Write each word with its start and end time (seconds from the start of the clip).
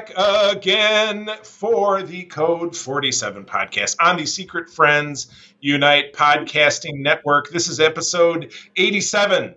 Back 0.00 0.12
again 0.56 1.28
for 1.42 2.02
the 2.02 2.24
Code 2.24 2.74
47 2.74 3.44
podcast 3.44 3.96
on 4.00 4.16
the 4.16 4.24
Secret 4.24 4.70
Friends 4.70 5.30
Unite 5.60 6.14
podcasting 6.14 7.00
network. 7.00 7.50
This 7.50 7.68
is 7.68 7.80
episode 7.80 8.52
87 8.76 9.54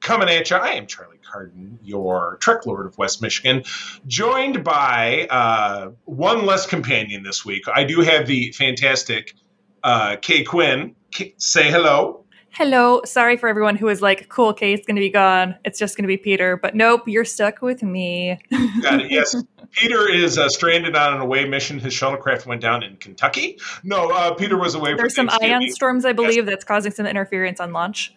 coming 0.00 0.28
at 0.28 0.50
you. 0.50 0.56
I 0.56 0.72
am 0.72 0.86
Charlie 0.86 1.18
Carden, 1.26 1.78
your 1.82 2.36
Trek 2.40 2.66
Lord 2.66 2.84
of 2.84 2.98
West 2.98 3.22
Michigan, 3.22 3.62
joined 4.06 4.62
by 4.62 5.28
uh, 5.30 5.92
one 6.04 6.44
less 6.44 6.66
companion 6.66 7.22
this 7.22 7.46
week. 7.46 7.64
I 7.72 7.84
do 7.84 8.00
have 8.02 8.26
the 8.26 8.52
fantastic 8.52 9.34
uh, 9.82 10.16
Kay 10.20 10.44
Quinn. 10.44 10.94
Kay, 11.10 11.34
say 11.38 11.70
hello. 11.70 12.26
Hello. 12.50 13.02
Sorry 13.04 13.36
for 13.36 13.48
everyone 13.48 13.76
who 13.76 13.84
was 13.86 14.00
like, 14.00 14.28
cool, 14.28 14.54
Kay's 14.54 14.84
going 14.86 14.96
to 14.96 15.00
be 15.00 15.10
gone. 15.10 15.56
It's 15.64 15.78
just 15.78 15.94
going 15.96 16.04
to 16.04 16.08
be 16.08 16.16
Peter. 16.16 16.56
But 16.56 16.74
nope, 16.74 17.02
you're 17.06 17.24
stuck 17.24 17.60
with 17.62 17.82
me. 17.82 18.38
Got 18.82 19.02
it. 19.02 19.10
Yes. 19.10 19.36
Peter 19.72 20.08
is 20.08 20.38
uh, 20.38 20.48
stranded 20.48 20.96
on 20.96 21.14
an 21.14 21.20
away 21.20 21.46
mission. 21.48 21.78
His 21.78 21.94
shuttlecraft 21.94 22.46
went 22.46 22.60
down 22.60 22.82
in 22.82 22.96
Kentucky. 22.96 23.58
No, 23.82 24.10
uh, 24.10 24.34
Peter 24.34 24.56
was 24.56 24.74
away 24.74 24.94
There's 24.94 25.14
some 25.14 25.30
ion 25.40 25.68
storms, 25.70 26.04
I 26.04 26.12
believe, 26.12 26.44
yes. 26.44 26.46
that's 26.46 26.64
causing 26.64 26.92
some 26.92 27.06
interference 27.06 27.60
on 27.60 27.72
launch. 27.72 28.14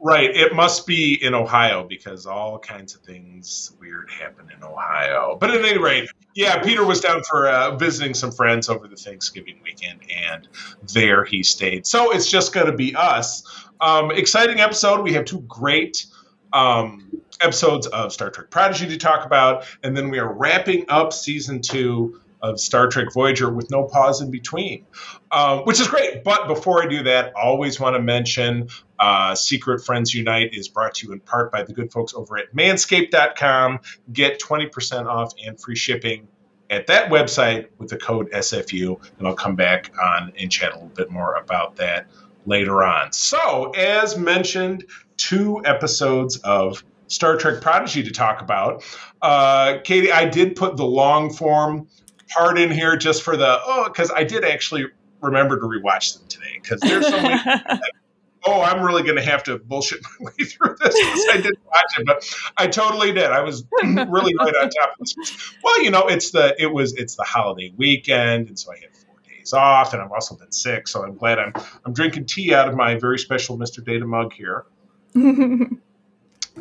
Right. 0.00 0.36
It 0.36 0.54
must 0.54 0.86
be 0.86 1.18
in 1.22 1.32
Ohio 1.32 1.86
because 1.88 2.26
all 2.26 2.58
kinds 2.58 2.94
of 2.94 3.00
things 3.00 3.72
weird 3.80 4.10
happen 4.10 4.50
in 4.54 4.62
Ohio. 4.62 5.38
But 5.40 5.50
at 5.50 5.64
any 5.64 5.78
rate, 5.78 6.10
yeah, 6.34 6.62
Peter 6.62 6.84
was 6.84 7.00
down 7.00 7.22
for 7.22 7.48
uh, 7.48 7.76
visiting 7.76 8.12
some 8.12 8.30
friends 8.30 8.68
over 8.68 8.86
the 8.86 8.96
Thanksgiving 8.96 9.60
weekend, 9.64 10.00
and 10.14 10.46
there 10.92 11.24
he 11.24 11.42
stayed. 11.42 11.86
So 11.86 12.10
it's 12.10 12.30
just 12.30 12.52
going 12.52 12.66
to 12.66 12.76
be 12.76 12.94
us. 12.94 13.44
Um, 13.80 14.10
exciting 14.10 14.60
episode. 14.60 15.02
We 15.02 15.14
have 15.14 15.24
two 15.24 15.40
great 15.40 16.04
um, 16.52 17.22
episodes 17.40 17.86
of 17.88 18.12
Star 18.12 18.30
Trek 18.30 18.50
Prodigy 18.50 18.88
to 18.88 18.96
talk 18.96 19.26
about, 19.26 19.66
and 19.82 19.96
then 19.96 20.10
we 20.10 20.18
are 20.18 20.32
wrapping 20.32 20.84
up 20.88 21.12
season 21.12 21.60
two 21.60 22.20
of 22.44 22.60
Star 22.60 22.88
Trek 22.88 23.08
Voyager 23.12 23.50
with 23.50 23.70
no 23.70 23.84
pause 23.84 24.20
in 24.20 24.30
between, 24.30 24.84
um, 25.32 25.60
which 25.60 25.80
is 25.80 25.88
great. 25.88 26.22
But 26.22 26.46
before 26.46 26.82
I 26.82 26.86
do 26.86 27.02
that, 27.04 27.32
always 27.34 27.80
want 27.80 27.96
to 27.96 28.02
mention 28.02 28.68
uh, 29.00 29.34
Secret 29.34 29.82
Friends 29.84 30.12
Unite 30.12 30.52
is 30.52 30.68
brought 30.68 30.96
to 30.96 31.06
you 31.06 31.14
in 31.14 31.20
part 31.20 31.50
by 31.50 31.62
the 31.62 31.72
good 31.72 31.90
folks 31.90 32.12
over 32.12 32.36
at 32.36 32.54
manscaped.com. 32.54 33.80
Get 34.12 34.40
20% 34.40 35.06
off 35.06 35.32
and 35.44 35.58
free 35.58 35.74
shipping 35.74 36.28
at 36.68 36.86
that 36.88 37.10
website 37.10 37.68
with 37.78 37.88
the 37.88 37.96
code 37.96 38.30
SFU, 38.32 39.00
and 39.18 39.26
I'll 39.26 39.34
come 39.34 39.56
back 39.56 39.90
on 39.98 40.32
and 40.38 40.50
chat 40.50 40.72
a 40.72 40.74
little 40.74 40.88
bit 40.88 41.10
more 41.10 41.36
about 41.36 41.76
that 41.76 42.08
later 42.44 42.82
on. 42.82 43.10
So, 43.12 43.70
as 43.70 44.18
mentioned, 44.18 44.84
two 45.16 45.62
episodes 45.64 46.36
of 46.38 46.84
Star 47.14 47.36
Trek 47.36 47.60
Prodigy 47.60 48.02
to 48.02 48.10
talk 48.10 48.42
about. 48.42 48.84
Uh, 49.22 49.78
Katie, 49.84 50.10
I 50.10 50.24
did 50.24 50.56
put 50.56 50.76
the 50.76 50.84
long 50.84 51.32
form 51.32 51.86
part 52.28 52.58
in 52.58 52.72
here 52.72 52.96
just 52.96 53.22
for 53.22 53.36
the 53.36 53.58
oh, 53.64 53.84
because 53.84 54.10
I 54.10 54.24
did 54.24 54.44
actually 54.44 54.86
remember 55.20 55.58
to 55.58 55.66
rewatch 55.66 56.18
them 56.18 56.26
today 56.28 56.58
because 56.60 56.80
there's 56.80 57.06
so 57.06 57.22
many. 57.22 57.40
oh, 58.44 58.60
I'm 58.60 58.84
really 58.84 59.04
going 59.04 59.14
to 59.14 59.22
have 59.22 59.44
to 59.44 59.58
bullshit 59.58 60.00
my 60.20 60.26
way 60.26 60.44
through 60.44 60.76
this 60.82 60.94
because 60.94 61.26
I 61.30 61.36
didn't 61.36 61.64
watch 61.64 61.98
it, 61.98 62.06
but 62.06 62.36
I 62.56 62.66
totally 62.66 63.12
did. 63.12 63.30
I 63.30 63.42
was 63.42 63.64
really 63.82 64.34
right 64.34 64.54
on 64.56 64.70
top 64.70 64.94
of 65.00 65.06
this. 65.06 65.54
Well, 65.62 65.84
you 65.84 65.92
know, 65.92 66.08
it's 66.08 66.32
the 66.32 66.60
it 66.60 66.72
was 66.72 66.94
it's 66.94 67.14
the 67.14 67.24
holiday 67.24 67.72
weekend, 67.76 68.48
and 68.48 68.58
so 68.58 68.72
I 68.72 68.76
had 68.78 68.92
four 68.92 69.14
days 69.28 69.52
off, 69.52 69.92
and 69.92 70.02
I've 70.02 70.10
also 70.10 70.34
been 70.34 70.50
sick, 70.50 70.88
so 70.88 71.04
I'm 71.04 71.14
glad 71.14 71.38
I'm 71.38 71.52
I'm 71.86 71.92
drinking 71.92 72.26
tea 72.26 72.52
out 72.52 72.68
of 72.68 72.74
my 72.74 72.96
very 72.96 73.20
special 73.20 73.56
Mr. 73.56 73.84
Data 73.84 74.04
mug 74.04 74.32
here. 74.32 74.66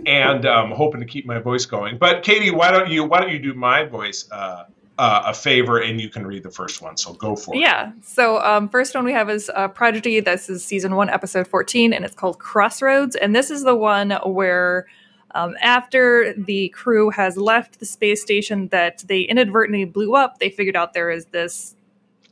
And 0.06 0.46
um, 0.46 0.72
hoping 0.72 1.00
to 1.00 1.06
keep 1.06 1.26
my 1.26 1.40
voice 1.40 1.66
going. 1.66 1.98
But 1.98 2.24
Katie, 2.24 2.52
why 2.52 2.72
don't 2.72 2.90
you 2.90 3.04
why 3.04 3.20
don't 3.22 3.32
you 3.32 3.40
do 3.40 3.54
my 3.54 3.84
voice 3.86 4.30
uh, 4.32 4.66
uh, 4.98 5.24
a 5.28 5.34
favor 5.34 5.80
and 5.80 6.00
you 6.02 6.10
can 6.10 6.26
read 6.26 6.44
the 6.44 6.52
first 6.52 6.82
one? 6.82 6.98
So 6.98 7.14
go 7.14 7.36
for 7.36 7.56
it. 7.56 7.60
Yeah. 7.60 7.92
So 8.02 8.42
um, 8.42 8.70
first 8.70 8.96
one 8.96 9.06
we 9.06 9.14
have 9.14 9.30
is 9.30 9.52
uh, 9.54 9.68
Prodigy. 9.68 10.20
This 10.20 10.50
is 10.50 10.64
season 10.64 10.96
one, 10.96 11.10
episode 11.10 11.48
fourteen, 11.48 11.94
and 11.94 12.04
it's 12.06 12.16
called 12.16 12.40
Crossroads. 12.40 13.16
And 13.16 13.36
this 13.36 13.50
is 13.50 13.64
the 13.64 13.76
one 13.76 14.12
where. 14.26 14.88
Um, 15.36 15.56
after 15.64 16.32
the 16.38 16.70
crew 16.70 17.10
has 17.10 17.38
left 17.38 17.80
the 17.80 17.88
space 17.88 18.22
station 18.22 18.68
that 18.68 19.04
they 19.08 19.22
inadvertently 19.22 19.84
blew 19.84 20.14
up, 20.14 20.38
they 20.38 20.52
figured 20.52 20.76
out 20.76 20.94
there 20.94 21.10
is 21.10 21.26
this 21.26 21.76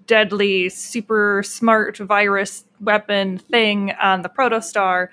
deadly, 0.05 0.69
super 0.69 1.41
smart 1.41 1.97
virus 1.97 2.63
weapon 2.79 3.39
thing 3.39 3.93
on 3.93 4.21
the 4.21 4.29
protostar 4.29 5.07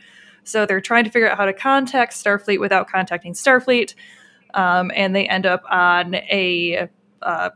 so 0.49 0.67
they're 0.67 0.81
trying 0.81 1.05
to 1.05 1.11
figure 1.11 1.29
out 1.29 1.37
how 1.37 1.45
to 1.45 1.53
contact 1.53 2.13
Starfleet 2.13 2.61
without 2.61 2.91
contacting 2.91 3.35
Starfleet. 3.35 3.95
Um, 4.55 4.91
and 4.95 5.15
they 5.15 5.29
end 5.29 5.47
up 5.47 5.63
on 5.71 6.15
a. 6.15 6.89
Uh, 7.23 7.51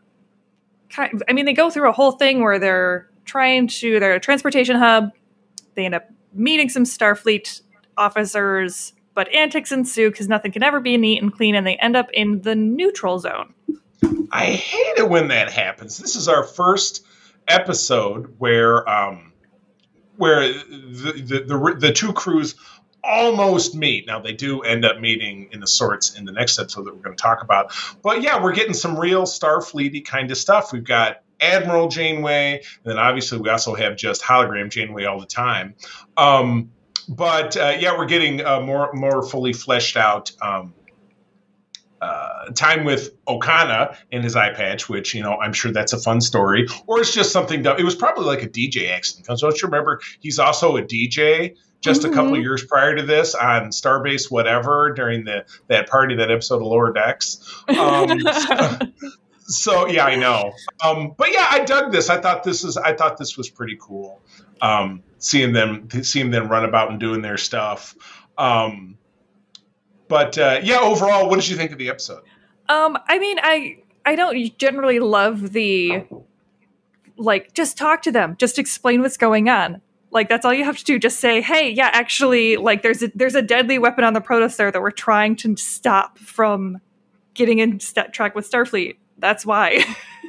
I 0.98 1.32
mean, 1.32 1.46
they 1.46 1.54
go 1.54 1.70
through 1.70 1.88
a 1.88 1.92
whole 1.92 2.12
thing 2.12 2.42
where 2.42 2.58
they're 2.58 3.08
trying 3.24 3.66
to. 3.68 3.98
They're 3.98 4.14
a 4.14 4.20
transportation 4.20 4.76
hub. 4.76 5.10
They 5.74 5.86
end 5.86 5.94
up 5.94 6.10
meeting 6.34 6.68
some 6.68 6.84
Starfleet 6.84 7.62
officers, 7.96 8.92
but 9.14 9.32
antics 9.32 9.72
ensue 9.72 10.10
because 10.10 10.28
nothing 10.28 10.52
can 10.52 10.62
ever 10.62 10.80
be 10.80 10.96
neat 10.96 11.22
and 11.22 11.32
clean, 11.32 11.54
and 11.54 11.66
they 11.66 11.76
end 11.76 11.96
up 11.96 12.10
in 12.12 12.42
the 12.42 12.54
neutral 12.54 13.18
zone. 13.18 13.54
I 14.30 14.46
hate 14.46 14.98
it 14.98 15.08
when 15.08 15.28
that 15.28 15.50
happens. 15.50 15.98
This 15.98 16.16
is 16.16 16.28
our 16.28 16.44
first 16.44 17.04
episode 17.48 18.34
where 18.38 18.88
um, 18.88 19.32
where 20.16 20.52
the, 20.52 21.22
the 21.24 21.44
the, 21.46 21.76
the 21.78 21.92
two 21.92 22.12
crews 22.12 22.54
almost 23.04 23.74
meet. 23.74 24.06
Now 24.06 24.20
they 24.20 24.32
do 24.32 24.60
end 24.60 24.84
up 24.84 25.00
meeting 25.00 25.48
in 25.52 25.60
the 25.60 25.66
sorts 25.66 26.16
in 26.16 26.24
the 26.24 26.32
next 26.32 26.58
episode 26.58 26.84
that 26.84 26.94
we're 26.94 27.02
going 27.02 27.16
to 27.16 27.22
talk 27.22 27.42
about. 27.42 27.72
But 28.02 28.22
yeah, 28.22 28.42
we're 28.42 28.54
getting 28.54 28.74
some 28.74 28.98
real 28.98 29.24
Starfleety 29.24 30.04
kind 30.04 30.30
of 30.30 30.36
stuff. 30.36 30.72
We've 30.72 30.84
got 30.84 31.22
Admiral 31.40 31.88
Janeway, 31.88 32.62
and 32.84 32.90
then 32.92 32.98
obviously 32.98 33.38
we 33.38 33.48
also 33.48 33.74
have 33.74 33.96
just 33.96 34.22
hologram 34.22 34.70
Janeway 34.70 35.04
all 35.04 35.18
the 35.18 35.26
time. 35.26 35.74
Um, 36.16 36.70
but 37.08 37.56
uh, 37.56 37.76
yeah, 37.78 37.96
we're 37.98 38.06
getting 38.06 38.44
uh, 38.44 38.60
more 38.60 38.92
more 38.92 39.22
fully 39.22 39.52
fleshed 39.52 39.96
out. 39.96 40.30
Um, 40.40 40.74
uh, 42.00 42.50
time 42.56 42.84
with 42.84 43.10
Okona 43.26 43.96
and 44.10 44.24
his 44.24 44.34
eye 44.34 44.52
patch, 44.52 44.88
which 44.88 45.14
you 45.14 45.22
know 45.22 45.36
I'm 45.36 45.52
sure 45.52 45.72
that's 45.72 45.92
a 45.92 45.98
fun 45.98 46.20
story, 46.20 46.66
or 46.86 47.00
it's 47.00 47.14
just 47.14 47.32
something. 47.32 47.62
dumb. 47.62 47.78
It 47.78 47.84
was 47.84 47.94
probably 47.94 48.24
like 48.24 48.42
a 48.42 48.48
DJ 48.48 48.90
accident 48.90 49.26
because 49.26 49.40
don't 49.40 49.60
you 49.60 49.66
remember 49.66 50.00
he's 50.20 50.38
also 50.38 50.76
a 50.76 50.82
DJ 50.82 51.56
just 51.82 52.02
mm-hmm. 52.02 52.12
a 52.12 52.14
couple 52.14 52.32
mm-hmm. 52.32 52.42
years 52.42 52.64
prior 52.64 52.96
to 52.96 53.02
this 53.02 53.34
on 53.34 53.68
Starbase 53.70 54.30
whatever 54.30 54.94
during 54.94 55.24
the 55.24 55.44
that 55.68 55.88
party 55.88 56.14
that 56.16 56.30
episode 56.30 56.56
of 56.56 56.62
Lower 56.62 56.92
Decks. 56.92 57.62
Um, 57.68 58.20
so, 58.20 58.78
so, 59.40 59.88
yeah, 59.88 60.06
I 60.06 60.16
know. 60.16 60.52
Um, 60.82 61.14
but 61.18 61.32
yeah, 61.32 61.46
I 61.50 61.64
dug 61.64 61.92
this. 61.92 62.08
I 62.08 62.20
thought 62.20 62.44
this 62.44 62.64
is 62.64 62.76
I 62.76 62.94
thought 62.94 63.18
this 63.18 63.36
was 63.36 63.50
pretty 63.50 63.76
cool. 63.80 64.22
Um, 64.62 65.02
seeing 65.18 65.52
them 65.52 65.88
seeing 66.02 66.30
them 66.30 66.48
run 66.48 66.64
about 66.64 66.90
and 66.90 66.98
doing 66.98 67.20
their 67.20 67.36
stuff. 67.36 67.94
Um, 68.38 68.96
but 70.08 70.38
uh, 70.38 70.60
yeah, 70.62 70.78
overall, 70.78 71.28
what 71.28 71.40
did 71.40 71.48
you 71.48 71.56
think 71.56 71.72
of 71.72 71.78
the 71.78 71.88
episode? 71.88 72.22
Um, 72.68 72.96
I 73.06 73.18
mean, 73.18 73.38
I 73.42 73.78
I 74.06 74.14
don't 74.14 74.58
generally 74.58 75.00
love 75.00 75.52
the 75.52 76.04
like 77.16 77.54
just 77.54 77.76
talk 77.76 78.02
to 78.02 78.12
them, 78.12 78.36
just 78.38 78.58
explain 78.58 79.02
what's 79.02 79.16
going 79.16 79.48
on. 79.48 79.80
Like 80.12 80.28
that's 80.28 80.44
all 80.44 80.52
you 80.52 80.64
have 80.64 80.76
to 80.76 80.84
do. 80.84 80.98
Just 80.98 81.20
say, 81.20 81.40
"Hey, 81.40 81.70
yeah, 81.70 81.90
actually, 81.92 82.56
like 82.56 82.82
there's 82.82 83.02
a 83.02 83.10
there's 83.14 83.34
a 83.34 83.40
deadly 83.42 83.78
weapon 83.78 84.04
on 84.04 84.12
the 84.12 84.20
protostar 84.20 84.70
that 84.72 84.80
we're 84.80 84.90
trying 84.90 85.36
to 85.36 85.56
stop 85.56 86.18
from 86.18 86.78
getting 87.34 87.58
in 87.60 87.80
st- 87.80 88.12
track 88.12 88.34
with 88.34 88.48
Starfleet. 88.48 88.96
That's 89.18 89.46
why." 89.46 89.84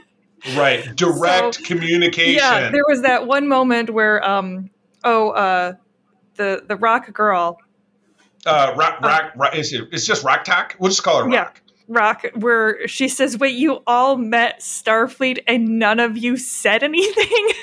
right, 0.55 0.95
direct 0.95 1.55
so, 1.55 1.63
communication. 1.63 2.35
Yeah, 2.35 2.71
there 2.71 2.83
was 2.87 3.01
that 3.01 3.27
one 3.27 3.49
moment 3.49 3.89
where, 3.89 4.23
um, 4.27 4.69
oh, 5.03 5.31
uh, 5.31 5.73
the 6.35 6.63
the 6.65 6.77
rock 6.77 7.11
girl. 7.11 7.57
Uh, 8.45 8.73
rock, 8.77 8.99
uh, 9.01 9.07
rock, 9.07 9.31
rock 9.35 9.55
is 9.55 9.73
it, 9.73 9.89
it's 9.91 10.05
just 10.05 10.23
rock 10.23 10.45
talk. 10.45 10.75
We'll 10.79 10.89
just 10.89 11.03
call 11.03 11.19
her 11.19 11.25
rock. 11.25 11.33
Yeah. 11.33 11.59
Rock, 11.89 12.25
where 12.35 12.87
she 12.87 13.09
says, 13.09 13.37
Wait, 13.37 13.55
you 13.55 13.83
all 13.85 14.15
met 14.15 14.61
Starfleet 14.61 15.39
and 15.47 15.79
none 15.79 15.99
of 15.99 16.17
you 16.17 16.37
said 16.37 16.81
anything? 16.81 17.49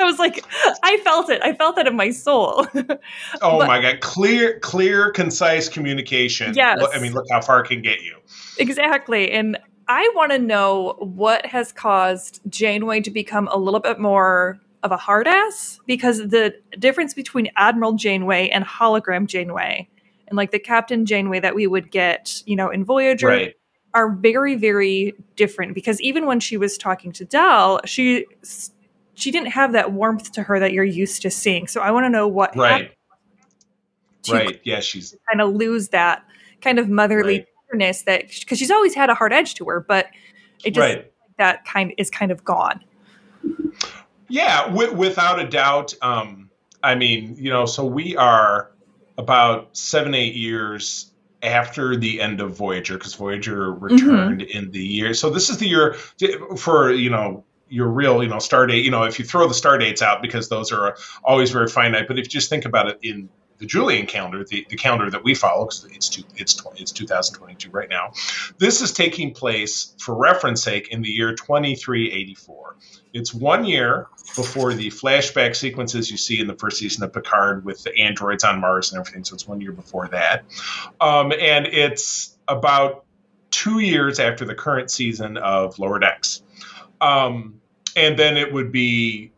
I 0.00 0.04
was 0.04 0.18
like, 0.18 0.44
I 0.82 0.98
felt 0.98 1.28
it. 1.30 1.40
I 1.42 1.52
felt 1.54 1.76
that 1.76 1.86
in 1.86 1.96
my 1.96 2.10
soul. 2.10 2.66
oh 2.74 2.98
but, 3.40 3.66
my 3.66 3.80
god, 3.80 4.00
clear, 4.00 4.58
clear, 4.60 5.10
concise 5.10 5.68
communication. 5.68 6.54
Yes. 6.54 6.84
I 6.94 7.00
mean, 7.00 7.12
look 7.12 7.26
how 7.30 7.40
far 7.40 7.60
it 7.60 7.68
can 7.68 7.82
get 7.82 8.02
you. 8.02 8.16
Exactly, 8.58 9.30
and 9.32 9.58
I 9.88 10.10
want 10.14 10.32
to 10.32 10.38
know 10.38 10.96
what 10.98 11.46
has 11.46 11.72
caused 11.72 12.40
Janeway 12.48 13.00
to 13.00 13.10
become 13.10 13.48
a 13.48 13.56
little 13.56 13.80
bit 13.80 13.98
more 13.98 14.60
of 14.82 14.92
a 14.92 14.96
hard 14.96 15.26
ass 15.26 15.80
because 15.86 16.18
the 16.18 16.54
difference 16.78 17.14
between 17.14 17.48
Admiral 17.56 17.94
Janeway 17.94 18.48
and 18.50 18.64
hologram 18.64 19.26
Janeway 19.26 19.88
and 20.28 20.36
like 20.36 20.50
the 20.50 20.58
Captain 20.58 21.06
Janeway 21.06 21.40
that 21.40 21.54
we 21.54 21.66
would 21.66 21.90
get, 21.90 22.42
you 22.46 22.54
know, 22.54 22.68
in 22.68 22.84
Voyager 22.84 23.28
right. 23.28 23.54
are 23.94 24.10
very, 24.10 24.54
very 24.56 25.14
different 25.36 25.74
because 25.74 26.00
even 26.00 26.26
when 26.26 26.38
she 26.38 26.56
was 26.56 26.76
talking 26.78 27.10
to 27.12 27.24
Dal, 27.24 27.80
she 27.86 28.26
she 29.18 29.30
didn't 29.30 29.48
have 29.48 29.72
that 29.72 29.92
warmth 29.92 30.32
to 30.32 30.42
her 30.44 30.60
that 30.60 30.72
you're 30.72 30.84
used 30.84 31.22
to 31.22 31.30
seeing. 31.30 31.66
So 31.66 31.80
I 31.80 31.90
want 31.90 32.04
to 32.04 32.10
know 32.10 32.28
what 32.28 32.56
right. 32.56 32.92
Right. 34.30 34.60
Yeah, 34.64 34.80
she's 34.80 35.16
kind 35.28 35.40
of 35.40 35.54
lose 35.54 35.88
that 35.88 36.22
kind 36.60 36.78
of 36.78 36.88
motherly 36.88 37.38
right. 37.38 37.46
tenderness 37.70 38.02
that 38.02 38.28
because 38.28 38.58
she's 38.58 38.70
always 38.70 38.94
had 38.94 39.10
a 39.10 39.14
hard 39.14 39.32
edge 39.32 39.54
to 39.54 39.64
her, 39.66 39.80
but 39.80 40.06
it 40.64 40.74
just 40.74 40.96
right. 40.96 41.12
that 41.38 41.64
kind 41.64 41.94
is 41.98 42.10
kind 42.10 42.30
of 42.30 42.44
gone. 42.44 42.84
Yeah, 44.28 44.66
w- 44.66 44.92
without 44.92 45.40
a 45.40 45.48
doubt. 45.48 45.94
Um, 46.02 46.50
I 46.82 46.94
mean, 46.94 47.36
you 47.38 47.50
know, 47.50 47.64
so 47.64 47.84
we 47.84 48.16
are 48.16 48.70
about 49.16 49.76
seven, 49.76 50.14
eight 50.14 50.34
years 50.34 51.10
after 51.42 51.96
the 51.96 52.20
end 52.20 52.40
of 52.40 52.56
Voyager, 52.56 52.98
because 52.98 53.14
Voyager 53.14 53.72
returned 53.72 54.42
mm-hmm. 54.42 54.58
in 54.58 54.70
the 54.72 54.84
year. 54.84 55.14
So 55.14 55.30
this 55.30 55.48
is 55.48 55.58
the 55.58 55.68
year 55.68 55.94
for 55.94 56.92
you 56.92 57.10
know 57.10 57.44
your 57.68 57.88
real 57.88 58.22
you 58.22 58.28
know 58.28 58.38
star 58.38 58.66
date. 58.66 58.84
You 58.84 58.90
know, 58.90 59.04
if 59.04 59.18
you 59.18 59.24
throw 59.24 59.48
the 59.48 59.54
star 59.54 59.78
dates 59.78 60.02
out 60.02 60.22
because 60.22 60.48
those 60.48 60.72
are 60.72 60.96
always 61.24 61.50
very 61.50 61.68
finite. 61.68 62.08
But 62.08 62.18
if 62.18 62.26
you 62.26 62.30
just 62.30 62.50
think 62.50 62.64
about 62.64 62.88
it 62.88 62.98
in 63.02 63.28
the 63.58 63.66
Julian 63.66 64.06
calendar, 64.06 64.44
the, 64.44 64.66
the 64.68 64.76
calendar 64.76 65.10
that 65.10 65.24
we 65.24 65.34
follow, 65.34 65.64
because 65.64 65.84
it's 65.90 66.08
two, 66.08 66.22
it's 66.36 66.60
it's 66.76 66.92
2022 66.92 67.70
right 67.70 67.88
now. 67.88 68.12
This 68.58 68.80
is 68.80 68.92
taking 68.92 69.34
place, 69.34 69.94
for 69.98 70.14
reference 70.14 70.62
sake, 70.62 70.88
in 70.88 71.02
the 71.02 71.08
year 71.08 71.34
2384. 71.34 72.76
It's 73.12 73.34
one 73.34 73.64
year 73.64 74.06
before 74.36 74.74
the 74.74 74.88
flashback 74.88 75.56
sequences 75.56 76.10
you 76.10 76.16
see 76.16 76.40
in 76.40 76.46
the 76.46 76.54
first 76.54 76.78
season 76.78 77.02
of 77.02 77.12
Picard 77.12 77.64
with 77.64 77.82
the 77.82 77.96
androids 77.96 78.44
on 78.44 78.60
Mars 78.60 78.92
and 78.92 79.00
everything. 79.00 79.24
So 79.24 79.34
it's 79.34 79.48
one 79.48 79.60
year 79.60 79.72
before 79.72 80.08
that, 80.08 80.44
um, 81.00 81.32
and 81.32 81.66
it's 81.66 82.36
about 82.46 83.04
two 83.50 83.80
years 83.80 84.20
after 84.20 84.44
the 84.44 84.54
current 84.54 84.90
season 84.90 85.36
of 85.36 85.78
Lower 85.78 85.98
Decks. 85.98 86.42
Um, 87.00 87.57
and 87.98 88.18
then 88.18 88.36
it 88.36 88.52
would 88.52 88.72
be 88.72 89.32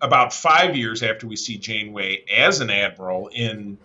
about 0.00 0.32
five 0.32 0.76
years 0.76 1.02
after 1.02 1.26
we 1.26 1.36
see 1.36 1.58
Janeway 1.58 2.24
as 2.34 2.60
an 2.60 2.70
admiral 2.70 3.28
in 3.28 3.78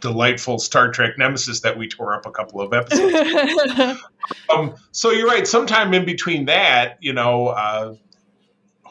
delightful 0.00 0.58
Star 0.58 0.90
Trek 0.90 1.18
Nemesis 1.18 1.60
that 1.60 1.76
we 1.76 1.88
tore 1.88 2.14
up 2.14 2.26
a 2.26 2.30
couple 2.30 2.60
of 2.60 2.72
episodes. 2.72 4.00
um, 4.54 4.74
so 4.92 5.10
you're 5.10 5.26
right. 5.26 5.46
Sometime 5.46 5.92
in 5.94 6.04
between 6.04 6.46
that, 6.46 6.98
you 7.00 7.12
know, 7.12 7.48
uh, 7.48 7.94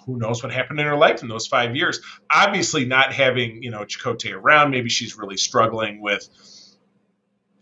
who 0.06 0.18
knows 0.18 0.42
what 0.42 0.54
happened 0.54 0.80
in 0.80 0.86
her 0.86 0.98
life 0.98 1.22
in 1.22 1.28
those 1.28 1.48
five 1.48 1.76
years? 1.76 2.00
Obviously, 2.32 2.86
not 2.86 3.14
having 3.14 3.62
you 3.62 3.72
know 3.72 3.82
Chakotay 3.82 4.34
around, 4.34 4.72
maybe 4.72 4.90
she's 4.90 5.18
really 5.18 5.38
struggling 5.38 6.02
with 6.02 6.28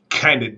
kind 0.10 0.44
of 0.44 0.54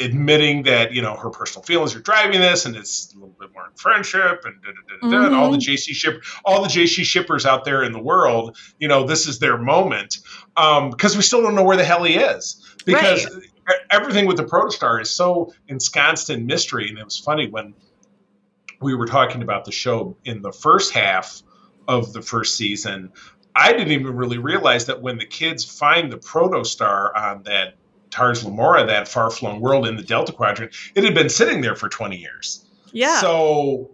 admitting 0.00 0.62
that 0.64 0.92
you 0.92 1.02
know 1.02 1.14
her 1.14 1.30
personal 1.30 1.62
feelings 1.64 1.94
are 1.94 2.00
driving 2.00 2.40
this, 2.40 2.66
and 2.66 2.76
it's 2.76 3.12
a 3.12 3.14
little 3.14 3.34
bit 3.38 3.50
more 3.52 3.66
in 3.66 3.74
friendship 3.74 4.44
and, 4.44 4.62
da, 4.62 4.68
da, 4.68 5.10
da, 5.10 5.16
mm-hmm. 5.16 5.26
and 5.26 5.34
all 5.34 5.50
the 5.50 5.58
mm-hmm. 5.58 5.72
JC 5.72 5.94
ship, 5.94 6.22
all 6.44 6.62
the 6.62 6.68
JC 6.68 7.04
shippers 7.04 7.46
out 7.46 7.64
there 7.64 7.82
in 7.82 7.92
the 7.92 8.02
world, 8.02 8.56
you 8.78 8.88
know, 8.88 9.06
this 9.06 9.26
is 9.26 9.38
their 9.38 9.58
moment 9.58 10.18
because 10.54 11.14
um, 11.14 11.18
we 11.18 11.22
still 11.22 11.42
don't 11.42 11.54
know 11.54 11.64
where 11.64 11.76
the 11.76 11.84
hell 11.84 12.04
he 12.04 12.14
is 12.14 12.76
because 12.84 13.26
right. 13.66 13.76
everything 13.90 14.26
with 14.26 14.36
the 14.36 14.44
protostar 14.44 15.00
is 15.00 15.10
so 15.10 15.52
ensconced 15.68 16.30
in 16.30 16.46
mystery. 16.46 16.88
And 16.88 16.98
it 16.98 17.04
was 17.04 17.18
funny 17.18 17.48
when 17.48 17.74
we 18.80 18.94
were 18.94 19.06
talking 19.06 19.42
about 19.42 19.64
the 19.64 19.72
show 19.72 20.16
in 20.24 20.42
the 20.42 20.52
first 20.52 20.92
half 20.92 21.42
of 21.88 22.12
the 22.12 22.22
first 22.22 22.56
season. 22.56 23.12
I 23.54 23.72
didn't 23.72 23.92
even 23.92 24.14
really 24.16 24.38
realize 24.38 24.86
that 24.86 25.00
when 25.00 25.18
the 25.18 25.26
kids 25.26 25.64
find 25.64 26.12
the 26.12 26.18
protostar 26.18 27.10
on 27.16 27.42
that 27.44 27.74
Tars 28.10 28.44
Lamora, 28.44 28.86
that 28.86 29.08
far 29.08 29.30
flung 29.30 29.60
world 29.60 29.86
in 29.86 29.96
the 29.96 30.02
Delta 30.02 30.32
Quadrant, 30.32 30.74
it 30.94 31.04
had 31.04 31.14
been 31.14 31.28
sitting 31.28 31.60
there 31.60 31.74
for 31.74 31.88
20 31.88 32.16
years. 32.16 32.64
Yeah. 32.92 33.20
So 33.20 33.90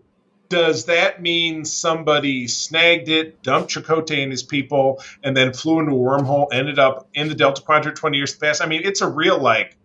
does 0.49 0.85
that 0.85 1.23
mean 1.23 1.64
somebody 1.64 2.47
snagged 2.47 3.09
it, 3.09 3.43
dumped 3.43 3.75
Chakotay 3.75 4.23
and 4.23 4.31
his 4.31 4.43
people, 4.43 5.03
and 5.23 5.37
then 5.37 5.55
flew 5.55 5.81
into 5.81 5.93
a 5.93 5.94
wormhole, 5.94 6.49
ended 6.53 6.79
up 6.79 7.09
in 7.14 7.29
the 7.29 7.35
Delta 7.35 7.62
Quadrant 7.62 7.97
20 7.97 8.17
years 8.17 8.35
past? 8.35 8.62
I 8.62 8.67
mean, 8.67 8.82
it's 8.85 9.00
a 9.00 9.09
real 9.09 9.41
like. 9.41 9.76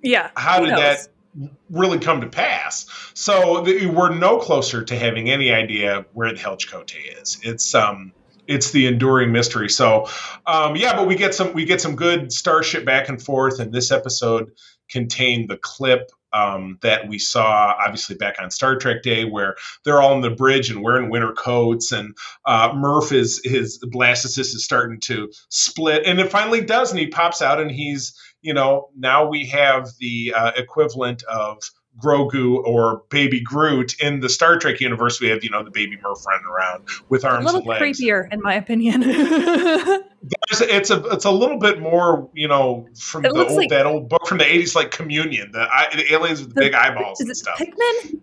Yeah. 0.00 0.30
How 0.36 0.60
did 0.60 0.70
knows? 0.70 0.78
that 0.78 1.50
really 1.70 1.98
come 1.98 2.20
to 2.20 2.28
pass? 2.28 2.86
So 3.14 3.62
the, 3.62 3.86
we're 3.86 4.14
no 4.14 4.38
closer 4.38 4.84
to 4.84 4.96
having 4.96 5.28
any 5.28 5.50
idea 5.52 6.06
where 6.12 6.32
the 6.32 6.38
hell 6.38 6.56
Chakotay 6.56 7.20
is. 7.20 7.38
It's 7.42 7.74
um 7.74 8.12
it's 8.48 8.70
the 8.72 8.86
enduring 8.86 9.30
mystery. 9.30 9.68
So, 9.68 10.08
um, 10.46 10.74
yeah, 10.74 10.96
but 10.96 11.06
we 11.06 11.14
get 11.14 11.34
some 11.34 11.52
we 11.52 11.64
get 11.64 11.80
some 11.80 11.94
good 11.94 12.32
starship 12.32 12.84
back 12.84 13.08
and 13.08 13.22
forth, 13.22 13.60
and 13.60 13.72
this 13.72 13.92
episode 13.92 14.50
contained 14.90 15.50
the 15.50 15.58
clip 15.58 16.10
um, 16.32 16.78
that 16.82 17.08
we 17.08 17.18
saw 17.18 17.74
obviously 17.78 18.16
back 18.16 18.36
on 18.40 18.50
Star 18.50 18.76
Trek 18.76 19.02
Day, 19.02 19.24
where 19.24 19.56
they're 19.84 20.00
all 20.00 20.14
on 20.14 20.20
the 20.20 20.30
bridge 20.30 20.70
and 20.70 20.82
wearing 20.82 21.10
winter 21.10 21.32
coats, 21.32 21.92
and 21.92 22.14
uh, 22.44 22.72
Murph 22.74 23.12
is 23.12 23.40
his 23.44 23.78
blastocyst 23.84 24.54
is 24.54 24.64
starting 24.64 25.00
to 25.00 25.30
split, 25.50 26.02
and 26.06 26.18
it 26.18 26.30
finally 26.30 26.62
does, 26.62 26.90
and 26.90 26.98
he 26.98 27.08
pops 27.08 27.42
out, 27.42 27.60
and 27.60 27.70
he's 27.70 28.14
you 28.40 28.54
know 28.54 28.88
now 28.96 29.28
we 29.28 29.46
have 29.46 29.88
the 30.00 30.32
uh, 30.34 30.52
equivalent 30.56 31.22
of 31.24 31.58
Grogu 32.02 32.62
or 32.64 33.02
Baby 33.08 33.40
Groot 33.40 34.00
in 34.00 34.20
the 34.20 34.28
Star 34.28 34.58
Trek 34.58 34.80
universe. 34.80 35.20
We 35.20 35.28
have 35.28 35.42
you 35.42 35.50
know 35.50 35.64
the 35.64 35.70
baby 35.70 35.98
Murph 36.02 36.24
running 36.26 36.46
around 36.46 36.88
with 37.08 37.24
arms 37.24 37.42
a 37.42 37.46
little 37.46 37.60
and 37.60 37.80
legs. 37.80 38.00
creepier, 38.00 38.32
in 38.32 38.40
my 38.42 38.54
opinion. 38.54 39.02
it's 40.20 40.90
a 40.90 41.06
it's 41.06 41.24
a 41.24 41.30
little 41.30 41.58
bit 41.58 41.80
more 41.80 42.30
you 42.34 42.48
know 42.48 42.88
from 42.98 43.24
it 43.24 43.32
the 43.32 43.44
old 43.44 43.56
like, 43.56 43.68
that 43.70 43.86
old 43.86 44.08
book 44.08 44.26
from 44.26 44.38
the 44.38 44.46
eighties 44.46 44.74
like 44.74 44.90
Communion, 44.90 45.50
the, 45.52 45.66
the 45.94 46.12
aliens 46.12 46.40
with 46.40 46.50
the, 46.50 46.54
the, 46.54 46.60
big 46.60 46.74
eyeballs 46.74 47.20
and 47.20 47.36
stuff. 47.36 47.58
Pikmin? 47.58 48.20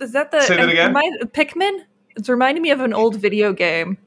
Is 0.00 0.12
that 0.12 0.30
the 0.30 0.40
say 0.42 0.56
that 0.56 0.68
again? 0.68 0.88
Remind, 0.88 1.20
Pikmin? 1.32 1.80
It's 2.16 2.28
reminding 2.28 2.62
me 2.62 2.70
of 2.70 2.80
an 2.80 2.94
old 2.94 3.16
video 3.16 3.52
game. 3.52 3.98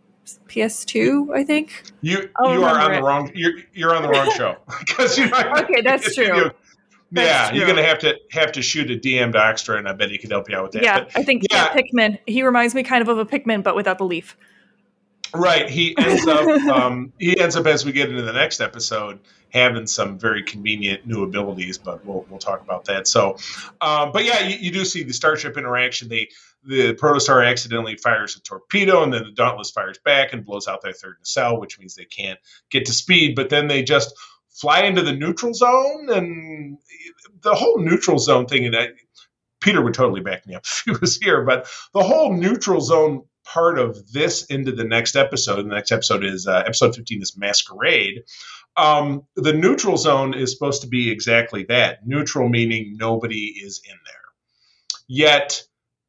PS2, 0.47 1.35
I 1.35 1.43
think. 1.43 1.83
You 2.01 2.29
you 2.39 2.63
are 2.63 2.79
on 2.79 2.91
it. 2.91 2.95
the 2.97 3.03
wrong 3.03 3.31
you're 3.33 3.53
you're 3.73 3.95
on 3.95 4.03
the 4.03 4.09
wrong 4.09 4.31
show 4.31 4.57
because 4.79 5.17
you 5.17 5.27
know, 5.27 5.53
okay, 5.57 5.81
that's 5.81 6.15
true. 6.15 6.51
Yeah, 7.11 7.51
you're 7.51 7.67
gonna 7.67 7.83
have 7.83 7.99
to 7.99 8.17
have 8.31 8.51
to 8.53 8.61
shoot 8.61 8.89
a 8.89 8.95
DM 8.95 9.33
Doxtra, 9.33 9.77
and 9.77 9.87
I 9.87 9.93
bet 9.93 10.11
he 10.11 10.17
could 10.17 10.31
help 10.31 10.49
you 10.49 10.55
out 10.55 10.63
with 10.63 10.71
that. 10.73 10.83
Yeah, 10.83 10.99
but, 11.01 11.17
I 11.17 11.23
think 11.23 11.43
yeah, 11.51 11.73
Pikmin. 11.73 12.19
He 12.25 12.43
reminds 12.43 12.73
me 12.73 12.83
kind 12.83 13.01
of 13.01 13.09
of 13.09 13.17
a 13.17 13.25
Pikmin, 13.25 13.63
but 13.63 13.75
without 13.75 13.97
the 13.97 14.05
leaf. 14.05 14.37
Right. 15.33 15.69
He 15.69 15.95
ends 15.97 16.27
up 16.27 16.47
um, 16.69 17.13
he 17.19 17.39
ends 17.39 17.55
up 17.55 17.65
as 17.65 17.85
we 17.85 17.91
get 17.91 18.09
into 18.09 18.21
the 18.21 18.33
next 18.33 18.61
episode 18.61 19.19
having 19.51 19.85
some 19.85 20.17
very 20.17 20.43
convenient 20.43 21.05
new 21.05 21.23
abilities, 21.23 21.77
but 21.77 22.05
we'll 22.05 22.25
we'll 22.29 22.39
talk 22.39 22.61
about 22.61 22.85
that. 22.85 23.07
So, 23.07 23.37
um, 23.81 24.11
but 24.11 24.25
yeah, 24.25 24.47
you, 24.47 24.57
you, 24.57 24.71
do 24.71 24.85
see 24.85 25.03
the 25.03 25.13
starship 25.13 25.57
interaction. 25.57 26.09
They 26.09 26.29
the 26.63 26.93
protostar 26.93 27.47
accidentally 27.47 27.97
fires 27.97 28.35
a 28.35 28.41
torpedo, 28.41 29.03
and 29.03 29.13
then 29.13 29.23
the 29.23 29.31
Dauntless 29.31 29.71
fires 29.71 29.97
back 30.03 30.33
and 30.33 30.45
blows 30.45 30.67
out 30.67 30.81
their 30.81 30.93
third 30.93 31.17
nacelle, 31.19 31.59
which 31.59 31.79
means 31.79 31.95
they 31.95 32.05
can't 32.05 32.39
get 32.69 32.85
to 32.85 32.93
speed. 32.93 33.35
But 33.35 33.49
then 33.49 33.67
they 33.67 33.83
just 33.83 34.13
fly 34.49 34.81
into 34.81 35.01
the 35.01 35.13
neutral 35.13 35.53
zone, 35.53 36.09
and 36.09 36.77
the 37.41 37.55
whole 37.55 37.79
neutral 37.79 38.19
zone 38.19 38.45
thing. 38.45 38.65
And 38.65 38.75
I, 38.75 38.87
Peter 39.61 39.81
would 39.81 39.93
totally 39.93 40.21
back 40.21 40.45
me 40.45 40.55
up 40.55 40.63
if 40.65 40.83
he 40.85 40.91
was 40.99 41.17
here, 41.17 41.43
but 41.43 41.67
the 41.93 42.03
whole 42.03 42.33
neutral 42.33 42.81
zone 42.81 43.23
part 43.43 43.79
of 43.79 44.11
this 44.11 44.45
into 44.45 44.71
the 44.71 44.83
next 44.83 45.15
episode. 45.15 45.57
The 45.57 45.63
next 45.63 45.91
episode 45.91 46.23
is 46.23 46.47
uh, 46.47 46.63
episode 46.65 46.95
15 46.95 47.21
is 47.21 47.37
Masquerade. 47.37 48.23
Um, 48.77 49.23
the 49.35 49.53
neutral 49.53 49.97
zone 49.97 50.33
is 50.33 50.51
supposed 50.51 50.81
to 50.81 50.87
be 50.87 51.11
exactly 51.11 51.65
that 51.65 52.05
neutral, 52.05 52.47
meaning 52.47 52.95
nobody 52.97 53.53
is 53.63 53.81
in 53.83 53.95
there. 54.05 54.15
Yet, 55.07 55.63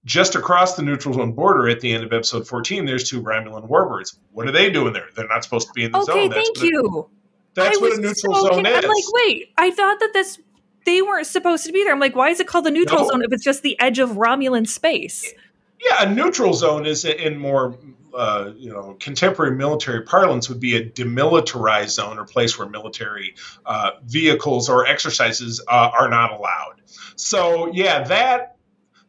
just 0.04 0.34
across 0.34 0.76
the 0.76 0.82
neutral 0.82 1.14
zone 1.14 1.32
border 1.32 1.68
at 1.68 1.80
the 1.80 1.92
end 1.92 2.04
of 2.04 2.12
episode 2.12 2.46
14, 2.46 2.84
there's 2.84 3.08
two 3.08 3.22
Romulan 3.22 3.68
warbirds. 3.68 4.16
What 4.30 4.46
are 4.46 4.52
they 4.52 4.70
doing 4.70 4.92
there? 4.92 5.08
They're 5.14 5.28
not 5.28 5.44
supposed 5.44 5.68
to 5.68 5.72
be 5.74 5.84
in 5.84 5.92
the 5.92 5.98
okay, 5.98 6.12
zone. 6.12 6.32
Okay, 6.32 6.42
thank 6.42 6.62
you. 6.62 7.10
That's 7.54 7.78
I 7.78 7.80
what 7.80 7.98
a 7.98 8.00
neutral 8.00 8.34
so 8.34 8.46
zone 8.46 8.66
is. 8.66 8.76
I'm 8.76 8.90
like, 8.90 9.04
wait, 9.12 9.48
I 9.58 9.70
thought 9.70 10.00
that 10.00 10.12
this 10.12 10.38
they 10.84 11.02
weren't 11.02 11.26
supposed 11.26 11.66
to 11.66 11.72
be 11.72 11.82
there. 11.84 11.92
I'm 11.92 12.00
like, 12.00 12.16
why 12.16 12.30
is 12.30 12.40
it 12.40 12.46
called 12.46 12.64
the 12.64 12.70
neutral 12.70 13.02
no. 13.02 13.08
zone 13.08 13.22
if 13.24 13.32
it's 13.32 13.44
just 13.44 13.62
the 13.62 13.78
edge 13.80 13.98
of 13.98 14.10
Romulan 14.10 14.66
space? 14.66 15.32
Yeah, 15.80 16.04
a 16.04 16.14
neutral 16.14 16.54
zone 16.54 16.86
is 16.86 17.04
in 17.04 17.38
more 17.38 17.76
uh, 18.14 18.52
you 18.56 18.70
know 18.70 18.96
contemporary 19.00 19.56
military 19.56 20.02
parlance 20.02 20.48
would 20.48 20.60
be 20.60 20.76
a 20.76 20.84
demilitarized 20.84 21.90
zone 21.90 22.18
or 22.18 22.24
place 22.24 22.58
where 22.58 22.68
military 22.68 23.34
uh, 23.66 23.92
vehicles 24.04 24.68
or 24.68 24.86
exercises 24.86 25.62
uh, 25.68 25.90
are 25.98 26.08
not 26.08 26.32
allowed. 26.32 26.82
So 27.16 27.72
yeah, 27.72 28.04
that 28.04 28.56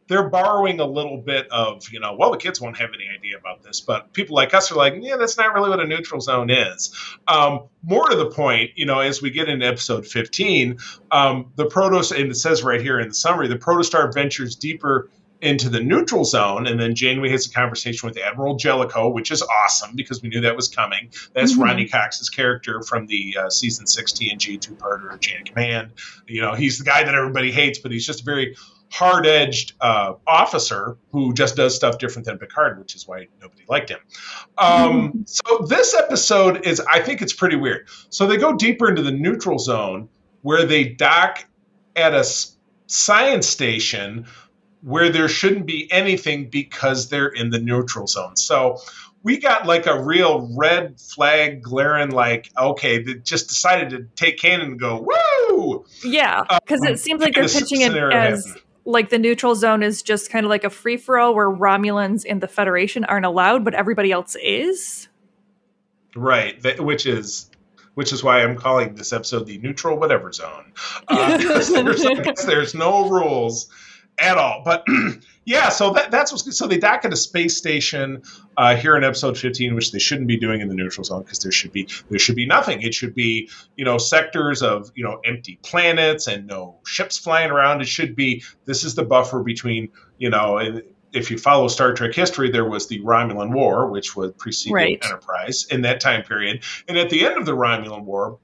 they're 0.06 0.28
borrowing 0.28 0.80
a 0.80 0.84
little 0.84 1.18
bit 1.18 1.48
of, 1.50 1.88
you 1.90 2.00
know, 2.00 2.14
well, 2.18 2.30
the 2.30 2.36
kids 2.36 2.60
won't 2.60 2.76
have 2.78 2.90
any 2.94 3.08
idea 3.08 3.38
about 3.38 3.62
this, 3.62 3.80
but 3.80 4.12
people 4.12 4.36
like 4.36 4.52
us 4.52 4.70
are 4.70 4.76
like, 4.76 4.94
yeah, 5.00 5.16
that's 5.16 5.38
not 5.38 5.54
really 5.54 5.70
what 5.70 5.80
a 5.80 5.86
neutral 5.86 6.20
zone 6.20 6.50
is. 6.50 6.94
Um, 7.26 7.68
more 7.82 8.08
to 8.08 8.16
the 8.16 8.30
point, 8.30 8.72
you 8.76 8.86
know, 8.86 9.00
as 9.00 9.22
we 9.22 9.30
get 9.30 9.48
into 9.48 9.66
episode 9.66 10.06
15, 10.06 10.78
um, 11.10 11.52
the 11.56 11.66
Protos, 11.66 12.18
and 12.18 12.30
it 12.30 12.36
says 12.36 12.62
right 12.62 12.80
here 12.80 13.00
in 13.00 13.08
the 13.08 13.14
summary, 13.14 13.48
the 13.48 13.56
Protostar 13.56 14.12
ventures 14.12 14.56
deeper 14.56 15.10
into 15.44 15.68
the 15.68 15.80
neutral 15.80 16.24
zone, 16.24 16.66
and 16.66 16.80
then 16.80 16.94
Janeway 16.94 17.28
has 17.28 17.46
a 17.46 17.50
conversation 17.50 18.08
with 18.08 18.18
Admiral 18.18 18.56
Jellicoe, 18.56 19.10
which 19.10 19.30
is 19.30 19.42
awesome 19.42 19.94
because 19.94 20.22
we 20.22 20.30
knew 20.30 20.40
that 20.40 20.56
was 20.56 20.68
coming. 20.68 21.10
That's 21.34 21.52
mm-hmm. 21.52 21.62
Ronny 21.62 21.88
Cox's 21.88 22.30
character 22.30 22.82
from 22.82 23.06
the 23.06 23.36
uh, 23.38 23.50
season 23.50 23.86
six 23.86 24.12
TNG 24.12 24.58
two 24.58 24.74
parter 24.74 25.18
Jan 25.20 25.44
Command. 25.44 25.92
You 26.26 26.40
know, 26.40 26.54
he's 26.54 26.78
the 26.78 26.84
guy 26.84 27.04
that 27.04 27.14
everybody 27.14 27.52
hates, 27.52 27.78
but 27.78 27.92
he's 27.92 28.06
just 28.06 28.22
a 28.22 28.24
very 28.24 28.56
hard 28.94 29.26
edged 29.26 29.72
uh, 29.80 30.14
officer 30.24 30.96
who 31.10 31.34
just 31.34 31.56
does 31.56 31.74
stuff 31.74 31.98
different 31.98 32.26
than 32.26 32.38
Picard, 32.38 32.78
which 32.78 32.94
is 32.94 33.08
why 33.08 33.26
nobody 33.42 33.64
liked 33.68 33.90
him. 33.90 33.98
Um, 34.56 35.24
so 35.26 35.66
this 35.68 35.94
episode 35.94 36.64
is, 36.64 36.78
I 36.88 37.00
think, 37.00 37.20
it's 37.20 37.32
pretty 37.32 37.56
weird. 37.56 37.88
So 38.10 38.28
they 38.28 38.36
go 38.36 38.54
deeper 38.56 38.88
into 38.88 39.02
the 39.02 39.10
neutral 39.10 39.58
zone 39.58 40.08
where 40.42 40.64
they 40.64 40.84
dock 40.84 41.44
at 41.96 42.14
a 42.14 42.24
science 42.86 43.48
station 43.48 44.26
where 44.82 45.10
there 45.10 45.26
shouldn't 45.26 45.66
be 45.66 45.90
anything 45.90 46.48
because 46.48 47.08
they're 47.08 47.26
in 47.26 47.50
the 47.50 47.58
neutral 47.58 48.06
zone. 48.06 48.36
So 48.36 48.78
we 49.24 49.38
got 49.38 49.66
like 49.66 49.86
a 49.86 50.00
real 50.04 50.48
red 50.56 51.00
flag 51.00 51.62
glaring, 51.62 52.10
like, 52.10 52.52
okay, 52.56 53.02
they 53.02 53.14
just 53.14 53.48
decided 53.48 53.90
to 53.90 54.06
take 54.14 54.38
canon 54.38 54.72
and 54.72 54.78
go, 54.78 55.00
woo! 55.00 55.84
Yeah, 56.04 56.44
because 56.62 56.82
um, 56.82 56.88
it 56.88 57.00
seems 57.00 57.22
like 57.22 57.34
they're 57.34 57.48
pitching 57.48 57.80
it 57.80 57.96
as 57.96 58.46
happened. 58.46 58.63
Like 58.84 59.08
the 59.08 59.18
neutral 59.18 59.54
zone 59.54 59.82
is 59.82 60.02
just 60.02 60.30
kind 60.30 60.44
of 60.44 60.50
like 60.50 60.64
a 60.64 60.70
free 60.70 60.96
for 60.96 61.18
all 61.18 61.34
where 61.34 61.50
Romulans 61.50 62.24
and 62.28 62.40
the 62.40 62.48
Federation 62.48 63.04
aren't 63.04 63.26
allowed, 63.26 63.64
but 63.64 63.74
everybody 63.74 64.12
else 64.12 64.36
is. 64.42 65.08
Right, 66.14 66.80
which 66.80 67.06
is 67.06 67.50
which 67.94 68.12
is 68.12 68.24
why 68.24 68.42
I'm 68.42 68.56
calling 68.56 68.94
this 68.94 69.12
episode 69.12 69.46
the 69.46 69.58
neutral 69.58 69.98
whatever 69.98 70.32
zone. 70.32 70.72
Uh, 71.08 71.36
there's, 71.36 71.68
there's 72.44 72.74
no 72.74 73.08
rules 73.08 73.70
at 74.18 74.38
all. 74.38 74.62
But 74.64 74.84
yeah, 75.44 75.68
so 75.68 75.92
that, 75.92 76.10
that's 76.10 76.32
what's 76.32 76.56
so 76.56 76.66
they 76.66 76.78
dock 76.78 77.04
at 77.04 77.12
a 77.12 77.16
space 77.16 77.56
station 77.56 78.22
uh, 78.56 78.76
here 78.76 78.96
in 78.96 79.04
episode 79.04 79.36
15, 79.36 79.74
which 79.74 79.92
they 79.92 79.98
shouldn't 79.98 80.28
be 80.28 80.36
doing 80.36 80.60
in 80.60 80.68
the 80.68 80.74
neutral 80.74 81.04
zone 81.04 81.22
because 81.22 81.40
there 81.40 81.52
should 81.52 81.72
be 81.72 81.88
there 82.10 82.18
should 82.18 82.36
be 82.36 82.46
nothing. 82.46 82.82
It 82.82 82.94
should 82.94 83.14
be 83.14 83.50
you 83.76 83.84
know 83.84 83.98
sectors 83.98 84.62
of 84.62 84.90
you 84.94 85.04
know 85.04 85.20
empty 85.24 85.58
planets 85.62 86.26
and 86.26 86.46
no 86.46 86.76
ships 86.86 87.18
flying 87.18 87.50
around. 87.50 87.80
It 87.80 87.88
should 87.88 88.14
be 88.16 88.42
this 88.64 88.84
is 88.84 88.94
the 88.94 89.04
buffer 89.04 89.42
between 89.42 89.90
you 90.18 90.30
know. 90.30 90.80
If 91.12 91.30
you 91.30 91.38
follow 91.38 91.68
Star 91.68 91.92
Trek 91.92 92.12
history, 92.12 92.50
there 92.50 92.68
was 92.68 92.88
the 92.88 93.00
Romulan 93.02 93.52
War, 93.52 93.88
which 93.88 94.16
was 94.16 94.32
preceding 94.32 94.74
right. 94.74 95.04
Enterprise 95.04 95.64
in 95.70 95.82
that 95.82 96.00
time 96.00 96.24
period. 96.24 96.64
And 96.88 96.98
at 96.98 97.08
the 97.08 97.24
end 97.24 97.38
of 97.38 97.46
the 97.46 97.52
Romulan 97.52 98.02
War, 98.02 98.40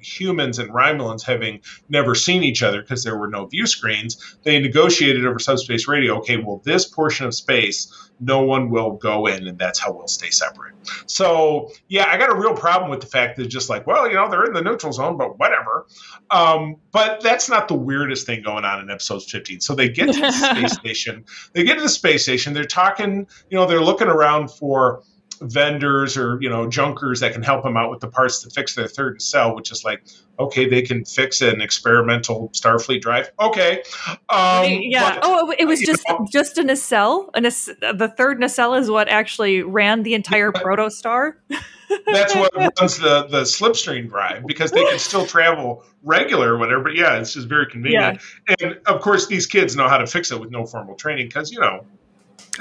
humans 0.00 0.58
and 0.58 0.70
Romulans 0.70 1.24
having 1.24 1.60
never 1.88 2.14
seen 2.14 2.42
each 2.42 2.62
other 2.62 2.82
because 2.82 3.04
there 3.04 3.16
were 3.16 3.28
no 3.28 3.46
view 3.46 3.66
screens, 3.66 4.38
they 4.42 4.58
negotiated 4.60 5.26
over 5.26 5.38
subspace 5.38 5.88
radio. 5.88 6.18
Okay, 6.18 6.36
well, 6.36 6.60
this 6.64 6.86
portion 6.86 7.26
of 7.26 7.34
space 7.34 8.10
no 8.20 8.42
one 8.42 8.70
will 8.70 8.92
go 8.92 9.26
in, 9.26 9.46
and 9.46 9.58
that's 9.58 9.78
how 9.78 9.92
we'll 9.92 10.08
stay 10.08 10.30
separate. 10.30 10.74
So, 11.06 11.70
yeah, 11.88 12.06
I 12.08 12.18
got 12.18 12.30
a 12.30 12.34
real 12.36 12.54
problem 12.54 12.90
with 12.90 13.00
the 13.00 13.06
fact 13.06 13.36
that 13.38 13.46
just 13.46 13.70
like, 13.70 13.86
well, 13.86 14.06
you 14.08 14.14
know, 14.14 14.30
they're 14.30 14.44
in 14.44 14.52
the 14.52 14.62
neutral 14.62 14.92
zone, 14.92 15.16
but 15.16 15.38
whatever. 15.38 15.86
Um, 16.30 16.76
but 16.92 17.22
that's 17.22 17.48
not 17.48 17.68
the 17.68 17.74
weirdest 17.74 18.26
thing 18.26 18.42
going 18.42 18.64
on 18.64 18.80
in 18.80 18.90
episode 18.90 19.22
15. 19.22 19.60
So 19.60 19.74
they 19.74 19.88
get 19.88 20.12
to 20.12 20.20
the 20.20 20.30
space 20.32 20.74
station. 20.74 21.24
They 21.54 21.64
get 21.64 21.76
to 21.76 21.82
the 21.82 21.88
space 21.88 22.22
station. 22.22 22.52
They're 22.52 22.64
talking, 22.64 23.26
you 23.48 23.56
know, 23.56 23.66
they're 23.66 23.82
looking 23.82 24.08
around 24.08 24.50
for 24.50 25.02
vendors 25.40 26.16
or 26.16 26.38
you 26.42 26.48
know 26.50 26.68
junkers 26.68 27.20
that 27.20 27.32
can 27.32 27.42
help 27.42 27.62
them 27.62 27.76
out 27.76 27.90
with 27.90 28.00
the 28.00 28.06
parts 28.06 28.42
to 28.42 28.50
fix 28.50 28.74
their 28.74 28.86
third 28.86 29.14
nacelle 29.14 29.54
which 29.54 29.70
is 29.72 29.84
like 29.84 30.02
okay 30.38 30.68
they 30.68 30.82
can 30.82 31.04
fix 31.04 31.40
an 31.40 31.60
experimental 31.60 32.50
starfleet 32.50 33.00
drive. 33.00 33.30
Okay 33.40 33.82
um, 34.28 34.66
yeah. 34.66 35.14
but, 35.14 35.20
oh 35.22 35.54
it 35.58 35.64
was 35.64 35.80
just 35.80 36.06
know, 36.08 36.26
just 36.30 36.58
a 36.58 36.62
nacelle 36.62 37.30
a 37.34 37.40
the 37.40 38.12
third 38.16 38.38
nacelle 38.38 38.74
is 38.74 38.90
what 38.90 39.08
actually 39.08 39.62
ran 39.62 40.02
the 40.02 40.14
entire 40.14 40.52
yeah, 40.54 40.62
protostar. 40.62 41.34
That's 42.06 42.34
what 42.34 42.54
runs 42.54 42.98
the 42.98 43.26
the 43.28 43.42
slipstream 43.42 44.08
drive 44.08 44.46
because 44.46 44.70
they 44.70 44.84
can 44.84 44.98
still 44.98 45.26
travel 45.26 45.84
regular 46.02 46.54
or 46.54 46.58
whatever 46.58 46.82
but 46.82 46.94
yeah 46.94 47.18
it's 47.18 47.32
just 47.32 47.48
very 47.48 47.66
convenient. 47.66 48.20
Yeah. 48.48 48.56
and 48.60 48.80
of 48.86 49.00
course 49.00 49.26
these 49.26 49.46
kids 49.46 49.74
know 49.74 49.88
how 49.88 49.98
to 49.98 50.06
fix 50.06 50.30
it 50.30 50.38
with 50.38 50.50
no 50.50 50.66
formal 50.66 50.96
training 50.96 51.28
because 51.28 51.50
you 51.50 51.60
know 51.60 51.84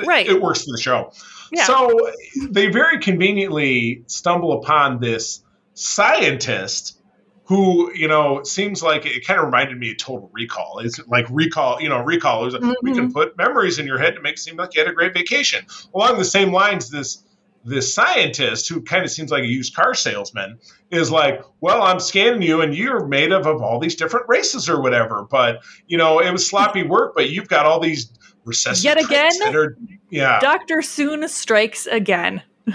right. 0.05 0.25
it, 0.27 0.38
it 0.38 0.41
works 0.41 0.63
for 0.63 0.71
the 0.71 0.81
show 0.81 1.12
so 1.56 2.12
they 2.50 2.68
very 2.68 3.00
conveniently 3.00 4.03
stumble 4.08 4.53
upon 4.53 5.00
this 5.00 5.44
scientist 5.74 7.00
who, 7.46 7.91
you 7.96 8.08
know, 8.08 8.44
seems 8.44 8.84
like 8.84 9.08
it 9.08 9.25
kind 9.25 9.39
of 9.39 9.46
reminded 9.46 9.77
me 9.77 9.89
of 9.89 9.98
Total 9.98 10.29
Recall. 10.32 10.79
It's 10.84 11.00
like 11.08 11.25
recall, 11.32 11.82
you 11.82 11.89
know, 11.89 12.00
recall. 12.00 12.44
Like, 12.44 12.62
mm-hmm. 12.62 12.74
We 12.84 12.94
can 12.94 13.06
mm-hmm. 13.06 13.13
put 13.13 13.38
memories 13.38 13.79
in 13.79 13.88
your 13.88 13.98
head 13.98 14.13
to 14.15 14.22
make 14.22 14.36
it 14.36 14.39
seem 14.39 14.56
like 14.56 14.75
you 14.75 14.82
had 14.82 14.88
a 14.88 14.94
great 14.94 15.15
vacation. 15.15 15.65
Along 15.96 16.20
the 16.20 16.25
same 16.25 16.51
lines, 16.51 16.91
this 16.91 17.24
this 17.65 17.94
scientist 17.94 18.70
who 18.70 18.82
kind 18.82 19.03
of 19.03 19.12
seems 19.12 19.32
like 19.32 19.44
a 19.44 19.48
used 19.48 19.75
car 19.75 19.94
salesman 19.94 20.60
is 20.91 21.12
like, 21.12 21.44
well, 21.60 21.82
I'm 21.82 22.00
scanning 22.00 22.41
you 22.41 22.62
and 22.62 22.74
you're 22.74 23.06
made 23.06 23.32
up 23.32 23.46
of 23.46 23.62
all 23.62 23.79
these 23.79 23.96
different 23.96 24.27
races 24.29 24.70
or 24.70 24.82
whatever. 24.82 25.27
But, 25.29 25.60
you 25.88 25.98
know, 25.98 26.20
it 26.20 26.32
was 26.32 26.48
sloppy 26.48 26.84
work, 26.84 27.13
but 27.15 27.29
you've 27.29 27.50
got 27.50 27.65
all 27.65 27.79
these 27.79 28.12
recessive 28.46 28.84
Yet 28.84 29.03
again, 29.03 29.55
are, 29.55 29.77
yeah. 30.10 30.39
Dr. 30.39 30.77
Soong 30.77 31.27
strikes 31.29 31.86
again. 31.88 32.41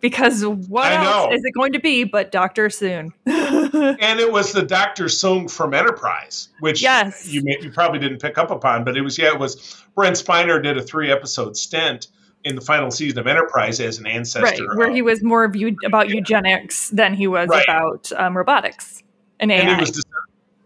because 0.00 0.44
what 0.44 0.92
else 0.92 1.34
is 1.34 1.42
it 1.44 1.52
going 1.54 1.72
to 1.72 1.80
be 1.80 2.04
but 2.04 2.30
Dr. 2.32 2.68
Soong? 2.68 3.12
and 3.26 4.20
it 4.20 4.30
was 4.30 4.52
the 4.52 4.62
Dr. 4.62 5.04
Soong 5.04 5.50
from 5.50 5.74
Enterprise, 5.74 6.48
which 6.60 6.82
yes. 6.82 7.26
you, 7.26 7.42
may, 7.42 7.56
you 7.60 7.70
probably 7.70 7.98
didn't 7.98 8.20
pick 8.20 8.38
up 8.38 8.50
upon, 8.50 8.84
but 8.84 8.96
it 8.96 9.02
was, 9.02 9.18
yeah, 9.18 9.28
it 9.28 9.38
was 9.38 9.84
Brent 9.94 10.16
Spiner 10.16 10.62
did 10.62 10.76
a 10.76 10.82
three 10.82 11.10
episode 11.10 11.56
stint 11.56 12.08
in 12.44 12.54
the 12.54 12.60
final 12.60 12.90
season 12.90 13.18
of 13.18 13.26
Enterprise 13.26 13.80
as 13.80 13.98
an 13.98 14.06
ancestor. 14.06 14.66
Right, 14.66 14.78
where 14.78 14.92
he 14.92 15.02
was 15.02 15.22
more 15.22 15.44
of 15.44 15.56
you, 15.56 15.76
about 15.84 16.08
yeah. 16.08 16.16
eugenics 16.16 16.90
than 16.90 17.14
he 17.14 17.26
was 17.26 17.48
right. 17.48 17.64
about 17.64 18.12
um, 18.12 18.36
robotics 18.36 19.02
and 19.40 19.50
AI. 19.50 19.58
And 19.58 19.70
he 19.70 19.80
was 19.80 20.04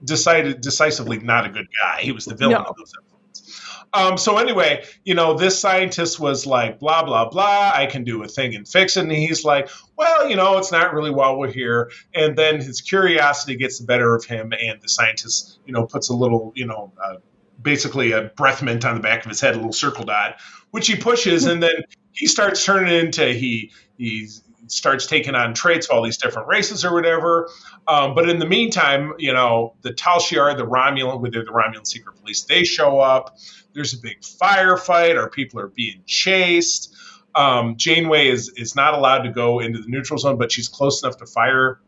decided 0.05 0.61
decisively 0.61 1.19
not 1.19 1.47
a 1.47 1.49
good 1.49 1.67
guy. 1.81 2.01
He 2.01 2.13
was 2.13 2.25
the 2.25 2.35
villain 2.35 2.63
no. 2.63 2.65
of 2.65 2.77
those 2.77 2.93
episodes. 2.99 3.61
Um, 3.95 4.17
so 4.17 4.39
anyway, 4.39 4.85
you 5.05 5.15
know, 5.15 5.35
this 5.35 5.59
scientist 5.59 6.19
was 6.19 6.47
like, 6.47 6.79
blah, 6.79 7.05
blah, 7.05 7.29
blah, 7.29 7.73
I 7.75 7.87
can 7.87 8.05
do 8.05 8.23
a 8.23 8.29
thing 8.29 8.55
and 8.55 8.67
fix 8.67 8.97
it. 8.97 9.03
And 9.03 9.13
he's 9.13 9.45
like, 9.45 9.69
well, 9.97 10.29
you 10.29 10.37
know, 10.37 10.57
it's 10.57 10.73
not 10.73 10.95
really 10.95 11.11
while 11.11 11.39
we're 11.39 11.53
here. 11.53 11.91
And 12.15 12.37
then 12.37 12.57
his 12.57 12.81
curiosity 12.81 13.57
gets 13.57 13.79
the 13.79 13.85
better 13.85 14.15
of 14.15 14.25
him. 14.25 14.53
And 14.59 14.81
the 14.81 14.89
scientist, 14.89 15.59
you 15.67 15.73
know, 15.73 15.87
puts 15.87 16.09
a 16.09 16.15
little, 16.15 16.53
you 16.55 16.67
know, 16.67 16.93
uh, 17.05 17.17
basically 17.61 18.13
a 18.13 18.33
breath 18.37 18.63
mint 18.63 18.85
on 18.85 18.95
the 18.95 19.03
back 19.03 19.25
of 19.25 19.29
his 19.29 19.41
head, 19.41 19.55
a 19.55 19.57
little 19.57 19.73
circle 19.73 20.05
dot, 20.05 20.37
which 20.71 20.87
he 20.87 20.97
pushes. 20.97 21.45
And 21.45 21.63
then 21.63 21.83
he 22.13 22.27
starts 22.27 22.65
turning 22.65 22.95
into, 22.95 23.27
he, 23.27 23.73
he's, 23.99 24.43
starts 24.69 25.07
taking 25.07 25.35
on 25.35 25.53
traits 25.53 25.87
of 25.87 25.97
all 25.97 26.03
these 26.03 26.17
different 26.17 26.49
races 26.49 26.83
or 26.85 26.95
whatever. 26.95 27.51
Um, 27.89 28.15
but 28.15 28.29
in 28.29 28.39
the 28.39 28.47
meantime, 28.47 29.15
you 29.19 29.33
know, 29.33 29.75
the 29.83 29.93
Tal 29.93 30.19
Shiar, 30.19 30.57
the 30.57 30.67
Romulan, 30.67 31.21
with 31.21 31.33
the 31.33 31.41
Romulan 31.41 31.87
secret 31.87 32.17
police, 32.21 32.43
they 32.43 32.65
show 32.65 33.01
up. 33.01 33.37
There's 33.75 33.95
a 33.95 33.99
big 33.99 34.21
firefight. 34.21 35.17
Our 35.17 35.29
people 35.29 35.61
are 35.61 35.69
being 35.69 36.03
chased. 36.07 36.95
Um, 37.35 37.77
Janeway 37.77 38.29
is 38.29 38.53
is 38.57 38.77
not 38.77 38.95
allowed 38.95 39.23
to 39.23 39.31
go 39.31 39.61
into 39.61 39.81
the 39.81 39.89
neutral 39.89 40.19
zone, 40.19 40.37
but 40.37 40.53
she's 40.53 40.69
close 40.69 41.03
enough 41.03 41.17
to 41.19 41.27
fire 41.27 41.81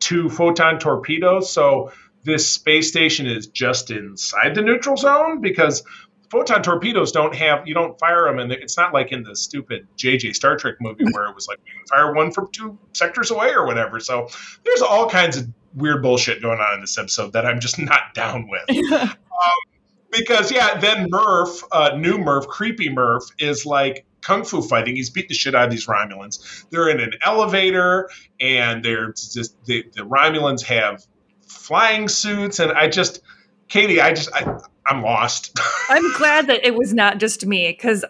two 0.00 0.28
photon 0.28 0.78
torpedoes. 0.78 1.52
So 1.52 1.92
this 2.24 2.50
space 2.50 2.88
station 2.88 3.26
is 3.26 3.46
just 3.46 3.90
inside 3.90 4.54
the 4.54 4.62
neutral 4.62 4.96
zone 4.96 5.40
because 5.40 5.84
photon 6.30 6.62
torpedoes 6.62 7.12
don't 7.12 7.34
have 7.34 7.66
you 7.66 7.74
don't 7.74 7.98
fire 7.98 8.24
them 8.24 8.38
and 8.38 8.52
it's 8.52 8.76
not 8.76 8.92
like 8.92 9.12
in 9.12 9.22
the 9.22 9.34
stupid 9.36 9.86
jj 9.96 10.34
star 10.34 10.56
trek 10.56 10.74
movie 10.80 11.04
where 11.12 11.26
it 11.26 11.34
was 11.34 11.46
like 11.48 11.58
you 11.66 11.72
can 11.72 11.86
fire 11.86 12.14
one 12.14 12.30
from 12.30 12.50
two 12.52 12.78
sectors 12.92 13.30
away 13.30 13.52
or 13.52 13.66
whatever. 13.66 14.00
So 14.00 14.28
there's 14.64 14.82
all 14.82 15.08
kinds 15.08 15.36
of 15.36 15.48
weird 15.74 16.02
bullshit 16.02 16.40
going 16.42 16.58
on 16.58 16.74
in 16.74 16.80
this 16.80 16.96
episode 16.96 17.34
that 17.34 17.44
i'm 17.44 17.60
just 17.60 17.78
not 17.78 18.14
down 18.14 18.48
with. 18.48 19.16
Um, 19.36 19.82
because 20.10 20.50
yeah 20.50 20.78
then 20.78 21.10
murph 21.10 21.62
uh, 21.72 21.90
new 21.94 22.16
murph 22.16 22.46
creepy 22.48 22.88
murph 22.88 23.24
is 23.38 23.66
like 23.66 24.06
kung 24.22 24.44
fu 24.44 24.62
fighting. 24.62 24.96
He's 24.96 25.10
beating 25.10 25.28
the 25.28 25.34
shit 25.34 25.54
out 25.54 25.66
of 25.66 25.70
these 25.70 25.86
romulans. 25.86 26.64
They're 26.70 26.88
in 26.88 27.00
an 27.00 27.12
elevator 27.22 28.08
and 28.40 28.82
they're 28.82 29.12
just 29.12 29.62
the, 29.66 29.84
the 29.94 30.02
romulans 30.02 30.62
have 30.64 31.06
flying 31.46 32.08
suits 32.08 32.58
and 32.58 32.72
i 32.72 32.88
just 32.88 33.20
katie 33.68 34.00
i 34.00 34.12
just 34.12 34.32
I, 34.34 34.58
I'm 34.88 35.02
lost. 35.02 35.58
I'm 35.88 36.12
glad 36.14 36.46
that 36.46 36.64
it 36.64 36.74
was 36.74 36.94
not 36.94 37.18
just 37.18 37.46
me 37.46 37.70
because 37.70 38.04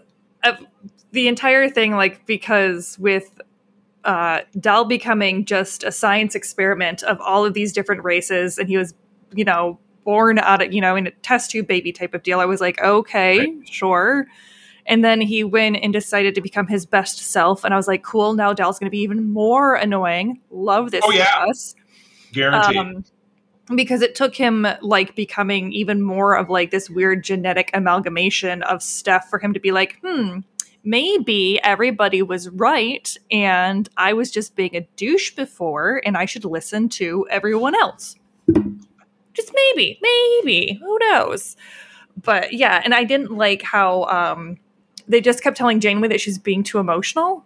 the 1.12 1.28
entire 1.28 1.68
thing, 1.68 1.92
like, 1.92 2.26
because 2.26 2.98
with 2.98 3.40
uh, 4.04 4.40
Dal 4.60 4.84
becoming 4.84 5.44
just 5.44 5.82
a 5.82 5.90
science 5.90 6.34
experiment 6.34 7.02
of 7.02 7.20
all 7.20 7.44
of 7.44 7.54
these 7.54 7.72
different 7.72 8.04
races, 8.04 8.58
and 8.58 8.68
he 8.68 8.76
was, 8.76 8.94
you 9.34 9.44
know, 9.44 9.78
born 10.04 10.38
out 10.38 10.62
of, 10.62 10.72
you 10.72 10.80
know, 10.80 10.94
in 10.94 11.06
a 11.06 11.10
test 11.10 11.50
tube 11.50 11.66
baby 11.66 11.92
type 11.92 12.14
of 12.14 12.22
deal. 12.22 12.38
I 12.40 12.44
was 12.44 12.60
like, 12.60 12.80
okay, 12.80 13.38
right. 13.40 13.68
sure. 13.68 14.26
And 14.86 15.04
then 15.04 15.20
he 15.20 15.42
went 15.42 15.78
and 15.82 15.92
decided 15.92 16.36
to 16.36 16.40
become 16.40 16.68
his 16.68 16.86
best 16.86 17.18
self. 17.18 17.64
And 17.64 17.74
I 17.74 17.76
was 17.76 17.88
like, 17.88 18.04
cool, 18.04 18.34
now 18.34 18.52
Del's 18.52 18.78
going 18.78 18.86
to 18.86 18.90
be 18.90 19.00
even 19.00 19.32
more 19.32 19.74
annoying. 19.74 20.40
Love 20.50 20.92
this. 20.92 21.02
Oh, 21.04 21.10
yeah. 21.10 21.44
Us. 21.48 21.74
Guaranteed. 22.32 22.76
Um, 22.76 23.04
because 23.74 24.02
it 24.02 24.14
took 24.14 24.34
him 24.34 24.66
like 24.80 25.16
becoming 25.16 25.72
even 25.72 26.02
more 26.02 26.36
of 26.36 26.48
like 26.48 26.70
this 26.70 26.88
weird 26.88 27.24
genetic 27.24 27.70
amalgamation 27.74 28.62
of 28.62 28.82
stuff 28.82 29.28
for 29.28 29.38
him 29.38 29.52
to 29.54 29.60
be 29.60 29.72
like, 29.72 29.98
hmm, 30.04 30.40
maybe 30.84 31.60
everybody 31.62 32.22
was 32.22 32.48
right 32.48 33.16
and 33.30 33.88
I 33.96 34.12
was 34.12 34.30
just 34.30 34.54
being 34.54 34.76
a 34.76 34.86
douche 34.96 35.34
before 35.34 36.00
and 36.06 36.16
I 36.16 36.26
should 36.26 36.44
listen 36.44 36.88
to 36.90 37.26
everyone 37.28 37.74
else. 37.74 38.16
Just 39.32 39.52
maybe, 39.52 39.98
maybe, 40.00 40.78
who 40.80 40.98
knows? 41.00 41.56
But 42.22 42.52
yeah, 42.52 42.80
and 42.84 42.94
I 42.94 43.04
didn't 43.04 43.32
like 43.32 43.62
how 43.62 44.04
um 44.04 44.58
they 45.08 45.20
just 45.20 45.42
kept 45.42 45.56
telling 45.56 45.80
Janeway 45.80 46.08
that 46.08 46.20
she's 46.20 46.38
being 46.38 46.62
too 46.62 46.78
emotional. 46.78 47.44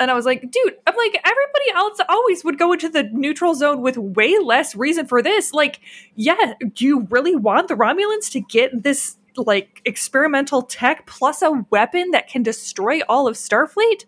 And 0.00 0.10
I 0.10 0.14
was 0.14 0.24
like, 0.24 0.40
dude, 0.40 0.76
I'm 0.86 0.96
like, 0.96 1.20
everybody 1.24 1.70
else 1.74 2.00
always 2.08 2.42
would 2.42 2.58
go 2.58 2.72
into 2.72 2.88
the 2.88 3.02
neutral 3.02 3.54
zone 3.54 3.82
with 3.82 3.98
way 3.98 4.34
less 4.42 4.74
reason 4.74 5.06
for 5.06 5.22
this. 5.22 5.52
Like, 5.52 5.80
yeah, 6.16 6.54
do 6.74 6.86
you 6.86 7.06
really 7.10 7.36
want 7.36 7.68
the 7.68 7.74
Romulans 7.74 8.30
to 8.32 8.40
get 8.40 8.82
this 8.82 9.18
like 9.36 9.82
experimental 9.84 10.62
tech 10.62 11.06
plus 11.06 11.42
a 11.42 11.64
weapon 11.70 12.12
that 12.12 12.28
can 12.28 12.42
destroy 12.42 13.00
all 13.10 13.28
of 13.28 13.36
Starfleet? 13.36 14.06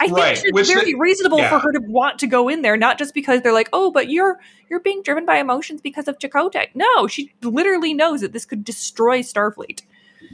I 0.00 0.06
think 0.06 0.18
right. 0.18 0.42
it's 0.44 0.70
very 0.70 0.92
the, 0.92 0.98
reasonable 0.98 1.38
yeah. 1.38 1.48
for 1.48 1.58
her 1.58 1.72
to 1.72 1.80
want 1.80 2.18
to 2.20 2.26
go 2.26 2.48
in 2.48 2.62
there, 2.62 2.76
not 2.76 2.98
just 2.98 3.14
because 3.14 3.40
they're 3.40 3.52
like, 3.52 3.70
oh, 3.72 3.90
but 3.90 4.10
you're 4.10 4.38
you're 4.68 4.80
being 4.80 5.02
driven 5.02 5.24
by 5.24 5.38
emotions 5.38 5.80
because 5.80 6.06
of 6.06 6.18
Chakotay. 6.18 6.68
No, 6.74 7.06
she 7.08 7.32
literally 7.42 7.94
knows 7.94 8.20
that 8.20 8.32
this 8.32 8.44
could 8.44 8.62
destroy 8.62 9.20
Starfleet. 9.20 9.82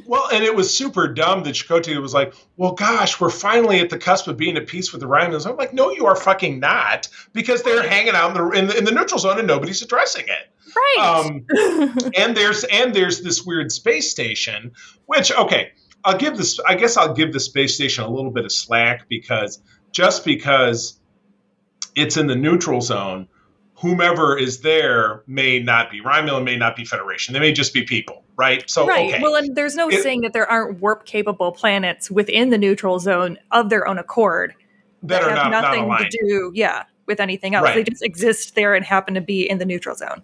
Well, 0.06 0.28
and 0.32 0.44
it 0.44 0.54
was 0.54 0.76
super 0.76 1.08
dumb 1.08 1.42
that 1.44 1.54
Chakotay 1.54 2.00
was 2.00 2.14
like, 2.14 2.34
"Well, 2.56 2.72
gosh, 2.72 3.20
we're 3.20 3.30
finally 3.30 3.80
at 3.80 3.90
the 3.90 3.98
cusp 3.98 4.28
of 4.28 4.36
being 4.36 4.56
at 4.56 4.66
peace 4.66 4.92
with 4.92 5.00
the 5.00 5.08
Romulans." 5.08 5.46
I'm 5.46 5.56
like, 5.56 5.74
"No, 5.74 5.90
you 5.90 6.06
are 6.06 6.16
fucking 6.16 6.60
not," 6.60 7.08
because 7.32 7.62
they're 7.62 7.88
hanging 7.88 8.14
out 8.14 8.36
in 8.36 8.42
the 8.42 8.50
in 8.50 8.66
the, 8.68 8.78
in 8.78 8.84
the 8.84 8.92
neutral 8.92 9.18
zone 9.18 9.38
and 9.38 9.46
nobody's 9.46 9.82
addressing 9.82 10.26
it. 10.26 10.50
Right. 10.74 10.98
Um, 10.98 11.46
and 12.16 12.36
there's 12.36 12.64
and 12.64 12.94
there's 12.94 13.22
this 13.22 13.42
weird 13.42 13.72
space 13.72 14.10
station, 14.10 14.72
which 15.06 15.32
okay, 15.32 15.72
I'll 16.04 16.18
give 16.18 16.36
this. 16.36 16.58
I 16.66 16.74
guess 16.74 16.96
I'll 16.96 17.14
give 17.14 17.32
the 17.32 17.40
space 17.40 17.74
station 17.74 18.04
a 18.04 18.08
little 18.08 18.30
bit 18.30 18.44
of 18.44 18.52
slack 18.52 19.08
because 19.08 19.60
just 19.92 20.24
because 20.24 20.98
it's 21.94 22.16
in 22.16 22.26
the 22.26 22.36
neutral 22.36 22.80
zone, 22.80 23.28
whomever 23.82 24.38
is 24.38 24.60
there 24.60 25.24
may 25.26 25.58
not 25.58 25.90
be 25.90 26.00
Romulan, 26.00 26.44
may 26.44 26.56
not 26.56 26.76
be 26.76 26.84
Federation. 26.84 27.34
They 27.34 27.40
may 27.40 27.52
just 27.52 27.74
be 27.74 27.82
people, 27.82 28.24
right? 28.36 28.68
So 28.70 28.86
right. 28.86 29.12
Okay. 29.12 29.20
Well, 29.20 29.34
and 29.34 29.56
there's 29.56 29.74
no 29.74 29.88
it, 29.88 30.02
saying 30.02 30.20
that 30.20 30.32
there 30.32 30.48
aren't 30.48 30.80
warp 30.80 31.04
capable 31.04 31.50
planets 31.50 32.08
within 32.08 32.50
the 32.50 32.58
neutral 32.58 33.00
zone 33.00 33.38
of 33.50 33.70
their 33.70 33.88
own 33.88 33.98
accord 33.98 34.54
that, 35.02 35.22
that 35.22 35.36
have 35.36 35.50
not, 35.50 35.62
nothing 35.62 35.88
not 35.88 36.08
to 36.08 36.26
do, 36.26 36.52
yeah, 36.54 36.84
with 37.06 37.18
anything 37.18 37.56
else. 37.56 37.64
Right. 37.64 37.74
They 37.74 37.82
just 37.82 38.04
exist 38.04 38.54
there 38.54 38.74
and 38.74 38.84
happen 38.84 39.14
to 39.14 39.20
be 39.20 39.50
in 39.50 39.58
the 39.58 39.66
neutral 39.66 39.96
zone. 39.96 40.22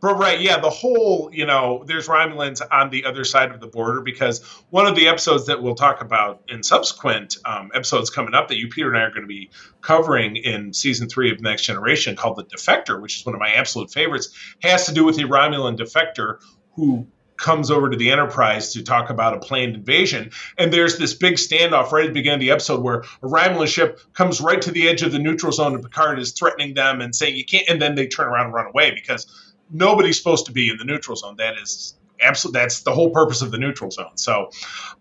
But 0.00 0.16
right, 0.16 0.40
yeah, 0.40 0.60
the 0.60 0.70
whole, 0.70 1.28
you 1.32 1.44
know, 1.44 1.82
there's 1.86 2.06
Romulans 2.06 2.62
on 2.70 2.90
the 2.90 3.04
other 3.04 3.24
side 3.24 3.50
of 3.50 3.60
the 3.60 3.66
border 3.66 4.00
because 4.00 4.44
one 4.70 4.86
of 4.86 4.94
the 4.94 5.08
episodes 5.08 5.46
that 5.46 5.60
we'll 5.60 5.74
talk 5.74 6.00
about 6.00 6.42
in 6.48 6.62
subsequent 6.62 7.36
um, 7.44 7.70
episodes 7.74 8.08
coming 8.08 8.34
up 8.34 8.48
that 8.48 8.58
you, 8.58 8.68
Peter, 8.68 8.88
and 8.88 8.96
I 8.96 9.02
are 9.02 9.10
going 9.10 9.22
to 9.22 9.26
be 9.26 9.50
covering 9.80 10.36
in 10.36 10.72
season 10.72 11.08
three 11.08 11.32
of 11.32 11.40
Next 11.40 11.62
Generation 11.62 12.14
called 12.14 12.36
The 12.36 12.44
Defector, 12.44 13.00
which 13.00 13.18
is 13.18 13.26
one 13.26 13.34
of 13.34 13.40
my 13.40 13.50
absolute 13.50 13.90
favorites, 13.90 14.28
has 14.62 14.86
to 14.86 14.94
do 14.94 15.04
with 15.04 15.18
a 15.18 15.22
Romulan 15.22 15.76
defector 15.76 16.40
who 16.76 17.08
comes 17.38 17.70
over 17.70 17.88
to 17.88 17.96
the 17.96 18.10
Enterprise 18.10 18.72
to 18.72 18.82
talk 18.82 19.10
about 19.10 19.34
a 19.34 19.38
planned 19.38 19.74
invasion. 19.74 20.30
And 20.58 20.72
there's 20.72 20.98
this 20.98 21.14
big 21.14 21.34
standoff 21.34 21.92
right 21.92 22.04
at 22.04 22.08
the 22.08 22.14
beginning 22.14 22.38
of 22.38 22.40
the 22.40 22.50
episode 22.50 22.82
where 22.82 23.00
a 23.00 23.26
Romulan 23.26 23.68
ship 23.68 24.00
comes 24.12 24.40
right 24.40 24.60
to 24.60 24.70
the 24.70 24.88
edge 24.88 25.02
of 25.02 25.12
the 25.12 25.18
neutral 25.18 25.52
zone 25.52 25.74
and 25.74 25.82
Picard 25.82 26.18
is 26.18 26.32
threatening 26.32 26.74
them 26.74 27.00
and 27.00 27.14
saying, 27.14 27.36
you 27.36 27.44
can't, 27.44 27.68
and 27.68 27.80
then 27.80 27.94
they 27.94 28.06
turn 28.06 28.26
around 28.26 28.46
and 28.46 28.54
run 28.54 28.66
away 28.66 28.90
because 28.90 29.26
nobody's 29.70 30.18
supposed 30.18 30.46
to 30.46 30.52
be 30.52 30.68
in 30.68 30.76
the 30.76 30.84
neutral 30.84 31.16
zone. 31.16 31.36
That 31.38 31.54
is 31.60 31.94
absolutely 32.20 32.60
that's 32.60 32.82
the 32.82 32.92
whole 32.92 33.10
purpose 33.10 33.42
of 33.42 33.50
the 33.50 33.58
neutral 33.58 33.90
zone. 33.90 34.16
So 34.16 34.50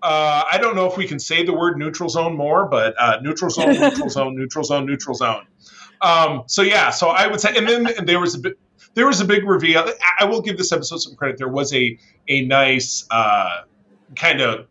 uh, 0.01 0.43
I 0.51 0.57
don't 0.59 0.75
know 0.75 0.85
if 0.85 0.97
we 0.97 1.07
can 1.07 1.19
say 1.19 1.43
the 1.43 1.53
word 1.53 1.77
neutral 1.77 2.09
zone 2.09 2.35
more, 2.35 2.67
but 2.67 2.95
uh, 2.99 3.19
neutral 3.21 3.49
zone, 3.49 3.69
neutral 3.79 4.09
zone, 4.09 4.35
neutral 4.35 4.63
zone, 4.63 4.85
neutral 4.85 5.15
zone. 5.15 5.45
Um, 6.01 6.43
so 6.47 6.61
yeah, 6.61 6.89
so 6.89 7.09
I 7.09 7.27
would 7.27 7.41
say, 7.41 7.55
and 7.55 7.67
then 7.67 7.87
and 7.97 8.07
there 8.07 8.19
was 8.19 8.35
a 8.35 8.39
bit. 8.39 8.59
There 8.93 9.05
was 9.05 9.21
a 9.21 9.25
big 9.25 9.43
reveal. 9.43 9.87
I 10.19 10.25
will 10.25 10.41
give 10.41 10.57
this 10.57 10.71
episode 10.71 10.97
some 10.97 11.15
credit. 11.15 11.37
There 11.37 11.47
was 11.47 11.73
a 11.73 11.97
a 12.27 12.45
nice 12.45 13.05
uh, 13.11 13.61
kind 14.15 14.41
of 14.41 14.67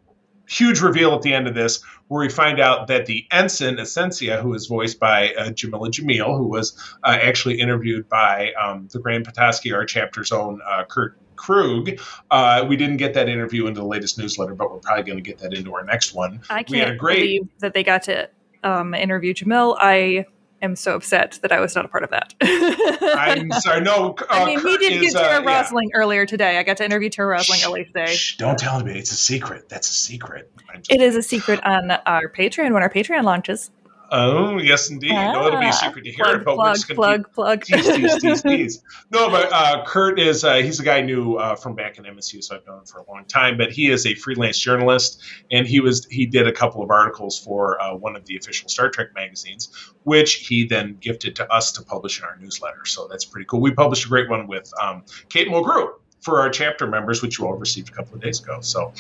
huge 0.49 0.81
reveal 0.81 1.15
at 1.15 1.23
the 1.23 1.33
end 1.35 1.49
of 1.49 1.55
this 1.55 1.83
where 2.09 2.21
we 2.21 2.29
find 2.29 2.61
out 2.61 2.87
that 2.87 3.07
the 3.07 3.27
ensign 3.33 3.77
Asencia, 3.77 4.41
who 4.41 4.55
is 4.55 4.67
voiced 4.67 5.01
by 5.01 5.35
uh, 5.35 5.51
Jameela 5.51 5.91
Jamil, 5.91 6.37
who 6.37 6.47
was 6.47 6.79
uh, 7.05 7.19
actually 7.21 7.61
interviewed 7.61 8.09
by 8.09 8.53
um, 8.55 8.89
the 8.93 8.99
Grand 8.99 9.25
Petoskey, 9.25 9.73
our 9.73 9.85
chapter's 9.85 10.33
own 10.33 10.61
uh, 10.67 10.85
Kurt 10.85 11.19
Krug. 11.37 12.01
Uh, 12.31 12.65
we 12.69 12.77
didn't 12.77 12.97
get 12.97 13.15
that 13.15 13.29
interview 13.29 13.67
into 13.67 13.81
the 13.81 13.87
latest 13.87 14.19
newsletter, 14.19 14.55
but 14.55 14.71
we're 14.71 14.79
probably 14.79 15.05
going 15.05 15.19
to 15.19 15.23
get 15.23 15.39
that 15.39 15.53
into 15.53 15.75
our 15.75 15.85
next 15.85 16.15
one. 16.15 16.41
I 16.49 16.63
can't 16.63 16.99
great... 16.99 17.21
believe 17.21 17.49
that 17.59 17.75
they 17.75 17.83
got 17.83 18.03
to 18.05 18.29
um, 18.63 18.95
interview 18.95 19.35
Jamil. 19.35 19.77
I 19.79 20.27
am 20.67 20.77
so 20.77 20.95
upset 20.95 21.39
that 21.43 21.51
I 21.51 21.61
was 21.61 21.75
not 21.75 21.85
a 21.85 21.89
part 21.89 22.05
of 22.05 22.11
that. 22.11 22.35
I'm 22.43 23.51
sorry. 23.53 23.81
No, 23.81 24.15
uh, 24.19 24.25
I 24.31 24.45
mean, 24.45 24.63
we 24.63 24.77
did 24.77 25.01
get 25.01 25.15
Tara 25.15 25.41
uh, 25.41 25.45
Rosling 25.45 25.89
yeah. 25.93 26.01
earlier 26.01 26.27
today. 26.27 26.59
I 26.59 26.63
got 26.63 26.77
to 26.79 26.85
interview 26.85 27.09
Tara 27.09 27.29
Rosling 27.29 27.61
earlier 27.65 27.85
today. 27.85 28.15
Shh, 28.15 28.37
don't 28.37 28.59
tell 28.59 28.77
anybody. 28.77 28.99
It's 28.99 29.13
a 29.13 29.17
secret. 29.17 29.69
That's 29.69 29.89
a 29.89 29.95
secret. 29.95 30.53
It 30.91 31.01
is 31.01 31.17
a 31.17 31.23
secret 31.23 31.65
on 31.65 31.91
our 31.91 32.29
Patreon 32.29 32.73
when 32.73 32.83
our 32.83 32.91
Patreon 32.91 33.25
launches. 33.25 33.71
Oh 34.11 34.59
yes, 34.59 34.91
indeed. 34.91 35.13
Ah, 35.13 35.33
no, 35.33 35.47
it'll 35.47 35.61
be 35.61 35.67
a 35.67 35.73
secret 35.73 36.05
to 36.05 36.11
hear 36.11 36.25
plug, 36.25 36.37
it, 36.37 36.45
but 36.45 36.55
plug, 36.55 36.69
we're 36.69 36.75
just 36.75 36.89
going 36.89 37.23
to 37.23 37.29
plug, 37.29 37.65
keep, 37.65 37.77
plug. 37.77 37.97
Tease, 37.97 37.97
tease, 37.97 38.23
tease, 38.23 38.43
tease. 38.43 38.83
No, 39.11 39.31
but 39.31 39.53
uh, 39.53 39.85
Kurt 39.85 40.21
is 40.21 40.45
uh, 40.45 40.57
he's 40.57 40.81
a 40.81 40.85
guy 40.85 40.99
I 40.99 41.01
knew 41.01 41.37
uh, 41.37 41.57
from 41.57 41.75
back 41.75 41.99
in 41.99 42.05
MSU, 42.05 42.43
so 42.43 42.57
I've 42.57 42.67
known 42.67 42.79
him 42.79 42.85
for 42.85 42.99
a 42.99 43.11
long 43.11 43.25
time. 43.25 43.57
But 43.57 43.73
he 43.73 43.91
is 43.91 44.07
a 44.07 44.15
freelance 44.15 44.59
journalist, 44.59 45.23
and 45.51 45.67
he 45.67 45.81
was 45.81 46.07
he 46.07 46.27
did 46.27 46.47
a 46.47 46.53
couple 46.53 46.83
of 46.83 46.91
articles 46.91 47.39
for 47.39 47.81
uh, 47.81 47.95
one 47.95 48.17
of 48.17 48.25
the 48.27 48.37
official 48.37 48.69
Star 48.69 48.91
Trek 48.91 49.09
magazines, 49.15 49.71
which 50.05 50.35
he 50.47 50.65
then 50.65 50.97
gifted 51.01 51.37
to 51.37 51.53
us 51.53 51.73
to 51.73 51.83
publish 51.83 52.21
in 52.21 52.25
our 52.25 52.37
newsletter. 52.37 52.85
So 52.85 53.09
that's 53.09 53.25
pretty 53.25 53.47
cool. 53.47 53.61
We 53.61 53.73
published 53.73 54.07
a 54.07 54.09
great 54.09 54.29
one 54.29 54.47
with 54.47 54.71
um, 54.81 55.05
Kate 55.29 55.49
Mulgrew 55.49 55.91
for 56.27 56.41
our 56.41 56.51
chapter 56.51 56.89
members, 56.89 57.23
which 57.23 57.39
you 57.39 57.47
all 57.47 57.55
received 57.55 57.89
a 57.89 57.93
couple 57.93 58.13
of 58.17 58.21
days 58.21 58.41
ago. 58.41 58.59
So, 58.61 58.93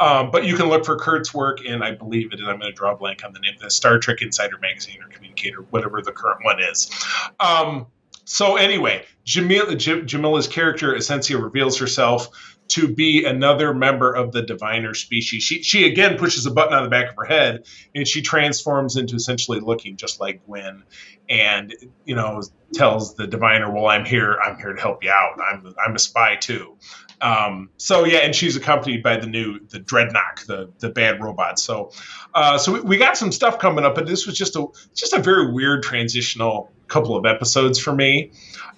um, 0.00 0.30
but 0.30 0.46
you 0.46 0.56
can 0.56 0.70
look 0.70 0.86
for 0.86 0.96
Kurt's 0.96 1.34
work 1.34 1.62
in, 1.62 1.82
I 1.82 1.90
believe 1.90 2.32
it, 2.32 2.40
and 2.40 2.48
I'm 2.48 2.58
going 2.58 2.72
to 2.72 2.74
draw 2.74 2.94
a 2.94 2.96
blank 2.96 3.22
on 3.22 3.34
the 3.34 3.38
name, 3.38 3.52
the 3.60 3.70
Star 3.70 3.98
Trek 3.98 4.22
Insider 4.22 4.56
Magazine 4.56 4.98
or 5.02 5.08
Communicator, 5.08 5.60
whatever 5.60 6.00
the 6.00 6.10
current 6.10 6.42
one 6.42 6.58
is. 6.58 6.90
Um, 7.38 7.86
so 8.24 8.56
anyway, 8.56 9.04
Jameela, 9.26 9.76
J- 9.76 10.00
Jameela's 10.00 10.48
character, 10.48 10.94
Asencia, 10.94 11.42
reveals 11.42 11.76
herself 11.76 12.49
to 12.70 12.86
be 12.86 13.24
another 13.24 13.74
member 13.74 14.12
of 14.12 14.30
the 14.30 14.42
diviner 14.42 14.94
species. 14.94 15.42
She 15.42 15.62
she 15.62 15.86
again 15.86 16.16
pushes 16.16 16.46
a 16.46 16.50
button 16.52 16.72
on 16.72 16.84
the 16.84 16.88
back 16.88 17.10
of 17.10 17.16
her 17.16 17.24
head 17.24 17.66
and 17.94 18.06
she 18.06 18.22
transforms 18.22 18.96
into 18.96 19.16
essentially 19.16 19.58
looking 19.58 19.96
just 19.96 20.20
like 20.20 20.46
Gwen 20.46 20.84
and 21.28 21.74
you 22.04 22.14
know 22.14 22.42
tells 22.72 23.16
the 23.16 23.26
diviner, 23.26 23.72
"Well, 23.72 23.86
I'm 23.86 24.04
here. 24.04 24.38
I'm 24.40 24.56
here 24.56 24.72
to 24.72 24.80
help 24.80 25.02
you 25.02 25.10
out. 25.10 25.40
I'm 25.40 25.74
I'm 25.84 25.96
a 25.96 25.98
spy 25.98 26.36
too." 26.36 26.76
Um, 27.20 27.70
so 27.76 28.04
yeah, 28.04 28.18
and 28.18 28.34
she's 28.34 28.56
accompanied 28.56 29.02
by 29.02 29.16
the 29.16 29.26
new 29.26 29.58
the 29.66 29.80
Dreadnought, 29.80 30.44
the 30.46 30.70
the 30.78 30.90
bad 30.90 31.20
robot. 31.20 31.58
So 31.58 31.90
uh, 32.34 32.56
so 32.56 32.74
we, 32.74 32.80
we 32.80 32.96
got 32.98 33.16
some 33.16 33.32
stuff 33.32 33.58
coming 33.58 33.84
up, 33.84 33.96
but 33.96 34.06
this 34.06 34.26
was 34.26 34.38
just 34.38 34.54
a 34.54 34.66
just 34.94 35.12
a 35.12 35.18
very 35.18 35.52
weird 35.52 35.82
transitional 35.82 36.70
couple 36.86 37.16
of 37.16 37.26
episodes 37.26 37.80
for 37.80 37.92
me. 37.92 38.30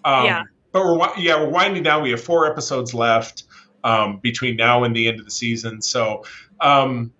Um, 0.06 0.24
yeah. 0.24 0.42
But 0.72 0.84
we're 0.86 1.18
yeah 1.18 1.38
we're 1.38 1.50
winding 1.50 1.82
down. 1.82 2.02
We 2.02 2.10
have 2.12 2.22
four 2.22 2.50
episodes 2.50 2.94
left 2.94 3.44
um, 3.84 4.18
between 4.18 4.56
now 4.56 4.84
and 4.84 4.94
the 4.94 5.08
end 5.08 5.18
of 5.18 5.24
the 5.24 5.30
season. 5.30 5.82
So, 5.82 6.24
um, 6.60 7.12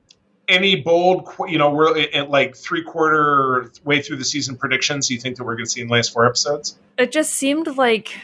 any 0.49 0.77
bold, 0.77 1.29
you 1.49 1.57
know, 1.57 1.71
we're 1.71 1.99
at 1.99 2.31
like 2.31 2.57
three 2.57 2.83
quarter 2.83 3.71
way 3.85 4.03
through 4.03 4.17
the 4.17 4.25
season 4.25 4.57
predictions 4.57 5.11
you 5.11 5.19
think 5.19 5.37
that 5.37 5.45
we're 5.45 5.55
going 5.55 5.65
to 5.65 5.71
see 5.71 5.81
in 5.81 5.87
the 5.87 5.93
last 5.93 6.13
four 6.13 6.27
episodes? 6.27 6.79
It 6.99 7.13
just 7.13 7.33
seemed 7.33 7.77
like 7.77 8.19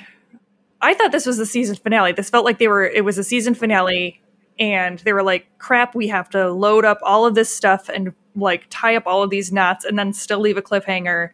I 0.81 0.95
thought 0.95 1.13
this 1.13 1.27
was 1.27 1.39
the 1.39 1.47
season 1.47 1.77
finale. 1.77 2.13
This 2.13 2.31
felt 2.31 2.45
like 2.45 2.59
they 2.59 2.69
were, 2.69 2.85
it 2.85 3.05
was 3.05 3.19
a 3.19 3.25
season 3.25 3.55
finale 3.55 4.21
and 4.59 4.99
they 5.01 5.13
were 5.13 5.23
like, 5.23 5.47
crap, 5.59 5.95
we 5.95 6.09
have 6.09 6.29
to 6.31 6.53
load 6.53 6.85
up 6.85 6.99
all 7.03 7.27
of 7.27 7.35
this 7.35 7.55
stuff 7.55 7.89
and 7.89 8.13
like 8.37 8.67
tie 8.71 8.97
up 8.97 9.05
all 9.07 9.23
of 9.23 9.31
these 9.31 9.53
knots 9.53 9.85
and 9.85 9.99
then 9.99 10.13
still 10.13 10.41
leave 10.41 10.57
a 10.57 10.63
cliffhanger. 10.63 11.31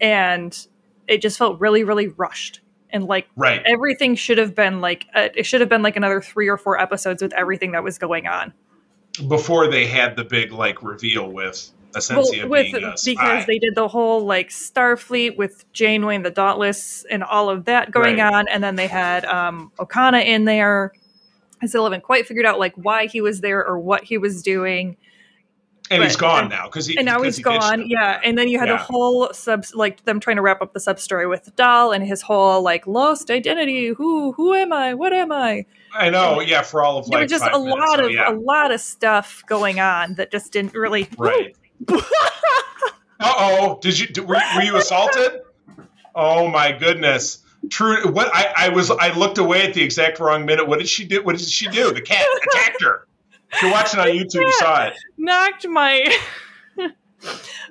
And 0.00 0.66
it 1.06 1.22
just 1.22 1.38
felt 1.38 1.60
really, 1.60 1.84
really 1.84 2.08
rushed 2.08 2.60
and 2.92 3.04
like 3.04 3.28
right. 3.36 3.62
everything 3.64 4.14
should 4.14 4.38
have 4.38 4.54
been 4.54 4.80
like 4.80 5.06
uh, 5.14 5.28
it 5.34 5.44
should 5.44 5.60
have 5.60 5.70
been 5.70 5.82
like 5.82 5.96
another 5.96 6.20
three 6.20 6.48
or 6.48 6.56
four 6.56 6.78
episodes 6.80 7.22
with 7.22 7.32
everything 7.34 7.72
that 7.72 7.82
was 7.82 7.98
going 7.98 8.26
on 8.26 8.52
before 9.28 9.68
they 9.68 9.86
had 9.86 10.16
the 10.16 10.24
big 10.24 10.52
like 10.52 10.82
reveal 10.82 11.30
with 11.30 11.70
Asencia 11.92 12.48
with, 12.48 12.62
being 12.72 12.76
a 12.76 12.78
because 12.80 13.00
spy. 13.02 13.44
they 13.46 13.58
did 13.58 13.74
the 13.74 13.88
whole 13.88 14.24
like 14.24 14.48
Starfleet 14.50 15.36
with 15.36 15.64
Janeway 15.72 16.16
and 16.16 16.24
the 16.24 16.30
Dauntless 16.30 17.04
and 17.10 17.24
all 17.24 17.50
of 17.50 17.64
that 17.64 17.90
going 17.90 18.18
Right. 18.18 18.32
on, 18.32 18.48
and 18.48 18.62
then 18.62 18.76
they 18.76 18.86
had 18.86 19.24
um, 19.24 19.72
Okona 19.78 20.24
in 20.24 20.44
there. 20.44 20.92
I 21.62 21.66
still 21.66 21.84
haven't 21.84 22.02
quite 22.02 22.26
figured 22.26 22.46
out 22.46 22.58
like 22.58 22.74
why 22.76 23.06
he 23.06 23.20
was 23.20 23.40
there 23.40 23.66
or 23.66 23.78
what 23.78 24.04
he 24.04 24.18
was 24.18 24.42
doing, 24.42 24.96
and 25.90 26.02
he's 26.02 26.16
gone 26.16 26.42
And- 26.42 26.50
now 26.50 26.64
because 26.66 26.86
he 26.86 26.96
and 26.96 27.04
now 27.04 27.22
he's 27.22 27.36
he 27.36 27.42
gone. 27.42 27.84
Yeah, 27.88 28.20
and 28.24 28.38
then 28.38 28.48
you 28.48 28.58
had 28.58 28.68
Yeah. 28.68 28.76
the 28.76 28.82
whole 28.82 29.32
sub 29.32 29.64
like 29.74 30.04
them 30.04 30.20
trying 30.20 30.36
to 30.36 30.42
wrap 30.42 30.62
up 30.62 30.72
the 30.72 30.80
sub 30.80 30.98
story 31.00 31.26
with 31.26 31.54
Dal 31.56 31.92
and 31.92 32.06
his 32.06 32.22
whole 32.22 32.62
like 32.62 32.86
lost 32.86 33.30
identity. 33.30 33.88
Who 33.88 34.32
who 34.32 34.54
am 34.54 34.72
I? 34.72 34.94
What 34.94 35.12
am 35.12 35.32
I? 35.32 35.66
I 35.92 36.08
know. 36.10 36.40
Yeah, 36.40 36.62
for 36.62 36.82
all 36.84 36.98
of 36.98 37.06
there 37.10 37.18
like 37.20 37.24
was 37.30 37.32
just 37.40 37.44
a 37.52 37.58
minutes, 37.58 37.76
lot 37.80 37.98
so, 37.98 38.04
of 38.06 38.10
yeah, 38.12 38.30
a 38.30 38.34
lot 38.34 38.70
of 38.72 38.80
stuff 38.80 39.42
going 39.46 39.80
on 39.80 40.14
that 40.14 40.30
just 40.30 40.52
didn't 40.52 40.74
really 40.74 41.08
right. 41.18 41.54
Uh 43.22 43.34
oh! 43.36 43.78
Did 43.82 43.98
you 43.98 44.22
were, 44.24 44.40
were 44.56 44.62
you 44.62 44.76
assaulted? 44.76 45.42
Oh 46.14 46.48
my 46.48 46.72
goodness! 46.72 47.44
True. 47.68 48.10
What 48.10 48.30
I, 48.34 48.52
I 48.56 48.68
was 48.70 48.90
I 48.90 49.12
looked 49.14 49.36
away 49.36 49.60
at 49.66 49.74
the 49.74 49.82
exact 49.82 50.20
wrong 50.20 50.46
minute. 50.46 50.66
What 50.66 50.78
did 50.78 50.88
she 50.88 51.04
do? 51.04 51.22
What 51.22 51.36
did 51.36 51.46
she 51.46 51.68
do? 51.68 51.92
The 51.92 52.00
cat 52.00 52.24
attacked 52.48 52.82
her. 52.82 53.06
If 53.52 53.62
you're 53.62 53.72
watching 53.72 54.00
on 54.00 54.08
YouTube, 54.08 54.42
you 54.42 54.52
saw 54.52 54.84
it. 54.84 54.94
knocked 55.16 55.66
my 55.66 56.16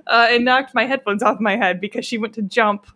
uh, 0.07 0.27
it 0.31 0.41
knocked 0.41 0.73
my 0.73 0.85
headphones 0.85 1.23
off 1.23 1.39
my 1.39 1.55
head 1.55 1.79
because 1.79 2.05
she 2.05 2.17
went 2.17 2.33
to 2.35 2.41
jump 2.41 2.87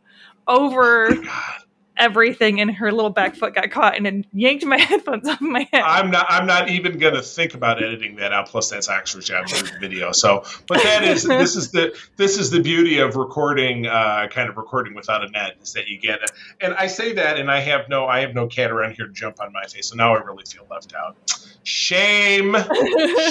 over 0.48 1.16
God, 1.16 1.63
everything 1.98 2.60
and 2.62 2.72
her 2.72 2.92
little 2.92 3.10
back 3.10 3.36
foot 3.36 3.54
got 3.56 3.70
caught 3.72 3.96
and 3.98 4.08
it 4.08 4.26
yanked 4.34 4.66
my 4.66 4.78
headphones 4.82 5.28
off 5.28 5.42
my 5.42 5.68
head. 5.72 5.84
I'm 5.84 6.12
not. 6.12 6.26
I'm 6.30 6.46
not 6.48 6.70
even 6.70 6.98
gonna 6.98 7.22
think 7.22 7.54
about 7.54 7.82
editing 7.84 8.16
that 8.18 8.34
out. 8.34 8.48
Plus, 8.48 8.70
that's 8.70 8.88
for 8.88 9.20
the 9.20 9.72
video. 9.80 10.12
So, 10.12 10.44
but 10.68 10.82
that 10.84 11.04
is 11.04 11.24
this 11.28 11.56
is 11.56 11.72
the 11.72 11.96
this 12.18 12.38
is 12.38 12.50
the 12.52 12.62
beauty 12.62 13.00
of 13.00 13.16
recording, 13.16 13.88
uh, 13.88 14.28
kind 14.30 14.50
of 14.50 14.58
recording 14.58 14.94
without 14.94 15.24
a 15.24 15.30
net, 15.30 15.56
is 15.62 15.74
that 15.74 15.88
you 15.88 16.00
get. 16.00 16.22
it. 16.22 16.32
And 16.62 16.74
I 16.76 16.88
say 16.88 17.14
that, 17.14 17.38
and 17.38 17.50
I 17.52 17.60
have 17.60 17.90
no, 17.90 18.06
I 18.08 18.22
have 18.22 18.34
no 18.34 18.48
cat 18.48 18.72
around 18.72 18.96
here 18.96 19.08
to 19.08 19.14
jump 19.14 19.42
on 19.42 19.52
my 19.54 19.64
face. 19.66 19.90
So 19.90 19.96
now 19.96 20.16
I 20.16 20.20
really 20.22 20.44
feel 20.46 20.66
left 20.70 20.94
out. 20.96 21.16
Shame, 21.66 22.56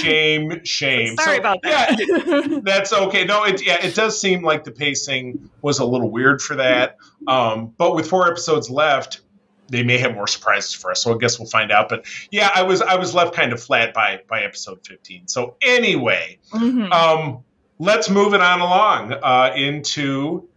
shame, 0.01 0.65
shame. 0.65 1.17
Sorry 1.17 1.37
So, 1.37 1.41
about 1.41 1.59
Yeah, 1.65 1.87
that. 1.97 2.63
that's 2.65 2.93
okay. 2.93 3.25
No, 3.25 3.45
it 3.45 3.65
yeah, 3.65 3.85
it 3.85 3.95
does 3.95 4.19
seem 4.21 4.43
like 4.43 4.65
the 4.65 4.71
pacing 4.71 5.51
was 5.61 5.79
a 5.81 5.85
little 5.85 6.11
weird 6.11 6.41
for 6.41 6.57
that. 6.57 6.97
Um, 7.27 7.73
but 7.79 7.95
with 7.95 8.09
four 8.09 8.29
episodes 8.29 8.69
left, 8.71 9.21
they 9.69 9.83
may 9.83 9.97
have 9.99 10.15
more 10.15 10.27
surprises 10.27 10.75
for 10.75 10.91
us. 10.91 11.03
So 11.03 11.15
I 11.15 11.19
guess 11.19 11.39
we'll 11.39 11.49
find 11.49 11.73
out. 11.73 11.89
But 11.89 12.05
yeah, 12.31 12.51
I 12.55 12.63
was 12.63 12.83
I 12.83 12.97
was 12.97 13.15
left 13.15 13.35
kind 13.35 13.53
of 13.53 13.63
flat 13.63 13.95
by 13.95 14.21
by 14.29 14.43
episode 14.43 14.85
fifteen. 14.87 15.29
So 15.29 15.57
anyway, 15.63 16.39
Mhm. 16.53 16.93
um, 16.93 17.39
let's 17.79 18.11
move 18.11 18.35
it 18.35 18.41
on 18.43 18.61
along 18.61 19.13
uh, 19.13 19.53
into 19.57 20.49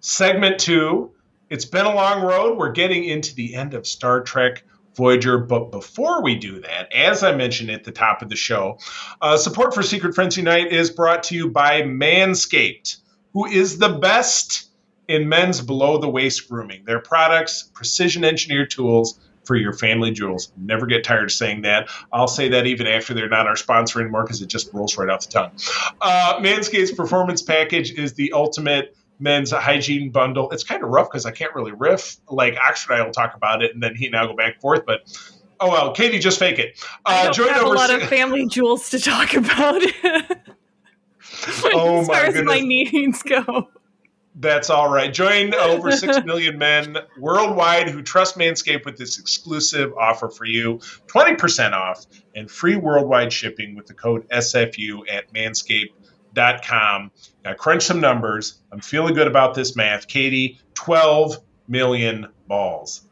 segment 0.00 0.58
two. 0.58 1.12
It's 1.48 1.64
been 1.64 1.86
a 1.86 1.94
long 1.94 2.22
road. 2.22 2.58
We're 2.58 2.72
getting 2.72 3.04
into 3.04 3.34
the 3.34 3.54
end 3.54 3.74
of 3.74 3.86
Star 3.86 4.20
Trek 4.20 4.62
Voyager. 4.96 5.38
But 5.38 5.70
before 5.72 6.22
we 6.22 6.36
do 6.36 6.60
that, 6.60 6.92
as 6.92 7.22
I 7.22 7.34
mentioned 7.34 7.70
at 7.70 7.84
the 7.84 7.92
top 7.92 8.22
of 8.22 8.28
the 8.28 8.36
show, 8.36 8.78
uh, 9.20 9.36
support 9.36 9.74
for 9.74 9.82
Secret 9.82 10.14
Friends 10.14 10.36
Unite 10.36 10.72
is 10.72 10.90
brought 10.90 11.22
to 11.24 11.34
you 11.34 11.48
by 11.48 11.82
Manscaped, 11.82 12.98
who 13.32 13.46
is 13.46 13.78
the 13.78 13.88
best 13.88 14.69
in 15.10 15.28
men's 15.28 15.60
below 15.60 15.98
the 15.98 16.08
waist 16.08 16.48
grooming. 16.48 16.84
Their 16.84 17.00
products, 17.00 17.70
precision 17.74 18.24
engineered 18.24 18.70
tools 18.70 19.18
for 19.44 19.56
your 19.56 19.72
family 19.72 20.10
jewels. 20.12 20.52
Never 20.56 20.86
get 20.86 21.02
tired 21.02 21.24
of 21.24 21.32
saying 21.32 21.62
that. 21.62 21.88
I'll 22.12 22.28
say 22.28 22.50
that 22.50 22.66
even 22.66 22.86
after 22.86 23.14
they're 23.14 23.28
not 23.28 23.46
our 23.46 23.56
sponsor 23.56 24.00
anymore 24.00 24.22
because 24.22 24.40
it 24.42 24.46
just 24.46 24.72
rolls 24.72 24.96
right 24.96 25.08
off 25.08 25.26
the 25.26 25.32
tongue. 25.32 25.50
Uh, 26.00 26.38
Manscaped's 26.40 26.92
performance 26.92 27.42
package 27.42 27.92
is 27.92 28.14
the 28.14 28.32
ultimate 28.32 28.96
men's 29.18 29.50
hygiene 29.50 30.10
bundle. 30.10 30.50
It's 30.50 30.62
kind 30.64 30.82
of 30.82 30.90
rough 30.90 31.10
because 31.10 31.26
I 31.26 31.30
can't 31.32 31.54
really 31.54 31.72
riff. 31.72 32.16
Like 32.28 32.56
Oxford 32.56 32.92
and 32.94 33.02
I 33.02 33.04
will 33.06 33.12
talk 33.12 33.34
about 33.34 33.62
it, 33.62 33.74
and 33.74 33.82
then 33.82 33.94
he 33.94 34.06
and 34.06 34.16
I 34.16 34.22
will 34.22 34.30
go 34.30 34.36
back 34.36 34.54
and 34.54 34.62
forth. 34.62 34.84
But 34.86 35.00
oh 35.58 35.70
well, 35.70 35.92
Katie, 35.92 36.18
just 36.18 36.38
fake 36.38 36.58
it. 36.58 36.78
I 37.04 37.20
Uh, 37.20 37.24
don't 37.24 37.34
join 37.34 37.48
have 37.48 37.62
a 37.64 37.68
lot 37.68 37.90
of 37.90 38.02
family 38.04 38.46
jewels 38.46 38.90
to 38.90 39.00
talk 39.00 39.34
about. 39.34 39.82
Oh 41.72 42.00
as 42.00 42.08
my 42.08 42.14
far 42.14 42.24
as 42.26 42.42
my 42.42 42.60
needs 42.60 43.22
go. 43.22 43.68
That's 44.34 44.70
all 44.70 44.88
right. 44.90 45.12
Join 45.12 45.54
over 45.54 45.90
6 45.90 46.24
million 46.24 46.56
men 46.58 46.96
worldwide 47.18 47.88
who 47.88 48.02
trust 48.02 48.38
Manscaped 48.38 48.84
with 48.84 48.96
this 48.96 49.18
exclusive 49.18 49.92
offer 49.94 50.28
for 50.28 50.44
you 50.44 50.78
20% 51.08 51.72
off 51.72 52.06
and 52.34 52.50
free 52.50 52.76
worldwide 52.76 53.32
shipping 53.32 53.74
with 53.74 53.86
the 53.86 53.94
code 53.94 54.28
SFU 54.28 55.00
at 55.12 55.32
manscaped.com. 55.32 57.10
Now, 57.44 57.54
crunch 57.54 57.82
some 57.82 58.00
numbers. 58.00 58.60
I'm 58.70 58.80
feeling 58.80 59.14
good 59.14 59.26
about 59.26 59.54
this 59.54 59.74
math. 59.74 60.06
Katie, 60.06 60.60
12 60.74 61.38
million 61.66 62.28
balls. 62.46 63.02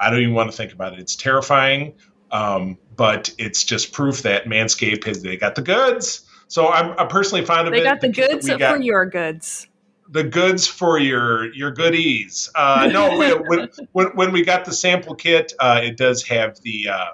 I 0.00 0.10
don't 0.10 0.20
even 0.20 0.34
want 0.34 0.50
to 0.50 0.56
think 0.56 0.72
about 0.72 0.94
it. 0.94 0.98
It's 0.98 1.14
terrifying, 1.14 1.94
um, 2.30 2.78
but 2.96 3.32
it's 3.38 3.62
just 3.64 3.92
proof 3.92 4.22
that 4.22 4.46
Manscaped 4.46 5.04
has 5.04 5.22
they 5.22 5.36
got 5.36 5.54
the 5.54 5.62
goods. 5.62 6.26
So 6.48 6.68
I'm, 6.68 6.98
I'm 6.98 7.08
personally 7.08 7.44
fond 7.44 7.68
of 7.68 7.72
They 7.72 7.80
it. 7.80 7.82
They 7.82 7.88
got 7.88 8.00
the 8.00 8.08
goods 8.08 8.48
got- 8.48 8.76
for 8.76 8.82
your 8.82 9.06
goods. 9.06 9.68
The 10.12 10.22
goods 10.22 10.66
for 10.66 10.98
your 10.98 11.52
your 11.54 11.70
goodies. 11.70 12.50
Uh, 12.54 12.88
no, 12.92 13.16
when, 13.46 13.68
when 13.92 14.06
when 14.08 14.32
we 14.32 14.44
got 14.44 14.64
the 14.64 14.72
sample 14.72 15.14
kit, 15.14 15.52
uh, 15.58 15.80
it 15.82 15.96
does 15.96 16.22
have 16.22 16.60
the 16.60 16.88
uh, 16.88 17.06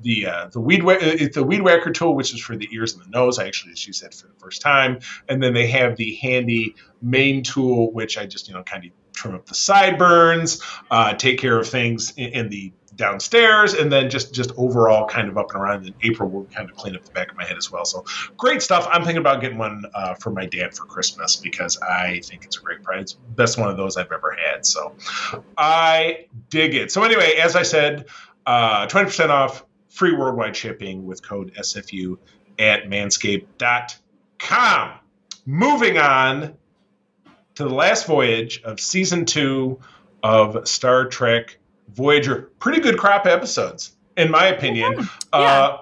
the 0.00 0.26
uh, 0.26 0.46
the 0.46 0.60
weed 0.60 0.82
wha- 0.82 0.98
it's 1.00 1.34
the 1.34 1.44
weed 1.44 1.62
whacker 1.62 1.90
tool, 1.90 2.14
which 2.14 2.32
is 2.32 2.40
for 2.40 2.56
the 2.56 2.68
ears 2.72 2.94
and 2.94 3.04
the 3.04 3.08
nose. 3.10 3.38
I 3.38 3.46
actually 3.46 3.72
just 3.72 3.86
used 3.86 4.02
that 4.02 4.14
for 4.14 4.28
the 4.28 4.34
first 4.34 4.62
time, 4.62 5.00
and 5.28 5.42
then 5.42 5.52
they 5.52 5.66
have 5.68 5.96
the 5.96 6.14
handy 6.16 6.76
main 7.02 7.42
tool, 7.42 7.92
which 7.92 8.16
I 8.16 8.26
just 8.26 8.48
you 8.48 8.54
know 8.54 8.62
kind 8.62 8.84
of 8.84 8.92
trim 9.20 9.34
up 9.34 9.46
the 9.46 9.54
sideburns, 9.54 10.62
uh, 10.90 11.14
take 11.14 11.38
care 11.38 11.58
of 11.58 11.68
things 11.68 12.12
in, 12.16 12.30
in 12.30 12.48
the 12.48 12.72
downstairs, 12.96 13.74
and 13.74 13.92
then 13.92 14.10
just 14.10 14.34
just 14.34 14.50
overall 14.56 15.06
kind 15.06 15.28
of 15.28 15.38
up 15.38 15.52
and 15.52 15.60
around. 15.60 15.86
And 15.86 15.94
April 16.02 16.28
will 16.28 16.46
kind 16.46 16.68
of 16.68 16.76
clean 16.76 16.96
up 16.96 17.04
the 17.04 17.12
back 17.12 17.30
of 17.30 17.36
my 17.36 17.44
head 17.44 17.56
as 17.56 17.70
well. 17.70 17.84
So 17.84 18.04
great 18.36 18.62
stuff. 18.62 18.88
I'm 18.90 19.02
thinking 19.02 19.18
about 19.18 19.40
getting 19.40 19.58
one 19.58 19.84
uh, 19.94 20.14
for 20.14 20.30
my 20.30 20.46
dad 20.46 20.74
for 20.74 20.86
Christmas 20.86 21.36
because 21.36 21.78
I 21.78 22.20
think 22.24 22.44
it's 22.44 22.58
a 22.58 22.60
great 22.60 22.82
price. 22.82 23.12
Best 23.12 23.58
one 23.58 23.68
of 23.68 23.76
those 23.76 23.96
I've 23.96 24.12
ever 24.12 24.32
had. 24.32 24.66
So 24.66 24.94
I 25.56 26.26
dig 26.48 26.74
it. 26.74 26.92
So 26.92 27.02
anyway, 27.02 27.34
as 27.42 27.56
I 27.56 27.62
said, 27.62 28.06
uh, 28.46 28.86
20% 28.86 29.28
off 29.28 29.64
free 29.88 30.12
worldwide 30.12 30.56
shipping 30.56 31.06
with 31.06 31.22
code 31.22 31.54
SFU 31.54 32.16
at 32.58 32.84
manscaped.com. 32.84 34.90
Moving 35.46 35.98
on 35.98 36.56
to 37.54 37.64
the 37.64 37.74
last 37.74 38.06
voyage 38.06 38.62
of 38.62 38.80
season 38.80 39.24
two 39.24 39.78
of 40.22 40.66
Star 40.68 41.06
Trek 41.06 41.58
Voyager. 41.94 42.50
Pretty 42.58 42.80
good 42.80 42.98
crop 42.98 43.26
episodes, 43.26 43.96
in 44.16 44.30
my 44.30 44.46
opinion. 44.46 45.08
Uh, 45.32 45.78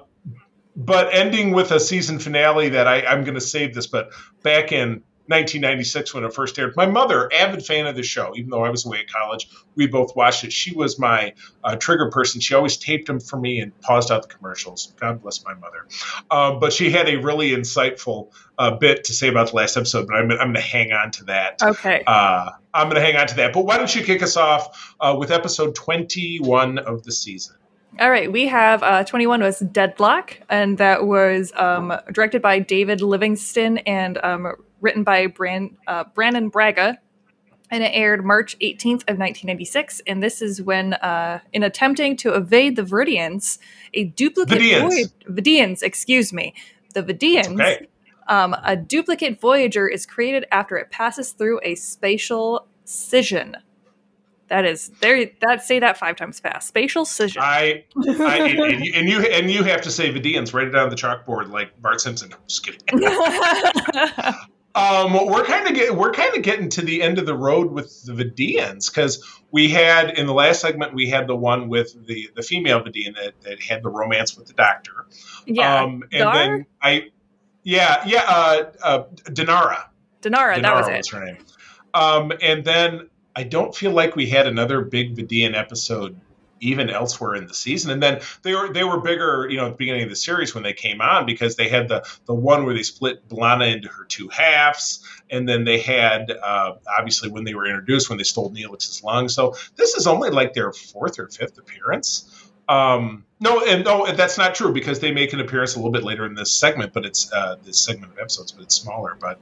but 0.76 1.12
ending 1.12 1.52
with 1.52 1.72
a 1.72 1.80
season 1.80 2.18
finale 2.18 2.68
that 2.68 2.86
I, 2.86 3.02
I'm 3.02 3.24
going 3.24 3.34
to 3.34 3.40
save 3.40 3.74
this, 3.74 3.86
but 3.86 4.10
back 4.42 4.70
in 4.70 5.02
1996 5.28 6.14
when 6.14 6.24
it 6.24 6.32
first 6.32 6.58
aired, 6.58 6.74
my 6.74 6.86
mother, 6.86 7.30
avid 7.32 7.64
fan 7.64 7.86
of 7.86 7.94
the 7.94 8.02
show, 8.02 8.32
even 8.34 8.50
though 8.50 8.64
I 8.64 8.70
was 8.70 8.86
away 8.86 9.00
at 9.00 9.12
college, 9.12 9.48
we 9.74 9.86
both 9.86 10.16
watched 10.16 10.44
it. 10.44 10.52
She 10.52 10.74
was 10.74 10.98
my 10.98 11.34
uh, 11.62 11.76
trigger 11.76 12.10
person. 12.10 12.40
She 12.40 12.54
always 12.54 12.76
taped 12.76 13.06
them 13.06 13.20
for 13.20 13.38
me 13.38 13.60
and 13.60 13.78
paused 13.80 14.10
out 14.10 14.22
the 14.22 14.34
commercials. 14.34 14.94
God 14.98 15.20
bless 15.22 15.44
my 15.44 15.54
mother. 15.54 15.86
Um, 16.30 16.60
but 16.60 16.72
she 16.72 16.90
had 16.90 17.08
a 17.08 17.16
really 17.16 17.50
insightful 17.50 18.32
uh, 18.58 18.76
bit 18.76 19.04
to 19.04 19.12
say 19.12 19.28
about 19.28 19.50
the 19.50 19.56
last 19.56 19.76
episode, 19.76 20.06
but 20.06 20.16
I'm, 20.16 20.30
I'm 20.30 20.38
going 20.38 20.54
to 20.54 20.60
hang 20.60 20.92
on 20.92 21.10
to 21.12 21.24
that. 21.24 21.62
Okay. 21.62 22.02
Uh, 22.06 22.50
I'm 22.72 22.88
going 22.88 23.00
to 23.00 23.06
hang 23.06 23.16
on 23.16 23.26
to 23.26 23.36
that. 23.36 23.52
But 23.52 23.66
why 23.66 23.76
don't 23.76 23.94
you 23.94 24.02
kick 24.02 24.22
us 24.22 24.36
off 24.36 24.94
uh, 25.00 25.14
with 25.18 25.30
episode 25.30 25.74
21 25.74 26.78
of 26.78 27.02
the 27.04 27.12
season? 27.12 27.56
All 27.98 28.10
right, 28.10 28.30
we 28.30 28.46
have 28.46 28.82
uh, 28.82 29.02
21 29.04 29.42
was 29.42 29.60
Deadlock, 29.60 30.38
and 30.50 30.78
that 30.78 31.06
was 31.06 31.52
um, 31.56 31.92
directed 32.12 32.42
by 32.42 32.58
David 32.58 33.00
Livingston 33.00 33.78
and 33.78 34.18
um, 34.18 34.54
written 34.80 35.04
by 35.04 35.26
Bran- 35.26 35.76
uh, 35.86 36.04
Brannon 36.14 36.48
Braga. 36.48 36.98
And 37.70 37.82
it 37.84 37.90
aired 37.92 38.24
March 38.24 38.56
18th 38.60 39.02
of 39.08 39.18
1996. 39.18 40.00
And 40.06 40.22
this 40.22 40.40
is 40.40 40.62
when, 40.62 40.94
uh, 40.94 41.40
in 41.52 41.62
attempting 41.62 42.16
to 42.18 42.32
evade 42.34 42.76
the 42.76 42.82
Viridians, 42.82 43.58
a 43.92 44.04
duplicate 44.04 44.58
Vidians. 44.58 44.80
voyage- 44.88 45.12
Vidians, 45.28 45.82
excuse 45.82 46.32
me, 46.32 46.54
the 46.94 47.02
Vidians, 47.02 47.60
Okay. 47.60 47.86
um, 48.26 48.56
a 48.64 48.74
duplicate 48.74 49.38
Voyager 49.38 49.86
is 49.86 50.06
created 50.06 50.46
after 50.50 50.78
it 50.78 50.90
passes 50.90 51.32
through 51.32 51.60
a 51.62 51.74
spatial 51.74 52.66
scission. 52.86 53.54
That 54.48 54.64
is 54.64 54.88
there. 55.02 55.26
That 55.46 55.62
say 55.62 55.78
that 55.78 55.98
five 55.98 56.16
times 56.16 56.40
fast. 56.40 56.68
Spatial 56.68 57.04
scission. 57.04 57.42
I, 57.42 57.84
I 58.18 58.36
and, 58.38 58.58
and 58.58 58.82
you, 58.82 58.92
and 58.94 59.08
you 59.10 59.20
and 59.20 59.50
you 59.50 59.62
have 59.64 59.82
to 59.82 59.90
say 59.90 60.10
Vidians, 60.10 60.54
write 60.54 60.68
it 60.68 60.70
down 60.70 60.84
on 60.84 60.88
the 60.88 60.96
chalkboard 60.96 61.50
like 61.50 61.78
Bart 61.82 62.00
Simpson. 62.00 62.32
I'm 62.32 62.38
just 62.48 62.64
kidding. 62.64 62.80
Um, 64.74 65.12
we're 65.26 65.44
kind 65.44 65.66
of 65.66 65.74
get, 65.74 65.96
we're 65.96 66.12
kind 66.12 66.36
of 66.36 66.42
getting 66.42 66.68
to 66.70 66.82
the 66.82 67.02
end 67.02 67.18
of 67.18 67.26
the 67.26 67.36
road 67.36 67.72
with 67.72 68.04
the 68.04 68.12
Vidians 68.12 68.88
because 68.88 69.24
we 69.50 69.68
had 69.68 70.10
in 70.10 70.26
the 70.26 70.34
last 70.34 70.60
segment 70.60 70.94
we 70.94 71.08
had 71.08 71.26
the 71.26 71.34
one 71.34 71.68
with 71.68 72.06
the 72.06 72.30
the 72.36 72.42
female 72.42 72.80
Vidian 72.80 73.14
that, 73.14 73.40
that 73.42 73.60
had 73.62 73.82
the 73.82 73.88
romance 73.88 74.36
with 74.36 74.46
the 74.46 74.52
doctor. 74.52 75.06
yeah. 75.46 75.82
Um, 75.82 76.04
and 76.12 76.20
Dar? 76.20 76.34
then 76.34 76.66
I, 76.80 77.10
Yeah, 77.64 78.02
yeah. 78.06 78.24
Uh, 78.26 78.70
uh, 78.82 79.04
Danara. 79.24 79.84
Danara, 80.22 80.56
Danara 80.56 80.62
that 80.62 80.74
was 80.74 80.88
it. 80.88 81.16
her 81.16 81.24
name. 81.24 81.38
Um, 81.94 82.32
and 82.40 82.64
then 82.64 83.08
I 83.34 83.44
don't 83.44 83.74
feel 83.74 83.92
like 83.92 84.16
we 84.16 84.26
had 84.26 84.46
another 84.46 84.82
big 84.82 85.16
Vidian 85.16 85.54
episode 85.54 86.20
even 86.60 86.90
elsewhere 86.90 87.34
in 87.34 87.46
the 87.46 87.54
season. 87.54 87.90
And 87.90 88.02
then 88.02 88.20
they 88.42 88.54
were 88.54 88.72
they 88.72 88.84
were 88.84 89.00
bigger, 89.00 89.46
you 89.48 89.56
know, 89.56 89.66
at 89.66 89.70
the 89.70 89.76
beginning 89.76 90.04
of 90.04 90.08
the 90.08 90.16
series 90.16 90.54
when 90.54 90.64
they 90.64 90.72
came 90.72 91.00
on 91.00 91.26
because 91.26 91.56
they 91.56 91.68
had 91.68 91.88
the 91.88 92.06
the 92.26 92.34
one 92.34 92.64
where 92.64 92.74
they 92.74 92.82
split 92.82 93.28
B'Elanna 93.28 93.72
into 93.72 93.88
her 93.88 94.04
two 94.04 94.28
halves, 94.28 95.04
and 95.30 95.48
then 95.48 95.64
they 95.64 95.80
had 95.80 96.30
uh, 96.30 96.74
obviously 96.98 97.30
when 97.30 97.44
they 97.44 97.54
were 97.54 97.66
introduced 97.66 98.08
when 98.08 98.18
they 98.18 98.24
stole 98.24 98.50
Neelix's 98.50 99.02
lung. 99.02 99.28
So 99.28 99.54
this 99.76 99.94
is 99.94 100.06
only 100.06 100.30
like 100.30 100.54
their 100.54 100.72
fourth 100.72 101.18
or 101.18 101.28
fifth 101.28 101.58
appearance. 101.58 102.34
Um, 102.68 103.24
no, 103.40 103.64
and 103.64 103.84
no, 103.84 104.12
that's 104.12 104.36
not 104.36 104.54
true 104.54 104.72
because 104.72 105.00
they 105.00 105.10
make 105.12 105.32
an 105.32 105.40
appearance 105.40 105.74
a 105.74 105.78
little 105.78 105.92
bit 105.92 106.02
later 106.02 106.26
in 106.26 106.34
this 106.34 106.52
segment, 106.52 106.92
but 106.92 107.06
it's 107.06 107.32
uh, 107.32 107.56
this 107.64 107.80
segment 107.80 108.12
of 108.12 108.18
episodes, 108.18 108.52
but 108.52 108.62
it's 108.62 108.74
smaller. 108.74 109.16
But 109.18 109.38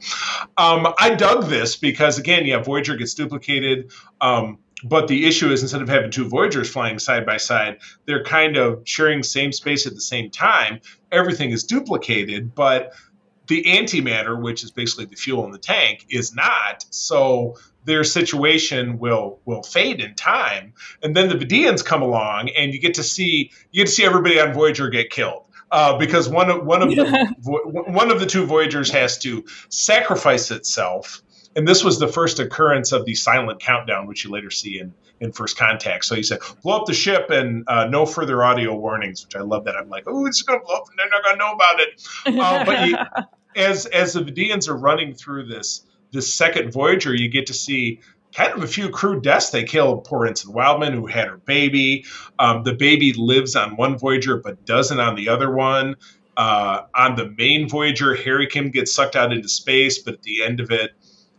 um, 0.57 0.95
I 0.99 1.15
dug 1.15 1.47
this 1.47 1.77
because 1.77 2.19
again, 2.19 2.47
yeah, 2.47 2.63
Voyager 2.63 2.95
gets 2.95 3.15
duplicated. 3.15 3.91
Um, 4.21 4.59
but 4.85 5.09
the 5.09 5.27
issue 5.27 5.51
is 5.51 5.63
instead 5.63 5.83
of 5.83 5.89
having 5.89 6.11
two 6.11 6.29
Voyagers 6.29 6.69
flying 6.69 6.99
side 6.99 7.25
by 7.25 7.39
side, 7.39 7.79
they're 8.05 8.25
kind 8.25 8.57
of 8.57 8.83
sharing 8.85 9.23
same 9.23 9.53
space 9.53 9.87
at 9.87 9.95
the 9.95 10.01
same 10.01 10.31
time. 10.31 10.81
Everything 11.11 11.51
is 11.51 11.65
duplicated, 11.65 12.55
but 12.55 12.93
the 13.47 13.63
antimatter, 13.65 14.41
which 14.41 14.65
is 14.65 14.71
basically 14.71 15.07
the 15.07 15.17
fuel 15.17 15.45
in 15.45 15.53
the 15.53 15.59
tank, 15.59 16.05
is 16.11 16.35
not. 16.35 16.85
So 16.91 17.57
their 17.85 18.05
situation 18.05 18.99
will 18.99 19.41
will 19.45 19.63
fade 19.63 20.01
in 20.01 20.15
time, 20.15 20.75
and 21.03 21.17
then 21.17 21.29
the 21.29 21.37
Vidians 21.37 21.85
come 21.85 22.03
along, 22.03 22.51
and 22.51 22.75
you 22.75 22.81
get 22.81 22.95
to 22.95 23.03
see 23.03 23.53
you 23.71 23.83
get 23.83 23.87
to 23.87 23.93
see 23.93 24.05
everybody 24.05 24.41
on 24.41 24.53
Voyager 24.53 24.89
get 24.91 25.11
killed. 25.11 25.45
Uh, 25.71 25.99
because 25.99 26.29
one 26.29 26.51
of 26.51 26.65
one 26.65 26.83
of 26.83 26.91
the 26.91 27.35
one 27.43 28.11
of 28.11 28.21
the 28.21 28.27
two 28.27 28.45
Voyagers 28.45 28.91
has 28.91 29.19
to 29.19 29.45
sacrifice 29.69 30.51
itself, 30.51 31.23
and 31.57 31.67
this 31.67 31.83
was 31.83 31.99
the 31.99 32.07
first 32.07 32.39
occurrence 32.39 32.93
of 32.93 33.07
the 33.07 33.15
silent 33.15 33.61
countdown, 33.61 34.07
which 34.07 34.25
you 34.25 34.31
later 34.31 34.51
see 34.51 34.79
in 34.79 34.93
in 35.19 35.33
First 35.33 35.57
Contact. 35.57 36.05
So 36.05 36.15
he 36.15 36.23
said, 36.23 36.41
"Blow 36.63 36.81
up 36.81 36.87
the 36.87 36.95
ship 36.95 37.31
and 37.31 37.65
uh, 37.67 37.87
no 37.87 38.05
further 38.05 38.45
audio 38.45 38.77
warnings," 38.77 39.25
which 39.25 39.35
I 39.35 39.41
love. 39.41 39.65
That 39.65 39.75
I'm 39.77 39.89
like, 39.89 40.05
"Oh, 40.07 40.27
it's 40.27 40.43
going 40.43 40.61
to 40.61 40.67
blow 40.67 40.77
up, 40.77 40.85
and 40.91 40.99
they're 40.99 41.09
not 41.09 41.25
going 41.25 41.37
to 41.37 41.45
know 41.45 41.53
about 41.53 41.81
it." 41.81 42.09
Uh, 42.27 42.65
but 42.65 42.89
you, 42.89 42.97
as 43.57 43.87
as 43.87 44.13
the 44.13 44.21
Vidians 44.21 44.69
are 44.69 44.77
running 44.77 45.15
through 45.15 45.47
this 45.47 45.85
this 46.13 46.33
second 46.33 46.73
Voyager, 46.73 47.15
you 47.15 47.29
get 47.29 47.47
to 47.47 47.55
see 47.55 48.01
kind 48.35 48.53
of 48.53 48.63
a 48.63 48.67
few 48.67 48.91
crew 48.91 49.21
deaths. 49.21 49.51
They 49.51 49.65
kill 49.65 49.99
poor 49.99 50.27
Ensign 50.27 50.53
Wildman, 50.53 50.93
who 50.93 51.07
had 51.07 51.29
her 51.29 51.39
baby. 51.39 52.05
Um, 52.39 52.65
the 52.65 52.75
baby 52.75 53.15
lives 53.15 53.57
on 53.57 53.77
one 53.77 53.99
Voyager 53.99 54.37
but 54.37 54.67
doesn't 54.67 55.01
on 55.01 55.17
the 55.17 55.31
other 55.31 55.51
one. 55.51 55.97
Uh, 56.37 56.83
on 56.95 57.17
the 57.17 57.31
main 57.39 57.67
Voyager, 57.67 58.15
Harry 58.15 58.47
Kim 58.47 58.71
gets 58.71 58.93
sucked 58.93 59.17
out 59.17 59.33
into 59.33 59.49
space, 59.49 60.01
but 60.01 60.15
at 60.15 60.23
the 60.23 60.43
end 60.43 60.61
of 60.61 60.71
it, 60.71 60.91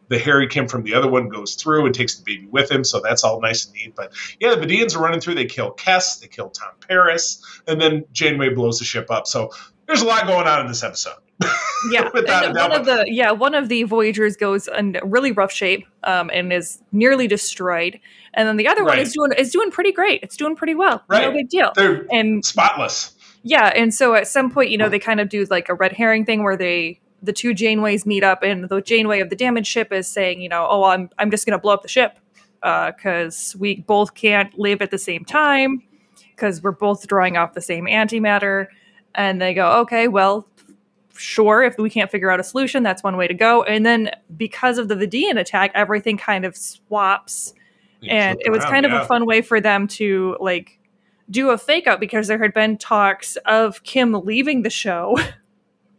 the 0.09 0.17
Harry 0.19 0.47
Kim 0.47 0.67
from 0.67 0.83
the 0.83 0.93
other 0.93 1.07
one 1.09 1.29
goes 1.29 1.55
through 1.55 1.85
and 1.85 1.93
takes 1.95 2.15
the 2.15 2.23
baby 2.23 2.47
with 2.49 2.71
him, 2.71 2.83
so 2.83 2.99
that's 2.99 3.23
all 3.23 3.41
nice 3.41 3.65
and 3.65 3.73
neat. 3.75 3.95
But 3.95 4.13
yeah, 4.39 4.55
the 4.55 4.65
Vidians 4.65 4.95
are 4.95 5.01
running 5.03 5.19
through. 5.19 5.35
They 5.35 5.45
kill 5.45 5.73
Kes, 5.73 6.19
they 6.21 6.27
kill 6.27 6.49
Tom 6.49 6.69
Paris, 6.87 7.43
and 7.67 7.79
then 7.81 8.05
Janeway 8.11 8.49
blows 8.49 8.79
the 8.79 8.85
ship 8.85 9.09
up. 9.11 9.27
So 9.27 9.51
there's 9.87 10.01
a 10.01 10.05
lot 10.05 10.27
going 10.27 10.47
on 10.47 10.61
in 10.61 10.67
this 10.67 10.83
episode. 10.83 11.13
Yeah, 11.91 12.09
and 12.11 12.55
one 12.57 12.71
of 12.71 12.85
the 12.87 13.05
yeah 13.07 13.29
one 13.29 13.53
of 13.53 13.69
the 13.69 13.83
Voyagers 13.83 14.35
goes 14.35 14.67
in 14.67 14.97
really 15.03 15.31
rough 15.31 15.51
shape 15.51 15.85
um, 16.03 16.31
and 16.33 16.51
is 16.51 16.81
nearly 16.91 17.27
destroyed, 17.27 17.99
and 18.33 18.47
then 18.47 18.57
the 18.57 18.67
other 18.67 18.81
Right. 18.83 18.97
one 18.97 18.99
is 18.99 19.13
doing 19.13 19.31
is 19.37 19.51
doing 19.51 19.69
pretty 19.69 19.91
great. 19.91 20.21
It's 20.23 20.35
doing 20.35 20.55
pretty 20.55 20.73
well. 20.73 21.03
Right. 21.07 21.21
No 21.21 21.31
big 21.31 21.49
deal. 21.49 21.71
They're 21.75 22.07
And 22.11 22.43
spotless. 22.43 23.11
yeah, 23.43 23.67
and 23.75 23.93
so 23.93 24.15
at 24.15 24.27
some 24.27 24.49
point, 24.49 24.71
you 24.71 24.79
know, 24.79 24.89
they 24.89 24.97
kind 24.97 25.19
of 25.19 25.29
do 25.29 25.45
like 25.51 25.69
a 25.69 25.75
red 25.75 25.93
herring 25.93 26.25
thing 26.25 26.41
where 26.43 26.57
they 26.57 26.99
the 27.27 27.33
two 27.33 27.51
Janeways 27.51 28.07
meet 28.07 28.23
up, 28.23 28.41
and 28.41 28.67
the 28.67 28.81
Janeway 28.81 29.19
of 29.19 29.29
the 29.29 29.35
damaged 29.35 29.67
ship 29.67 29.93
is 29.93 30.07
saying, 30.07 30.41
you 30.41 30.49
know, 30.49 30.67
oh, 30.67 30.85
I'm 30.85 31.11
I'm 31.19 31.29
just 31.29 31.45
gonna 31.45 31.59
blow 31.59 31.73
up 31.73 31.83
the 31.83 31.87
ship 31.87 32.17
uh, 32.63 32.91
because 32.91 33.55
we 33.59 33.81
both 33.81 34.15
can't 34.15 34.57
live 34.57 34.81
at 34.81 34.89
the 34.89 34.97
same 34.97 35.23
time 35.23 35.83
because 36.31 36.61
we're 36.61 36.71
both 36.71 37.07
drawing 37.07 37.37
off 37.37 37.53
the 37.53 37.61
same 37.61 37.85
antimatter. 37.85 38.67
And 39.15 39.41
they 39.41 39.53
go, 39.53 39.79
okay, 39.81 40.07
well, 40.07 40.47
sure, 41.15 41.63
if 41.63 41.77
we 41.77 41.89
can't 41.89 42.11
figure 42.11 42.29
out 42.29 42.39
a 42.39 42.43
solution, 42.43 42.83
that's 42.83 43.03
one 43.03 43.17
way 43.17 43.27
to 43.27 43.33
go. 43.33 43.63
And 43.63 43.85
then 43.85 44.11
because 44.35 44.77
of 44.77 44.87
the 44.87 44.95
Vidian 44.95 45.39
attack, 45.39 45.71
everything 45.73 46.17
kind 46.17 46.45
of 46.45 46.55
swaps 46.55 47.53
You 48.01 48.11
and 48.11 48.39
it 48.45 48.51
was 48.51 48.63
around, 48.63 48.71
kind 48.71 48.85
of 48.85 48.93
a 48.93 49.05
fun 49.05 49.25
way 49.25 49.41
for 49.41 49.59
them 49.59 49.87
to 49.89 50.37
like 50.39 50.79
do 51.29 51.49
a 51.49 51.57
fake 51.57 51.87
out 51.87 51.99
because 51.99 52.27
there 52.27 52.41
had 52.41 52.53
been 52.53 52.77
talks 52.77 53.35
of 53.45 53.83
Kim 53.83 54.13
leaving 54.13 54.61
the 54.61 54.69
show. 54.69 55.17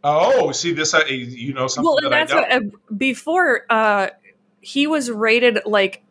Oh, 0.03 0.51
see 0.51 0.71
this? 0.71 0.93
I, 0.93 1.05
you 1.05 1.53
know 1.53 1.67
something 1.67 1.85
well, 1.89 1.97
and 1.97 2.05
that 2.07 2.13
I 2.13 2.19
that's 2.19 2.31
don't. 2.31 2.71
what, 2.71 2.73
uh, 2.73 2.93
before 2.95 3.65
uh, 3.69 4.09
he 4.61 4.87
was 4.87 5.11
rated 5.11 5.59
like 5.65 6.03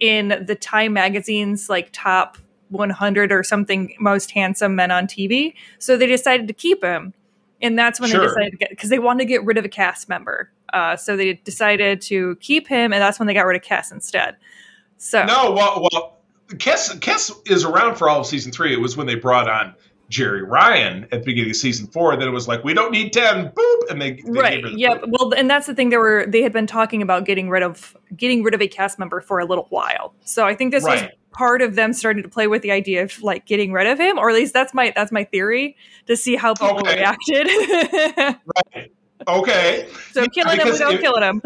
in 0.00 0.44
the 0.46 0.54
Time 0.54 0.94
magazine's 0.94 1.68
like 1.68 1.90
top 1.92 2.38
100 2.70 3.30
or 3.32 3.42
something 3.42 3.94
most 4.00 4.30
handsome 4.30 4.74
men 4.74 4.90
on 4.90 5.06
TV. 5.06 5.54
So 5.78 5.96
they 5.96 6.06
decided 6.06 6.48
to 6.48 6.54
keep 6.54 6.82
him, 6.82 7.12
and 7.60 7.78
that's 7.78 8.00
when 8.00 8.10
Sure. 8.10 8.20
they 8.20 8.26
decided 8.26 8.50
to 8.52 8.56
get 8.56 8.70
because 8.70 8.90
they 8.90 8.98
wanted 8.98 9.24
to 9.24 9.28
get 9.28 9.44
rid 9.44 9.58
of 9.58 9.64
a 9.64 9.68
cast 9.68 10.08
member. 10.08 10.50
Uh, 10.72 10.96
so 10.96 11.16
they 11.16 11.34
decided 11.34 12.00
to 12.02 12.36
keep 12.36 12.66
him, 12.66 12.92
and 12.92 13.00
that's 13.00 13.18
when 13.18 13.26
they 13.26 13.34
got 13.34 13.46
rid 13.46 13.56
of 13.56 13.62
Kes 13.62 13.92
instead. 13.92 14.36
So 14.96 15.24
No, 15.24 15.52
well, 15.52 15.86
well, 15.92 16.18
Kes 16.48 16.98
Kes 16.98 17.30
is 17.50 17.64
around 17.64 17.96
for 17.96 18.08
all 18.08 18.20
of 18.20 18.26
season 18.26 18.50
three. 18.52 18.72
It 18.72 18.80
was 18.80 18.96
when 18.96 19.06
they 19.06 19.14
brought 19.14 19.48
on 19.48 19.74
Jeri 20.10 20.46
Ryan 20.46 21.04
at 21.04 21.10
the 21.10 21.26
beginning 21.26 21.50
of 21.50 21.56
season 21.56 21.86
four 21.86 22.16
that 22.16 22.26
it 22.26 22.30
was 22.30 22.46
like 22.46 22.62
we 22.64 22.74
don't 22.74 22.92
need 22.92 23.12
ten, 23.12 23.50
boop, 23.50 23.90
and 23.90 24.00
they, 24.00 24.12
they 24.12 24.30
right. 24.30 24.54
gave 24.54 24.64
her 24.64 24.70
the 24.70 24.78
yep. 24.78 25.02
boop. 25.02 25.12
well 25.18 25.34
and 25.34 25.48
that's 25.50 25.66
the 25.66 25.74
thing 25.74 25.88
they 25.88 25.96
were 25.96 26.24
they 26.26 26.42
had 26.42 26.52
been 26.52 26.66
talking 26.66 27.02
about 27.02 27.24
getting 27.24 27.48
rid 27.48 27.62
of 27.62 27.96
getting 28.16 28.42
rid 28.42 28.54
of 28.54 28.60
a 28.60 28.68
cast 28.68 28.98
member 28.98 29.20
for 29.20 29.38
a 29.38 29.44
little 29.44 29.66
while. 29.70 30.14
So 30.24 30.46
i 30.46 30.54
think 30.54 30.72
this 30.72 30.84
was 30.84 31.02
part 31.32 31.62
of 31.62 31.74
them 31.74 31.92
starting 31.92 32.22
to 32.22 32.28
play 32.28 32.46
with 32.46 32.62
the 32.62 32.70
idea 32.70 33.02
of 33.02 33.22
like 33.22 33.44
getting 33.44 33.72
rid 33.72 33.86
of 33.86 33.98
him 33.98 34.18
or 34.18 34.30
at 34.30 34.34
least 34.36 34.54
that's 34.54 34.72
my 34.72 34.92
that's 34.94 35.10
my 35.10 35.24
theory 35.24 35.76
to 36.06 36.16
see 36.16 36.36
how 36.36 36.54
people 36.54 36.78
Okay. 36.78 36.98
reacted. 36.98 38.38
Okay, 39.26 39.88
so 40.12 40.20
Yeah, 40.20 40.26
killing 40.34 40.60
him 40.60 40.68
without 40.68 40.94
it- 40.94 41.00
killing 41.00 41.22
him 41.22 41.40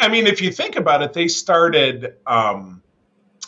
I 0.00 0.08
mean, 0.08 0.26
if 0.26 0.40
you 0.40 0.52
think 0.52 0.76
about 0.76 1.02
it, 1.02 1.12
they 1.14 1.26
started 1.28 2.14
um, 2.26 2.82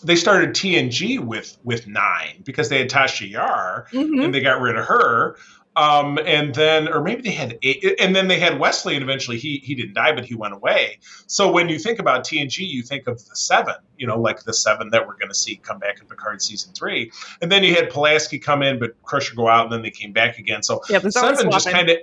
they 0.05 0.17
started 0.17 0.51
TNG 0.51 1.19
with 1.19 1.57
with 1.65 1.87
nine 1.87 2.43
because 2.45 2.69
they 2.69 2.79
had 2.79 2.91
Tasha 2.91 3.29
Yar 3.29 3.87
Mhm. 3.93 4.25
and 4.25 4.35
they 4.35 4.41
got 4.41 4.61
rid 4.61 4.77
of 4.77 4.85
her. 4.87 5.37
Um, 5.75 6.19
and 6.27 6.55
then, 6.55 6.87
or 6.89 7.03
maybe 7.03 7.23
they 7.23 7.31
had 7.31 7.59
eight, 7.63 7.95
and 7.99 8.15
then 8.15 8.29
they 8.29 8.39
had 8.39 8.59
Wesley, 8.59 8.95
and 8.95 9.03
eventually 9.03 9.39
he 9.39 9.57
he 9.65 9.75
didn't 9.75 9.95
die, 9.95 10.13
but 10.13 10.27
he 10.27 10.35
went 10.35 10.53
away. 10.53 10.99
So 11.27 11.51
when 11.51 11.71
you 11.71 11.79
think 11.79 11.99
about 11.99 12.25
TNG, 12.25 12.59
you 12.67 12.83
think 12.83 13.07
of 13.07 13.17
the 13.27 13.35
seven, 13.35 13.77
you 13.97 14.07
know, 14.07 14.21
like 14.21 14.43
the 14.43 14.53
seven 14.53 14.91
that 14.91 15.07
we're 15.07 15.17
going 15.17 15.31
to 15.31 15.35
see 15.35 15.57
come 15.57 15.79
back 15.79 15.99
in 15.99 16.07
Picard 16.07 16.43
season 16.43 16.75
three. 16.75 17.11
And 17.41 17.51
then 17.51 17.65
you 17.65 17.75
had 17.75 17.89
Pulaski 17.89 18.39
come 18.39 18.63
in, 18.63 18.79
but 18.79 19.03
Crusher 19.03 19.35
go 19.35 19.49
out, 19.49 19.65
and 19.65 19.73
then 19.73 19.81
they 19.81 19.91
came 19.91 20.13
back 20.13 20.39
again. 20.39 20.63
So 20.63 20.83
yeah 20.91 20.99
seven 21.09 21.51
just 21.51 21.71
kind 21.71 21.89
of 21.89 21.97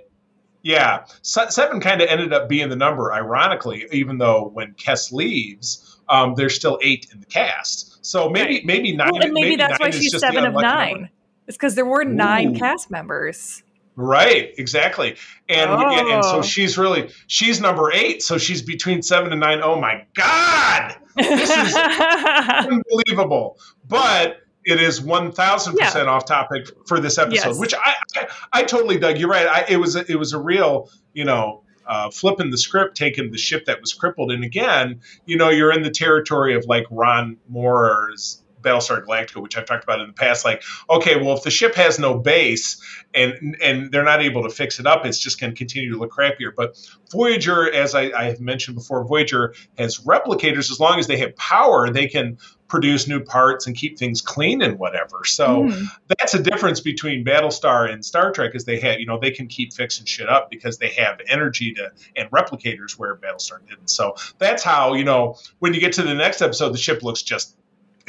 yeah 0.64 1.06
seven 1.22 1.80
kind 1.80 2.02
of 2.02 2.10
ended 2.10 2.34
up 2.34 2.50
being 2.50 2.70
the 2.70 2.76
number 2.76 3.14
ironically 3.14 3.86
even 3.92 4.18
though 4.18 4.50
when 4.54 4.74
Kes 4.74 5.12
leaves 5.14 6.00
um, 6.10 6.34
there's 6.36 6.56
still 6.56 6.80
eight 6.82 7.08
in 7.14 7.20
the 7.20 7.26
cast 7.28 7.89
so 8.02 8.30
maybe 8.30 8.56
Right. 8.56 8.66
maybe 8.66 8.96
nine 8.96 9.10
well, 9.14 9.24
and 9.24 9.34
maybe, 9.34 9.56
that's 9.56 9.80
nine 9.80 9.80
why 9.80 9.90
she's 9.92 10.18
seven 10.20 10.46
of 10.46 10.54
nine 10.54 10.92
number. 10.94 11.10
it's 11.48 11.58
because 11.58 11.76
there 11.76 11.86
were 11.86 12.04
nine 12.06 12.56
Ooh. 12.56 12.60
cast 12.60 12.90
members 12.92 13.64
right 13.96 14.54
exactly 14.58 15.18
and 15.50 15.70
and, 15.70 16.08
and 16.10 16.24
so 16.24 16.38
Oh. 16.38 16.42
she's 16.42 16.78
really 16.78 17.10
she's 17.28 17.60
number 17.60 17.92
eight 17.92 18.24
so 18.24 18.38
she's 18.38 18.62
between 18.62 19.02
seven 19.02 19.32
and 19.34 19.42
nine 19.42 19.60
oh 19.62 19.80
my 19.80 20.06
god 20.16 20.96
This 21.18 21.50
is- 21.50 21.76
unbelievable 22.68 23.58
but 23.88 24.38
it 24.66 24.80
is 24.82 25.00
1000% 25.00 26.08
off 26.08 26.26
topic 26.26 26.68
for 26.86 27.00
this 27.00 27.18
episode 27.18 27.50
Yes. 27.50 27.60
which 27.60 27.74
I, 27.74 27.96
I 28.18 28.28
i 28.54 28.64
totally 28.64 28.98
dug 29.00 29.18
you're 29.18 29.30
right 29.30 29.48
I, 29.48 29.66
it 29.70 29.78
was 29.78 29.96
a, 29.96 30.10
it 30.12 30.16
was 30.16 30.34
a 30.34 30.40
real 30.40 30.90
you 31.14 31.26
know 31.26 31.64
uh, 31.90 32.10
flipping 32.12 32.52
the 32.52 32.58
script 32.58 32.96
taking 32.96 33.32
the 33.32 33.38
ship 33.38 33.66
that 33.66 33.82
was 33.82 33.94
crippled. 33.94 34.32
And 34.32 34.44
again 34.44 35.02
you 35.26 35.38
know 35.38 35.50
you're 35.50 35.74
in 35.74 35.84
the 35.84 35.92
territory 35.92 36.56
of 36.56 36.66
like 36.66 36.86
ron 36.90 37.38
moore's 37.48 38.44
Battlestar 38.62 39.06
Galactica, 39.06 39.42
which 39.42 39.58
I've 39.58 39.66
talked 39.66 39.84
about 39.84 40.02
in 40.02 40.08
the 40.08 40.14
past, 40.14 40.46
like, 40.46 40.64
okay, 40.90 41.16
well, 41.16 41.36
if 41.36 41.44
the 41.44 41.52
ship 41.52 41.76
has 41.76 42.00
no 42.00 42.18
base 42.18 42.82
and 43.14 43.58
and 43.62 43.92
they're 43.92 44.04
not 44.04 44.22
able 44.22 44.44
to 44.44 44.50
fix 44.50 44.80
it 44.80 44.86
up, 44.86 45.06
it's 45.06 45.20
just 45.20 45.40
going 45.40 45.52
to 45.52 45.58
continue 45.58 45.92
to 45.94 45.98
look 45.98 46.12
crappier. 46.12 46.52
But 46.56 46.78
Voyager, 47.12 47.72
as 47.72 47.96
I, 47.96 48.12
I 48.12 48.26
have 48.26 48.40
mentioned 48.40 48.76
before, 48.76 49.04
Voyager 49.06 49.54
has 49.78 50.00
replicators. 50.00 50.72
As 50.72 50.80
long 50.80 51.00
as 51.00 51.08
they 51.08 51.18
have 51.18 51.36
power, 51.36 51.90
they 51.90 52.08
can 52.08 52.38
produce 52.68 53.08
new 53.08 53.20
parts 53.20 53.66
and 53.66 53.76
keep 53.76 53.98
things 53.98 54.22
clean 54.22 54.62
and 54.62 54.78
whatever. 54.78 55.26
So 55.26 55.64
Mhm. 55.64 55.88
that's 56.08 56.36
a 56.36 56.42
difference 56.42 56.80
between 56.80 57.26
Battlestar 57.26 57.92
and 57.92 58.06
Star 58.06 58.32
Trek 58.32 58.52
is 58.54 58.66
they 58.66 58.80
have, 58.80 59.00
you 59.00 59.08
know, 59.08 59.18
they 59.18 59.32
can 59.32 59.48
keep 59.48 59.74
fixing 59.74 60.06
shit 60.06 60.30
up 60.30 60.52
because 60.52 60.78
they 60.78 60.90
have 60.90 61.20
energy 61.28 61.74
to 61.74 61.90
and 62.16 62.30
replicators 62.30 62.92
where 62.92 63.16
Battlestar 63.16 63.68
didn't. 63.68 63.90
So 63.90 64.14
that's 64.38 64.62
how, 64.62 64.94
you 64.94 65.04
know, 65.04 65.36
when 65.58 65.74
you 65.74 65.80
get 65.80 65.94
to 65.94 66.04
the 66.04 66.14
next 66.14 66.44
episode, 66.44 66.72
the 66.72 66.78
ship 66.78 67.02
looks 67.02 67.24
just 67.24 67.58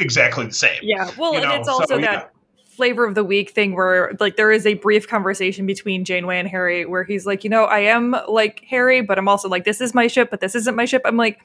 exactly 0.00 0.46
the 0.46 0.52
same. 0.54 0.78
yeah 0.82 1.10
well 1.18 1.32
You 1.34 1.40
and 1.40 1.48
know, 1.48 1.54
it's 1.56 1.68
also 1.68 1.94
so, 1.96 2.00
that 2.00 2.12
yeah. 2.12 2.64
flavor 2.76 3.04
of 3.06 3.14
the 3.14 3.24
week 3.24 3.50
thing 3.50 3.74
where 3.74 4.16
like 4.20 4.36
there 4.36 4.50
is 4.50 4.66
a 4.66 4.74
brief 4.74 5.08
conversation 5.08 5.66
between 5.66 6.04
Janeway 6.04 6.38
and 6.38 6.48
Harry 6.48 6.86
where 6.86 7.04
he's 7.04 7.26
like, 7.26 7.44
you 7.44 7.50
know, 7.50 7.64
I 7.64 7.80
am 7.80 8.14
like 8.28 8.64
Harry, 8.68 9.00
but 9.02 9.18
I'm 9.18 9.28
also 9.28 9.48
like, 9.48 9.64
this 9.64 9.80
is 9.80 9.94
my 9.94 10.06
ship, 10.06 10.30
but 10.30 10.40
this 10.40 10.54
isn't 10.54 10.74
my 10.76 10.84
ship. 10.84 11.02
I'm 11.04 11.16
like, 11.16 11.40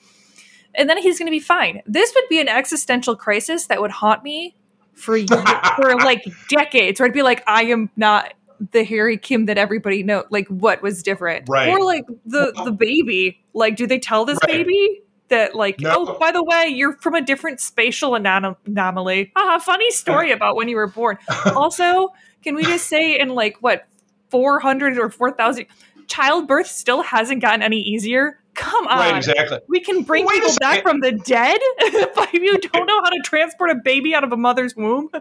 and 0.74 0.90
then 0.90 0.98
he's 0.98 1.18
going 1.20 1.28
to 1.28 1.32
be 1.32 1.40
fine. 1.40 1.82
This 1.86 2.14
would 2.16 2.26
be 2.30 2.40
an 2.40 2.48
existential 2.50 3.16
crisis 3.16 3.68
that 3.68 3.82
would 3.82 3.92
haunt 3.92 4.24
me 4.24 4.56
for 4.94 5.18
for 5.76 5.96
like 5.98 6.26
decades. 6.50 7.00
Where 7.00 7.08
I'd 7.08 7.14
be 7.14 7.22
like, 7.22 7.44
I 7.48 7.64
am 7.66 7.90
not 7.96 8.34
the 8.72 8.84
Harry 8.84 9.18
Kim 9.18 9.46
that 9.48 9.58
everybody 9.58 10.04
know. 10.04 10.26
Like, 10.30 10.48
what 10.48 10.82
was 10.82 11.02
different? 11.04 11.48
Right. 11.50 11.70
Or 11.70 11.84
like 11.84 12.06
the 12.26 12.52
the 12.66 12.72
baby. 12.72 13.42
Like, 13.54 13.76
do 13.78 13.88
they 13.88 14.00
tell 14.00 14.26
this 14.26 14.38
Right. 14.48 14.66
baby? 14.66 15.02
That 15.30 15.56
like 15.56 15.80
No. 15.80 15.94
oh 15.96 16.18
by 16.20 16.32
the 16.32 16.44
way 16.44 16.68
you're 16.68 16.94
from 16.98 17.16
a 17.16 17.22
different 17.22 17.60
spatial 17.60 18.12
anom- 18.12 18.56
anomaly. 18.68 19.32
Ah, 19.36 19.58
funny 19.60 19.90
story 19.92 20.32
about 20.32 20.56
when 20.56 20.68
you 20.68 20.76
were 20.76 20.88
born. 20.88 21.18
also, 21.56 22.14
can 22.44 22.54
we 22.56 22.64
just 22.64 22.88
say 22.88 23.20
in 23.20 23.30
like 23.30 23.58
what 23.62 23.88
400 24.30 24.98
or 25.00 25.10
4000 25.10 25.66
childbirth 26.08 26.68
still 26.68 27.02
hasn't 27.02 27.42
gotten 27.42 27.64
any 27.64 27.80
easier? 27.82 28.40
Come 28.54 28.88
on. 28.88 29.00
right, 29.00 29.18
exactly. 29.18 29.60
We 29.68 29.82
can 29.82 30.04
bring 30.04 30.26
Wait 30.26 30.36
people 30.42 30.56
back 30.62 30.82
from 30.84 31.02
the 31.02 31.12
dead, 31.12 31.60
but 32.16 32.32
you 32.34 32.58
don't 32.58 32.86
know 32.88 33.02
how 33.04 33.10
to 33.10 33.20
transport 33.26 33.70
a 33.72 33.76
baby 33.76 34.16
out 34.16 34.24
of 34.24 34.32
a 34.32 34.38
mother's 34.38 34.76
womb. 34.76 35.10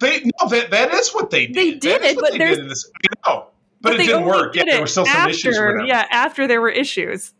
They 0.00 0.22
no, 0.24 0.48
that 0.48 0.70
that 0.72 0.92
is 0.92 1.10
what 1.14 1.30
they 1.30 1.46
did. 1.46 1.54
They 1.54 1.70
did 1.78 2.02
it, 2.02 2.16
but 2.20 2.32
they 2.32 2.38
there's- 2.38 2.56
did 2.56 2.68
this. 2.68 2.90
I 3.24 3.30
know, 3.30 3.46
but, 3.80 3.94
it 3.94 3.98
didn't 3.98 4.24
work. 4.24 4.56
Yeah, 4.56 4.64
there 4.66 4.80
were 4.80 4.86
still 4.88 5.06
some 5.06 5.14
after, 5.16 5.30
issues. 5.30 5.56
Yeah, 5.86 6.04
after 6.10 6.48
there 6.48 6.60
were 6.60 6.68
issues. 6.70 7.32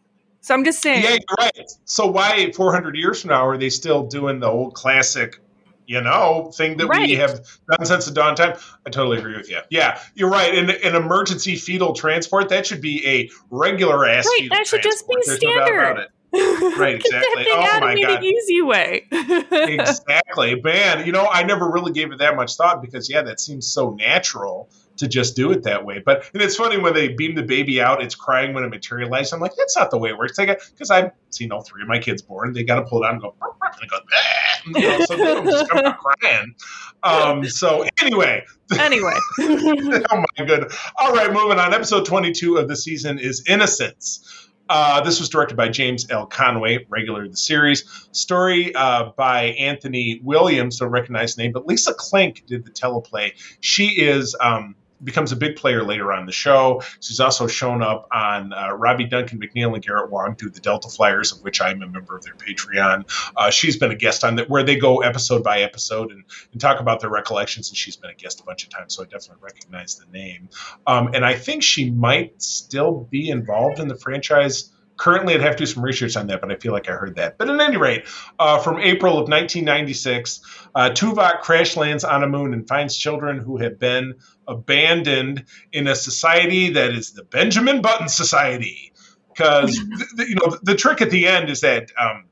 So 0.45 0.53
I'm 0.53 0.63
just 0.63 0.83
saying. 0.83 1.03
Yeah, 1.03 1.13
you're 1.13 1.37
right. 1.39 1.71
So 1.87 2.07
why 2.07 2.53
400 2.53 2.97
years 2.97 3.23
from 3.23 3.31
now 3.31 3.47
are 3.47 3.57
they 3.57 3.71
still 3.71 4.05
doing 4.05 4.41
the 4.41 4.47
old 4.47 4.75
classic, 4.75 5.41
you 5.87 6.03
know, 6.03 6.53
thing 6.55 6.77
that 6.77 6.87
we 6.87 7.15
have 7.15 7.41
done 7.67 7.87
since 7.87 8.05
the 8.05 8.11
dawn 8.13 8.37
time? 8.37 8.59
I 8.87 8.91
totally 8.91 9.17
agree 9.17 9.39
with 9.39 9.49
you. 9.49 9.61
Yeah, 9.71 9.99
you're 10.15 10.29
right. 10.29 10.55
An, 10.55 10.69
an 10.69 10.97
emergency 10.97 11.57
fetal 11.57 11.95
transport 11.95 12.51
that 12.51 12.67
should 12.67 12.83
be 12.83 13.07
a 13.07 13.31
regular 13.49 14.07
ass. 14.07 14.27
Right, 14.27 14.51
that 14.51 14.67
should 14.67 14.83
just 14.83 15.09
be 15.09 15.15
transport. 15.15 15.41
There's 15.41 15.43
no 15.43 15.55
doubt 15.55 15.67
standard. 15.67 15.91
about 15.93 16.03
it. 16.05 16.11
Right, 16.79 16.97
exactly. 16.97 17.47
Oh 17.49 17.81
my 17.81 17.99
God. 18.03 18.23
easy 18.23 18.61
way. 18.61 19.07
exactly, 19.13 20.61
man. 20.61 21.07
You 21.07 21.13
know, 21.13 21.27
I 21.27 21.45
never 21.45 21.71
really 21.71 21.93
gave 21.93 22.13
it 22.13 22.19
that 22.19 22.37
much 22.37 22.57
thought 22.57 22.83
because 22.83 23.09
yeah, 23.09 23.23
that 23.23 23.41
seems 23.41 23.67
so 23.67 23.91
natural 23.91 24.69
to 24.97 25.09
just 25.09 25.37
do 25.37 25.51
it 25.53 25.63
that 25.65 25.85
way. 25.85 26.03
But 26.05 26.31
and 26.33 26.43
it's 26.43 26.57
funny 26.57 26.79
when 26.79 26.95
they 26.95 27.09
beam 27.09 27.35
the 27.35 27.43
baby 27.43 27.81
out, 27.81 28.03
it's 28.03 28.15
crying 28.15 28.55
when 28.55 28.65
it 28.65 28.71
materializes. 28.71 29.33
I'm 29.33 29.41
like, 29.41 29.55
that's 29.57 29.77
not 29.77 29.91
the 29.91 29.99
way 29.99 30.11
it 30.11 30.19
works. 30.19 30.39
Because 30.39 30.91
I've 30.91 31.13
seen 31.31 31.53
all 31.53 31.63
three 31.63 31.83
of 31.83 31.89
my 31.89 31.99
kids 31.99 32.23
born. 32.23 32.53
They 32.53 32.65
got 32.65 32.77
to 32.77 32.83
pull 32.83 33.03
it 33.03 33.07
out 33.07 33.13
and 33.13 33.23
go, 33.23 33.35
"Burp, 33.41 33.59
burp," 33.61 33.75
and 33.75 33.85
it 33.85 33.91
goes, 33.91 34.01
"Ah," 34.13 34.61
you 34.67 34.99
know, 34.99 35.05
so 35.05 35.17
they 35.17 35.51
just 35.51 35.71
come 35.71 35.85
out 35.85 35.99
crying. 35.99 36.55
Um, 37.03 37.45
so 37.45 37.87
anyway, 38.01 38.45
anyway, 38.79 39.15
oh 39.41 40.25
my 40.39 40.45
goodness. 40.45 40.77
All 40.97 41.13
right, 41.13 41.33
moving 41.33 41.59
on. 41.59 41.75
Episode 41.75 42.07
22 42.07 42.57
of 42.57 42.69
the 42.69 42.77
season 42.77 43.19
is 43.19 43.45
Innocence. 43.47 44.51
Uh, 44.69 45.03
this 45.03 45.21
was 45.21 45.29
directed 45.29 45.57
by 45.57 45.69
James 45.69 46.11
L. 46.11 46.27
Conway, 46.27 46.87
regular 46.89 47.25
of 47.25 47.31
the 47.31 47.37
series. 47.37 47.85
Story 48.13 48.75
uh, 48.75 49.11
by 49.17 49.45
Anthony 49.59 50.21
Williams, 50.23 50.79
don't 50.79 50.89
recognize 50.89 51.35
the 51.35 51.43
name, 51.43 51.53
but 51.53 51.67
Lisa 51.67 51.93
Klink 51.93 52.47
did 52.47 52.65
the 52.65 52.71
teleplay. 52.71 53.33
She 53.61 53.89
is 53.89 54.35
um, 54.41 54.75
becomes 55.05 55.33
a 55.33 55.37
big 55.37 55.57
player 55.57 55.85
later 55.85 56.13
on 56.13 56.21
in 56.21 56.27
the 56.27 56.33
show. 56.33 56.83
She's 57.01 57.21
also 57.21 57.47
shown 57.47 57.83
up 57.83 58.09
on 58.13 58.53
uh, 58.53 58.73
Robbie 58.73 59.05
Duncan 59.05 59.39
McNeill 59.41 59.75
and 59.75 59.85
Garrett 59.85 60.11
Wong 60.11 60.35
do 60.37 60.49
the 60.49 60.61
Delta 60.61 60.89
Flyers, 60.89 61.33
of 61.33 61.43
which 61.43 61.61
I'm 61.61 61.83
a 61.83 61.87
member 61.87 62.17
of 62.17 62.25
their 62.25 62.35
Patreon. 62.35 63.05
Uh, 63.37 63.51
she's 63.51 63.77
been 63.77 63.91
a 63.91 63.97
guest 63.97 64.25
on 64.25 64.37
that, 64.37 64.49
where 64.49 64.63
they 64.63 64.77
go 64.77 65.03
episode 65.03 65.43
by 65.45 65.61
episode 65.61 66.11
and, 66.11 66.25
and 66.53 66.61
talk 66.61 66.81
about 66.81 67.01
their 67.01 67.11
recollections. 67.11 67.69
And 67.69 67.77
she's 67.77 67.97
been 67.97 68.11
a 68.11 68.15
guest 68.15 68.41
a 68.41 68.45
bunch 68.45 68.65
of 68.65 68.71
times, 68.71 68.95
so 68.95 69.03
I 69.03 69.07
definitely 69.07 69.43
recognize 69.43 69.97
the 69.97 70.07
name. 70.13 70.49
Um, 70.87 71.11
and 71.15 71.25
I 71.25 71.35
think 71.35 71.63
she 71.63 71.91
might 71.91 72.43
still 72.43 73.07
be 73.11 73.29
involved 73.31 73.79
in 73.79 73.89
the 73.89 73.97
franchise. 73.97 74.71
Currently, 74.97 75.35
I'd 75.35 75.41
have 75.41 75.57
to 75.57 75.65
do 75.65 75.67
some 75.67 75.85
research 75.85 76.17
on 76.17 76.29
that, 76.29 76.41
but 76.41 76.53
I 76.53 76.57
feel 76.57 76.73
like 76.73 76.89
I 76.89 76.93
heard 76.93 77.17
that. 77.17 77.37
But 77.37 77.51
at 77.51 77.61
any 77.61 77.77
rate, 77.77 78.05
uh, 78.39 78.59
from 78.59 78.79
April 78.79 79.15
of 79.15 79.29
1996, 79.29 80.41
uh, 80.75 80.91
Tuvok 80.91 81.41
crash 81.41 81.77
lands 81.77 82.05
on 82.05 82.23
a 82.23 82.29
moon 82.29 82.53
and 82.53 82.67
finds 82.67 82.97
children 82.97 83.39
who 83.39 83.57
have 83.57 83.79
been 83.79 84.15
abandoned 84.47 85.45
in 85.73 85.89
a 85.89 85.97
society 85.97 86.71
that 86.75 86.93
is 86.93 87.13
the 87.13 87.25
Benjamin 87.25 87.83
Button 87.83 88.09
Society. 88.09 88.93
Because 89.29 89.77
you 90.17 90.37
know 90.37 90.57
the, 90.63 90.77
trick 90.77 91.01
at 91.01 91.11
the 91.11 91.27
end 91.27 91.51
is 91.51 91.63
that, 91.63 91.91
um, 91.99 92.27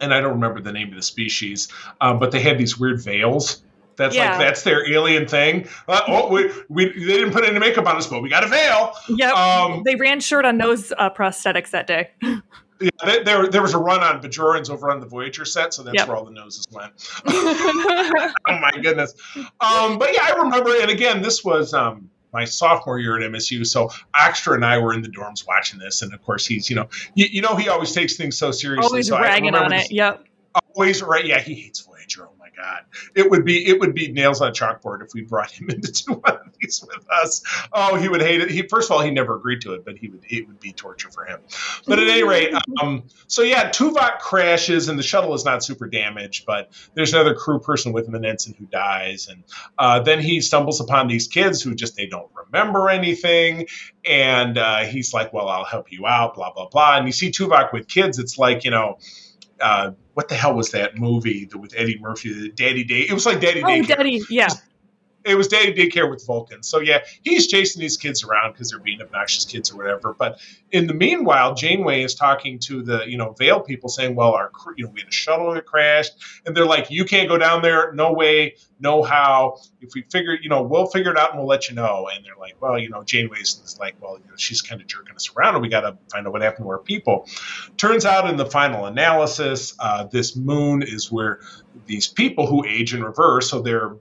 and 0.00 0.12
I 0.12 0.20
don't 0.20 0.32
remember 0.32 0.60
the 0.60 0.72
name 0.72 0.88
of 0.88 0.96
the 0.96 1.02
species, 1.02 1.68
um, 2.00 2.18
but 2.18 2.32
they 2.32 2.40
had 2.40 2.58
these 2.58 2.76
weird 2.76 3.00
veils. 3.00 3.62
That's 3.98 4.14
Yeah. 4.14 4.30
like 4.30 4.38
that's 4.38 4.62
their 4.62 4.90
alien 4.90 5.26
thing. 5.28 5.68
Uh, 5.86 6.00
oh, 6.08 6.28
we, 6.32 6.50
we 6.70 6.86
they 6.86 7.18
didn't 7.18 7.32
put 7.32 7.44
any 7.44 7.58
makeup 7.58 7.86
on 7.86 7.96
us, 7.96 8.06
but 8.06 8.22
we 8.22 8.30
got 8.30 8.44
a 8.44 8.48
veil. 8.48 8.92
yep. 9.10 9.34
Um, 9.34 9.82
they 9.84 9.96
ran 9.96 10.20
short 10.20 10.46
on 10.46 10.56
nose 10.56 10.92
uh, 10.96 11.10
prosthetics 11.10 11.70
that 11.70 11.86
day. 11.86 12.10
Yeah, 12.80 12.90
there, 13.04 13.24
there, 13.24 13.46
there 13.48 13.62
was 13.62 13.74
a 13.74 13.78
run 13.78 14.04
on 14.04 14.22
Bajorans 14.22 14.70
over 14.70 14.88
on 14.88 15.00
the 15.00 15.06
Voyager 15.06 15.44
set, 15.44 15.74
so 15.74 15.82
that's 15.82 15.96
Yep. 15.96 16.06
where 16.06 16.16
all 16.16 16.24
the 16.24 16.30
noses 16.30 16.64
went. 16.70 16.92
oh 17.26 18.32
my 18.48 18.70
goodness. 18.80 19.14
Um, 19.60 19.98
but 19.98 20.14
yeah, 20.14 20.22
I 20.22 20.36
remember, 20.44 20.70
and 20.80 20.88
again, 20.88 21.20
this 21.20 21.44
was 21.44 21.74
um, 21.74 22.08
my 22.32 22.44
sophomore 22.44 23.00
year 23.00 23.20
at 23.20 23.28
MSU, 23.32 23.66
so 23.66 23.90
Oxtra 24.14 24.54
and 24.54 24.64
I 24.64 24.78
were 24.78 24.94
in 24.94 25.02
the 25.02 25.08
dorms 25.08 25.44
watching 25.44 25.80
this, 25.80 26.02
and 26.02 26.14
of 26.14 26.22
course 26.22 26.46
he's, 26.46 26.70
you 26.70 26.76
know, 26.76 26.88
you, 27.16 27.26
you 27.28 27.42
know, 27.42 27.56
he 27.56 27.68
always 27.68 27.90
takes 27.90 28.16
things 28.16 28.38
so 28.38 28.52
seriously. 28.52 28.86
Always 28.86 29.08
so 29.08 29.18
ragging 29.20 29.56
on 29.56 29.70
this- 29.70 29.86
it. 29.86 29.94
Yep. 29.94 30.24
Always 30.76 31.02
right? 31.02 31.26
Yeah, 31.26 31.40
he 31.40 31.54
hates 31.54 31.87
god, 32.58 32.84
it 33.14 33.30
would 33.30 33.44
be 33.44 33.66
it 33.66 33.78
would 33.80 33.94
be 33.94 34.10
nails 34.12 34.40
on 34.40 34.48
a 34.48 34.52
chalkboard 34.52 35.02
if 35.02 35.14
we 35.14 35.22
brought 35.22 35.50
him 35.50 35.70
in 35.70 35.80
to 35.80 35.92
do 35.92 36.12
one 36.14 36.36
of 36.36 36.52
these 36.60 36.84
with 36.86 37.06
us. 37.10 37.42
Oh, 37.72 37.96
he 37.96 38.08
would 38.08 38.20
hate 38.20 38.40
it. 38.40 38.50
He 38.50 38.62
first 38.62 38.90
of 38.90 38.96
all, 38.96 39.02
he 39.02 39.10
never 39.10 39.36
agreed 39.36 39.60
to 39.62 39.74
it, 39.74 39.84
but 39.84 39.96
he 39.96 40.08
would 40.08 40.24
it 40.28 40.46
would 40.46 40.60
be 40.60 40.72
torture 40.72 41.10
for 41.10 41.24
him. 41.24 41.40
But 41.86 41.98
at 41.98 42.08
any 42.08 42.24
rate, 42.24 42.54
um, 42.80 43.04
so 43.26 43.42
yeah, 43.42 43.70
Tuvok 43.70 44.18
crashes 44.18 44.88
and 44.88 44.98
the 44.98 45.02
shuttle 45.02 45.34
is 45.34 45.44
not 45.44 45.62
super 45.62 45.86
damaged, 45.86 46.44
but 46.46 46.70
there's 46.94 47.14
another 47.14 47.34
crew 47.34 47.60
person 47.60 47.92
with 47.92 48.08
him, 48.08 48.14
an 48.14 48.24
ensign, 48.24 48.54
who 48.58 48.66
dies, 48.66 49.28
and 49.28 49.44
uh, 49.78 50.00
then 50.00 50.20
he 50.20 50.40
stumbles 50.40 50.80
upon 50.80 51.08
these 51.08 51.28
kids 51.28 51.62
who 51.62 51.74
just 51.74 51.96
they 51.96 52.06
don't 52.06 52.30
remember 52.34 52.88
anything, 52.88 53.66
and 54.04 54.58
uh, 54.58 54.84
he's 54.84 55.14
like, 55.14 55.32
"Well, 55.32 55.48
I'll 55.48 55.64
help 55.64 55.92
you 55.92 56.06
out," 56.06 56.34
blah 56.34 56.52
blah 56.52 56.68
blah. 56.68 56.96
And 56.96 57.06
you 57.06 57.12
see 57.12 57.30
Tuvok 57.30 57.72
with 57.72 57.88
kids, 57.88 58.18
it's 58.18 58.38
like 58.38 58.64
you 58.64 58.70
know. 58.70 58.98
Uh, 59.60 59.92
what 60.14 60.28
the 60.28 60.34
hell 60.34 60.54
was 60.54 60.70
that 60.72 60.96
movie 60.98 61.48
with 61.54 61.74
Eddie 61.76 61.98
Murphy, 62.00 62.50
Daddy 62.50 62.84
Day? 62.84 63.00
It 63.00 63.12
was 63.12 63.26
like 63.26 63.40
Daddy 63.40 63.62
Day. 63.62 63.80
Oh, 63.80 63.82
Daycare 63.82 63.96
Daddy. 63.96 64.20
Yeah. 64.30 64.48
It 65.28 65.36
was 65.36 65.48
day 65.48 65.72
daycare 65.72 66.10
with 66.10 66.26
Vulcan. 66.26 66.62
So 66.62 66.80
yeah, 66.80 67.00
he's 67.22 67.46
chasing 67.46 67.80
these 67.80 67.96
kids 67.96 68.24
around 68.24 68.52
because 68.52 68.70
they're 68.70 68.78
being 68.78 69.00
obnoxious 69.02 69.44
kids 69.44 69.70
or 69.70 69.76
whatever. 69.76 70.14
But 70.18 70.40
in 70.70 70.86
the 70.86 70.94
meanwhile, 70.94 71.54
Janeway 71.54 72.02
is 72.02 72.14
talking 72.14 72.58
to 72.60 72.82
the 72.82 73.04
you 73.06 73.16
know 73.16 73.34
Veil 73.38 73.60
people, 73.60 73.88
saying, 73.88 74.14
"Well, 74.14 74.32
our 74.32 74.50
you 74.76 74.84
know 74.84 74.90
we 74.90 75.00
had 75.00 75.08
a 75.08 75.12
shuttle 75.12 75.52
that 75.54 75.66
crashed," 75.66 76.12
and 76.46 76.56
they're 76.56 76.66
like, 76.66 76.90
"You 76.90 77.04
can't 77.04 77.28
go 77.28 77.38
down 77.38 77.62
there. 77.62 77.92
No 77.92 78.12
way. 78.12 78.56
No 78.80 79.02
how. 79.02 79.58
If 79.80 79.90
we 79.94 80.02
figure, 80.10 80.36
you 80.40 80.48
know, 80.48 80.62
we'll 80.62 80.86
figure 80.86 81.10
it 81.10 81.18
out 81.18 81.30
and 81.30 81.38
we'll 81.38 81.48
let 81.48 81.68
you 81.68 81.74
know." 81.74 82.08
And 82.12 82.24
they're 82.24 82.36
like, 82.38 82.60
"Well, 82.60 82.78
you 82.78 82.88
know, 82.88 83.02
Janeway's 83.02 83.60
is 83.64 83.78
like, 83.78 83.96
well, 84.00 84.18
you 84.18 84.28
know, 84.28 84.36
she's 84.36 84.62
kind 84.62 84.80
of 84.80 84.86
jerking 84.86 85.14
us 85.14 85.30
around, 85.36 85.54
and 85.54 85.62
we 85.62 85.68
got 85.68 85.82
to 85.82 85.96
find 86.10 86.26
out 86.26 86.32
what 86.32 86.42
happened 86.42 86.64
to 86.64 86.70
our 86.70 86.78
people." 86.78 87.26
Turns 87.76 88.04
out, 88.04 88.28
in 88.28 88.36
the 88.36 88.46
final 88.46 88.86
analysis, 88.86 89.74
uh, 89.78 90.04
this 90.04 90.36
moon 90.36 90.82
is 90.82 91.10
where 91.10 91.40
these 91.86 92.06
people 92.06 92.46
who 92.46 92.64
age 92.66 92.94
in 92.94 93.02
reverse, 93.02 93.50
so 93.50 93.60
they're 93.60 93.96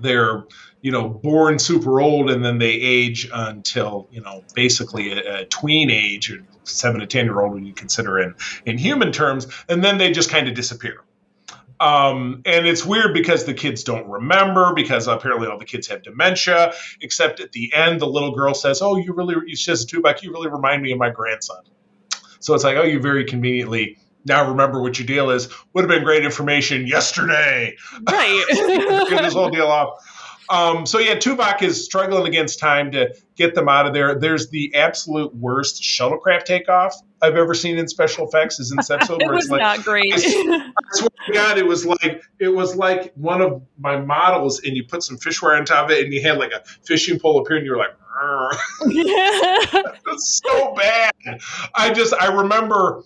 they're 0.00 0.44
you 0.80 0.92
know 0.92 1.08
born 1.08 1.58
super 1.58 2.00
old 2.00 2.30
and 2.30 2.44
then 2.44 2.58
they 2.58 2.72
age 2.72 3.28
until 3.32 4.08
you 4.10 4.20
know 4.20 4.44
basically 4.54 5.12
a, 5.12 5.40
a 5.40 5.44
tween 5.46 5.90
age 5.90 6.30
or 6.30 6.38
seven 6.64 7.00
to 7.00 7.06
ten 7.06 7.24
year 7.24 7.40
old 7.40 7.54
when 7.54 7.64
you 7.64 7.72
consider 7.72 8.18
in 8.18 8.34
in 8.66 8.78
human 8.78 9.12
terms 9.12 9.46
and 9.68 9.82
then 9.82 9.98
they 9.98 10.10
just 10.10 10.30
kind 10.30 10.48
of 10.48 10.54
disappear. 10.54 11.00
Um, 11.80 12.42
and 12.44 12.66
it's 12.66 12.84
weird 12.84 13.14
because 13.14 13.44
the 13.44 13.54
kids 13.54 13.84
don't 13.84 14.08
remember 14.08 14.74
because 14.74 15.06
apparently 15.06 15.46
all 15.46 15.58
the 15.58 15.64
kids 15.64 15.86
have 15.86 16.02
dementia 16.02 16.72
except 17.00 17.38
at 17.38 17.52
the 17.52 17.72
end 17.72 18.00
the 18.00 18.06
little 18.06 18.32
girl 18.32 18.52
says 18.52 18.82
oh 18.82 18.96
you 18.96 19.12
really 19.12 19.36
she 19.50 19.56
says 19.56 19.86
Tuvok 19.86 20.22
you 20.22 20.32
really 20.32 20.48
remind 20.48 20.82
me 20.82 20.92
of 20.92 20.98
my 20.98 21.10
grandson. 21.10 21.62
So 22.40 22.54
it's 22.54 22.64
like 22.64 22.76
oh 22.76 22.82
you 22.82 23.00
very 23.00 23.24
conveniently 23.24 23.98
now 24.24 24.50
remember 24.50 24.80
what 24.80 24.98
your 24.98 25.06
deal 25.06 25.30
is 25.30 25.48
would 25.72 25.82
have 25.82 25.88
been 25.88 26.04
great 26.04 26.24
information 26.24 26.86
yesterday 26.86 27.74
Right. 28.08 28.44
get 29.08 29.22
this 29.22 29.34
whole 29.34 29.50
deal 29.50 29.66
off. 29.66 30.02
Um, 30.50 30.86
so 30.86 30.98
yeah, 30.98 31.16
Tuvok 31.16 31.62
is 31.62 31.84
struggling 31.84 32.26
against 32.26 32.58
time 32.58 32.92
to 32.92 33.14
get 33.36 33.54
them 33.54 33.68
out 33.68 33.86
of 33.86 33.92
there. 33.92 34.18
There's 34.18 34.48
the 34.48 34.74
absolute 34.74 35.34
worst 35.34 35.82
shuttlecraft 35.82 36.44
takeoff 36.44 36.94
I've 37.20 37.36
ever 37.36 37.52
seen 37.52 37.78
in 37.78 37.86
special 37.88 38.26
effects 38.26 38.58
is 38.58 38.72
in 38.72 38.78
episode 38.78 39.20
it 39.22 39.30
was 39.30 39.50
like 39.50 39.60
not 39.60 39.84
great. 39.84 40.12
I 40.14 40.18
swear 40.18 41.10
to 41.26 41.32
God, 41.32 41.58
it 41.58 41.66
was 41.66 41.84
like 41.84 42.22
it 42.38 42.48
was 42.48 42.76
like 42.76 43.12
one 43.14 43.42
of 43.42 43.62
my 43.78 44.00
models, 44.00 44.62
and 44.64 44.76
you 44.76 44.84
put 44.84 45.02
some 45.02 45.18
fishware 45.18 45.58
on 45.58 45.64
top 45.64 45.86
of 45.86 45.90
it, 45.90 46.04
and 46.04 46.12
you 46.14 46.22
had 46.22 46.38
like 46.38 46.52
a 46.52 46.62
fishing 46.84 47.18
pole 47.18 47.40
up 47.40 47.48
here, 47.48 47.56
and 47.56 47.66
you 47.66 47.72
were 47.72 47.78
like, 47.78 47.94
it's 50.06 50.40
so 50.44 50.74
bad. 50.74 51.12
I 51.74 51.90
just 51.92 52.14
I 52.14 52.32
remember 52.32 53.02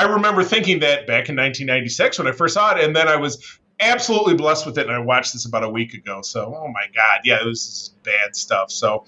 I 0.00 0.04
remember 0.04 0.42
thinking 0.42 0.80
that 0.80 1.06
back 1.06 1.28
in 1.28 1.36
1996 1.36 2.18
when 2.18 2.26
I 2.26 2.32
first 2.32 2.54
saw 2.54 2.74
it, 2.74 2.82
and 2.82 2.96
then 2.96 3.06
I 3.06 3.16
was 3.16 3.60
absolutely 3.80 4.32
blessed 4.32 4.64
with 4.64 4.78
it, 4.78 4.86
and 4.86 4.96
I 4.96 4.98
watched 4.98 5.34
this 5.34 5.44
about 5.44 5.62
a 5.62 5.68
week 5.68 5.92
ago. 5.92 6.22
So, 6.22 6.56
oh 6.56 6.68
my 6.68 6.86
god, 6.94 7.20
yeah, 7.24 7.38
it 7.42 7.44
was 7.44 7.94
bad 8.02 8.34
stuff. 8.34 8.70
So, 8.70 9.04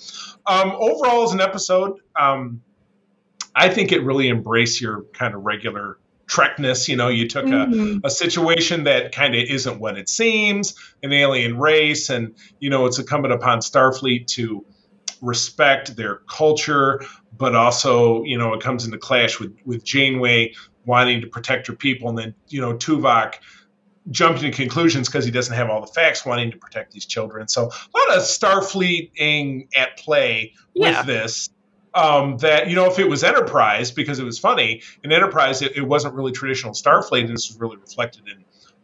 um, 0.47 0.72
overall, 0.72 1.22
as 1.22 1.32
an 1.32 1.40
episode, 1.40 1.99
um, 2.14 2.61
I 3.55 3.70
think 3.70 3.90
it 3.90 4.05
really 4.05 4.28
embraced 4.28 4.82
your 4.82 5.05
kind 5.14 5.34
of 5.34 5.45
regular 5.45 5.99
Trekness. 6.26 6.88
You 6.88 6.97
know, 6.97 7.09
you 7.09 7.26
took 7.26 7.47
mm-hmm. 7.47 8.01
a, 8.05 8.09
a 8.09 8.11
situation 8.11 8.84
that 8.84 9.12
kind 9.12 9.34
of 9.34 9.45
isn't 9.45 9.80
what 9.80 9.97
it 9.97 10.11
seems, 10.11 10.74
an 11.03 11.14
alien 11.14 11.59
race, 11.59 12.11
and 12.11 12.34
you 12.61 12.68
know, 12.68 12.84
it's 12.84 12.99
incumbent 12.99 13.32
upon 13.32 13.61
Starfleet 13.61 14.26
to 14.26 14.62
respect 15.22 15.97
their 15.97 16.16
culture, 16.28 17.01
but 17.38 17.55
also, 17.55 18.24
you 18.24 18.36
know, 18.36 18.53
it 18.53 18.61
comes 18.61 18.84
into 18.84 18.99
clash 18.99 19.40
with 19.40 19.57
with 19.64 19.84
Janeway 19.84 20.53
wanting 20.84 21.20
to 21.20 21.26
protect 21.26 21.68
your 21.68 21.76
people, 21.76 22.08
and 22.08 22.18
then 22.18 22.34
you 22.48 22.60
know, 22.60 22.74
Tuvok 22.74 23.34
jumping 24.10 24.42
to 24.42 24.50
conclusions 24.50 25.08
because 25.08 25.24
he 25.24 25.30
doesn't 25.30 25.54
have 25.54 25.70
all 25.70 25.80
the 25.80 25.86
facts, 25.86 26.26
wanting 26.26 26.50
to 26.50 26.56
protect 26.56 26.92
these 26.92 27.06
children. 27.06 27.46
So 27.48 27.62
a 27.62 27.98
lot 27.98 28.16
of 28.16 28.22
Starfleeting 28.22 29.68
at 29.76 29.96
play 29.96 30.54
with 30.74 30.92
yeah. 30.92 31.02
this. 31.02 31.50
Um, 31.94 32.38
that 32.38 32.70
you 32.70 32.74
know, 32.74 32.90
if 32.90 32.98
it 32.98 33.06
was 33.06 33.22
Enterprise, 33.22 33.90
because 33.90 34.18
it 34.18 34.24
was 34.24 34.38
funny 34.38 34.80
in 35.04 35.12
Enterprise, 35.12 35.60
it, 35.60 35.76
it 35.76 35.82
wasn't 35.82 36.14
really 36.14 36.32
traditional 36.32 36.72
Starfleet, 36.72 37.20
and 37.20 37.34
this 37.34 37.50
was 37.50 37.60
really 37.60 37.76
reflected 37.76 38.26
in 38.28 38.42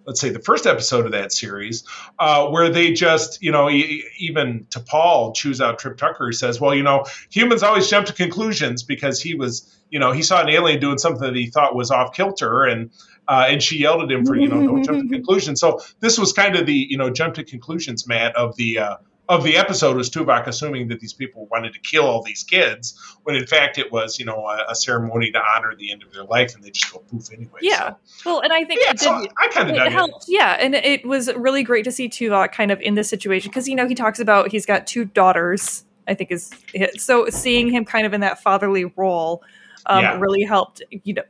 let's 0.09 0.22
say 0.22 0.30
the 0.30 0.40
first 0.40 0.66
episode 0.66 1.05
of 1.05 1.12
that 1.12 1.32
series, 1.32 1.84
uh, 2.18 2.49
where 2.49 2.70
they 2.70 2.94
just, 2.94 3.42
you 3.42 3.53
know, 3.53 3.68
e- 3.68 4.03
even 4.18 4.66
T'Pol, 4.70 5.34
chews 5.34 5.61
out 5.61 5.78
Trip 5.78 5.99
Tucker, 5.99 6.26
who 6.26 6.32
says, 6.32 6.59
well, 6.59 6.74
you 6.74 6.82
know, 6.82 7.05
humans 7.28 7.62
always 7.62 7.88
jump 7.90 8.07
to 8.07 8.14
conclusions 8.14 8.82
because 8.82 9.20
he 9.20 9.34
was, 9.34 9.78
you 9.91 9.99
know, 9.99 10.12
he 10.12 10.22
saw 10.22 10.43
an 10.43 10.49
alien 10.49 10.80
doing 10.80 10.99
something 10.99 11.22
that 11.22 11.36
he 11.36 11.47
thought 11.47 11.74
was 11.74 11.91
off 11.91 12.12
kilter, 12.14 12.64
and 12.64 12.91
uh, 13.28 13.47
and 13.49 13.62
she 13.62 13.78
yelled 13.78 14.03
at 14.03 14.11
him 14.11 14.24
for, 14.24 14.36
you 14.36 14.49
know, 14.49 14.66
don't 14.66 14.82
jump 14.82 15.03
to 15.03 15.09
conclusions. 15.14 15.61
So 15.61 15.80
this 16.01 16.18
was 16.18 16.32
kind 16.32 16.57
of 16.57 16.64
the, 16.66 16.86
you 16.89 16.97
know, 16.97 17.11
jump 17.11 17.34
to 17.34 17.45
conclusions, 17.45 18.07
mat, 18.07 18.34
of 18.36 18.57
the 18.57 18.78
uh, 18.78 18.97
of 19.28 19.45
the 19.45 19.59
episode 19.59 19.95
was 19.95 20.09
Tuvok 20.09 20.47
assuming 20.47 20.89
that 20.89 21.01
these 21.01 21.12
people 21.12 21.47
wanted 21.51 21.74
to 21.74 21.80
kill 21.80 22.05
all 22.05 22.22
these 22.22 22.43
kids, 22.43 22.99
when 23.24 23.36
in 23.36 23.47
fact 23.47 23.76
it 23.76 23.93
was, 23.93 24.18
you 24.18 24.24
know, 24.24 24.47
a, 24.47 24.64
a 24.70 24.74
ceremony 24.74 25.30
to 25.30 25.39
honor 25.39 25.74
the 25.76 25.93
end 25.93 26.03
of 26.03 26.11
their 26.12 26.24
life, 26.24 26.55
and 26.55 26.64
they 26.64 26.70
just 26.70 26.91
go 26.91 27.01
poof 27.01 27.30
anyway. 27.30 27.59
Yeah. 27.61 27.95
So. 28.07 28.32
Well, 28.32 28.41
and 28.41 28.53
I 28.53 28.64
think 28.64 28.80
yeah, 28.82 28.93
it 28.93 29.01
so 29.01 29.26
I 29.36 29.49
kind 29.49 29.70
of 29.70 29.76
it 29.76 29.93
helped. 29.93 30.28
It. 30.28 30.32
Yeah, 30.32 30.57
and 30.59 30.74
it 30.74 31.07
was 31.07 31.32
really 31.34 31.62
great 31.62 31.84
to 31.84 31.93
see 31.93 32.09
Tuvok 32.09 32.53
kind 32.53 32.70
of 32.70 32.80
in 32.80 32.95
this 32.95 33.11
situation 33.11 33.51
because 33.51 33.68
you 33.68 33.74
know 33.74 33.86
he 33.86 33.95
talks 33.95 34.18
about 34.18 34.51
he's 34.51 34.64
got 34.64 34.86
two 34.86 35.05
daughters. 35.05 35.84
I 36.07 36.14
think 36.14 36.32
is 36.32 36.51
so 36.97 37.28
seeing 37.28 37.68
him 37.68 37.84
kind 37.84 38.07
of 38.07 38.14
in 38.14 38.22
that 38.22 38.43
fatherly 38.43 38.86
role 38.97 39.43
um, 39.89 40.03
yeah. 40.03 40.18
really 40.18 40.43
helped. 40.43 40.82
You 40.91 41.14
know. 41.14 41.22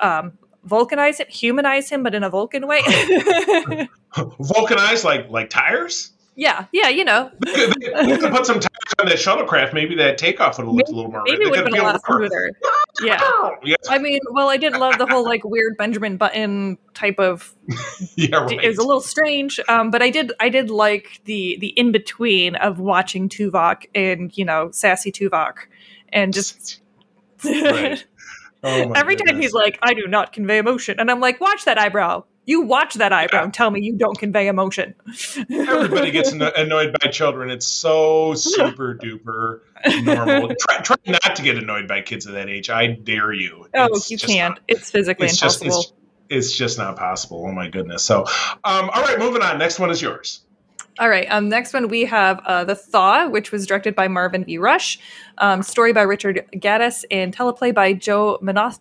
Um, 0.00 0.32
vulcanize 0.66 1.18
him, 1.18 1.26
humanize 1.28 1.90
him, 1.90 2.02
but 2.02 2.14
in 2.14 2.22
a 2.22 2.30
Vulcan 2.30 2.66
way. 2.66 2.80
vulcanize 4.14 5.04
like 5.04 5.28
like 5.30 5.50
tires? 5.50 6.12
Yeah, 6.36 6.66
yeah, 6.72 6.88
you 6.88 7.04
know. 7.04 7.30
they, 7.44 7.66
they, 7.66 8.16
could 8.16 8.32
put 8.32 8.46
some 8.46 8.60
tires 8.60 8.94
on 8.98 9.06
that 9.06 9.16
shuttlecraft. 9.16 9.74
Maybe 9.74 9.94
that 9.96 10.16
takeoff 10.16 10.56
would 10.56 10.66
have 10.66 10.74
looked 10.74 10.88
maybe, 10.88 10.94
a 10.94 10.96
little 10.96 11.10
more. 11.10 11.22
Maybe 11.26 11.42
it 11.42 11.50
would 11.50 11.58
have 11.58 11.66
been 11.66 11.78
a 11.78 11.82
lot 11.82 12.00
smoother. 12.04 12.50
Yeah. 13.02 13.50
yeah. 13.62 13.76
I 13.88 13.98
mean, 13.98 14.20
well, 14.32 14.50
I 14.50 14.58
didn't 14.58 14.78
love 14.78 14.98
the 14.98 15.06
whole 15.06 15.24
like 15.24 15.42
weird 15.44 15.76
Benjamin 15.78 16.18
Button 16.18 16.76
type 16.92 17.18
of. 17.18 17.54
yeah, 18.16 18.36
right. 18.36 18.62
It 18.62 18.68
was 18.68 18.76
a 18.76 18.82
little 18.82 19.00
strange, 19.00 19.58
um, 19.68 19.90
but 19.90 20.02
I 20.02 20.10
did 20.10 20.32
I 20.38 20.50
did 20.50 20.70
like 20.70 21.20
the 21.24 21.56
the 21.60 21.68
in 21.68 21.92
between 21.92 22.56
of 22.56 22.78
watching 22.78 23.30
Tuvok 23.30 23.84
and 23.94 24.36
you 24.36 24.44
know 24.44 24.70
sassy 24.72 25.12
Tuvok, 25.12 25.54
and 26.12 26.34
just. 26.34 26.80
Right. 27.44 28.04
Oh 28.62 28.92
Every 28.92 29.16
goodness. 29.16 29.32
time 29.32 29.40
he's 29.40 29.52
like, 29.54 29.78
I 29.82 29.94
do 29.94 30.06
not 30.06 30.32
convey 30.32 30.58
emotion. 30.58 31.00
And 31.00 31.10
I'm 31.10 31.20
like, 31.20 31.40
watch 31.40 31.64
that 31.64 31.78
eyebrow. 31.78 32.24
You 32.44 32.62
watch 32.62 32.94
that 32.94 33.12
eyebrow 33.12 33.40
yeah. 33.40 33.44
and 33.44 33.54
tell 33.54 33.70
me 33.70 33.80
you 33.80 33.96
don't 33.96 34.18
convey 34.18 34.48
emotion. 34.48 34.94
Everybody 35.50 36.10
gets 36.10 36.32
annoyed 36.32 36.96
by 37.00 37.10
children. 37.10 37.50
It's 37.50 37.66
so 37.66 38.34
super 38.34 38.94
duper 38.94 39.60
normal. 40.02 40.54
try, 40.60 40.78
try, 40.82 40.96
not 41.06 41.36
to 41.36 41.42
get 41.42 41.56
annoyed 41.58 41.86
by 41.86 42.02
kids 42.02 42.26
of 42.26 42.32
that 42.32 42.48
age. 42.48 42.70
I 42.70 42.88
dare 42.88 43.32
you. 43.32 43.66
Oh, 43.74 43.88
it's 43.92 44.10
you 44.10 44.18
can't. 44.18 44.56
Not, 44.56 44.60
it's 44.68 44.90
physically 44.90 45.28
it's 45.28 45.40
impossible. 45.40 45.66
Just, 45.66 45.94
it's, 46.28 46.48
it's, 46.48 46.56
just 46.56 46.76
not 46.76 46.96
possible. 46.96 47.46
Oh 47.46 47.52
my 47.52 47.68
goodness. 47.68 48.02
So, 48.02 48.24
um, 48.64 48.90
all 48.90 49.02
right, 49.02 49.18
moving 49.18 49.42
on. 49.42 49.58
Next 49.58 49.78
one 49.78 49.90
is 49.90 50.02
yours. 50.02 50.44
All 51.00 51.08
right. 51.08 51.26
Um, 51.30 51.48
next 51.48 51.72
one 51.72 51.88
we 51.88 52.04
have 52.04 52.40
uh, 52.44 52.62
The 52.64 52.74
Thaw, 52.74 53.26
which 53.28 53.52
was 53.52 53.66
directed 53.66 53.94
by 53.94 54.06
Marvin 54.06 54.44
V. 54.44 54.58
Rush, 54.58 54.98
um, 55.38 55.62
story 55.62 55.94
by 55.94 56.02
Richard 56.02 56.46
Gadas, 56.52 57.06
and 57.10 57.34
teleplay 57.34 57.74
by 57.74 57.94
Joe 57.94 58.38
Minos- 58.42 58.80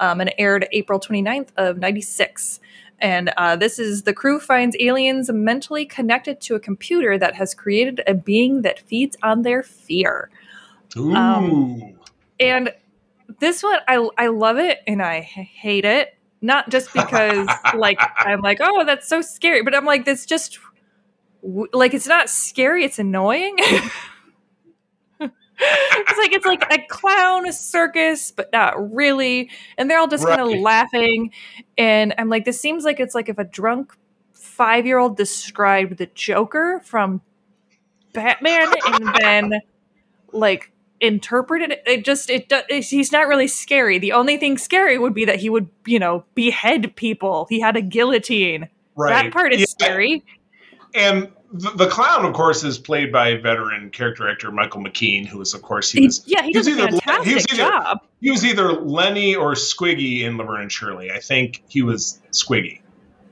um, 0.00 0.20
and 0.22 0.34
aired 0.38 0.66
April 0.72 0.98
29th 0.98 1.50
of 1.58 1.76
96. 1.76 2.58
And 3.00 3.34
uh, 3.36 3.54
this 3.56 3.78
is 3.78 4.04
the 4.04 4.14
crew 4.14 4.40
finds 4.40 4.76
aliens 4.80 5.30
mentally 5.30 5.84
connected 5.84 6.40
to 6.40 6.54
a 6.54 6.60
computer 6.60 7.18
that 7.18 7.34
has 7.34 7.54
created 7.54 8.00
a 8.06 8.14
being 8.14 8.62
that 8.62 8.78
feeds 8.78 9.14
on 9.22 9.42
their 9.42 9.62
fear. 9.62 10.30
Ooh. 10.96 11.14
Um, 11.14 11.98
and 12.40 12.72
this 13.40 13.62
one, 13.62 13.80
I, 13.86 14.08
I 14.16 14.28
love 14.28 14.56
it 14.56 14.78
and 14.86 15.02
I 15.02 15.20
hate 15.20 15.84
it. 15.84 16.16
Not 16.40 16.70
just 16.70 16.92
because, 16.94 17.48
like, 17.74 17.98
I'm 18.18 18.40
like, 18.40 18.58
oh, 18.62 18.84
that's 18.86 19.06
so 19.06 19.20
scary, 19.20 19.62
but 19.62 19.74
I'm 19.74 19.84
like, 19.84 20.04
this 20.04 20.24
just 20.26 20.58
like 21.44 21.94
it's 21.94 22.06
not 22.06 22.28
scary 22.28 22.84
it's 22.84 22.98
annoying. 22.98 23.56
It's 25.56 26.18
like 26.18 26.32
it's 26.32 26.46
like 26.46 26.64
a 26.72 26.84
clown 26.88 27.50
circus 27.52 28.32
but 28.32 28.52
not 28.52 28.92
really. 28.92 29.50
And 29.78 29.88
they're 29.88 30.00
all 30.00 30.08
just 30.08 30.24
right. 30.24 30.36
kind 30.36 30.52
of 30.52 30.60
laughing. 30.60 31.30
And 31.78 32.12
i'm 32.18 32.28
like 32.28 32.44
this 32.44 32.60
seems 32.60 32.84
like 32.84 32.98
it's 32.98 33.14
like 33.14 33.28
if 33.28 33.38
a 33.38 33.44
drunk 33.44 33.96
five 34.32 34.84
year 34.84 34.98
old 34.98 35.16
described 35.16 35.96
the 35.98 36.06
joker 36.06 36.80
from 36.84 37.20
batman 38.12 38.72
and 38.86 39.14
then 39.20 39.60
like 40.32 40.72
interpreted 41.00 41.72
it, 41.72 41.82
it 41.86 42.04
just 42.04 42.30
it, 42.30 42.46
it 42.50 42.84
he's 42.84 43.12
not 43.12 43.28
really 43.28 43.48
scary. 43.48 43.98
The 43.98 44.12
only 44.12 44.36
thing 44.36 44.58
scary 44.58 44.98
would 44.98 45.14
be 45.14 45.24
that 45.24 45.36
he 45.36 45.50
would 45.50 45.68
you 45.86 45.98
know 45.98 46.24
behead 46.34 46.96
people. 46.96 47.46
He 47.48 47.60
had 47.60 47.76
a 47.76 47.82
guillotine. 47.82 48.68
Right. 48.96 49.24
that 49.24 49.32
part 49.32 49.52
is 49.52 49.60
yeah. 49.60 49.66
scary 49.66 50.24
and 50.94 51.32
the, 51.52 51.70
the, 51.70 51.86
clown, 51.86 52.24
of 52.24 52.32
course, 52.32 52.64
is 52.64 52.78
played 52.78 53.12
by 53.12 53.36
veteran 53.36 53.90
character 53.90 54.28
actor 54.28 54.50
Michael 54.50 54.82
McKean, 54.82 55.26
who 55.26 55.40
is, 55.40 55.54
of 55.54 55.62
course, 55.62 55.90
he 55.90 56.04
was. 56.04 56.22
yeah, 56.26 56.42
he, 56.42 56.52
does 56.52 56.66
a 56.66 56.74
fantastic 56.74 57.26
he 57.26 57.34
was 57.34 57.46
either, 57.52 57.56
job. 57.56 57.98
He 58.20 58.30
was 58.30 58.44
either 58.44 58.72
Lenny 58.72 59.36
or 59.36 59.52
Squiggy 59.52 60.22
in 60.22 60.36
Laverne 60.36 60.62
and 60.62 60.72
Shirley. 60.72 61.10
I 61.10 61.20
think 61.20 61.62
he 61.68 61.82
was 61.82 62.20
Squiggy. 62.32 62.80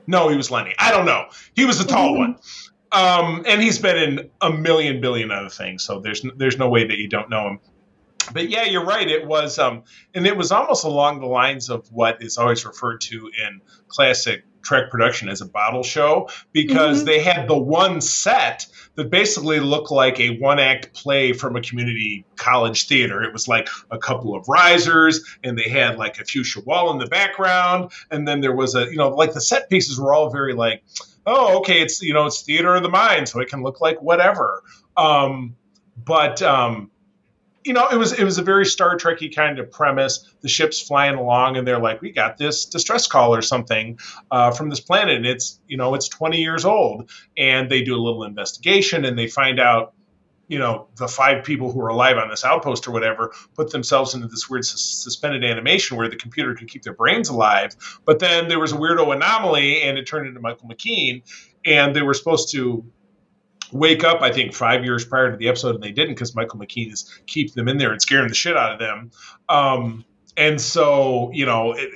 No, 0.07 0.29
he 0.29 0.37
was 0.37 0.51
Lenny. 0.51 0.73
I 0.79 0.91
don't 0.91 1.05
know. 1.05 1.25
He 1.53 1.65
was 1.65 1.79
the 1.79 1.85
tall 1.85 2.11
mm-hmm. 2.11 2.19
one. 2.19 2.35
Um, 2.91 3.43
and 3.47 3.61
he's 3.61 3.79
been 3.79 3.97
in 3.97 4.29
a 4.41 4.51
million 4.51 5.01
billion 5.01 5.31
other 5.31 5.49
things, 5.49 5.83
so 5.83 5.99
there's 5.99 6.23
there's 6.35 6.59
no 6.59 6.69
way 6.69 6.85
that 6.85 6.97
you 6.97 7.09
don't 7.09 7.29
know 7.29 7.47
him. 7.47 7.59
But 8.31 8.49
yeah, 8.49 8.65
you're 8.65 8.85
right. 8.85 9.09
It 9.09 9.25
was, 9.25 9.57
um, 9.57 9.83
and 10.13 10.27
it 10.27 10.37
was 10.37 10.51
almost 10.51 10.85
along 10.85 11.19
the 11.19 11.25
lines 11.25 11.69
of 11.69 11.91
what 11.91 12.21
is 12.21 12.37
always 12.37 12.65
referred 12.65 13.01
to 13.01 13.31
in 13.45 13.61
classic 13.87 14.45
Trek 14.63 14.89
production 14.89 15.29
as 15.29 15.41
a 15.41 15.45
bottle 15.45 15.83
show 15.83 16.29
because 16.51 16.97
mm-hmm. 16.97 17.05
they 17.05 17.21
had 17.21 17.47
the 17.47 17.57
one 17.57 18.01
set 18.01 18.65
that 18.95 19.09
basically 19.09 19.59
looked 19.59 19.91
like 19.91 20.19
a 20.19 20.37
one 20.39 20.59
act 20.59 20.93
play 20.93 21.33
from 21.33 21.55
a 21.55 21.61
community 21.61 22.25
college 22.35 22.87
theater. 22.87 23.21
It 23.21 23.33
was 23.33 23.47
like 23.47 23.67
a 23.91 23.97
couple 23.97 24.35
of 24.35 24.47
risers 24.47 25.23
and 25.43 25.57
they 25.57 25.69
had 25.69 25.97
like 25.97 26.19
a 26.19 26.25
fuchsia 26.25 26.61
wall 26.61 26.91
in 26.91 26.97
the 26.97 27.07
background. 27.07 27.91
And 28.09 28.27
then 28.27 28.41
there 28.41 28.55
was 28.55 28.75
a, 28.75 28.85
you 28.85 28.97
know, 28.97 29.09
like 29.09 29.33
the 29.33 29.41
set 29.41 29.69
pieces 29.69 29.99
were 29.99 30.13
all 30.13 30.29
very 30.29 30.53
like, 30.53 30.83
oh, 31.25 31.59
okay, 31.59 31.81
it's, 31.81 32.01
you 32.01 32.13
know, 32.13 32.25
it's 32.25 32.41
theater 32.41 32.75
of 32.75 32.83
the 32.83 32.89
mind, 32.89 33.29
so 33.29 33.39
it 33.39 33.49
can 33.49 33.63
look 33.63 33.81
like 33.81 34.01
whatever. 34.01 34.63
Um, 34.97 35.55
but, 35.95 36.41
um, 36.41 36.89
you 37.63 37.73
know, 37.73 37.87
it 37.87 37.97
was 37.97 38.11
it 38.13 38.23
was 38.23 38.37
a 38.37 38.41
very 38.41 38.65
Star 38.65 38.97
Trekky 38.97 39.33
kind 39.33 39.59
of 39.59 39.71
premise. 39.71 40.29
The 40.41 40.49
ship's 40.49 40.79
flying 40.79 41.15
along, 41.15 41.57
and 41.57 41.67
they're 41.67 41.79
like, 41.79 42.01
"We 42.01 42.11
got 42.11 42.37
this 42.37 42.65
distress 42.65 43.07
call 43.07 43.33
or 43.33 43.41
something 43.41 43.99
uh, 44.31 44.51
from 44.51 44.69
this 44.69 44.79
planet, 44.79 45.15
and 45.15 45.25
it's 45.25 45.59
you 45.67 45.77
know 45.77 45.93
it's 45.95 46.07
20 46.09 46.41
years 46.41 46.65
old." 46.65 47.09
And 47.37 47.69
they 47.69 47.81
do 47.81 47.95
a 47.95 48.01
little 48.01 48.23
investigation, 48.23 49.05
and 49.05 49.17
they 49.17 49.27
find 49.27 49.59
out, 49.59 49.93
you 50.47 50.59
know, 50.59 50.87
the 50.97 51.07
five 51.07 51.45
people 51.45 51.71
who 51.71 51.79
are 51.81 51.89
alive 51.89 52.17
on 52.17 52.29
this 52.29 52.43
outpost 52.43 52.87
or 52.87 52.91
whatever 52.91 53.33
put 53.55 53.71
themselves 53.71 54.13
into 54.13 54.27
this 54.27 54.49
weird 54.49 54.65
suspended 54.65 55.45
animation 55.45 55.95
where 55.95 56.09
the 56.09 56.17
computer 56.17 56.53
can 56.55 56.67
keep 56.67 56.83
their 56.83 56.93
brains 56.93 57.29
alive. 57.29 57.75
But 58.05 58.19
then 58.19 58.49
there 58.49 58.59
was 58.59 58.73
a 58.73 58.77
weirdo 58.77 59.15
anomaly, 59.15 59.83
and 59.83 59.97
it 59.97 60.05
turned 60.05 60.27
into 60.27 60.41
Michael 60.41 60.67
McKean, 60.67 61.23
and 61.65 61.95
they 61.95 62.01
were 62.01 62.13
supposed 62.13 62.51
to 62.51 62.85
wake 63.73 64.03
up, 64.03 64.21
I 64.21 64.31
think, 64.31 64.53
five 64.53 64.83
years 64.83 65.03
prior 65.03 65.31
to 65.31 65.37
the 65.37 65.47
episode, 65.47 65.75
and 65.75 65.83
they 65.83 65.91
didn't 65.91 66.15
because 66.15 66.35
Michael 66.35 66.59
McKean 66.59 66.91
is 66.91 67.09
keeping 67.25 67.53
them 67.55 67.67
in 67.67 67.77
there 67.77 67.91
and 67.91 68.01
scaring 68.01 68.27
the 68.27 68.35
shit 68.35 68.55
out 68.55 68.71
of 68.73 68.79
them. 68.79 69.11
Um, 69.49 70.05
and 70.37 70.59
so, 70.59 71.31
you 71.33 71.45
know, 71.45 71.73
it, 71.73 71.89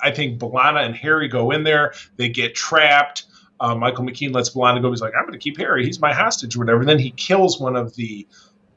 I 0.00 0.10
think 0.10 0.38
B'Elanna 0.38 0.84
and 0.84 0.94
Harry 0.94 1.28
go 1.28 1.50
in 1.50 1.64
there, 1.64 1.94
they 2.16 2.28
get 2.28 2.54
trapped. 2.54 3.24
Uh, 3.58 3.74
Michael 3.74 4.04
McKean 4.04 4.34
lets 4.34 4.50
B'Elanna 4.50 4.82
go. 4.82 4.90
He's 4.90 5.00
like, 5.00 5.14
I'm 5.16 5.22
going 5.22 5.32
to 5.32 5.38
keep 5.38 5.56
Harry. 5.56 5.84
He's 5.84 6.00
my 6.00 6.12
hostage 6.12 6.56
or 6.56 6.58
whatever. 6.60 6.80
And 6.80 6.88
then 6.88 6.98
he 6.98 7.10
kills 7.12 7.58
one 7.58 7.76
of 7.76 7.94
the 7.96 8.26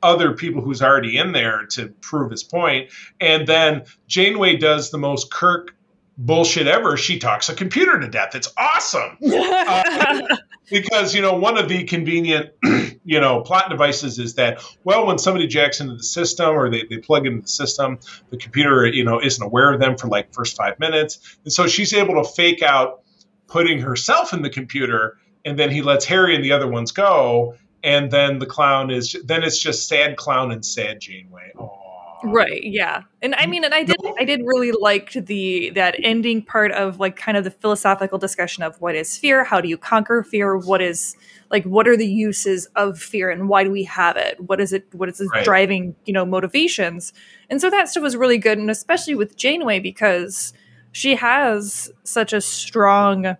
other 0.01 0.34
people 0.34 0.61
who's 0.61 0.82
already 0.82 1.17
in 1.17 1.34
there 1.34 1.65
to 1.71 1.89
prove 2.01 2.32
his 2.32 2.43
point. 2.43 2.89
And 3.19 3.45
then 3.45 3.84
Janeway 4.07 4.55
does 4.55 4.91
the 4.91 4.97
most 4.97 5.32
Kirk 5.32 5.75
bullshit 6.20 6.67
ever, 6.67 6.97
she 6.97 7.17
talks 7.17 7.47
a 7.49 7.55
computer 7.55 7.97
to 7.99 8.07
death. 8.07 8.36
It's 8.36 8.51
awesome. 8.57 9.17
Uh, 9.70 10.38
because, 10.70 11.15
you 11.15 11.22
know, 11.22 11.34
one 11.34 11.57
of 11.57 11.67
the 11.67 11.84
convenient, 11.84 12.51
you 13.03 13.20
know, 13.20 13.41
plot 13.41 13.70
devices 13.70 14.20
is 14.20 14.36
that, 14.36 14.63
well, 14.84 15.07
when 15.07 15.17
somebody 15.17 15.47
jacks 15.47 15.80
into 15.80 15.95
the 15.95 16.03
system 16.03 16.49
or 16.49 16.70
they, 16.70 16.84
they 16.89 16.97
plug 16.97 17.26
into 17.26 17.41
the 17.41 17.47
system, 17.47 17.99
the 18.30 18.38
computer, 18.38 18.86
you 18.86 19.03
know, 19.03 19.20
isn't 19.20 19.43
aware 19.43 19.74
of 19.74 19.80
them 19.80 19.97
for 19.97 20.07
like 20.07 20.34
first 20.34 20.55
five 20.55 20.80
minutes. 20.80 21.38
And 21.43 21.51
so 21.51 21.65
she's 21.67 21.93
able 21.93 22.22
to 22.24 22.30
fake 22.30 22.61
out 22.61 23.01
putting 23.47 23.80
herself 23.80 24.34
in 24.34 24.43
the 24.43 24.49
computer 24.49 25.17
and 25.43 25.57
then 25.57 25.72
he 25.72 25.82
lets 25.82 26.05
Harry 26.05 26.36
and 26.36 26.43
the 26.43 26.51
other 26.51 26.67
ones 26.67 26.91
go. 26.91 27.55
And 27.84 28.11
then 28.11 28.38
the 28.39 28.45
clown 28.45 28.91
is, 28.91 29.15
then 29.24 29.43
it's 29.43 29.59
just 29.59 29.88
sad 29.88 30.17
clown 30.17 30.51
and 30.51 30.63
sad 30.63 30.99
Janeway. 30.99 31.53
Oh 31.57 31.88
right 32.24 32.63
yeah 32.63 33.03
and 33.22 33.34
i 33.36 33.45
mm. 33.45 33.49
mean 33.49 33.63
and 33.63 33.74
i 33.74 33.84
did 33.84 33.95
i 34.20 34.26
did 34.26 34.41
really 34.43 34.72
like 34.72 35.11
the 35.13 35.70
that 35.72 35.95
ending 36.03 36.41
part 36.41 36.72
of 36.74 36.99
like 36.99 37.15
kind 37.15 37.38
of 37.38 37.43
the 37.43 37.51
philosophical 37.51 38.17
discussion 38.17 38.63
of 38.63 38.80
what 38.82 38.95
is 38.95 39.17
fear 39.17 39.43
how 39.43 39.61
do 39.61 39.70
you 39.70 39.78
conquer 39.78 40.24
fear 40.24 40.57
what 40.57 40.82
is 40.82 41.15
like 41.49 41.63
what 41.63 41.88
are 41.88 41.97
the 41.97 42.07
uses 42.07 42.67
of 42.76 42.99
fear 42.99 43.30
and 43.30 43.47
why 43.49 43.63
do 43.63 43.72
we 43.72 43.84
have 43.84 44.17
it 44.17 44.39
what 44.41 44.59
is 44.59 44.74
it 44.74 44.86
what 44.93 45.09
is 45.09 45.20
its 45.20 45.32
right. 45.32 45.45
driving 45.45 45.95
you 46.05 46.13
know 46.13 46.26
motivations 46.26 47.13
and 47.49 47.61
so 47.61 47.70
that 47.70 47.88
stuff 47.88 48.03
was 48.03 48.15
really 48.15 48.38
good 48.38 48.57
and 48.57 48.70
especially 48.70 49.15
with 49.15 49.38
janeway 49.38 49.80
because 49.80 50.53
she 50.91 51.15
has 51.15 51.91
such 52.03 52.34
a 52.34 52.41
strong 52.41 53.38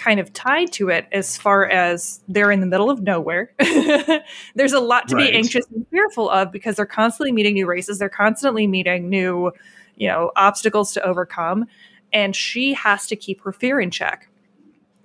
kind 0.00 0.18
of 0.18 0.32
tied 0.32 0.72
to 0.72 0.88
it 0.88 1.06
as 1.12 1.36
far 1.36 1.68
as 1.68 2.20
they're 2.26 2.50
in 2.50 2.60
the 2.60 2.66
middle 2.66 2.90
of 2.90 3.02
nowhere. 3.02 3.52
There's 4.54 4.72
a 4.72 4.80
lot 4.80 5.08
to 5.08 5.16
right. 5.16 5.30
be 5.30 5.36
anxious 5.36 5.66
and 5.74 5.86
fearful 5.88 6.30
of 6.30 6.50
because 6.50 6.76
they're 6.76 6.86
constantly 6.86 7.32
meeting 7.32 7.52
new 7.52 7.66
races, 7.66 7.98
they're 7.98 8.08
constantly 8.08 8.66
meeting 8.66 9.10
new, 9.10 9.52
you 9.96 10.08
know, 10.08 10.32
obstacles 10.36 10.92
to 10.94 11.02
overcome, 11.02 11.66
and 12.14 12.34
she 12.34 12.72
has 12.72 13.06
to 13.08 13.16
keep 13.16 13.42
her 13.42 13.52
fear 13.52 13.78
in 13.78 13.90
check. 13.90 14.28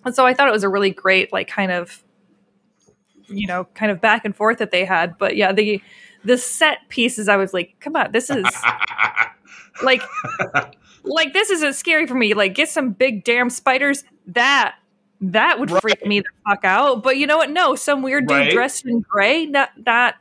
And 0.05 0.15
so 0.15 0.25
I 0.25 0.33
thought 0.33 0.47
it 0.47 0.53
was 0.53 0.63
a 0.63 0.69
really 0.69 0.91
great 0.91 1.33
like 1.33 1.49
kind 1.49 1.71
of 1.71 2.01
you 3.27 3.47
know, 3.47 3.65
kind 3.73 3.91
of 3.91 3.99
back 3.99 4.23
and 4.23 4.35
forth 4.35 4.59
that 4.59 4.69
they 4.71 4.85
had, 4.85 5.17
but 5.17 5.35
yeah, 5.35 5.51
the 5.51 5.81
the 6.23 6.37
set 6.37 6.79
pieces 6.89 7.27
I 7.27 7.35
was 7.35 7.53
like, 7.53 7.75
come 7.79 7.95
on, 7.95 8.11
this 8.11 8.29
is 8.29 8.45
like 9.83 10.01
like 11.03 11.33
this 11.33 11.49
isn't 11.49 11.73
scary 11.73 12.07
for 12.07 12.15
me. 12.15 12.33
Like 12.33 12.53
get 12.53 12.69
some 12.69 12.91
big 12.91 13.23
damn 13.23 13.49
spiders. 13.49 14.03
That 14.27 14.75
that 15.22 15.59
would 15.59 15.72
right. 15.72 15.82
freak 15.82 16.05
me 16.05 16.20
the 16.20 16.30
fuck 16.47 16.66
out. 16.66 17.03
But 17.03 17.18
you 17.18 17.28
know 17.28 17.38
what? 17.38 17.49
No, 17.49 17.76
some 17.76 18.01
weird 18.01 18.28
dude 18.28 18.38
right. 18.38 18.51
dressed 18.51 18.86
in 18.86 19.01
gray. 19.01 19.45
Not 19.45 19.72
not 19.86 20.16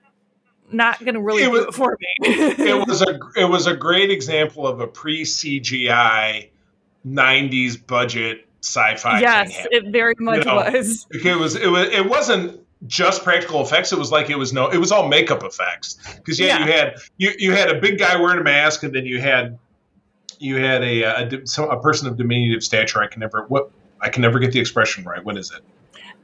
not 0.70 0.98
going 1.00 1.14
to 1.14 1.20
really 1.20 1.42
it 1.42 1.50
was, 1.50 1.62
do 1.62 1.68
it 1.68 1.74
for 1.74 1.98
me. 2.00 2.08
it 2.64 2.86
was 2.86 3.02
a 3.02 3.18
it 3.36 3.48
was 3.48 3.66
a 3.66 3.76
great 3.76 4.10
example 4.10 4.66
of 4.66 4.80
a 4.80 4.86
pre 4.86 5.24
CGI 5.24 6.50
'90s 7.06 7.86
budget 7.86 8.46
sci-fi. 8.62 9.20
Yes, 9.20 9.66
it 9.70 9.92
very 9.92 10.14
much 10.18 10.38
you 10.38 10.44
know, 10.44 10.56
was. 10.56 11.06
It 11.10 11.38
was 11.38 11.56
it 11.56 11.68
was 11.68 11.88
it 11.88 12.06
wasn't 12.06 12.60
just 12.86 13.22
practical 13.22 13.62
effects. 13.62 13.92
It 13.92 13.98
was 13.98 14.10
like 14.10 14.30
it 14.30 14.38
was 14.38 14.52
no, 14.52 14.68
it 14.68 14.78
was 14.78 14.92
all 14.92 15.08
makeup 15.08 15.42
effects 15.42 15.98
because 16.16 16.38
yeah, 16.38 16.46
yeah, 16.46 16.58
you 16.58 16.72
had 16.72 16.94
you 17.18 17.32
you 17.38 17.52
had 17.52 17.70
a 17.70 17.80
big 17.80 17.98
guy 17.98 18.16
wearing 18.16 18.40
a 18.40 18.44
mask, 18.44 18.82
and 18.82 18.94
then 18.94 19.06
you 19.06 19.20
had 19.20 19.58
you 20.38 20.56
had 20.56 20.82
a 20.82 21.02
a, 21.02 21.28
a, 21.30 21.62
a 21.62 21.82
person 21.82 22.08
of 22.08 22.16
diminutive 22.16 22.62
stature. 22.62 23.02
I 23.02 23.06
can 23.06 23.20
never 23.20 23.44
what 23.48 23.70
I 24.04 24.10
can 24.10 24.22
never 24.22 24.38
get 24.38 24.52
the 24.52 24.60
expression 24.60 25.02
right. 25.04 25.24
What 25.24 25.38
is 25.38 25.50
it? 25.50 25.62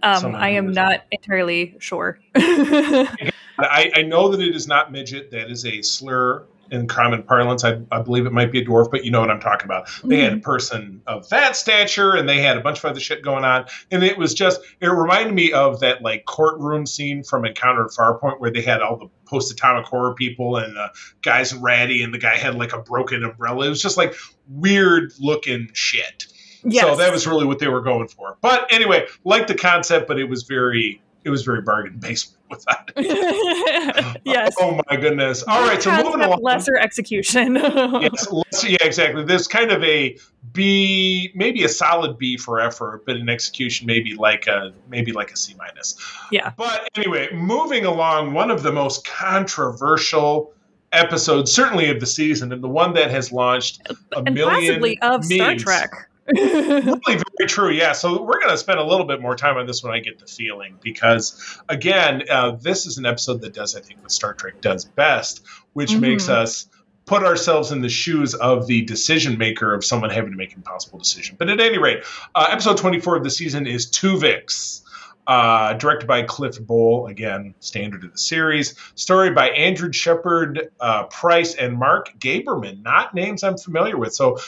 Um, 0.02 0.34
I 0.34 0.50
am 0.50 0.72
not 0.72 0.92
it. 0.92 1.02
entirely 1.12 1.76
sure. 1.78 2.18
I, 2.36 3.90
I, 3.94 4.02
know 4.02 4.28
that 4.28 4.40
it 4.40 4.54
is 4.54 4.66
not 4.66 4.92
midget. 4.92 5.30
That 5.30 5.50
is 5.50 5.66
a 5.66 5.82
slur 5.82 6.44
in 6.70 6.86
common 6.86 7.22
parlance. 7.22 7.64
I, 7.64 7.80
I, 7.90 8.00
believe 8.00 8.26
it 8.26 8.32
might 8.32 8.52
be 8.52 8.60
a 8.60 8.64
dwarf, 8.64 8.90
but 8.90 9.04
you 9.04 9.10
know 9.10 9.20
what 9.20 9.30
I'm 9.30 9.40
talking 9.40 9.66
about. 9.66 9.86
They 10.04 10.16
mm-hmm. 10.16 10.22
had 10.22 10.32
a 10.32 10.36
mm-hmm. 10.36 10.42
person 10.42 11.02
of 11.06 11.28
that 11.30 11.56
stature, 11.56 12.14
and 12.14 12.28
they 12.28 12.40
had 12.40 12.56
a 12.56 12.60
bunch 12.60 12.78
of 12.78 12.84
other 12.86 13.00
shit 13.00 13.22
going 13.22 13.44
on, 13.44 13.66
and 13.90 14.02
it 14.02 14.16
was 14.16 14.34
just. 14.34 14.60
It 14.80 14.86
reminded 14.86 15.34
me 15.34 15.52
of 15.52 15.80
that 15.80 16.02
like 16.02 16.24
courtroom 16.24 16.86
scene 16.86 17.22
from 17.22 17.44
Encounter 17.44 17.84
at 17.84 17.90
Farpoint, 17.90 18.40
where 18.40 18.50
they 18.50 18.62
had 18.62 18.80
all 18.80 18.96
the 18.96 19.08
post-atomic 19.26 19.86
horror 19.86 20.14
people 20.14 20.56
and 20.56 20.74
the 20.74 20.88
guys 21.22 21.52
in 21.52 21.60
ratty, 21.60 22.02
and 22.02 22.14
the 22.14 22.18
guy 22.18 22.36
had 22.36 22.54
like 22.54 22.72
a 22.72 22.78
broken 22.78 23.24
umbrella. 23.24 23.66
It 23.66 23.70
was 23.70 23.82
just 23.82 23.96
like 23.96 24.14
weird 24.48 25.12
looking 25.18 25.70
shit. 25.72 26.26
Yes. 26.64 26.84
So 26.84 26.96
that 26.96 27.12
was 27.12 27.26
really 27.26 27.46
what 27.46 27.58
they 27.58 27.68
were 27.68 27.80
going 27.80 28.08
for. 28.08 28.36
But 28.40 28.72
anyway, 28.72 29.06
like 29.24 29.46
the 29.46 29.54
concept, 29.54 30.08
but 30.08 30.18
it 30.18 30.24
was 30.24 30.44
very 30.44 31.00
it 31.24 31.30
was 31.30 31.42
very 31.42 31.60
bargain 31.60 31.98
basement 31.98 32.38
with 32.48 32.64
that. 32.64 32.90
yes. 34.24 34.54
Oh 34.58 34.80
my 34.88 34.96
goodness. 34.96 35.42
All 35.46 35.62
right, 35.66 35.82
so 35.82 35.90
moving 36.02 36.22
along. 36.22 36.40
Lesser 36.42 36.76
execution. 36.76 37.56
yes, 37.56 38.26
yeah, 38.66 38.78
exactly. 38.80 39.24
There's 39.24 39.46
kind 39.46 39.70
of 39.70 39.82
a 39.84 40.16
B, 40.52 41.30
maybe 41.34 41.64
a 41.64 41.68
solid 41.68 42.18
B 42.18 42.36
for 42.36 42.60
effort, 42.60 43.04
but 43.06 43.16
in 43.16 43.28
execution, 43.28 43.86
maybe 43.86 44.14
like 44.14 44.46
a 44.46 44.72
maybe 44.88 45.12
like 45.12 45.30
a 45.30 45.36
C 45.36 45.54
minus. 45.58 45.96
Yeah. 46.30 46.52
But 46.56 46.88
anyway, 46.96 47.28
moving 47.32 47.84
along, 47.84 48.32
one 48.32 48.50
of 48.50 48.62
the 48.62 48.72
most 48.72 49.06
controversial 49.06 50.52
episodes, 50.92 51.52
certainly 51.52 51.90
of 51.90 52.00
the 52.00 52.06
season, 52.06 52.52
and 52.52 52.62
the 52.62 52.68
one 52.68 52.94
that 52.94 53.10
has 53.10 53.30
launched 53.30 53.80
a 54.12 54.22
and 54.22 54.34
million 54.34 54.72
possibly 54.72 54.98
of 55.02 55.28
memes. 55.28 55.34
Star 55.34 55.54
Trek 55.56 56.09
really 56.34 56.96
very 57.06 57.48
true. 57.48 57.70
Yeah. 57.70 57.92
So 57.92 58.22
we're 58.22 58.40
going 58.40 58.50
to 58.50 58.58
spend 58.58 58.78
a 58.78 58.84
little 58.84 59.06
bit 59.06 59.20
more 59.20 59.36
time 59.36 59.56
on 59.56 59.66
this 59.66 59.82
when 59.82 59.92
I 59.92 60.00
get 60.00 60.18
the 60.18 60.26
feeling, 60.26 60.78
because 60.82 61.60
again, 61.68 62.24
uh, 62.30 62.52
this 62.52 62.86
is 62.86 62.98
an 62.98 63.06
episode 63.06 63.40
that 63.42 63.54
does, 63.54 63.76
I 63.76 63.80
think, 63.80 64.02
what 64.02 64.12
Star 64.12 64.34
Trek 64.34 64.60
does 64.60 64.84
best, 64.84 65.42
which 65.72 65.90
mm-hmm. 65.90 66.00
makes 66.00 66.28
us 66.28 66.66
put 67.06 67.24
ourselves 67.24 67.72
in 67.72 67.80
the 67.80 67.88
shoes 67.88 68.34
of 68.34 68.66
the 68.68 68.82
decision 68.82 69.36
maker 69.36 69.74
of 69.74 69.84
someone 69.84 70.10
having 70.10 70.30
to 70.30 70.36
make 70.36 70.52
an 70.52 70.58
impossible 70.58 70.98
decision. 70.98 71.34
But 71.38 71.48
at 71.48 71.60
any 71.60 71.78
rate, 71.78 72.04
uh, 72.34 72.46
episode 72.50 72.76
24 72.76 73.16
of 73.16 73.24
the 73.24 73.30
season 73.30 73.66
is 73.66 73.90
Tuvix. 73.90 74.82
Uh, 75.26 75.74
directed 75.74 76.06
by 76.06 76.22
Cliff 76.22 76.60
Bole, 76.66 77.06
again, 77.06 77.54
standard 77.60 78.02
of 78.02 78.10
the 78.10 78.18
series. 78.18 78.74
Story 78.96 79.30
by 79.30 79.50
Andrew 79.50 79.92
Shepard 79.92 80.70
uh, 80.80 81.04
Price 81.04 81.54
and 81.54 81.76
Mark 81.76 82.18
Gaberman, 82.18 82.82
not 82.82 83.14
names 83.14 83.44
I'm 83.44 83.56
familiar 83.56 83.96
with. 83.96 84.12
So 84.12 84.38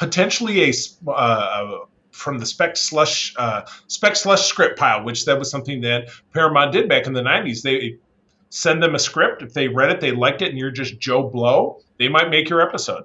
potentially 0.00 0.70
a 0.70 1.10
uh, 1.10 1.78
from 2.10 2.38
the 2.38 2.46
spec 2.46 2.76
slush 2.76 3.34
uh, 3.36 3.62
spec 3.86 4.16
slush 4.16 4.46
script 4.46 4.78
pile, 4.78 5.04
which 5.04 5.26
that 5.26 5.38
was 5.38 5.50
something 5.50 5.82
that 5.82 6.08
Paramount 6.32 6.72
did 6.72 6.88
back 6.88 7.06
in 7.06 7.12
the 7.12 7.22
'90s. 7.22 7.62
They 7.62 7.98
send 8.48 8.82
them 8.82 8.96
a 8.96 8.98
script 8.98 9.42
if 9.42 9.52
they 9.52 9.68
read 9.68 9.90
it, 9.90 10.00
they 10.00 10.10
liked 10.10 10.42
it, 10.42 10.48
and 10.48 10.58
you're 10.58 10.72
just 10.72 10.98
Joe 10.98 11.28
Blow. 11.28 11.80
They 11.98 12.08
might 12.08 12.30
make 12.30 12.48
your 12.48 12.60
episode. 12.62 13.04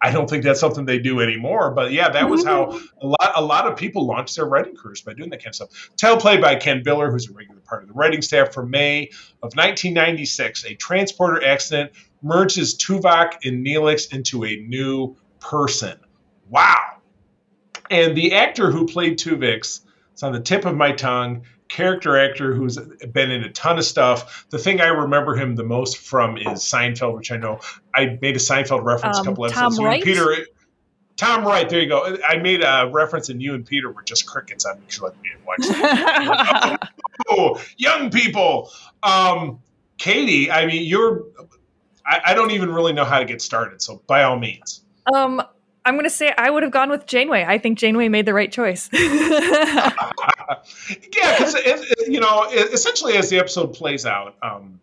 I 0.00 0.12
don't 0.12 0.28
think 0.28 0.44
that's 0.44 0.60
something 0.60 0.84
they 0.84 0.98
do 0.98 1.20
anymore, 1.20 1.72
but 1.72 1.90
yeah, 1.90 2.10
that 2.10 2.28
was 2.28 2.44
how 2.44 2.66
mm-hmm. 2.66 3.06
a 3.06 3.06
lot 3.08 3.32
a 3.34 3.42
lot 3.42 3.66
of 3.66 3.76
people 3.76 4.06
launched 4.06 4.36
their 4.36 4.46
writing 4.46 4.76
careers 4.76 5.02
by 5.02 5.14
doing 5.14 5.30
that 5.30 5.42
kind 5.42 5.48
of 5.48 5.54
stuff. 5.56 5.90
Teleplay 5.96 6.40
by 6.40 6.54
Ken 6.54 6.82
Biller, 6.82 7.10
who's 7.10 7.28
a 7.28 7.32
regular 7.32 7.60
part 7.62 7.82
of 7.82 7.88
the 7.88 7.94
writing 7.94 8.22
staff 8.22 8.54
from 8.54 8.70
May 8.70 9.08
of 9.42 9.56
1996. 9.56 10.64
A 10.64 10.74
transporter 10.74 11.44
accident 11.44 11.92
merges 12.22 12.76
Tuvok 12.76 13.44
and 13.44 13.66
Neelix 13.66 14.14
into 14.14 14.44
a 14.44 14.56
new 14.56 15.16
person 15.40 15.98
wow. 16.48 16.98
And 17.90 18.16
the 18.16 18.34
actor 18.34 18.70
who 18.70 18.86
played 18.86 19.18
Tuvix, 19.18 19.80
it's 20.12 20.22
on 20.22 20.32
the 20.32 20.40
tip 20.40 20.64
of 20.64 20.76
my 20.76 20.92
tongue, 20.92 21.42
character 21.68 22.16
actor 22.16 22.54
who's 22.54 22.78
been 22.78 23.30
in 23.30 23.42
a 23.42 23.50
ton 23.50 23.78
of 23.78 23.84
stuff. 23.84 24.46
The 24.50 24.58
thing 24.58 24.80
I 24.80 24.88
remember 24.88 25.34
him 25.34 25.54
the 25.56 25.64
most 25.64 25.98
from 25.98 26.36
is 26.36 26.60
Seinfeld, 26.60 27.14
which 27.16 27.32
I 27.32 27.36
know 27.36 27.60
I 27.94 28.18
made 28.20 28.36
a 28.36 28.40
Seinfeld 28.40 28.84
reference 28.84 29.18
um, 29.18 29.22
a 29.22 29.30
couple 29.30 29.46
episodes. 29.46 29.76
Tom 29.76 29.84
Wright? 29.84 30.02
Peter, 30.02 30.46
Tom 31.16 31.44
Wright, 31.44 31.68
there 31.68 31.80
you 31.80 31.88
go. 31.88 32.16
I 32.26 32.36
made 32.36 32.62
a 32.62 32.90
reference, 32.92 33.30
and 33.30 33.40
you 33.40 33.54
and 33.54 33.64
Peter 33.64 33.90
were 33.90 34.02
just 34.02 34.26
crickets 34.26 34.64
on 34.66 34.76
me 34.76 34.82
because 34.86 34.98
you 34.98 35.04
let 35.04 35.22
me 35.22 35.30
watch. 35.46 36.78
oh, 37.30 37.62
young 37.78 38.10
people. 38.10 38.70
Um, 39.02 39.60
Katie, 39.98 40.50
I 40.50 40.66
mean, 40.66 40.84
you're. 40.84 41.24
I, 42.04 42.20
I 42.26 42.34
don't 42.34 42.52
even 42.52 42.70
really 42.70 42.92
know 42.92 43.04
how 43.04 43.18
to 43.18 43.24
get 43.24 43.40
started, 43.40 43.82
so 43.82 44.02
by 44.06 44.24
all 44.24 44.38
means. 44.38 44.84
Um, 45.12 45.42
I'm 45.86 45.94
going 45.94 46.04
to 46.04 46.10
say 46.10 46.34
I 46.36 46.50
would 46.50 46.64
have 46.64 46.72
gone 46.72 46.90
with 46.90 47.06
Janeway. 47.06 47.44
I 47.46 47.58
think 47.58 47.78
Janeway 47.78 48.08
made 48.08 48.26
the 48.26 48.34
right 48.34 48.50
choice. 48.50 48.90
yeah, 48.92 49.92
because 51.12 51.54
you 52.08 52.18
know, 52.18 52.44
essentially 52.50 53.16
as 53.16 53.30
the 53.30 53.38
episode 53.38 53.72
plays 53.72 54.04
out, 54.04 54.34
um, 54.42 54.80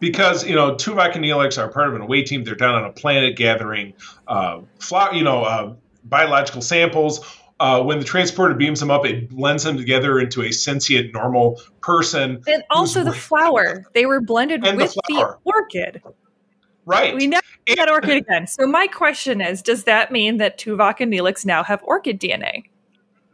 because 0.00 0.44
you 0.44 0.56
know, 0.56 0.74
Tuvok 0.74 1.14
and 1.14 1.24
Neelix 1.24 1.56
are 1.56 1.68
part 1.68 1.88
of 1.88 1.94
an 1.94 2.02
away 2.02 2.24
team. 2.24 2.42
They're 2.42 2.56
down 2.56 2.74
on 2.74 2.84
a 2.84 2.92
planet 2.92 3.36
gathering, 3.36 3.94
uh, 4.26 4.62
flower, 4.80 5.14
you 5.14 5.22
know, 5.22 5.44
uh, 5.44 5.74
biological 6.04 6.62
samples. 6.62 7.20
Uh, 7.58 7.82
when 7.82 7.98
the 8.00 8.04
transporter 8.04 8.54
beams 8.54 8.80
them 8.80 8.90
up, 8.90 9.06
it 9.06 9.30
blends 9.30 9.62
them 9.62 9.78
together 9.78 10.18
into 10.18 10.42
a 10.42 10.52
sentient, 10.52 11.14
normal 11.14 11.60
person. 11.80 12.42
And 12.46 12.62
also 12.70 13.02
the 13.02 13.14
flower. 13.14 13.86
They 13.94 14.04
were 14.04 14.20
blended 14.20 14.62
with 14.62 14.92
the, 14.92 15.02
the 15.08 15.38
orchid. 15.44 16.02
Right. 16.84 17.14
We 17.14 17.26
never 17.26 17.46
had 17.74 17.90
orchid 17.90 18.16
again. 18.18 18.46
So 18.46 18.66
my 18.66 18.86
question 18.86 19.40
is, 19.40 19.62
does 19.62 19.84
that 19.84 20.12
mean 20.12 20.36
that 20.38 20.58
Tuvok 20.58 21.00
and 21.00 21.12
Neelix 21.12 21.44
now 21.44 21.64
have 21.64 21.82
orchid 21.82 22.20
DNA? 22.20 22.64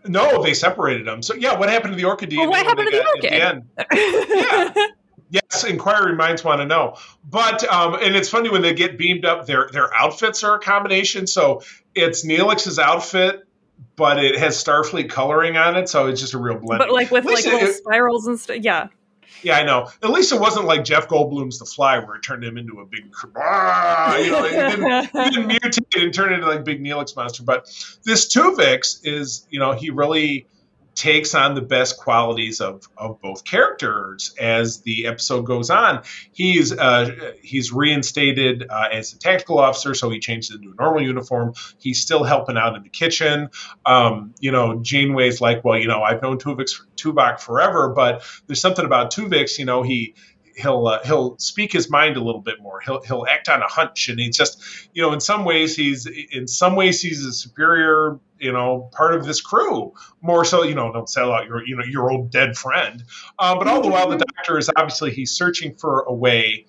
No, 0.05 0.43
they 0.43 0.55
separated 0.55 1.07
them. 1.07 1.23
So 1.23 1.35
yeah, 1.35 1.59
what 1.59 1.69
happened 1.69 1.93
to 1.93 1.97
the 1.97 2.05
orchid 2.05 2.31
DNA? 2.31 2.39
Well, 2.39 2.51
what 2.51 2.67
happened 2.67 2.89
to 2.91 2.97
the 2.97 3.07
orchid? 3.07 3.65
The 3.77 4.75
yeah. 4.75 4.87
Yes, 5.33 5.65
inquiry 5.65 6.15
minds 6.15 6.45
want 6.45 6.61
to 6.61 6.67
know. 6.67 6.99
But 7.25 7.65
um, 7.65 7.95
and 7.95 8.15
it's 8.15 8.29
funny 8.29 8.51
when 8.51 8.61
they 8.61 8.75
get 8.75 8.99
beamed 8.99 9.25
up, 9.25 9.47
their 9.47 9.67
their 9.73 9.93
outfits 9.95 10.45
are 10.45 10.57
a 10.57 10.59
combination. 10.59 11.27
So 11.27 11.63
it's 11.95 12.23
Neelix's 12.23 12.79
outfit, 12.79 13.41
but 13.97 14.23
it 14.23 14.39
has 14.39 14.63
Starfleet 14.63 15.09
coloring 15.09 15.57
on 15.57 15.75
it, 15.77 15.89
so 15.89 16.09
it's 16.09 16.21
just 16.21 16.35
a 16.35 16.39
real 16.39 16.59
blend. 16.59 16.81
But 16.81 16.93
like 16.93 17.11
with 17.11 17.25
like 17.25 17.47
little 17.47 17.61
it, 17.61 17.75
spirals 17.77 18.27
and 18.27 18.39
stuff. 18.39 18.59
Yeah. 18.61 18.89
Yeah, 19.43 19.59
I 19.59 19.65
know. 19.65 19.89
At 20.03 20.11
least 20.11 20.33
it 20.33 20.41
wasn't 20.41 20.67
like 20.67 20.85
Jeff 20.85 21.09
Goldblum's 21.09 21.59
The 21.59 21.65
Fly, 21.65 21.99
where 21.99 22.17
it 22.17 22.23
turned 22.23 22.45
him 22.45 22.57
into 22.57 22.81
a 22.81 22.87
big, 22.87 23.13
ah, 23.37 24.17
you 24.17 24.31
know, 24.31 24.45
he 24.45 24.51
didn't, 24.51 25.05
he 25.07 25.31
didn't 25.31 25.49
mutate 25.49 26.03
and 26.03 26.15
turn 26.15 26.33
into 26.33 26.47
like 26.47 26.65
big 26.65 26.83
Neelix 26.83 27.17
monster. 27.17 27.43
But 27.43 27.67
this 28.05 28.33
Tuvix 28.33 29.01
is, 29.05 29.47
you 29.51 29.59
know, 29.59 29.73
he 29.73 29.91
really 29.91 30.47
takes 30.95 31.35
on 31.35 31.55
the 31.55 31.61
best 31.61 31.99
qualities 31.99 32.61
of, 32.61 32.89
of 32.97 33.21
both 33.21 33.45
characters 33.45 34.35
as 34.39 34.83
the 34.83 35.07
episode 35.07 35.43
goes 35.43 35.71
on. 35.71 36.03
He's 36.33 36.73
uh, 36.73 37.33
he's 37.43 37.73
reinstated 37.73 38.67
uh, 38.69 38.89
as 38.93 39.13
a 39.13 39.19
tactical 39.19 39.59
officer, 39.59 39.95
so 39.95 40.11
he 40.11 40.19
changes 40.19 40.55
into 40.55 40.71
a 40.71 40.75
normal 40.75 41.03
uniform. 41.03 41.55
He's 41.79 42.01
still 42.01 42.25
helping 42.25 42.57
out 42.57 42.77
in 42.77 42.83
the 42.83 42.89
kitchen. 42.89 43.49
Um, 43.87 44.35
you 44.39 44.53
know, 44.53 44.81
Janeway's 44.81 45.41
like, 45.41 45.65
well, 45.65 45.79
you 45.79 45.89
know, 45.89 46.03
I've 46.03 46.23
known 46.23 46.39
Tuvix, 46.39 46.81
Tuvok 46.97 47.41
forever, 47.41 47.91
but 47.91 48.23
there's 48.47 48.61
something 48.61 48.85
about 48.85 49.13
Tuvix. 49.13 49.59
You 49.59 49.65
know, 49.65 49.83
he 49.83 50.15
he'll 50.57 50.87
uh, 50.87 51.01
he'll 51.05 51.39
speak 51.39 51.73
his 51.73 51.91
mind 51.91 52.17
a 52.17 52.23
little 52.23 52.41
bit 52.41 52.61
more. 52.61 52.81
He'll 52.81 53.03
he'll 53.03 53.27
act 53.29 53.49
on 53.49 53.63
a 53.63 53.67
hunch, 53.67 54.09
and 54.09 54.19
he's 54.19 54.37
just 54.37 54.63
you 54.93 55.03
know 55.03 55.13
in 55.13 55.21
some 55.21 55.45
ways 55.45 55.77
he's 55.77 56.07
in 56.07 56.47
some 56.47 56.77
ways 56.77 57.01
he's 57.01 57.25
a 57.25 57.33
superior 57.33 58.19
you 58.39 58.53
know 58.53 58.91
part 58.93 59.15
of 59.15 59.25
this 59.25 59.41
crew 59.41 59.93
more 60.21 60.45
so 60.45 60.63
you 60.63 60.75
know 60.75 60.93
don't 60.93 61.09
sell 61.09 61.33
out 61.33 61.47
your 61.47 61.67
you 61.67 61.77
know 61.77 61.85
your 61.85 62.11
old 62.11 62.31
dead 62.31 62.57
friend. 62.57 63.05
Um, 63.39 63.59
but 63.59 63.69
all 63.69 63.81
the 63.81 63.89
while 63.89 64.09
the 64.09 64.19
doctor 64.19 64.59
is 64.59 64.71
obviously 64.77 65.11
he's 65.11 65.33
searching 65.33 65.75
for 65.75 66.03
a 66.03 66.15
way. 66.15 66.67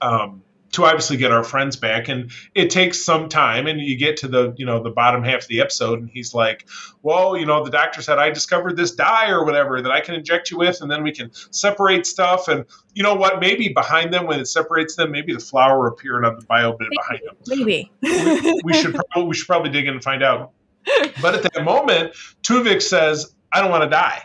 Um, 0.00 0.42
to 0.72 0.84
obviously 0.84 1.16
get 1.16 1.30
our 1.30 1.44
friends 1.44 1.76
back. 1.76 2.08
And 2.08 2.30
it 2.54 2.70
takes 2.70 3.04
some 3.04 3.28
time 3.28 3.66
and 3.66 3.80
you 3.80 3.96
get 3.96 4.16
to 4.18 4.28
the 4.28 4.54
you 4.56 4.66
know 4.66 4.82
the 4.82 4.90
bottom 4.90 5.22
half 5.22 5.42
of 5.42 5.48
the 5.48 5.60
episode 5.60 6.00
and 6.00 6.10
he's 6.10 6.34
like 6.34 6.66
well 7.02 7.36
you 7.36 7.46
know 7.46 7.64
the 7.64 7.70
doctor 7.70 8.02
said 8.02 8.18
i 8.18 8.30
discovered 8.30 8.76
this 8.76 8.92
dye 8.92 9.30
or 9.30 9.44
whatever 9.44 9.82
that 9.82 9.92
i 9.92 10.00
can 10.00 10.14
inject 10.14 10.50
you 10.50 10.58
with 10.58 10.80
and 10.80 10.90
then 10.90 11.02
we 11.02 11.12
can 11.12 11.30
separate 11.50 12.06
stuff. 12.06 12.48
And 12.48 12.64
you 12.94 13.02
know 13.02 13.14
what? 13.14 13.40
Maybe 13.40 13.68
behind 13.68 14.12
them 14.12 14.26
when 14.26 14.40
it 14.40 14.46
separates 14.46 14.96
them 14.96 15.10
maybe 15.10 15.32
the 15.32 15.40
flower 15.40 15.86
appeared 15.86 16.24
on 16.24 16.36
the 16.36 16.44
bio 16.46 16.76
bit 16.76 16.88
behind 16.90 17.20
them. 17.26 17.36
Maybe. 17.46 17.90
We, 18.00 18.60
we 18.64 18.72
should 18.72 18.94
probably 18.94 19.28
we 19.28 19.34
should 19.34 19.46
probably 19.46 19.70
dig 19.70 19.86
in 19.86 19.94
and 19.94 20.02
find 20.02 20.22
out. 20.22 20.52
But 21.20 21.34
at 21.34 21.42
that 21.52 21.64
moment 21.64 22.14
tuvix 22.42 22.82
says 22.82 23.34
i 23.52 23.60
don't 23.60 23.70
want 23.70 23.84
to 23.84 23.90
die 23.90 24.22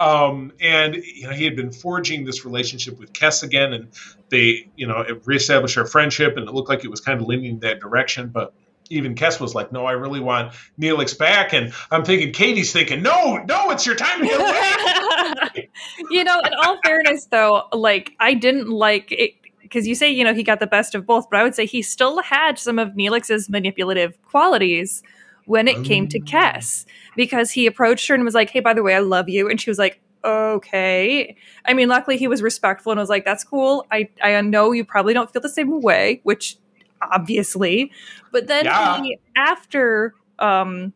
um, 0.00 0.52
and 0.60 0.96
you 0.96 1.24
know 1.24 1.32
he 1.32 1.44
had 1.44 1.54
been 1.54 1.70
forging 1.70 2.24
this 2.24 2.44
relationship 2.44 2.98
with 2.98 3.12
Kes 3.12 3.42
again, 3.42 3.74
and 3.74 3.88
they 4.30 4.66
you 4.74 4.86
know 4.86 5.04
reestablished 5.26 5.74
their 5.74 5.84
friendship, 5.84 6.36
and 6.36 6.48
it 6.48 6.52
looked 6.52 6.70
like 6.70 6.84
it 6.84 6.90
was 6.90 7.00
kind 7.00 7.20
of 7.20 7.26
leaning 7.26 7.60
that 7.60 7.80
direction. 7.80 8.28
But 8.28 8.54
even 8.88 9.14
Kes 9.14 9.38
was 9.38 9.54
like, 9.54 9.72
"No, 9.72 9.84
I 9.84 9.92
really 9.92 10.20
want 10.20 10.54
Neelix 10.80 11.16
back," 11.16 11.52
and 11.52 11.72
I'm 11.90 12.02
thinking 12.02 12.32
Katie's 12.32 12.72
thinking, 12.72 13.02
"No, 13.02 13.44
no, 13.46 13.70
it's 13.70 13.84
your 13.84 13.94
time 13.94 14.20
to 14.20 14.26
get 14.26 14.38
back." 14.38 15.68
you 16.10 16.24
know, 16.24 16.40
in 16.40 16.54
all 16.64 16.78
fairness, 16.82 17.26
though, 17.30 17.64
like 17.74 18.12
I 18.18 18.32
didn't 18.32 18.70
like 18.70 19.12
it 19.12 19.34
because 19.60 19.86
you 19.86 19.94
say 19.94 20.10
you 20.10 20.24
know 20.24 20.32
he 20.32 20.42
got 20.42 20.60
the 20.60 20.66
best 20.66 20.94
of 20.94 21.04
both, 21.04 21.28
but 21.28 21.38
I 21.38 21.42
would 21.42 21.54
say 21.54 21.66
he 21.66 21.82
still 21.82 22.22
had 22.22 22.58
some 22.58 22.78
of 22.78 22.94
Neelix's 22.94 23.50
manipulative 23.50 24.20
qualities 24.22 25.02
when 25.50 25.66
it 25.66 25.82
came 25.84 26.06
to 26.06 26.20
Kes 26.20 26.86
because 27.16 27.50
he 27.50 27.66
approached 27.66 28.06
her 28.06 28.14
and 28.14 28.24
was 28.24 28.34
like, 28.34 28.50
"Hey, 28.50 28.60
by 28.60 28.72
the 28.72 28.84
way, 28.84 28.94
I 28.94 29.00
love 29.00 29.28
you," 29.28 29.50
and 29.50 29.60
she 29.60 29.68
was 29.68 29.80
like, 29.80 30.00
"Okay." 30.24 31.36
I 31.64 31.74
mean, 31.74 31.88
luckily 31.88 32.16
he 32.16 32.28
was 32.28 32.40
respectful 32.40 32.92
and 32.92 33.00
was 33.00 33.08
like, 33.08 33.24
"That's 33.24 33.42
cool. 33.42 33.84
I 33.90 34.08
I 34.22 34.40
know 34.42 34.70
you 34.70 34.84
probably 34.84 35.12
don't 35.12 35.28
feel 35.28 35.42
the 35.42 35.48
same 35.48 35.80
way," 35.80 36.20
which 36.22 36.56
obviously, 37.02 37.90
but 38.30 38.46
then 38.46 38.66
yeah. 38.66 39.02
he, 39.02 39.18
after 39.34 40.14
um, 40.38 40.92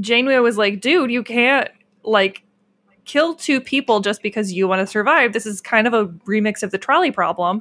Janeway 0.00 0.38
was 0.38 0.56
like, 0.56 0.80
"Dude, 0.80 1.10
you 1.10 1.22
can't 1.22 1.68
like." 2.02 2.42
kill 3.04 3.34
two 3.34 3.60
people 3.60 3.98
just 3.98 4.22
because 4.22 4.52
you 4.52 4.68
want 4.68 4.78
to 4.78 4.86
survive. 4.86 5.32
This 5.32 5.44
is 5.44 5.60
kind 5.60 5.88
of 5.88 5.92
a 5.92 6.06
remix 6.24 6.62
of 6.62 6.70
the 6.70 6.78
trolley 6.78 7.10
problem. 7.10 7.60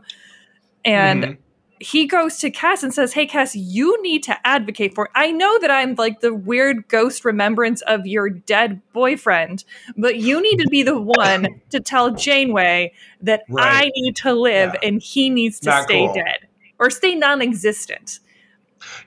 And 0.85 1.23
mm-hmm 1.23 1.41
he 1.81 2.05
goes 2.05 2.37
to 2.37 2.51
Kes 2.51 2.83
and 2.83 2.93
says, 2.93 3.13
Hey, 3.13 3.25
Kes, 3.25 3.51
you 3.55 4.01
need 4.01 4.23
to 4.23 4.47
advocate 4.47 4.93
for. 4.93 5.05
It. 5.05 5.11
I 5.15 5.31
know 5.31 5.59
that 5.59 5.71
I'm 5.71 5.95
like 5.95 6.19
the 6.19 6.33
weird 6.33 6.87
ghost 6.87 7.25
remembrance 7.25 7.81
of 7.81 8.05
your 8.05 8.29
dead 8.29 8.81
boyfriend, 8.93 9.63
but 9.97 10.17
you 10.17 10.41
need 10.41 10.57
to 10.57 10.69
be 10.69 10.83
the 10.83 10.99
one 10.99 11.61
to 11.71 11.79
tell 11.79 12.11
Janeway 12.11 12.93
that 13.21 13.43
right. 13.49 13.85
I 13.85 13.91
need 13.95 14.15
to 14.17 14.33
live 14.33 14.75
yeah. 14.75 14.87
and 14.87 15.01
he 15.01 15.29
needs 15.29 15.59
to 15.61 15.69
not 15.69 15.83
stay 15.83 16.05
cool. 16.05 16.13
dead 16.13 16.47
or 16.77 16.89
stay 16.89 17.15
non 17.15 17.41
existent. 17.41 18.19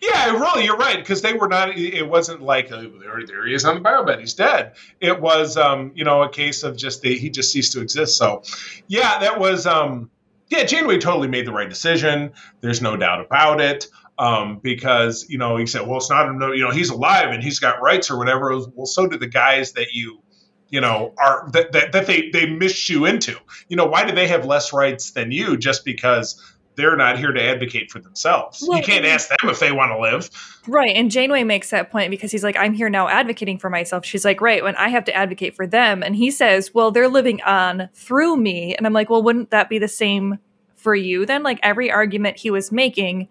Yeah, 0.01 0.33
really, 0.33 0.65
you're 0.65 0.77
right 0.77 0.99
because 0.99 1.23
they 1.23 1.33
were 1.33 1.49
not. 1.49 1.77
It 1.77 2.09
wasn't 2.09 2.43
like 2.43 2.71
oh, 2.71 2.93
there, 3.01 3.27
there 3.27 3.47
he 3.47 3.55
is 3.55 3.65
on 3.65 3.75
the 3.75 3.81
biobed. 3.81 4.21
He's 4.21 4.35
dead. 4.35 4.75
It 5.01 5.21
was, 5.21 5.57
um, 5.57 5.93
you 5.95 6.05
know, 6.05 6.23
a 6.23 6.29
case 6.29 6.63
of 6.63 6.77
just 6.77 7.03
they, 7.03 7.15
he 7.15 7.31
just 7.31 7.51
ceased 7.51 7.73
to 7.73 7.81
exist. 7.81 8.17
So, 8.17 8.43
yeah, 8.87 9.19
that 9.21 9.39
was. 9.39 9.67
Um, 9.67 10.11
yeah, 10.49 10.65
Janeway 10.65 10.99
totally 10.99 11.29
made 11.29 11.47
the 11.47 11.53
right 11.53 11.69
decision. 11.69 12.33
There's 12.61 12.83
no 12.83 12.97
doubt 12.97 13.21
about 13.21 13.61
it. 13.61 13.87
Um, 14.17 14.61
because 14.63 15.27
you 15.29 15.39
know 15.39 15.57
he 15.57 15.67
said, 15.67 15.89
well, 15.89 15.97
it's 15.97 16.09
not 16.09 16.33
you 16.55 16.63
know 16.63 16.71
he's 16.71 16.91
alive 16.91 17.31
and 17.31 17.43
he's 17.43 17.59
got 17.59 17.83
rights 17.83 18.13
or 18.13 18.17
whatever. 18.17 18.57
well, 18.75 18.87
so 18.87 19.09
do 19.09 19.19
the 19.19 19.27
guys 19.27 19.73
that 19.73 19.89
you 19.93 20.23
you 20.69 20.81
know 20.81 21.13
are 21.19 21.49
that, 21.53 21.73
that 21.73 21.91
that 21.91 22.07
they 22.07 22.31
they 22.31 22.47
miss 22.47 22.89
you 22.89 23.07
into. 23.07 23.37
You 23.69 23.77
know, 23.77 23.87
why 23.87 24.05
do 24.05 24.15
they 24.15 24.29
have 24.29 24.47
less 24.47 24.73
rights 24.73 25.11
than 25.11 25.33
you 25.33 25.57
just 25.57 25.85
because 25.85 26.41
they're 26.77 26.97
not 26.97 27.19
here 27.19 27.33
to 27.33 27.43
advocate 27.43 27.91
for 27.91 28.01
themselves. 28.01 28.65
Well, 28.67 28.79
you 28.79 28.85
can't 28.85 29.05
ask 29.05 29.29
them 29.29 29.51
if 29.51 29.61
they 29.61 29.73
want 29.73 29.93
to 29.93 29.99
live. 29.99 30.31
Right. 30.67 30.95
And 30.97 31.11
Janeway 31.11 31.45
makes 31.45 31.71
that 31.71 31.91
point 31.91 32.11
because 32.11 32.33
he's 32.33 32.45
like, 32.45 32.57
I'm 32.57 32.73
here 32.73 32.89
now 32.89 33.09
advocating 33.09 33.59
for 33.59 33.71
myself. 33.71 34.05
She's 34.05 34.25
like, 34.25 34.41
right, 34.41 34.63
when 34.63 34.77
I 34.77 34.89
have 34.89 35.05
to 35.05 35.15
advocate 35.15 35.55
for 35.55 35.67
them. 35.67 36.03
And 36.03 36.17
he 36.17 36.31
says, 36.31 36.75
well, 36.75 36.91
they're 36.91 37.09
living 37.09 37.43
on 37.43 37.89
through 37.95 38.37
me. 38.37 38.75
And 38.75 38.87
I'm 38.87 38.93
like, 38.93 39.11
well, 39.11 39.23
wouldn't 39.23 39.51
that 39.51 39.69
be 39.69 39.79
the 39.79 39.89
same 39.89 40.39
for 40.75 40.95
you 40.95 41.27
then? 41.27 41.43
Like 41.43 41.61
every 41.63 41.91
argument 41.91 42.39
he 42.39 42.51
was 42.51 42.73
making, 42.73 43.29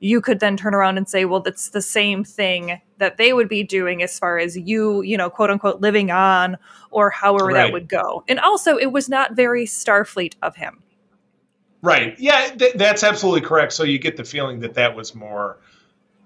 you 0.00 0.20
could 0.20 0.40
then 0.40 0.56
turn 0.56 0.74
around 0.74 0.98
and 0.98 1.08
say, 1.08 1.24
well, 1.24 1.40
that's 1.40 1.70
the 1.70 1.82
same 1.82 2.24
thing 2.24 2.80
that 2.98 3.16
they 3.16 3.32
would 3.32 3.48
be 3.48 3.62
doing 3.62 4.02
as 4.02 4.18
far 4.18 4.38
as 4.38 4.56
you, 4.56 5.02
you 5.02 5.16
know, 5.16 5.30
quote 5.30 5.50
unquote, 5.50 5.80
living 5.80 6.10
on 6.10 6.56
or 6.90 7.10
however 7.10 7.46
right. 7.46 7.54
that 7.54 7.72
would 7.72 7.88
go. 7.88 8.24
And 8.26 8.40
also, 8.40 8.76
it 8.76 8.92
was 8.92 9.08
not 9.08 9.36
very 9.36 9.64
Starfleet 9.64 10.34
of 10.42 10.56
him 10.56 10.82
Right. 11.82 12.18
Yeah, 12.18 12.46
th- 12.46 12.74
that's 12.74 13.02
absolutely 13.02 13.40
correct. 13.40 13.72
So 13.72 13.82
you 13.82 13.98
get 13.98 14.16
the 14.16 14.24
feeling 14.24 14.60
that 14.60 14.74
that 14.74 14.94
was 14.94 15.14
more 15.14 15.58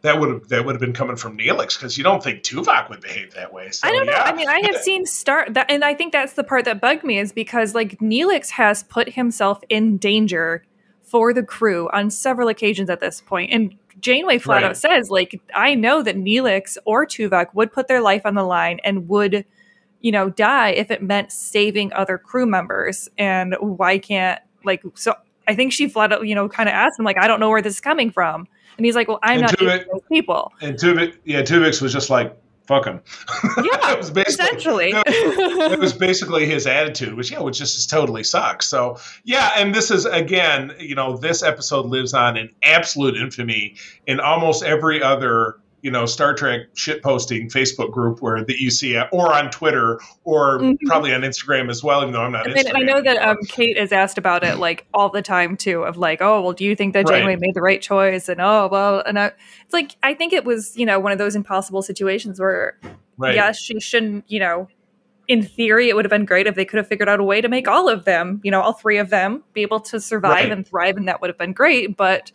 that 0.02 0.20
would 0.20 0.28
have 0.28 0.48
that 0.48 0.64
would 0.64 0.74
have 0.74 0.80
been 0.80 0.92
coming 0.92 1.16
from 1.16 1.36
Neelix 1.36 1.78
because 1.78 1.96
you 1.98 2.04
don't 2.04 2.22
think 2.22 2.42
Tuvok 2.42 2.90
would 2.90 3.00
behave 3.00 3.34
that 3.34 3.52
way. 3.52 3.70
So, 3.70 3.88
I 3.88 3.92
don't 3.92 4.06
know. 4.06 4.12
Yeah. 4.12 4.22
I 4.22 4.32
mean, 4.32 4.48
I 4.48 4.60
have 4.64 4.76
seen 4.82 5.06
start 5.06 5.54
that, 5.54 5.70
and 5.70 5.84
I 5.84 5.94
think 5.94 6.12
that's 6.12 6.34
the 6.34 6.44
part 6.44 6.64
that 6.66 6.80
bugged 6.80 7.04
me 7.04 7.18
is 7.18 7.32
because 7.32 7.74
like 7.74 7.98
Neelix 7.98 8.50
has 8.50 8.84
put 8.84 9.10
himself 9.10 9.60
in 9.68 9.96
danger 9.96 10.64
for 11.02 11.32
the 11.32 11.42
crew 11.42 11.88
on 11.92 12.10
several 12.10 12.48
occasions 12.48 12.90
at 12.90 13.00
this 13.00 13.20
point, 13.20 13.52
and 13.52 13.74
Janeway 13.98 14.38
flat 14.38 14.62
right. 14.62 14.64
out 14.64 14.76
says 14.76 15.10
like 15.10 15.40
I 15.54 15.74
know 15.74 16.02
that 16.02 16.16
Neelix 16.16 16.76
or 16.84 17.06
Tuvok 17.06 17.54
would 17.54 17.72
put 17.72 17.88
their 17.88 18.00
life 18.00 18.22
on 18.24 18.34
the 18.34 18.44
line 18.44 18.78
and 18.84 19.08
would 19.08 19.44
you 20.00 20.12
know 20.12 20.28
die 20.28 20.70
if 20.70 20.90
it 20.90 21.02
meant 21.02 21.32
saving 21.32 21.92
other 21.94 22.18
crew 22.18 22.46
members, 22.46 23.08
and 23.16 23.56
why 23.60 23.98
can't 23.98 24.40
like 24.62 24.82
so 24.94 25.14
I 25.46 25.54
think 25.54 25.72
she 25.72 25.88
flat 25.88 26.12
out, 26.12 26.26
you 26.26 26.34
know, 26.34 26.48
kind 26.48 26.68
of 26.68 26.74
asked 26.74 26.98
him, 26.98 27.04
like, 27.04 27.18
I 27.18 27.26
don't 27.26 27.40
know 27.40 27.50
where 27.50 27.62
this 27.62 27.74
is 27.74 27.80
coming 27.80 28.10
from. 28.10 28.46
And 28.76 28.84
he's 28.84 28.94
like, 28.94 29.08
well, 29.08 29.18
I'm 29.22 29.38
and 29.38 29.42
not 29.42 29.58
Tuvix, 29.58 29.84
those 29.90 30.02
people. 30.10 30.52
And 30.60 30.76
Tuvix, 30.76 31.16
yeah, 31.24 31.42
Tuvix 31.42 31.80
was 31.80 31.92
just 31.92 32.10
like, 32.10 32.36
fuck 32.66 32.84
him. 32.84 33.00
Yeah, 33.64 33.94
was 33.94 34.10
essentially. 34.10 34.92
it 35.06 35.78
was 35.78 35.92
basically 35.92 36.46
his 36.46 36.66
attitude, 36.66 37.14
which, 37.14 37.30
yeah, 37.30 37.40
which 37.40 37.58
just 37.58 37.88
totally 37.88 38.24
sucks. 38.24 38.66
So, 38.66 38.98
yeah, 39.24 39.52
and 39.56 39.74
this 39.74 39.90
is, 39.90 40.04
again, 40.04 40.74
you 40.78 40.94
know, 40.94 41.16
this 41.16 41.42
episode 41.42 41.86
lives 41.86 42.12
on 42.12 42.36
in 42.36 42.50
absolute 42.62 43.16
infamy 43.16 43.76
in 44.06 44.20
almost 44.20 44.62
every 44.62 45.02
other 45.02 45.58
you 45.86 45.92
know 45.92 46.04
Star 46.04 46.34
Trek 46.34 46.62
shit 46.74 47.00
posting 47.00 47.48
Facebook 47.48 47.92
group 47.92 48.20
where 48.20 48.44
that 48.44 48.58
you 48.58 48.72
see 48.72 48.94
it, 48.94 49.06
or 49.12 49.32
on 49.32 49.52
Twitter, 49.52 50.00
or 50.24 50.58
mm-hmm. 50.58 50.84
probably 50.84 51.14
on 51.14 51.20
Instagram 51.20 51.70
as 51.70 51.84
well. 51.84 52.02
Even 52.02 52.12
though 52.12 52.22
I'm 52.22 52.32
not. 52.32 52.44
And 52.44 52.76
I 52.76 52.80
know 52.80 53.00
that 53.00 53.18
um, 53.18 53.36
Kate 53.46 53.76
is 53.76 53.92
asked 53.92 54.18
about 54.18 54.42
it 54.42 54.58
like 54.58 54.84
all 54.92 55.10
the 55.10 55.22
time 55.22 55.56
too. 55.56 55.84
Of 55.84 55.96
like, 55.96 56.20
oh 56.20 56.42
well, 56.42 56.52
do 56.54 56.64
you 56.64 56.74
think 56.74 56.92
that 56.94 57.06
Janeway 57.06 57.34
right. 57.34 57.40
made 57.40 57.54
the 57.54 57.62
right 57.62 57.80
choice? 57.80 58.28
And 58.28 58.40
oh 58.40 58.68
well, 58.70 59.00
and 59.06 59.16
I, 59.16 59.26
it's 59.26 59.72
like 59.72 59.94
I 60.02 60.12
think 60.14 60.32
it 60.32 60.44
was 60.44 60.76
you 60.76 60.86
know 60.86 60.98
one 60.98 61.12
of 61.12 61.18
those 61.18 61.36
impossible 61.36 61.82
situations 61.82 62.40
where 62.40 62.80
right. 63.16 63.36
yes, 63.36 63.60
she 63.60 63.78
shouldn't 63.78 64.24
you 64.26 64.40
know. 64.40 64.66
In 65.28 65.42
theory, 65.42 65.88
it 65.88 65.96
would 65.96 66.04
have 66.04 66.10
been 66.10 66.24
great 66.24 66.46
if 66.46 66.54
they 66.54 66.64
could 66.64 66.78
have 66.78 66.86
figured 66.86 67.08
out 67.08 67.18
a 67.18 67.24
way 67.24 67.40
to 67.40 67.48
make 67.48 67.66
all 67.66 67.88
of 67.88 68.04
them, 68.04 68.40
you 68.44 68.50
know, 68.52 68.60
all 68.60 68.72
three 68.72 68.98
of 68.98 69.10
them, 69.10 69.42
be 69.54 69.62
able 69.62 69.80
to 69.80 70.00
survive 70.00 70.30
right. 70.30 70.52
and 70.52 70.64
thrive, 70.64 70.96
and 70.96 71.08
that 71.08 71.20
would 71.20 71.30
have 71.30 71.38
been 71.38 71.52
great. 71.52 71.96
But 71.96 72.30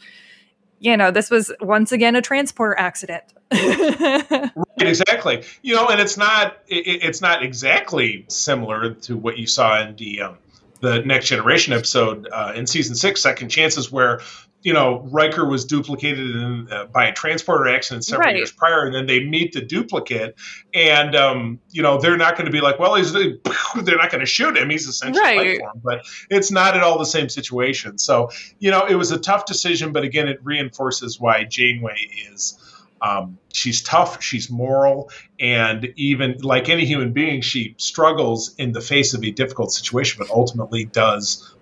you 0.80 0.98
know, 0.98 1.12
this 1.12 1.30
was 1.30 1.52
once 1.62 1.92
again 1.92 2.16
a 2.16 2.22
transporter 2.22 2.78
accident. 2.78 3.24
right, 3.52 4.52
exactly. 4.80 5.44
You 5.62 5.76
know, 5.76 5.88
and 5.90 6.00
it's 6.00 6.18
not 6.18 6.58
it, 6.68 7.04
it's 7.04 7.22
not 7.22 7.44
exactly 7.44 8.26
similar 8.30 8.94
to 8.94 9.18
what 9.18 9.38
you 9.38 9.48
saw 9.48 9.82
in 9.82 9.96
the 9.96 10.22
um, 10.22 10.38
the 10.80 11.00
Next 11.02 11.28
Generation 11.28 11.74
episode 11.74 12.28
uh, 12.32 12.54
in 12.56 12.66
season 12.68 12.96
six, 12.96 13.22
Second 13.22 13.50
Chances, 13.50 13.92
where 13.92 14.22
you 14.64 14.74
know 14.74 15.08
Riker 15.12 15.46
was 15.46 15.66
duplicated 15.66 16.36
in, 16.36 16.68
uh, 16.72 16.86
by 16.86 17.06
a 17.08 17.14
transporter 17.14 17.68
accident 17.68 18.06
several 18.06 18.28
Right. 18.28 18.36
years 18.38 18.52
prior, 18.52 18.86
and 18.86 18.94
then 18.96 19.06
they 19.06 19.24
meet 19.24 19.54
the 19.54 19.62
duplicate, 19.62 20.36
and 20.74 21.16
um, 21.16 21.60
you 21.72 21.82
know 21.84 22.00
they're 22.00 22.18
not 22.18 22.36
going 22.36 22.46
to 22.46 22.52
be 22.52 22.62
like, 22.62 22.80
well, 22.80 22.96
he's 22.96 23.12
they're 23.14 23.98
not 23.98 24.12
going 24.12 24.22
to 24.22 24.26
shoot 24.26 24.58
him; 24.58 24.70
he's 24.70 24.88
essentially 24.88 25.22
Right. 25.24 25.38
life 25.38 25.58
form. 25.60 25.82
But 25.84 26.06
it's 26.30 26.52
not 26.52 26.76
at 26.76 26.84
all 26.84 26.98
the 26.98 27.06
same 27.06 27.30
situation. 27.30 27.98
So 27.98 28.30
you 28.60 28.72
know 28.72 28.86
it 28.88 28.96
was 28.96 29.12
a 29.12 29.20
tough 29.20 29.46
decision, 29.46 29.92
but 29.92 30.04
again, 30.04 30.28
it 30.28 30.40
reinforces 30.44 31.20
why 31.20 31.44
Janeway 31.44 31.98
is. 32.32 32.58
Um, 33.02 33.38
she's 33.54 33.82
tough, 33.82 34.22
she's 34.22 34.50
moral, 34.52 35.10
and 35.40 35.92
even 35.96 36.38
like 36.42 36.70
any 36.70 36.86
human 36.86 37.14
being, 37.14 37.42
she 37.42 37.74
struggles 37.78 38.54
in 38.58 38.72
the 38.74 38.82
face 38.82 39.14
of 39.14 39.24
a 39.24 39.32
difficult 39.32 39.72
situation, 39.72 40.18
but 40.20 40.30
ultimately 40.34 40.86
does 40.86 41.56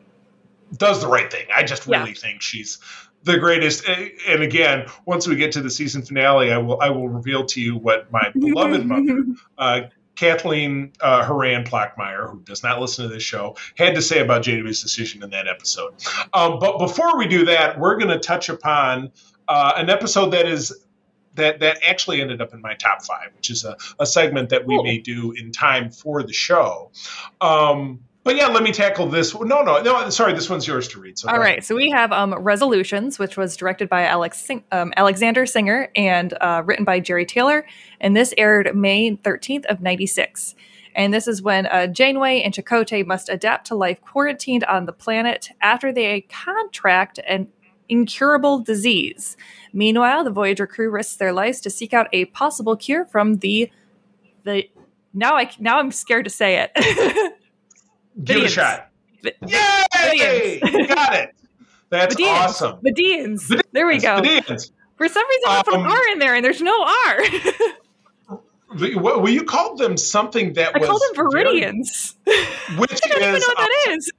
does 0.77 1.01
the 1.01 1.07
right 1.07 1.31
thing. 1.31 1.45
I 1.55 1.63
just 1.63 1.87
Yeah. 1.87 1.99
really 2.01 2.13
think 2.13 2.41
she's 2.41 2.77
the 3.23 3.37
greatest. 3.37 3.85
And 4.27 4.43
again, 4.43 4.85
once 5.05 5.27
we 5.27 5.35
get 5.35 5.51
to 5.53 5.61
the 5.61 5.69
season 5.69 6.01
finale, 6.03 6.51
I 6.51 6.57
will 6.57 6.79
I 6.81 6.89
will 6.89 7.09
reveal 7.09 7.45
to 7.45 7.61
you 7.61 7.75
what 7.77 8.11
my 8.11 8.31
beloved 8.35 8.85
mother, 8.85 9.23
uh, 9.57 9.81
Kathleen 10.15 10.91
uh, 10.99 11.23
Haran 11.25 11.63
Plackmeyer, 11.63 12.29
who 12.29 12.41
does 12.41 12.61
not 12.61 12.79
listen 12.81 13.07
to 13.07 13.13
this 13.13 13.23
show, 13.23 13.55
had 13.77 13.95
to 13.95 14.01
say 14.01 14.19
about 14.19 14.41
Janeway's 14.43 14.81
decision 14.81 15.23
in 15.23 15.29
that 15.29 15.47
episode. 15.47 15.93
Um, 16.33 16.59
but 16.59 16.77
before 16.77 17.17
we 17.17 17.25
do 17.27 17.45
that, 17.45 17.79
we're 17.79 17.95
going 17.97 18.09
to 18.09 18.19
touch 18.19 18.49
upon 18.49 19.11
uh, 19.47 19.73
an 19.77 19.89
episode 19.89 20.31
that 20.31 20.45
is 20.45 20.85
that 21.39 21.59
that 21.59 21.79
actually 21.83 22.21
ended 22.21 22.41
up 22.41 22.53
in 22.53 22.61
my 22.61 22.75
top 22.75 23.03
five, 23.03 23.31
which 23.35 23.49
is 23.49 23.65
a, 23.65 23.75
a 23.99 24.05
segment 24.05 24.49
that 24.49 24.65
we 24.65 24.75
Cool. 24.75 24.83
may 24.83 24.97
do 24.99 25.31
in 25.31 25.51
time 25.51 25.89
for 25.89 26.23
the 26.23 26.33
show. 26.33 26.91
Um, 27.41 28.01
but 28.23 28.35
yeah, 28.35 28.47
let 28.47 28.63
me 28.63 28.71
tackle 28.71 29.07
this. 29.07 29.33
No, 29.33 29.61
no, 29.61 29.81
no. 29.81 30.09
Sorry, 30.09 30.33
this 30.33 30.49
one's 30.49 30.67
yours 30.67 30.87
to 30.89 30.99
read. 30.99 31.17
So 31.17 31.29
All 31.29 31.39
right, 31.39 31.63
so 31.63 31.75
we 31.75 31.89
have 31.89 32.11
um, 32.11 32.33
Resolutions, 32.35 33.17
which 33.17 33.37
was 33.37 33.55
directed 33.55 33.89
by 33.89 34.03
Alex 34.05 34.39
Sing- 34.39 34.63
um, 34.71 34.93
Alexander 34.97 35.45
Singer 35.45 35.89
and 35.95 36.33
uh, 36.41 36.61
written 36.65 36.85
by 36.85 36.99
Jerry 36.99 37.25
Taylor, 37.25 37.65
and 37.99 38.15
this 38.15 38.33
aired 38.37 38.75
May 38.75 39.15
13th 39.15 39.65
of 39.65 39.81
96. 39.81 40.53
And 40.95 41.13
this 41.13 41.27
is 41.27 41.41
when 41.41 41.65
uh, 41.67 41.87
Janeway 41.87 42.41
and 42.41 42.53
Chakotay 42.53 43.05
must 43.05 43.29
adapt 43.29 43.67
to 43.67 43.75
life 43.75 44.01
quarantined 44.01 44.65
on 44.65 44.85
the 44.85 44.91
planet 44.91 45.49
after 45.61 45.93
they 45.93 46.21
contract 46.21 47.19
an 47.27 47.47
incurable 47.89 48.59
disease. 48.59 49.35
Meanwhile, 49.73 50.23
the 50.23 50.31
Voyager 50.31 50.65
crew 50.67 50.89
risks 50.89 51.15
their 51.17 51.33
lives 51.33 51.59
to 51.61 51.69
seek 51.69 51.93
out 51.93 52.07
a 52.13 52.25
possible 52.25 52.75
cure 52.75 53.05
from 53.05 53.37
the 53.37 53.69
the 54.43 54.69
now 55.13 55.35
I 55.35 55.51
now 55.59 55.79
I'm 55.79 55.91
scared 55.91 56.23
to 56.25 56.29
say 56.29 56.57
it. 56.63 56.71
give 58.23 58.37
it 58.37 58.43
a 58.45 58.47
shot. 58.47 58.89
Vi- 59.23 59.33
Yay! 59.47 60.59
Vidians. 60.63 60.87
Got 60.87 61.13
it. 61.15 61.35
That's 61.89 62.15
Vidians. 62.15 62.27
awesome. 62.45 62.79
The 62.83 62.91
Deans. 62.93 63.51
There 63.73 63.87
we 63.87 63.97
go. 63.99 64.21
Vidians. 64.21 64.71
For 64.97 65.07
some 65.07 65.27
reason, 65.27 65.49
I 65.49 65.61
put 65.63 65.73
Um, 65.73 65.85
an 65.85 65.91
R 65.91 66.07
in 66.13 66.19
there, 66.19 66.35
and 66.35 66.43
there's 66.45 66.61
no 66.61 66.81
R. 66.83 67.19
Well, 68.97 69.27
you 69.27 69.43
called 69.43 69.79
them 69.79 69.97
something 69.97 70.53
that 70.53 70.75
I 70.75 70.79
was 70.79 70.87
called 70.87 71.01
them 71.15 71.31
very- 71.31 71.43
Viridians. 71.61 72.13
which 72.77 72.99
I 73.03 73.07
don't 73.07 73.21
even 73.23 73.33
know 73.33 73.47
what 73.47 73.57
that 73.57 73.85
is. 73.89 74.11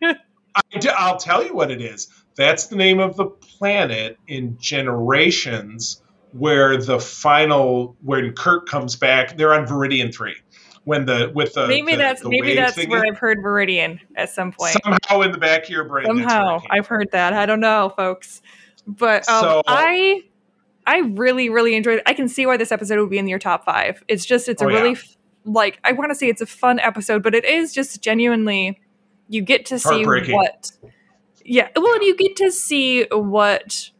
I, 0.56 1.10
will 1.12 1.18
tell 1.18 1.44
you 1.46 1.54
what 1.54 1.70
it 1.70 1.80
is. 1.80 2.08
That's 2.40 2.68
the 2.68 2.76
name 2.76 2.98
of 3.00 3.16
the 3.16 3.26
planet 3.26 4.16
in 4.26 4.56
Generations, 4.58 6.02
where 6.32 6.76
the 6.76 6.98
final 6.98 7.96
when 8.02 8.32
Kirk 8.32 8.66
comes 8.66 8.96
back, 8.96 9.36
they're 9.36 9.52
on 9.54 9.66
Veridian 9.66 10.14
three. 10.14 10.36
When 10.84 11.04
the 11.04 11.30
with 11.34 11.52
the 11.54 11.68
maybe 11.68 11.92
the- 11.92 11.98
that's 11.98 12.22
the 12.22 12.30
maybe 12.30 12.54
that's 12.54 12.76
thingy, 12.76 12.88
where 12.88 13.04
I've 13.06 13.18
heard 13.18 13.38
Viridian 13.38 13.98
at 14.16 14.30
some 14.30 14.52
point. 14.52 14.74
somehow 14.82 15.20
in 15.20 15.32
the 15.32 15.38
back 15.38 15.64
of 15.64 15.68
your 15.70 15.84
brain. 15.84 16.04
that's 16.06 16.14
where 16.14 16.24
it 16.24 16.28
Somehow 16.30 16.60
I've 16.70 16.86
heard 16.86 17.10
that. 17.12 17.34
I 17.34 17.44
don't 17.44 17.60
know, 17.60 17.92
folks, 17.96 18.40
but 18.86 19.28
um, 19.28 19.40
So- 19.42 19.62
I 19.66 20.22
I 20.86 21.00
really 21.00 21.50
really 21.50 21.74
enjoyed. 21.74 21.98
it. 21.98 22.02
I 22.06 22.14
can 22.14 22.28
see 22.28 22.46
why 22.46 22.56
this 22.56 22.72
episode 22.72 22.98
would 22.98 23.10
be 23.10 23.18
in 23.18 23.28
your 23.28 23.38
top 23.38 23.64
five. 23.66 24.02
It's 24.08 24.24
just 24.24 24.48
it's 24.48 24.62
a 24.62 24.64
Oh, 24.64 24.68
yeah. 24.68 24.76
really 24.78 24.92
f- 24.92 25.16
like 25.44 25.78
I 25.84 25.92
want 25.92 26.10
to 26.10 26.14
say 26.14 26.28
it's 26.28 26.40
a 26.40 26.46
fun 26.46 26.78
episode, 26.80 27.22
but 27.22 27.34
it 27.34 27.44
is 27.44 27.74
just 27.74 28.00
genuinely 28.02 28.80
you 29.28 29.42
get 29.42 29.66
to 29.66 29.78
see 29.78 30.04
what. 30.06 30.72
Yeah, 31.50 31.68
well, 31.74 31.94
and 31.94 32.04
you 32.04 32.14
get 32.14 32.36
to 32.36 32.52
see 32.52 33.06
what 33.10 33.90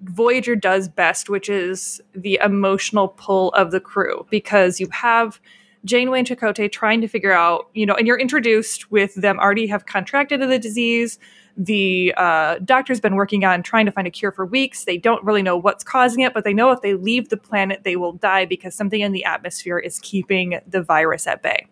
Voyager 0.00 0.56
does 0.56 0.88
best, 0.88 1.30
which 1.30 1.48
is 1.48 2.00
the 2.12 2.40
emotional 2.42 3.06
pull 3.06 3.52
of 3.52 3.70
the 3.70 3.78
crew, 3.78 4.26
because 4.30 4.80
you 4.80 4.88
have 4.90 5.40
Janeway 5.84 6.18
and 6.18 6.26
Chakotay 6.26 6.72
trying 6.72 7.00
to 7.02 7.06
figure 7.06 7.30
out, 7.30 7.70
you 7.74 7.86
know, 7.86 7.94
and 7.94 8.04
you're 8.04 8.18
introduced 8.18 8.90
with 8.90 9.14
them 9.14 9.38
already 9.38 9.68
have 9.68 9.86
contracted 9.86 10.40
the 10.40 10.58
disease. 10.58 11.20
The 11.56 12.12
uh, 12.16 12.58
doctor's 12.64 12.98
been 12.98 13.14
working 13.14 13.44
on 13.44 13.62
trying 13.62 13.86
to 13.86 13.92
find 13.92 14.08
a 14.08 14.10
cure 14.10 14.32
for 14.32 14.44
weeks. 14.44 14.86
They 14.86 14.98
don't 14.98 15.22
really 15.22 15.42
know 15.42 15.56
what's 15.56 15.84
causing 15.84 16.24
it, 16.24 16.34
but 16.34 16.42
they 16.42 16.52
know 16.52 16.72
if 16.72 16.80
they 16.80 16.94
leave 16.94 17.28
the 17.28 17.36
planet, 17.36 17.84
they 17.84 17.94
will 17.94 18.14
die 18.14 18.44
because 18.44 18.74
something 18.74 19.02
in 19.02 19.12
the 19.12 19.24
atmosphere 19.24 19.78
is 19.78 20.00
keeping 20.00 20.58
the 20.66 20.82
virus 20.82 21.28
at 21.28 21.44
bay. 21.44 21.68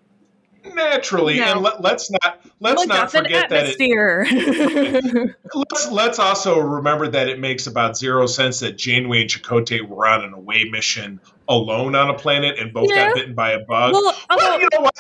Naturally, 0.72 1.38
No. 1.38 1.44
and 1.52 1.60
let, 1.62 1.80
let's 1.82 2.10
not 2.10 2.40
let's 2.60 2.80
Look 2.80 2.88
not 2.88 3.10
forget 3.10 3.50
that 3.50 3.74
it, 3.78 5.36
let's 5.54 5.90
let's 5.90 6.18
also 6.18 6.58
remember 6.60 7.08
that 7.08 7.28
it 7.28 7.38
makes 7.38 7.66
about 7.66 7.96
zero 7.96 8.26
sense 8.26 8.60
that 8.60 8.76
Janeway 8.78 9.22
and 9.22 9.30
Chakotay 9.30 9.86
were 9.86 10.06
on 10.06 10.24
an 10.24 10.32
away 10.32 10.64
mission 10.64 11.20
alone 11.48 11.94
on 11.94 12.08
a 12.10 12.14
planet 12.14 12.58
and 12.58 12.72
both 12.72 12.88
Yeah. 12.90 13.08
got 13.08 13.14
bitten 13.16 13.34
by 13.34 13.52
a 13.52 13.58
bug. 13.60 13.92
well, 13.92 14.14
Well, 14.30 14.60
you 14.60 14.68
know 14.72 14.80
what? 14.80 14.94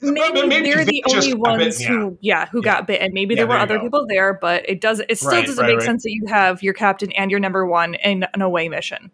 maybe, 0.00 0.46
maybe 0.46 0.72
they're 0.72 0.84
the 0.84 1.04
only 1.08 1.34
ones 1.34 1.78
bitten, 1.78 1.82
yeah. 1.82 1.98
who, 2.00 2.18
yeah, 2.20 2.46
who 2.46 2.62
got 2.62 2.86
bitten. 2.86 3.12
Maybe 3.12 3.34
Yeah, 3.34 3.40
there 3.42 3.46
were 3.48 3.54
there 3.54 3.62
other 3.62 3.76
go. 3.78 3.82
people 3.84 4.06
there, 4.08 4.34
but 4.34 4.68
it 4.68 4.80
does. 4.80 5.00
It 5.08 5.18
still 5.18 5.30
Right, 5.32 5.46
doesn't 5.46 5.60
right, 5.62 5.68
make 5.68 5.78
right. 5.78 5.86
sense 5.86 6.02
that 6.04 6.12
you 6.12 6.26
have 6.28 6.62
your 6.62 6.74
captain 6.74 7.12
and 7.12 7.30
your 7.30 7.40
number 7.40 7.66
one 7.66 7.94
in 7.94 8.24
an 8.34 8.40
away 8.42 8.68
mission. 8.68 9.10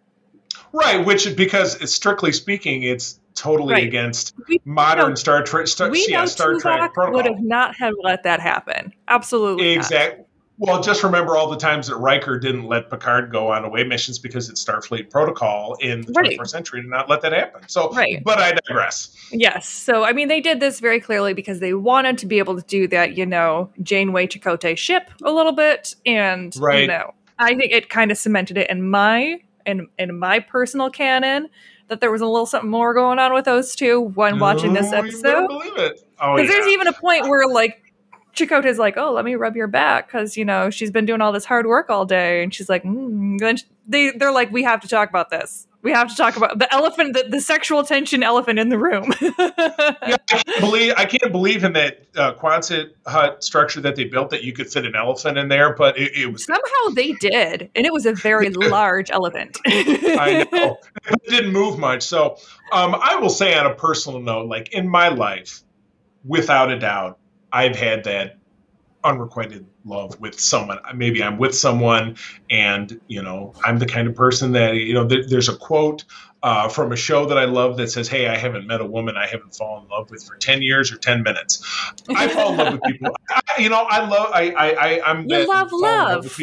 Right, 0.73 1.05
which 1.05 1.35
because 1.35 1.77
it's 1.81 1.95
strictly 1.95 2.31
speaking, 2.33 2.83
it's 2.83 3.19
totally 3.39 3.75
Right. 3.75 3.85
against 3.85 4.35
We 4.49 4.61
modern 4.65 5.11
know- 5.11 5.15
Star 5.15 5.43
Trek. 5.43 5.67
Star, 5.69 5.91
we 5.91 6.05
yeah, 6.09 6.21
know 6.21 6.27
Star 6.27 6.55
Tuvok 6.55 6.93
Trek 6.95 7.13
would 7.13 7.25
have 7.27 7.41
not 7.41 7.77
have 7.77 7.95
let 8.03 8.23
that 8.25 8.41
happen. 8.41 8.93
Absolutely, 9.09 9.75
not. 9.77 9.85
Exactly. 9.85 10.25
Well, 10.61 10.83
just 10.83 11.05
remember 11.05 11.37
all 11.37 11.49
the 11.49 11.57
times 11.57 11.87
that 11.87 11.95
Riker 11.99 12.37
didn't 12.37 12.65
let 12.65 12.91
Picard 12.91 13.31
go 13.31 13.53
on 13.53 13.65
away 13.65 13.85
missions 13.85 14.19
because 14.19 14.49
it's 14.49 14.65
Starfleet 14.65 15.09
protocol 15.09 15.77
in 15.81 16.01
the 16.01 16.13
Right. 16.15 16.37
21st 16.37 16.51
century 16.51 16.83
to 16.83 16.89
not 16.89 17.09
let 17.09 17.21
that 17.23 17.33
happen. 17.33 17.63
So, 17.69 17.91
Right. 17.91 18.21
but 18.25 18.39
I 18.41 18.51
digress. 18.67 19.15
Yes. 19.31 19.69
So, 19.69 20.03
I 20.03 20.13
mean, 20.13 20.27
they 20.27 20.41
did 20.41 20.59
this 20.59 20.81
very 20.81 20.99
clearly 20.99 21.33
because 21.33 21.61
they 21.61 21.75
wanted 21.75 22.19
to 22.19 22.27
be 22.27 22.39
able 22.39 22.57
to 22.61 22.67
do 22.67 22.89
that, 22.89 23.17
you 23.17 23.25
know, 23.25 23.71
Janeway 23.85 24.27
Chakotay 24.27 24.77
ship 24.77 25.09
a 25.23 25.31
little 25.31 25.53
bit. 25.53 25.95
And, 26.05 26.53
you 26.57 26.89
know, 26.89 27.15
I 27.39 27.55
think 27.55 27.71
it 27.71 27.89
kind 27.89 28.11
of 28.11 28.19
cemented 28.19 28.59
it 28.59 28.69
in 28.69 28.91
my, 28.91 29.39
in, 29.65 29.87
in 29.97 30.19
my 30.19 30.41
personal 30.41 30.91
canon 30.91 31.51
that 31.89 32.01
there 32.01 32.11
was 32.11 32.21
a 32.21 32.27
little 32.27 32.47
something 32.47 32.71
more 32.71 32.95
going 32.95 33.19
on 33.19 33.33
with 33.35 33.45
those 33.45 33.75
two 33.75 34.01
when 34.01 34.39
watching 34.39 34.73
this 34.73 34.93
episode. 34.93 35.49
believe 35.49 35.77
it. 35.77 36.01
Oh, 36.21 36.37
Because 36.37 36.51
yeah. 36.51 36.57
there's 36.61 36.73
even 36.73 36.87
a 36.87 36.93
point 36.93 37.29
where, 37.29 37.47
like, 37.49 37.88
Chakotay's 38.35 38.79
like, 38.79 38.97
"Oh, 38.97 39.13
let 39.13 39.25
me 39.25 39.35
rub 39.35 39.57
your 39.57 39.67
back," 39.67 40.07
because 40.07 40.37
you 40.37 40.45
know 40.45 40.71
she's 40.71 40.91
been 40.91 41.07
doing 41.07 41.21
all 41.21 41.33
this 41.33 41.45
hard 41.45 41.67
work 41.67 41.91
all 41.91 42.05
day, 42.05 42.43
and 42.43 42.55
she's 42.55 42.69
like, 42.69 42.85
mm. 42.85 43.39
then 43.39 43.57
they 43.87 44.11
they're 44.11 44.33
like, 44.33 44.53
"We 44.53 44.63
have 44.63 44.81
to 44.81 44.89
talk 44.89 45.09
about 45.09 45.31
this. 45.31 45.67
We 45.83 45.93
have 45.93 46.09
to 46.09 46.17
talk 46.17 46.37
about 46.37 46.59
the 46.59 46.73
elephant, 46.75 47.15
the, 47.15 47.25
the 47.29 47.41
sexual 47.41 47.85
tension 47.85 48.23
elephant 48.23 48.59
in 48.59 48.69
the 48.69 48.79
room." 48.79 49.13
yeah, 49.21 50.17
I 50.31 50.43
can't 50.43 50.61
believe 50.61 50.95
I 50.97 51.05
can't 51.05 51.33
believe 51.33 51.65
in 51.65 51.73
that 51.73 52.07
uh, 52.17 52.35
Quonset 52.35 52.91
hut 53.07 53.43
structure 53.43 53.81
that 53.81 53.97
they 53.97 54.05
built 54.05 54.31
that 54.31 54.45
you 54.45 54.53
could 54.53 54.71
fit 54.71 54.85
an 54.85 54.95
elephant 54.95 55.39
in 55.39 55.49
there, 55.49 55.75
but 55.75 55.99
it, 55.99 56.17
it 56.17 56.33
was 56.33 56.45
Somehow 56.45 56.95
they 56.95 57.13
did, 57.15 57.71
and 57.75 57.87
it 57.87 57.93
was 57.93 58.07
a 58.07 58.13
very 58.13 58.51
large 58.51 59.11
elephant. 59.11 59.59
I 59.67 60.47
know. 60.53 60.79
It 61.11 61.31
didn't 61.31 61.53
move 61.53 61.79
much. 61.79 62.03
So 62.03 62.37
um, 62.71 62.95
I 62.95 63.17
will 63.17 63.31
say 63.31 63.57
on 63.57 63.67
a 63.67 63.75
personal 63.75 64.21
note, 64.21 64.47
like 64.47 64.73
in 64.73 64.89
my 64.89 65.09
life, 65.09 65.63
without 66.25 66.71
a 66.71 66.79
doubt, 66.79 67.18
I've 67.53 67.77
had 67.77 68.05
that 68.05 68.37
unrequited 69.05 69.65
love 69.85 70.19
with 70.21 70.39
someone. 70.41 70.79
Maybe 70.95 71.23
I'm 71.23 71.39
with 71.39 71.55
someone 71.55 72.17
and, 72.51 73.01
you 73.07 73.23
know, 73.23 73.55
I'm 73.65 73.79
the 73.79 73.87
kind 73.87 74.09
of 74.09 74.15
person 74.15 74.53
that, 74.53 74.75
you 74.75 74.93
know, 74.93 75.05
there, 75.05 75.25
there's 75.27 75.49
a 75.49 75.57
quote 75.57 76.05
uh, 76.43 76.69
from 76.69 76.93
a 76.93 76.97
show 76.97 77.27
that 77.27 77.39
I 77.39 77.45
love 77.45 77.77
that 77.77 77.91
says, 77.91 78.09
Hey, 78.09 78.27
I 78.29 78.37
haven't 78.37 78.67
met 78.67 78.81
a 78.81 78.85
woman 78.87 79.17
I 79.17 79.27
haven't 79.27 79.55
fallen 79.55 79.85
in 79.85 79.89
love 79.89 80.11
with 80.11 80.25
for 80.25 80.37
10 80.37 80.63
years 80.63 80.93
or 80.93 80.97
10 80.99 81.23
minutes. 81.23 81.65
I 82.15 82.29
fall 82.29 82.53
in 82.53 82.59
love 82.59 82.73
with 82.75 82.83
people. 82.83 83.17
I, 83.31 83.61
you 83.61 83.69
know, 83.69 83.87
I 83.89 84.07
love, 84.07 84.31
I, 84.35 84.51
I, 84.51 84.71
I 84.71 85.11
I'm, 85.11 85.23
You 85.23 85.29
that- 85.39 85.49
love 85.49 85.69
love. 85.73 86.41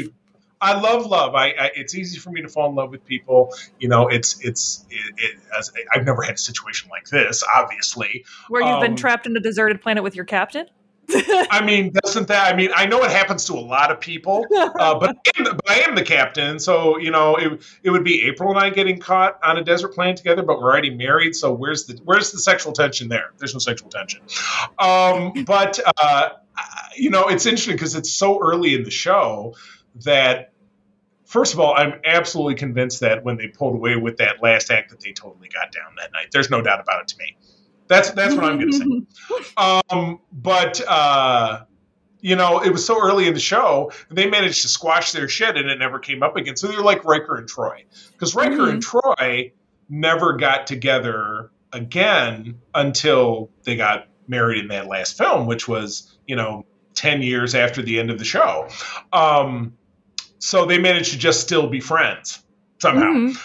I 0.62 0.80
love 0.80 1.06
love. 1.06 1.36
I, 1.36 1.48
I 1.50 1.72
it's 1.76 1.94
easy 1.94 2.18
for 2.18 2.32
me 2.32 2.42
to 2.42 2.48
fall 2.48 2.70
in 2.70 2.76
love 2.76 2.90
with 2.90 3.06
people. 3.06 3.54
You 3.78 3.90
know, 3.90 4.08
it's 4.08 4.40
it's 4.40 4.86
it, 4.90 5.14
it, 5.18 5.36
as 5.56 5.72
I've 5.94 6.06
never 6.06 6.24
had 6.24 6.36
a 6.36 6.38
situation 6.40 6.90
like 6.90 7.06
this. 7.10 7.44
Obviously, 7.56 8.24
Where 8.48 8.62
you've 8.62 8.80
been 8.82 8.92
Um, 8.92 8.98
trapped 8.98 9.28
in 9.28 9.36
a 9.36 9.42
deserted 9.42 9.82
planet 9.82 10.02
with 10.02 10.16
your 10.16 10.24
captain. 10.26 10.68
I 11.14 11.64
mean, 11.64 11.92
doesn't 12.04 12.28
that? 12.28 12.54
I 12.54 12.56
mean, 12.56 12.70
I 12.76 12.86
know 12.86 13.04
it 13.04 13.12
happens 13.12 13.46
to 13.46 13.54
a 13.54 13.60
lot 13.60 13.92
of 13.92 14.00
people, 14.00 14.46
uh, 14.56 15.00
but, 15.00 15.16
I 15.16 15.32
am 15.38 15.44
the, 15.44 15.54
but 15.54 15.70
I 15.70 15.80
am 15.82 15.96
the 15.96 16.04
captain, 16.04 16.60
so 16.60 16.98
you 16.98 17.12
know, 17.12 17.36
it, 17.36 17.64
it 17.84 17.90
would 17.90 18.04
be 18.04 18.24
April 18.24 18.50
and 18.50 18.60
I 18.60 18.70
getting 18.70 19.00
caught 19.00 19.40
on 19.44 19.58
a 19.58 19.64
desert 19.64 19.94
planet 19.94 20.18
together, 20.18 20.44
but 20.44 20.60
we're 20.60 20.72
already 20.72 20.90
married. 20.90 21.36
So 21.36 21.54
where's 21.54 21.86
the 21.86 22.00
where's 22.04 22.32
the 22.32 22.40
sexual 22.40 22.74
tension 22.74 23.10
there? 23.10 23.32
There's 23.38 23.54
no 23.54 23.60
sexual 23.60 23.90
tension. 23.90 24.22
Um, 24.80 25.44
but 25.46 25.80
uh, 26.02 26.30
you 26.96 27.10
know, 27.10 27.28
it's 27.28 27.46
interesting 27.46 27.76
because 27.76 27.96
it's 27.96 28.12
so 28.12 28.40
early 28.42 28.74
in 28.74 28.84
the 28.84 28.92
show 28.92 29.56
that 30.04 30.54
first 31.26 31.54
of 31.54 31.60
all, 31.60 31.76
I'm 31.76 32.00
absolutely 32.06 32.56
convinced 32.56 33.02
that 33.02 33.24
when 33.24 33.38
they 33.38 33.48
pulled 33.48 33.76
away 33.76 33.96
with 33.96 34.18
that 34.18 34.42
last 34.42 34.72
act, 34.72 34.92
that 34.92 35.02
they 35.02 35.12
totally 35.12 35.50
got 35.50 35.72
down 35.72 35.96
that 35.98 36.12
night. 36.14 36.28
There's 36.32 36.50
no 36.50 36.62
doubt 36.62 36.80
about 36.80 37.02
it 37.02 37.08
to 37.10 37.18
me. 37.18 37.38
That's 37.88 38.12
that's 38.12 38.34
what 38.34 38.44
I'm 38.46 38.60
going 38.60 38.72
to 38.72 38.78
say. 38.78 39.42
Um, 39.58 40.20
but 40.32 40.82
uh, 40.88 41.66
you 42.22 42.36
know, 42.36 42.62
it 42.64 42.72
was 42.72 42.86
so 42.86 43.00
early 43.02 43.28
in 43.28 43.34
the 43.34 43.40
show, 43.40 43.92
they 44.10 44.30
managed 44.30 44.64
to 44.64 44.68
squash 44.68 45.12
their 45.12 45.28
shit, 45.28 45.56
and 45.56 45.70
it 45.70 45.78
never 45.78 46.00
came 46.00 46.24
up 46.24 46.36
again. 46.36 46.56
So 46.58 46.68
they're 46.68 46.82
like 46.82 47.06
Riker 47.06 47.38
and 47.38 47.48
Troi, 47.48 47.84
because 48.12 48.36
Riker 48.36 48.56
mm-hmm. 48.56 48.70
and 48.72 48.84
Troi 48.84 49.52
never 49.90 50.34
got 50.34 50.68
together 50.68 51.52
again 51.72 52.60
until 52.74 53.52
they 53.64 53.76
got 53.76 54.08
married 54.28 54.60
in 54.60 54.68
that 54.70 54.88
last 54.88 55.18
film, 55.18 55.46
which 55.46 55.68
was 55.68 56.18
you 56.26 56.36
know 56.36 56.66
10 56.96 57.22
years 57.22 57.54
after 57.54 57.82
the 57.82 58.00
end 58.00 58.10
of 58.10 58.18
the 58.18 58.26
show. 58.26 58.68
Um, 59.14 59.78
so 60.40 60.66
they 60.66 60.78
managed 60.78 61.12
to 61.12 61.18
just 61.18 61.42
still 61.42 61.68
be 61.68 61.80
friends 61.80 62.44
somehow. 62.80 63.12
Mm-hmm. 63.14 63.38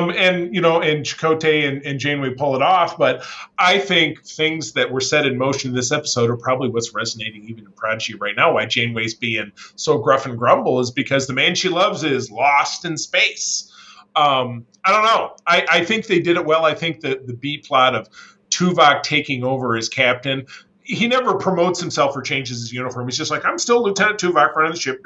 Um, 0.00 0.10
and 0.10 0.52
you 0.52 0.60
know, 0.60 0.80
and 0.80 1.04
Chakotay 1.04 1.68
and, 1.68 1.84
and 1.86 2.00
Janeway 2.00 2.34
pull 2.34 2.56
it 2.56 2.62
off, 2.62 2.98
but 2.98 3.24
I 3.58 3.78
think 3.78 4.24
things 4.24 4.72
that 4.72 4.90
were 4.90 5.00
set 5.00 5.24
in 5.24 5.38
motion 5.38 5.70
in 5.70 5.76
this 5.76 5.92
episode 5.92 6.30
are 6.30 6.36
probably 6.36 6.68
what's 6.68 6.92
resonating 6.92 7.44
even 7.44 7.64
in 7.64 7.72
Prodigy 7.72 8.14
right 8.14 8.34
now. 8.36 8.54
Why 8.54 8.66
Janeway's 8.66 9.14
being 9.14 9.52
so 9.76 9.98
gruff 9.98 10.26
and 10.26 10.36
grumble 10.36 10.80
is 10.80 10.90
because 10.90 11.28
the 11.28 11.32
man 11.32 11.54
she 11.54 11.68
loves 11.68 12.02
is 12.02 12.30
lost 12.30 12.84
in 12.84 12.96
space. 12.96 13.70
Um, 14.16 14.66
I 14.84 14.92
don't 14.92 15.04
know. 15.04 15.36
I, 15.46 15.66
I 15.70 15.84
think 15.84 16.06
they 16.06 16.20
did 16.20 16.36
it 16.36 16.44
well. 16.44 16.64
I 16.64 16.74
think 16.74 17.00
that 17.00 17.26
the 17.26 17.34
B 17.34 17.58
plot 17.58 17.94
of 17.94 18.08
Tuvok 18.50 19.02
taking 19.02 19.44
over 19.44 19.76
as 19.76 19.88
captain 19.88 20.46
he 20.84 21.08
never 21.08 21.34
promotes 21.36 21.80
himself 21.80 22.14
or 22.14 22.20
changes 22.20 22.60
his 22.60 22.72
uniform. 22.72 23.08
He's 23.08 23.16
just 23.16 23.30
like, 23.30 23.44
I'm 23.44 23.58
still 23.58 23.82
Lieutenant 23.82 24.20
Tuvok 24.20 24.54
running 24.54 24.72
the 24.72 24.78
ship. 24.78 25.00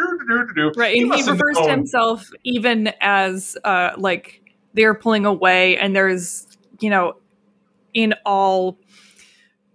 Right, 0.76 0.96
and 0.96 1.14
he, 1.14 1.22
he 1.22 1.30
refers 1.30 1.56
to 1.56 1.70
himself 1.70 2.30
even 2.42 2.92
as 3.00 3.56
uh, 3.64 3.92
like 3.96 4.42
they're 4.74 4.94
pulling 4.94 5.26
away, 5.26 5.76
and 5.76 5.94
there's 5.94 6.46
you 6.80 6.90
know, 6.90 7.14
in 7.94 8.14
all 8.24 8.78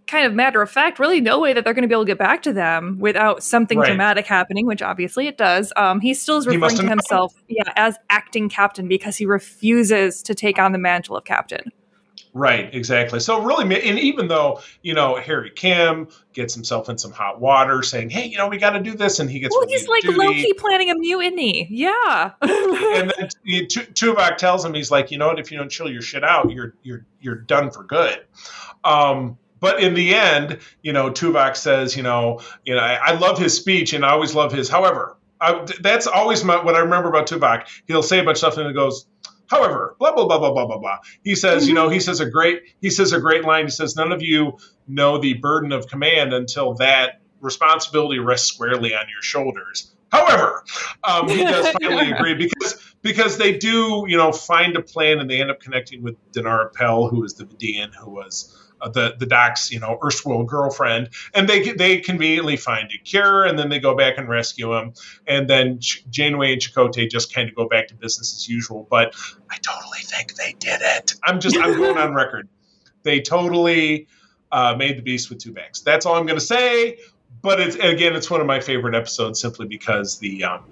kind 0.08 0.26
of 0.28 0.34
matter 0.34 0.62
of 0.62 0.70
fact, 0.70 1.00
really 1.00 1.22
no 1.22 1.40
way 1.40 1.54
that 1.54 1.64
they're 1.64 1.74
going 1.74 1.84
to 1.84 1.88
be 1.88 1.94
able 1.94 2.04
to 2.04 2.08
get 2.08 2.20
back 2.20 2.44
to 2.44 2.54
them 2.54 2.98
without 3.00 3.44
something 3.44 3.80
right. 3.80 3.88
dramatic 3.88 4.28
happening, 4.28 4.66
which 4.66 4.82
obviously 4.82 5.28
it 5.28 5.38
does. 5.38 5.74
Um, 5.76 6.00
he 6.02 6.14
still 6.14 6.38
is 6.38 6.46
referring 6.46 6.76
to 6.78 6.88
himself, 6.88 7.34
known. 7.36 7.44
yeah, 7.48 7.74
as 7.76 7.98
acting 8.10 8.48
captain 8.50 8.88
because 8.88 9.18
he 9.18 9.26
refuses 9.26 10.22
to 10.24 10.36
take 10.36 10.60
on 10.60 10.72
the 10.72 10.78
mantle 10.78 11.18
of 11.18 11.26
captain. 11.26 11.72
Right, 12.36 12.74
exactly. 12.74 13.20
So 13.20 13.44
really, 13.44 13.64
and 13.64 14.00
even 14.00 14.28
though 14.28 14.60
you 14.82 14.96
know 14.96 15.16
Harry 15.18 15.52
Kim 15.52 16.08
gets 16.34 16.56
himself 16.56 16.90
in 16.90 16.98
some 16.98 17.12
hot 17.12 17.40
water, 17.40 17.84
saying, 17.84 18.10
"Hey, 18.10 18.26
you 18.26 18.38
know, 18.38 18.48
we 18.48 18.58
got 18.58 18.72
to 18.72 18.80
do 18.80 18.96
this," 18.96 19.20
and 19.20 19.30
he 19.30 19.40
gets 19.40 19.56
well, 19.56 19.68
he's 19.68 19.88
like 19.88 20.04
low 20.06 20.32
key 20.32 20.54
planning 20.54 20.90
a 20.90 20.96
mutiny. 20.96 21.68
Yeah. 21.70 22.32
and 22.42 23.14
then 23.16 23.30
Tuvok 23.48 24.38
tells 24.38 24.66
him, 24.66 24.74
he's 24.74 24.90
like, 24.90 25.12
"You 25.12 25.20
know 25.20 25.28
what? 25.28 25.38
If 25.38 25.52
you 25.52 25.60
don't 25.60 25.70
chill 25.70 25.92
your 25.92 26.02
shit 26.02 26.24
out, 26.24 26.52
you're 26.52 26.74
you're 26.82 27.06
you're 27.22 27.36
done 27.36 27.70
for 27.70 27.84
good." 27.84 28.26
Um, 28.84 29.38
but 29.60 29.82
in 29.82 29.94
the 29.94 30.14
end, 30.16 30.60
you 30.82 30.92
know, 30.92 31.10
Tuvok 31.10 31.56
says, 31.56 31.96
you 31.96 32.04
know, 32.04 32.42
you 32.66 32.74
know, 32.74 32.82
I, 32.82 32.96
I 32.96 33.14
love 33.14 33.38
his 33.38 33.56
speech 33.56 33.94
and 33.94 34.04
I 34.04 34.10
always 34.10 34.36
love 34.36 34.52
his. 34.52 34.68
However, 34.68 35.16
I, 35.40 35.66
that's 35.82 36.06
always 36.08 36.44
my, 36.44 36.62
what 36.62 36.76
I 36.76 36.80
remember 36.80 37.08
about 37.08 37.28
Tuvok. 37.28 37.68
He'll 37.88 38.04
say 38.04 38.20
a 38.20 38.24
bunch 38.24 38.36
of 38.36 38.40
stuff 38.40 38.58
and 38.58 38.68
it 38.68 38.74
goes, 38.74 39.06
However, 39.54 39.96
blah 40.00 40.16
blah 40.16 40.26
blah 40.26 40.40
blah 40.40 40.52
blah 40.52 40.66
blah 40.66 40.78
blah. 40.80 40.98
He 41.24 41.36
says, 41.36 41.64
mm-hmm. 41.64 41.70
you 41.70 41.76
know, 41.76 41.90
he 41.90 42.00
says 42.00 42.20
a 42.20 42.30
great 42.30 42.64
he 42.82 42.90
says 42.90 43.14
a 43.14 43.20
great 43.20 43.46
line. 43.46 43.66
He 43.66 43.72
says, 43.72 43.96
none 43.96 44.12
of 44.12 44.22
you 44.24 44.58
know 44.88 45.20
the 45.20 45.36
burden 45.36 45.72
of 45.72 45.88
command 45.88 46.34
until 46.34 46.74
that 46.76 47.22
responsibility 47.40 48.20
rests 48.20 48.48
squarely 48.48 48.96
on 48.96 49.06
your 49.10 49.22
shoulders. 49.22 49.94
However, 50.12 50.64
um, 51.04 51.28
he 51.30 51.44
does 51.44 51.70
finally 51.82 52.12
agree 52.12 52.34
because 52.34 52.96
because 53.04 53.38
they 53.38 53.58
do, 53.58 54.06
you 54.08 54.18
know, 54.18 54.32
find 54.32 54.76
a 54.76 54.82
plan 54.82 55.20
and 55.20 55.30
they 55.30 55.40
end 55.42 55.52
up 55.52 55.60
connecting 55.60 56.02
with 56.02 56.16
Danara 56.32 56.74
Pel, 56.74 57.08
who 57.08 57.24
is 57.24 57.34
the 57.34 57.46
Vidian, 57.46 57.94
who 57.94 58.10
was 58.10 58.58
the 58.90 59.16
the 59.18 59.26
doc's 59.26 59.72
you 59.72 59.80
know 59.80 59.98
erstwhile 60.04 60.44
girlfriend, 60.44 61.10
and 61.34 61.48
they 61.48 61.72
they 61.72 62.00
conveniently 62.00 62.58
find 62.58 62.90
a 62.92 62.98
cure, 63.04 63.46
and 63.46 63.58
then 63.58 63.70
they 63.70 63.80
go 63.80 63.96
back 63.96 64.18
and 64.18 64.28
rescue 64.28 64.74
him, 64.74 64.94
and 65.28 65.50
then 65.50 65.80
Ch- 65.80 66.04
Janeway 66.10 66.54
and 66.54 66.62
Chakotay 66.62 67.10
just 67.10 67.34
kind 67.34 67.50
of 67.50 67.56
go 67.56 67.68
back 67.68 67.88
to 67.88 67.96
business 67.96 68.34
as 68.36 68.48
usual. 68.48 68.88
But 68.90 69.16
I 69.50 69.58
totally 69.58 70.00
think 70.00 70.36
they 70.36 70.56
did 70.60 70.82
it. 70.82 71.14
I'm 71.24 71.40
just 71.40 71.58
I'm 71.58 71.78
going 71.78 71.98
on 71.98 72.14
record. 72.14 72.48
They 73.04 73.20
totally 73.20 74.08
uh, 74.50 74.76
made 74.78 74.98
the 74.98 75.02
beast 75.02 75.30
with 75.30 75.40
two 75.40 75.52
backs. 75.52 75.82
That's 75.82 76.06
all 76.06 76.16
I'm 76.16 76.26
going 76.26 76.40
to 76.40 76.46
say. 76.46 77.00
But 77.42 77.60
it's 77.60 77.76
again, 77.76 78.16
it's 78.16 78.32
one 78.32 78.40
of 78.40 78.48
my 78.48 78.62
favorite 78.62 78.96
episodes 78.96 79.42
simply 79.42 79.68
because 79.68 80.20
the 80.20 80.46
um, 80.46 80.64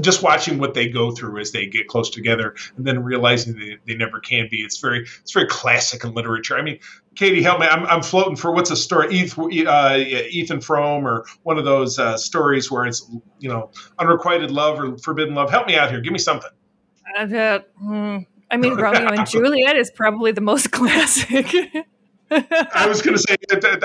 just 0.00 0.22
watching 0.22 0.58
what 0.58 0.74
they 0.74 0.88
go 0.88 1.10
through 1.10 1.40
as 1.40 1.52
they 1.52 1.66
get 1.66 1.86
close 1.86 2.10
together 2.10 2.54
and 2.76 2.86
then 2.86 3.02
realizing 3.02 3.58
they, 3.58 3.76
they 3.86 3.94
never 3.94 4.20
can 4.20 4.48
be. 4.50 4.58
It's 4.58 4.78
very 4.78 5.00
it's 5.00 5.32
very 5.32 5.46
classic 5.46 6.04
in 6.04 6.14
literature. 6.14 6.56
I 6.56 6.62
mean 6.62 6.78
katie 7.14 7.42
help 7.42 7.60
me. 7.60 7.66
I'm, 7.66 7.84
I'm 7.86 8.02
floating 8.02 8.36
for 8.36 8.52
what's 8.52 8.70
a 8.70 8.76
story 8.76 9.14
ethan, 9.14 9.66
uh, 9.66 9.96
ethan 9.98 10.60
frome 10.60 11.06
or 11.06 11.24
one 11.42 11.58
of 11.58 11.64
those 11.64 11.98
uh, 11.98 12.16
stories 12.16 12.70
where 12.70 12.86
it's 12.86 13.08
you 13.38 13.48
know 13.48 13.70
unrequited 13.98 14.50
love 14.50 14.78
or 14.78 14.96
forbidden 14.98 15.34
love. 15.34 15.50
Help 15.50 15.66
me 15.66 15.76
out 15.76 15.90
here. 15.90 16.00
Give 16.00 16.12
me 16.12 16.18
something. 16.18 16.50
Had 17.14 17.64
hmm, 17.78 18.18
i 18.50 18.56
mean 18.56 18.74
romeo 18.74 19.08
and 19.08 19.26
juliet 19.30 19.76
is 19.76 19.90
probably 19.90 20.32
the 20.32 20.40
most 20.40 20.70
classic. 20.72 21.54
I 22.30 22.86
was 22.86 23.02
going 23.02 23.16
to 23.16 23.22
say 23.22 23.36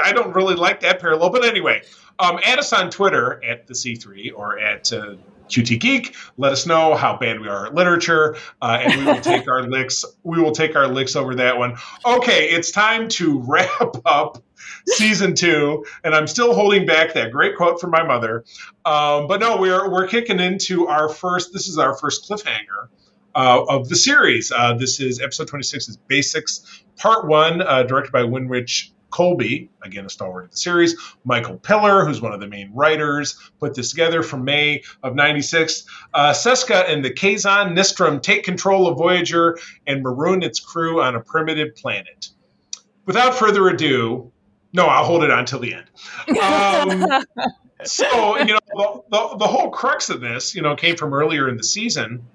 I 0.01 0.13
don't 0.13 0.33
really 0.33 0.55
like 0.55 0.79
that 0.81 1.01
parallel, 1.01 1.31
but 1.31 1.43
anyway, 1.43 1.81
um, 2.19 2.39
add 2.45 2.59
us 2.59 2.71
on 2.71 2.89
Twitter 2.89 3.43
at 3.43 3.67
the 3.67 3.73
C3 3.73 4.31
or 4.33 4.57
at 4.57 4.93
uh, 4.93 5.15
QT 5.49 5.79
Geek. 5.79 6.15
Let 6.37 6.51
us 6.51 6.65
know 6.65 6.95
how 6.95 7.17
bad 7.17 7.39
we 7.39 7.47
are 7.47 7.67
at 7.67 7.75
literature, 7.75 8.35
uh, 8.61 8.79
and 8.81 8.99
we 8.99 9.05
will 9.05 9.21
take 9.21 9.49
our 9.49 9.63
licks. 9.63 10.05
We 10.23 10.41
will 10.41 10.51
take 10.51 10.75
our 10.75 10.87
licks 10.87 11.15
over 11.15 11.35
that 11.35 11.57
one. 11.57 11.75
Okay, 12.05 12.49
it's 12.49 12.71
time 12.71 13.07
to 13.09 13.39
wrap 13.47 13.95
up 14.05 14.43
season 14.87 15.35
two, 15.35 15.85
and 16.03 16.13
I'm 16.13 16.27
still 16.27 16.53
holding 16.53 16.85
back 16.85 17.13
that 17.13 17.31
great 17.31 17.55
quote 17.55 17.79
from 17.79 17.91
my 17.91 18.03
mother. 18.03 18.45
Um, 18.85 19.27
but 19.27 19.39
no, 19.39 19.57
we're 19.57 19.89
we're 19.89 20.07
kicking 20.07 20.39
into 20.39 20.87
our 20.87 21.09
first. 21.09 21.53
This 21.53 21.67
is 21.67 21.77
our 21.77 21.95
first 21.97 22.29
cliffhanger. 22.29 22.89
Uh, 23.35 23.63
of 23.69 23.87
the 23.87 23.95
series. 23.95 24.51
Uh, 24.51 24.73
this 24.73 24.99
is 24.99 25.21
episode 25.21 25.47
26 25.47 25.89
is 25.89 25.97
Basics, 26.07 26.83
part 26.95 27.27
one, 27.27 27.61
uh, 27.61 27.83
directed 27.83 28.11
by 28.11 28.23
Winrich 28.23 28.89
Kolbe, 29.11 29.69
again 29.81 30.05
a 30.05 30.09
stalwart 30.09 30.45
of 30.45 30.51
the 30.51 30.57
series, 30.57 30.95
Michael 31.23 31.57
Piller, 31.57 32.05
who's 32.05 32.21
one 32.21 32.33
of 32.33 32.39
the 32.39 32.47
main 32.47 32.71
writers, 32.73 33.51
put 33.59 33.73
this 33.75 33.89
together 33.89 34.23
from 34.23 34.43
May 34.43 34.83
of 35.03 35.15
96. 35.15 35.85
Uh, 36.13 36.31
Seska 36.31 36.89
and 36.89 37.03
the 37.03 37.11
Kazon 37.11 37.75
Nistrim 37.75 38.21
take 38.21 38.43
control 38.43 38.87
of 38.87 38.97
Voyager 38.97 39.57
and 39.85 40.03
maroon 40.03 40.43
its 40.43 40.59
crew 40.59 41.01
on 41.01 41.15
a 41.15 41.21
primitive 41.21 41.75
planet. 41.75 42.29
Without 43.05 43.35
further 43.35 43.67
ado, 43.69 44.31
no, 44.73 44.85
I'll 44.85 45.05
hold 45.05 45.23
it 45.23 45.31
on 45.31 45.45
till 45.45 45.59
the 45.59 45.73
end. 45.73 45.87
Um, 46.39 47.23
so, 47.83 48.37
you 48.37 48.45
know, 48.45 48.59
the, 48.67 49.01
the, 49.09 49.37
the, 49.37 49.47
whole 49.47 49.69
crux 49.69 50.09
of 50.09 50.19
this, 50.21 50.53
you 50.53 50.61
know, 50.61 50.75
came 50.75 50.95
from 50.95 51.13
earlier 51.13 51.47
in 51.47 51.57
the 51.57 51.63
season 51.63 52.27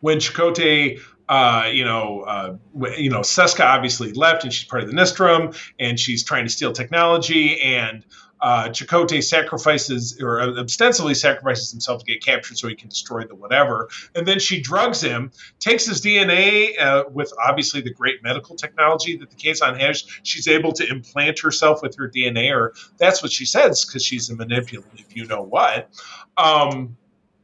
when 0.00 0.18
Chakotay 0.18 1.00
uh, 1.28 1.68
you 1.70 1.84
know, 1.84 2.20
uh, 2.20 2.56
you 2.96 3.10
know, 3.10 3.20
Seska 3.20 3.64
obviously 3.64 4.12
left, 4.12 4.44
and 4.44 4.52
she's 4.52 4.66
part 4.66 4.82
of 4.82 4.88
the 4.88 4.94
Nistrim, 4.94 5.58
and 5.78 5.98
she's 5.98 6.24
trying 6.24 6.44
to 6.44 6.50
steal 6.50 6.72
technology, 6.72 7.60
and 7.60 8.04
uh, 8.40 8.68
Chakotay 8.68 9.22
sacrifices 9.22 10.20
or 10.20 10.40
ostensibly 10.40 11.14
sacrifices 11.14 11.70
himself 11.70 12.04
to 12.04 12.12
get 12.12 12.24
captured 12.24 12.56
so 12.56 12.68
he 12.68 12.74
can 12.74 12.88
destroy 12.88 13.24
the 13.24 13.34
whatever. 13.34 13.88
And 14.14 14.26
then 14.26 14.38
she 14.38 14.60
drugs 14.60 15.00
him, 15.00 15.32
takes 15.58 15.86
his 15.86 16.00
DNA 16.00 16.78
uh, 16.80 17.04
with 17.10 17.32
obviously 17.44 17.80
the 17.80 17.92
great 17.92 18.22
medical 18.22 18.56
technology 18.56 19.16
that 19.16 19.30
the 19.30 19.36
Kazon 19.36 19.78
has. 19.80 20.04
She's 20.22 20.48
able 20.48 20.72
to 20.72 20.88
implant 20.88 21.40
herself 21.40 21.82
with 21.82 21.96
her 21.96 22.08
DNA, 22.08 22.54
or 22.54 22.74
that's 22.96 23.22
what 23.22 23.32
she 23.32 23.44
says 23.44 23.84
because 23.84 24.04
she's 24.04 24.30
a 24.30 24.36
manipulative, 24.36 25.06
you 25.10 25.26
know 25.26 25.42
what. 25.42 25.90
Um, 26.36 26.96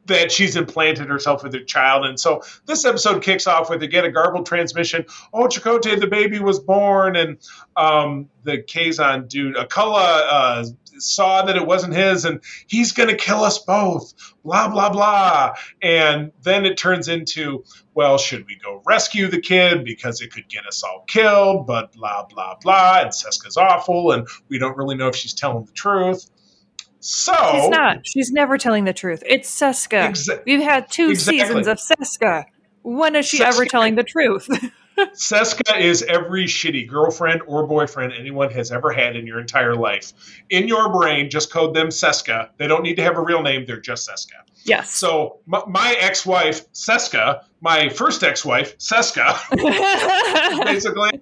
that 0.07 0.31
she's 0.31 0.57
implanted 0.57 1.09
herself 1.09 1.43
with 1.43 1.55
her 1.55 1.65
child. 1.65 2.05
And 2.05 2.19
so 2.19 2.43
this 2.67 2.85
episode 2.85 3.23
kicks 3.23 3.47
off 3.47 3.71
with 3.71 3.83
again 3.83 4.05
a 4.05 4.11
garbled 4.11 4.47
transmission. 4.47 5.07
Oh, 5.33 5.47
Chakotay, 5.47 5.99
the 6.01 6.07
baby 6.07 6.39
was 6.39 6.61
born, 6.61 7.17
and 7.17 7.39
um, 7.77 8.29
the 8.43 8.59
Kazon 8.59 9.29
dude, 9.29 9.57
Akula, 9.57 10.23
uh, 10.29 10.65
saw 10.99 11.45
that 11.45 11.57
it 11.57 11.67
wasn't 11.67 11.95
his, 11.95 12.25
and 12.25 12.41
he's 12.67 12.93
going 12.93 13.09
to 13.09 13.17
kill 13.17 13.43
us 13.43 13.59
both. 13.59 14.15
Blah 14.45 14.69
blah 14.69 14.91
blah. 14.91 15.55
And 15.83 16.33
then 16.43 16.67
it 16.67 16.77
turns 16.77 17.09
into, 17.09 17.65
well, 17.95 18.19
should 18.19 18.47
we 18.47 18.57
go 18.57 18.83
rescue 18.85 19.29
the 19.29 19.41
kid 19.41 19.85
because 19.85 20.21
it 20.21 20.33
could 20.33 20.49
get 20.49 20.67
us 20.67 20.83
all 20.83 21.05
killed? 21.07 21.67
But 21.67 21.93
blah 21.93 22.27
blah 22.27 22.57
blah. 22.61 23.01
And 23.03 23.11
Seska's 23.11 23.57
awful, 23.57 24.13
and 24.13 24.29
we 24.49 24.59
don't 24.59 24.77
really 24.77 24.97
know 24.97 25.09
if 25.09 25.17
she's 25.17 25.35
telling 25.35 25.65
the 25.65 25.73
truth. 25.73 26.31
So 27.07 27.35
she's 27.53 27.69
not. 27.69 28.07
She's 28.07 28.33
never 28.33 28.57
telling 28.57 28.85
the 28.85 28.95
truth. 28.95 29.23
It's 29.27 29.61
Seska. 29.61 30.09
Exa- 30.09 30.43
We've 30.47 30.63
had 30.63 30.91
two 30.91 31.11
exactly. 31.11 31.41
seasons 31.41 31.67
of 31.67 31.77
Seska. 31.77 32.45
When 32.83 33.15
is 33.15 33.27
she 33.27 33.41
Seska, 33.41 33.47
ever 33.47 33.67
telling 33.67 33.97
the 33.97 34.05
truth? 34.05 34.49
Seska 34.99 35.79
is 35.79 36.03
every 36.05 36.45
shitty 36.47 36.89
girlfriend 36.89 37.43
or 37.47 37.67
boyfriend 37.67 38.15
anyone 38.19 38.51
has 38.53 38.73
ever 38.73 38.91
had 38.91 39.17
in 39.17 39.27
your 39.27 39.39
entire 39.39 39.75
life. 39.75 40.15
In 40.49 40.67
your 40.67 40.91
brain, 40.91 41.29
just 41.29 41.53
code 41.53 41.75
them 41.75 41.89
Seska. 41.89 42.49
They 42.57 42.69
don't 42.69 42.83
need 42.83 42.95
to 42.97 43.03
have 43.03 43.19
a 43.19 43.23
real 43.23 43.43
name, 43.43 43.67
they're 43.67 43.81
just 43.81 44.09
Seska. 44.09 44.41
Yes. 44.65 44.91
So 44.97 45.41
my, 45.47 45.63
my 45.67 45.95
ex-wife, 46.01 46.71
Seska, 46.73 47.45
my 47.61 47.89
first 47.91 48.23
ex-wife, 48.23 48.79
Seska, 48.79 49.39
basically, 50.65 51.21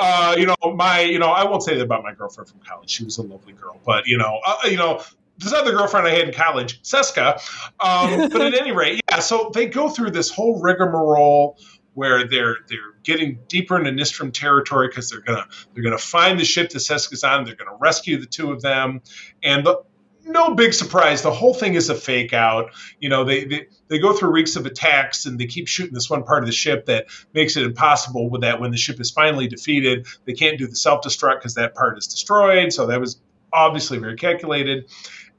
uh, 0.00 0.34
you 0.36 0.46
know, 0.46 0.74
my, 0.74 1.00
you 1.00 1.18
know, 1.18 1.28
I 1.28 1.44
won't 1.44 1.62
say 1.62 1.76
that 1.76 1.82
about 1.82 2.02
my 2.02 2.12
girlfriend 2.12 2.50
from 2.50 2.60
college. 2.60 2.90
She 2.90 3.04
was 3.04 3.18
a 3.18 3.22
lovely 3.22 3.52
girl, 3.52 3.80
but 3.86 4.06
you 4.06 4.18
know, 4.18 4.40
uh, 4.44 4.56
you 4.64 4.76
know, 4.76 5.02
this 5.38 5.52
other 5.52 5.72
girlfriend 5.72 6.06
I 6.06 6.10
had 6.10 6.28
in 6.28 6.34
college, 6.34 6.82
Seska. 6.82 7.40
Um, 7.80 8.28
but 8.32 8.40
at 8.40 8.54
any 8.54 8.72
rate, 8.72 9.00
yeah. 9.10 9.20
So 9.20 9.50
they 9.54 9.66
go 9.66 9.88
through 9.88 10.10
this 10.10 10.30
whole 10.30 10.60
rigmarole 10.60 11.58
where 11.94 12.26
they're 12.26 12.58
they're 12.68 12.94
getting 13.02 13.38
deeper 13.48 13.78
into 13.78 13.90
Nistrim 13.90 14.32
territory 14.32 14.88
because 14.88 15.10
they're 15.10 15.20
gonna 15.20 15.46
they're 15.72 15.84
gonna 15.84 15.98
find 15.98 16.38
the 16.38 16.44
ship 16.44 16.70
that 16.70 16.78
Seska's 16.78 17.24
on. 17.24 17.44
They're 17.44 17.56
gonna 17.56 17.76
rescue 17.78 18.18
the 18.18 18.26
two 18.26 18.52
of 18.52 18.62
them, 18.62 19.00
and 19.42 19.64
the, 19.64 19.82
no 20.24 20.54
big 20.54 20.72
surprise. 20.72 21.22
The 21.22 21.32
whole 21.32 21.54
thing 21.54 21.74
is 21.74 21.90
a 21.90 21.94
fake 21.94 22.32
out. 22.32 22.72
You 22.98 23.08
know, 23.08 23.24
they, 23.24 23.44
they 23.44 23.66
they 23.88 23.98
go 23.98 24.12
through 24.12 24.32
weeks 24.32 24.56
of 24.56 24.66
attacks 24.66 25.26
and 25.26 25.38
they 25.38 25.46
keep 25.46 25.68
shooting 25.68 25.94
this 25.94 26.08
one 26.10 26.24
part 26.24 26.42
of 26.42 26.46
the 26.46 26.52
ship 26.52 26.86
that 26.86 27.06
makes 27.32 27.56
it 27.56 27.64
impossible. 27.64 28.30
With 28.30 28.42
that, 28.42 28.60
when 28.60 28.70
the 28.70 28.76
ship 28.76 29.00
is 29.00 29.10
finally 29.10 29.46
defeated, 29.48 30.06
they 30.24 30.32
can't 30.32 30.58
do 30.58 30.66
the 30.66 30.76
self 30.76 31.02
destruct 31.04 31.40
because 31.40 31.54
that 31.54 31.74
part 31.74 31.98
is 31.98 32.06
destroyed. 32.06 32.72
So 32.72 32.86
that 32.86 33.00
was 33.00 33.20
obviously 33.52 33.98
very 33.98 34.16
calculated. 34.16 34.90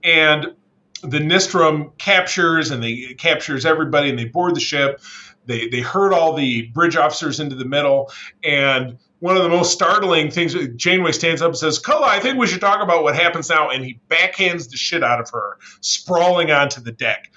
And 0.04 0.54
the 1.02 1.20
Nistrim 1.20 1.98
captures 1.98 2.72
and 2.72 2.82
they 2.84 3.16
captures 3.18 3.66
everybody 3.66 4.10
and 4.10 4.18
they 4.18 4.26
board 4.26 4.56
the 4.56 4.62
ship. 4.62 5.02
They 5.46 5.68
they 5.68 5.82
herd 5.82 6.14
all 6.14 6.34
the 6.34 6.68
bridge 6.68 6.96
officers 6.96 7.40
into 7.40 7.56
the 7.56 7.66
middle 7.66 8.12
and 8.44 8.98
one 9.20 9.38
of 9.38 9.44
the 9.44 9.50
most 9.50 9.72
startling 9.72 10.30
things 10.30 10.56
Janeway 10.76 11.12
stands 11.12 11.42
up 11.42 11.50
and 11.50 11.58
says, 11.58 11.80
Culluh, 11.80 12.04
I 12.04 12.20
think 12.20 12.38
we 12.38 12.48
should 12.48 12.62
talk 12.62 12.82
about 12.82 13.04
what 13.04 13.16
happens 13.16 13.50
now. 13.50 13.70
And 13.70 13.84
he 13.84 14.00
backhands 14.10 14.70
the 14.70 14.78
shit 14.78 15.04
out 15.04 15.20
of 15.20 15.30
her, 15.32 15.58
sprawling 15.82 16.52
onto 16.52 16.82
the 16.82 16.92
deck. 16.92 17.32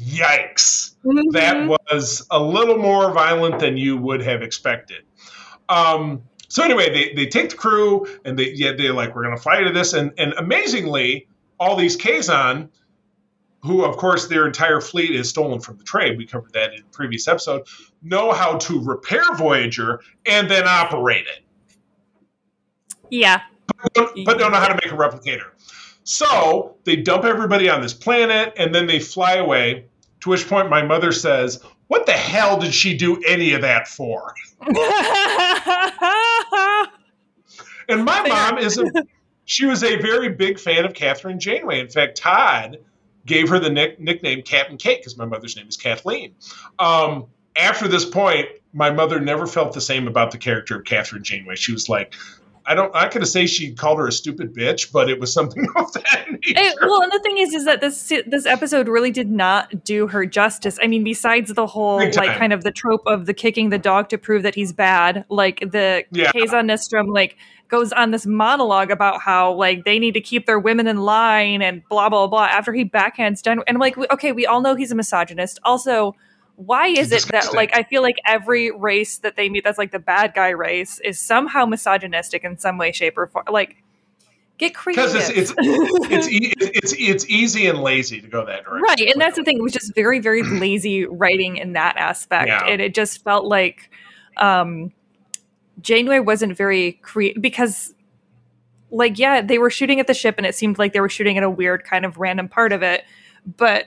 Yikes. 0.00 0.94
Mm-hmm. 1.04 1.30
That 1.30 1.68
was 1.68 2.26
a 2.30 2.42
little 2.42 2.78
more 2.78 3.12
violent 3.12 3.60
than 3.60 3.76
you 3.76 3.96
would 3.96 4.22
have 4.22 4.42
expected. 4.42 5.04
Um, 5.68 6.22
so 6.48 6.62
anyway, 6.62 6.92
they, 6.92 7.14
they 7.14 7.26
take 7.26 7.50
the 7.50 7.56
crew 7.56 8.06
and 8.24 8.38
they 8.38 8.52
yeah, 8.52 8.72
they're 8.72 8.92
like, 8.92 9.14
we're 9.14 9.22
gonna 9.22 9.36
fly 9.36 9.60
to 9.60 9.72
this. 9.72 9.92
And 9.92 10.12
and 10.18 10.34
amazingly, 10.34 11.28
all 11.58 11.76
these 11.76 11.96
Kazon, 11.96 12.68
who 13.62 13.84
of 13.84 13.96
course 13.96 14.26
their 14.26 14.46
entire 14.46 14.80
fleet 14.80 15.14
is 15.14 15.28
stolen 15.28 15.60
from 15.60 15.78
the 15.78 15.84
Trabe, 15.84 16.18
we 16.18 16.26
covered 16.26 16.52
that 16.52 16.74
in 16.74 16.80
a 16.80 16.84
previous 16.92 17.28
episode, 17.28 17.62
know 18.02 18.32
how 18.32 18.56
to 18.58 18.80
repair 18.80 19.22
Voyager 19.36 20.00
and 20.26 20.50
then 20.50 20.64
operate 20.66 21.26
it. 21.26 21.44
Yeah. 23.10 23.42
But 23.82 23.94
don't, 23.94 24.24
but 24.24 24.38
don't 24.38 24.52
know 24.52 24.58
how 24.58 24.68
to 24.68 24.74
make 24.74 24.92
a 24.92 24.96
replicator. 24.96 25.50
So 26.04 26.76
they 26.84 26.96
dump 26.96 27.24
everybody 27.24 27.68
on 27.68 27.80
this 27.80 27.94
planet 27.94 28.52
and 28.56 28.74
then 28.74 28.86
they 28.86 28.98
fly 28.98 29.34
away. 29.34 29.86
To 30.20 30.30
which 30.30 30.48
point 30.48 30.70
my 30.70 30.82
mother 30.82 31.10
says, 31.10 31.60
What 31.88 32.06
the 32.06 32.12
hell 32.12 32.58
did 32.58 32.72
she 32.72 32.96
do 32.96 33.20
any 33.26 33.54
of 33.54 33.62
that 33.62 33.88
for? 33.88 34.34
and 37.88 38.04
my 38.04 38.28
mom 38.28 38.58
is 38.58 38.78
a 38.78 38.84
she 39.44 39.66
was 39.66 39.82
a 39.82 39.96
very 39.96 40.28
big 40.28 40.58
fan 40.58 40.84
of 40.84 40.92
Kathryn 40.92 41.38
Janeway. 41.38 41.80
In 41.80 41.88
fact, 41.88 42.16
Todd 42.16 42.78
gave 43.26 43.48
her 43.48 43.58
the 43.58 43.70
nick- 43.70 44.00
nickname 44.00 44.42
Captain 44.42 44.76
Kate 44.76 45.00
because 45.00 45.16
my 45.16 45.24
mother's 45.24 45.56
name 45.56 45.68
is 45.68 45.76
Kathleen. 45.76 46.34
Um, 46.78 47.26
after 47.56 47.88
this 47.88 48.04
point, 48.04 48.48
my 48.72 48.90
mother 48.90 49.20
never 49.20 49.46
felt 49.46 49.72
the 49.72 49.80
same 49.80 50.08
about 50.08 50.30
the 50.30 50.38
character 50.38 50.76
of 50.76 50.84
Kathryn 50.84 51.22
Janeway. 51.22 51.56
She 51.56 51.72
was 51.72 51.88
like, 51.88 52.14
I 52.64 52.74
don't. 52.74 52.94
I 52.94 53.08
could 53.08 53.26
say 53.26 53.46
she 53.46 53.74
called 53.74 53.98
her 53.98 54.06
a 54.06 54.12
stupid 54.12 54.54
bitch, 54.54 54.92
but 54.92 55.10
it 55.10 55.18
was 55.18 55.32
something 55.32 55.66
of 55.76 55.92
that 55.94 56.26
nature. 56.30 56.54
It, 56.56 56.78
well, 56.80 57.02
and 57.02 57.10
the 57.10 57.18
thing 57.20 57.38
is, 57.38 57.54
is 57.54 57.64
that 57.64 57.80
this 57.80 58.12
this 58.26 58.46
episode 58.46 58.88
really 58.88 59.10
did 59.10 59.30
not 59.30 59.84
do 59.84 60.06
her 60.06 60.24
justice. 60.26 60.78
I 60.80 60.86
mean, 60.86 61.02
besides 61.02 61.52
the 61.52 61.66
whole 61.66 61.98
like 61.98 62.38
kind 62.38 62.52
of 62.52 62.62
the 62.62 62.70
trope 62.70 63.02
of 63.06 63.26
the 63.26 63.34
kicking 63.34 63.70
the 63.70 63.78
dog 63.78 64.08
to 64.10 64.18
prove 64.18 64.44
that 64.44 64.54
he's 64.54 64.72
bad, 64.72 65.24
like 65.28 65.60
the 65.60 66.04
yeah. 66.12 66.30
Nistrim, 66.32 67.12
like 67.12 67.36
goes 67.68 67.90
on 67.92 68.10
this 68.10 68.26
monologue 68.26 68.90
about 68.90 69.20
how 69.20 69.52
like 69.54 69.84
they 69.84 69.98
need 69.98 70.12
to 70.12 70.20
keep 70.20 70.46
their 70.46 70.58
women 70.58 70.86
in 70.86 70.98
line 70.98 71.62
and 71.62 71.82
blah 71.88 72.08
blah 72.08 72.26
blah 72.26 72.44
after 72.44 72.72
he 72.74 72.84
backhands 72.84 73.40
done 73.40 73.62
and 73.66 73.78
like 73.78 73.96
okay 74.10 74.30
we 74.30 74.44
all 74.44 74.60
know 74.60 74.74
he's 74.74 74.92
a 74.92 74.94
misogynist 74.94 75.58
also 75.64 76.14
why 76.66 76.88
is 76.88 77.12
it 77.12 77.24
that 77.28 77.52
like 77.54 77.76
I 77.76 77.82
feel 77.82 78.02
like 78.02 78.16
every 78.24 78.70
race 78.70 79.18
that 79.18 79.36
they 79.36 79.48
meet 79.48 79.64
that's 79.64 79.78
like 79.78 79.92
the 79.92 79.98
bad 79.98 80.34
guy 80.34 80.50
race 80.50 81.00
is 81.00 81.18
somehow 81.18 81.66
misogynistic 81.66 82.44
in 82.44 82.58
some 82.58 82.78
way 82.78 82.92
shape 82.92 83.16
or 83.16 83.26
form 83.26 83.44
like 83.50 83.82
get 84.58 84.74
creative 84.74 85.12
because 85.12 85.28
it's 85.30 85.50
it's, 85.50 86.28
it's 86.28 86.28
it's 86.30 86.94
it's 86.98 87.26
easy 87.28 87.66
and 87.66 87.80
lazy 87.80 88.20
to 88.20 88.28
go 88.28 88.44
that 88.44 88.64
direction 88.64 88.82
right 88.82 89.00
and 89.00 89.20
that's 89.20 89.36
the 89.36 89.42
thing 89.42 89.58
it 89.58 89.62
was 89.62 89.72
just 89.72 89.94
very 89.94 90.18
very 90.18 90.42
lazy 90.60 91.04
writing 91.06 91.56
in 91.56 91.72
that 91.72 91.96
aspect 91.96 92.48
yeah. 92.48 92.64
and 92.66 92.80
it 92.80 92.94
just 92.94 93.24
felt 93.24 93.44
like 93.44 93.90
um 94.36 94.92
Janeway 95.80 96.20
wasn't 96.20 96.56
very 96.56 96.92
creative 97.02 97.42
because 97.42 97.94
like 98.90 99.18
yeah, 99.18 99.40
they 99.40 99.58
were 99.58 99.70
shooting 99.70 100.00
at 100.00 100.06
the 100.06 100.14
ship 100.14 100.36
and 100.36 100.46
it 100.46 100.54
seemed 100.54 100.78
like 100.78 100.92
they 100.92 101.00
were 101.00 101.08
shooting 101.08 101.38
at 101.38 101.42
a 101.42 101.50
weird 101.50 101.84
kind 101.84 102.04
of 102.04 102.18
random 102.18 102.48
part 102.48 102.72
of 102.72 102.82
it, 102.82 103.04
but 103.56 103.86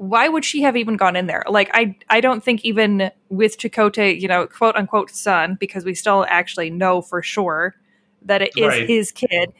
why 0.00 0.28
would 0.28 0.46
she 0.46 0.62
have 0.62 0.78
even 0.78 0.96
gone 0.96 1.14
in 1.14 1.26
there? 1.26 1.44
Like 1.46 1.68
I 1.74 1.94
I 2.08 2.22
don't 2.22 2.42
think 2.42 2.64
even 2.64 3.10
with 3.28 3.58
Chakotay, 3.58 4.18
you 4.18 4.28
know, 4.28 4.46
quote 4.46 4.74
unquote 4.74 5.10
son, 5.10 5.58
because 5.60 5.84
we 5.84 5.94
still 5.94 6.24
actually 6.26 6.70
know 6.70 7.02
for 7.02 7.22
sure 7.22 7.74
that 8.22 8.40
it 8.40 8.52
is 8.56 8.66
right. 8.66 8.88
his 8.88 9.12
kid. 9.12 9.52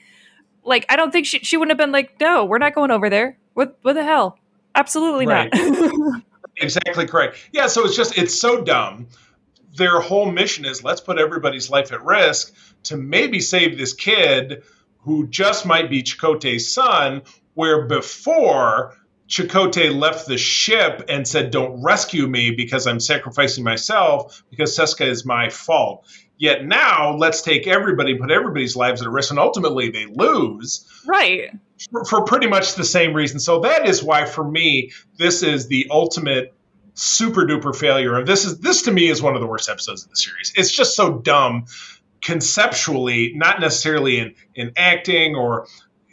Like 0.65 0.87
I 0.89 0.97
don't 0.97 1.11
think 1.11 1.27
she 1.27 1.41
she 1.41 1.59
wouldn't 1.59 1.79
have 1.79 1.85
been 1.85 1.93
like, 1.93 2.19
no, 2.21 2.47
we're 2.47 2.57
not 2.57 2.75
going 2.75 2.91
over 2.91 3.11
there. 3.11 3.37
What 3.53 3.79
what 3.83 3.93
the 3.93 4.03
hell? 4.03 4.39
Absolutely 4.75 5.27
right. 5.27 5.51
not. 5.53 6.23
exactly 6.57 7.07
correct. 7.07 7.37
Yeah, 7.53 7.67
so 7.67 7.85
it's 7.85 7.95
just 7.95 8.17
it's 8.17 8.41
so 8.41 8.63
dumb 8.65 9.09
their 9.77 10.01
whole 10.01 10.31
mission 10.33 10.65
is 10.65 10.83
let's 10.83 11.01
put 11.01 11.19
everybody's 11.19 11.71
life 11.71 11.93
at 11.93 12.03
risk 12.03 12.55
to 12.83 12.97
maybe 12.97 13.41
save 13.41 13.79
this 13.79 13.93
kid 13.93 14.63
who 15.01 15.29
just 15.29 15.65
might 15.65 15.89
be 15.89 16.03
Chakotay's 16.03 16.73
son, 16.73 17.23
where 17.55 17.87
before 17.87 18.97
Chakotay 19.31 19.97
left 19.97 20.27
the 20.27 20.37
ship 20.37 21.05
and 21.09 21.27
said, 21.27 21.53
Don't 21.53 21.81
rescue 21.83 22.27
me 22.27 22.51
because 22.51 22.87
I'm 22.87 22.99
sacrificing 22.99 23.63
myself 23.63 24.43
because 24.51 24.77
Seska 24.77 25.07
is 25.07 25.25
my 25.25 25.49
fault. 25.49 26.07
Yet 26.37 26.65
now, 26.65 27.17
let's 27.17 27.41
take 27.41 27.67
everybody, 27.67 28.17
put 28.17 28.31
everybody's 28.31 28.75
lives 28.75 29.03
at 29.03 29.09
risk, 29.09 29.31
and 29.31 29.39
ultimately 29.39 29.91
they 29.91 30.07
lose. 30.07 30.85
Right. 31.07 31.51
For, 31.91 32.05
for 32.05 32.25
pretty 32.25 32.49
much 32.49 32.75
the 32.75 32.85
same 32.85 33.15
reason. 33.15 33.39
So 33.39 33.61
that 33.61 33.87
is 33.87 34.03
why, 34.03 34.25
for 34.25 34.43
me, 34.43 34.91
this 35.17 35.43
is 35.43 35.69
the 35.69 35.87
ultimate 35.91 36.53
super 36.95 37.47
duper 37.47 37.75
failure 37.75 38.19
of 38.19 38.27
this 38.27 38.45
is 38.45 38.59
this 38.59 38.83
to 38.83 38.91
me 38.91 39.09
is 39.09 39.23
one 39.23 39.35
of 39.35 39.41
the 39.41 39.47
worst 39.47 39.71
episodes 39.71 40.03
of 40.03 40.11
the 40.11 40.17
series. 40.17 40.53
It's 40.57 40.73
just 40.73 40.97
so 40.97 41.19
dumb 41.19 41.67
conceptually, 42.21 43.33
not 43.37 43.61
necessarily 43.61 44.19
in 44.19 44.35
in 44.55 44.73
acting 44.77 45.37
or 45.37 45.67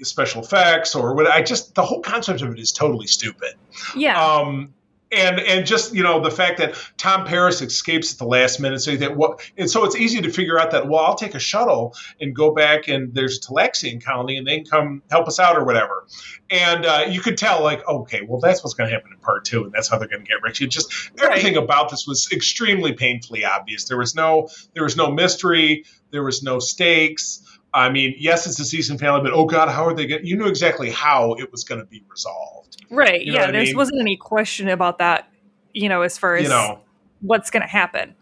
special 0.03 0.43
effects 0.43 0.95
or 0.95 1.13
what 1.13 1.27
I 1.27 1.41
just 1.41 1.75
the 1.75 1.83
whole 1.83 2.01
concept 2.01 2.41
of 2.41 2.51
it 2.51 2.59
is 2.59 2.71
totally 2.71 3.07
stupid. 3.07 3.53
Yeah. 3.95 4.21
Um 4.21 4.73
and 5.11 5.39
and 5.39 5.65
just 5.65 5.93
you 5.93 6.03
know 6.03 6.19
the 6.21 6.31
fact 6.31 6.57
that 6.57 6.75
Tom 6.97 7.25
Paris 7.25 7.61
escapes 7.61 8.11
at 8.11 8.19
the 8.19 8.25
last 8.25 8.59
minute, 8.59 8.79
so 8.79 8.95
that 8.97 9.15
what 9.15 9.49
and 9.57 9.69
so 9.69 9.85
it's 9.85 9.95
easy 9.95 10.21
to 10.21 10.31
figure 10.31 10.59
out 10.59 10.71
that 10.71 10.87
well 10.87 11.03
I'll 11.03 11.15
take 11.15 11.35
a 11.35 11.39
shuttle 11.39 11.95
and 12.19 12.35
go 12.35 12.53
back 12.53 12.87
and 12.87 13.13
there's 13.13 13.37
a 13.37 13.41
Talaxian 13.41 14.03
colony 14.03 14.37
and 14.37 14.45
they 14.45 14.57
can 14.57 14.65
come 14.65 15.03
help 15.09 15.27
us 15.27 15.39
out 15.39 15.57
or 15.57 15.65
whatever, 15.65 16.05
and 16.49 16.85
uh, 16.85 17.05
you 17.07 17.21
could 17.21 17.37
tell 17.37 17.63
like 17.63 17.87
okay 17.87 18.21
well 18.27 18.39
that's 18.39 18.63
what's 18.63 18.73
going 18.73 18.89
to 18.89 18.93
happen 18.93 19.11
in 19.13 19.19
part 19.19 19.45
two 19.45 19.63
and 19.63 19.71
that's 19.71 19.87
how 19.87 19.97
they're 19.97 20.09
going 20.09 20.23
to 20.23 20.27
get 20.27 20.41
rich. 20.41 20.61
It 20.61 20.67
just 20.67 20.91
everything 21.21 21.55
right. 21.55 21.63
about 21.63 21.89
this 21.89 22.05
was 22.05 22.29
extremely 22.31 22.93
painfully 22.93 23.45
obvious. 23.45 23.85
There 23.85 23.97
was 23.97 24.15
no 24.15 24.49
there 24.73 24.83
was 24.83 24.97
no 24.97 25.11
mystery, 25.11 25.85
there 26.11 26.23
was 26.23 26.43
no 26.43 26.59
stakes. 26.59 27.43
I 27.77 27.89
mean, 27.89 28.15
yes, 28.17 28.47
it's 28.47 28.59
a 28.59 28.65
season 28.65 28.97
finale, 28.97 29.21
but 29.21 29.33
oh 29.33 29.45
god, 29.45 29.69
how 29.69 29.85
are 29.85 29.93
they 29.93 30.07
going? 30.07 30.25
You 30.25 30.37
knew 30.37 30.47
exactly 30.47 30.89
how 30.89 31.33
it 31.33 31.51
was 31.51 31.63
going 31.63 31.79
to 31.79 31.85
be 31.85 32.03
resolved. 32.09 32.81
Right. 32.89 33.21
You 33.21 33.33
know 33.33 33.39
yeah. 33.39 33.51
There 33.51 33.63
mean? 33.63 33.75
wasn't 33.75 34.01
any 34.01 34.17
question 34.17 34.69
about 34.69 34.97
that. 34.97 35.29
You 35.73 35.89
know, 35.89 36.01
as 36.01 36.17
far 36.17 36.35
as 36.35 36.43
you 36.43 36.49
know 36.49 36.79
what's 37.21 37.49
going 37.49 37.61
to 37.61 37.69
happen. 37.69 38.15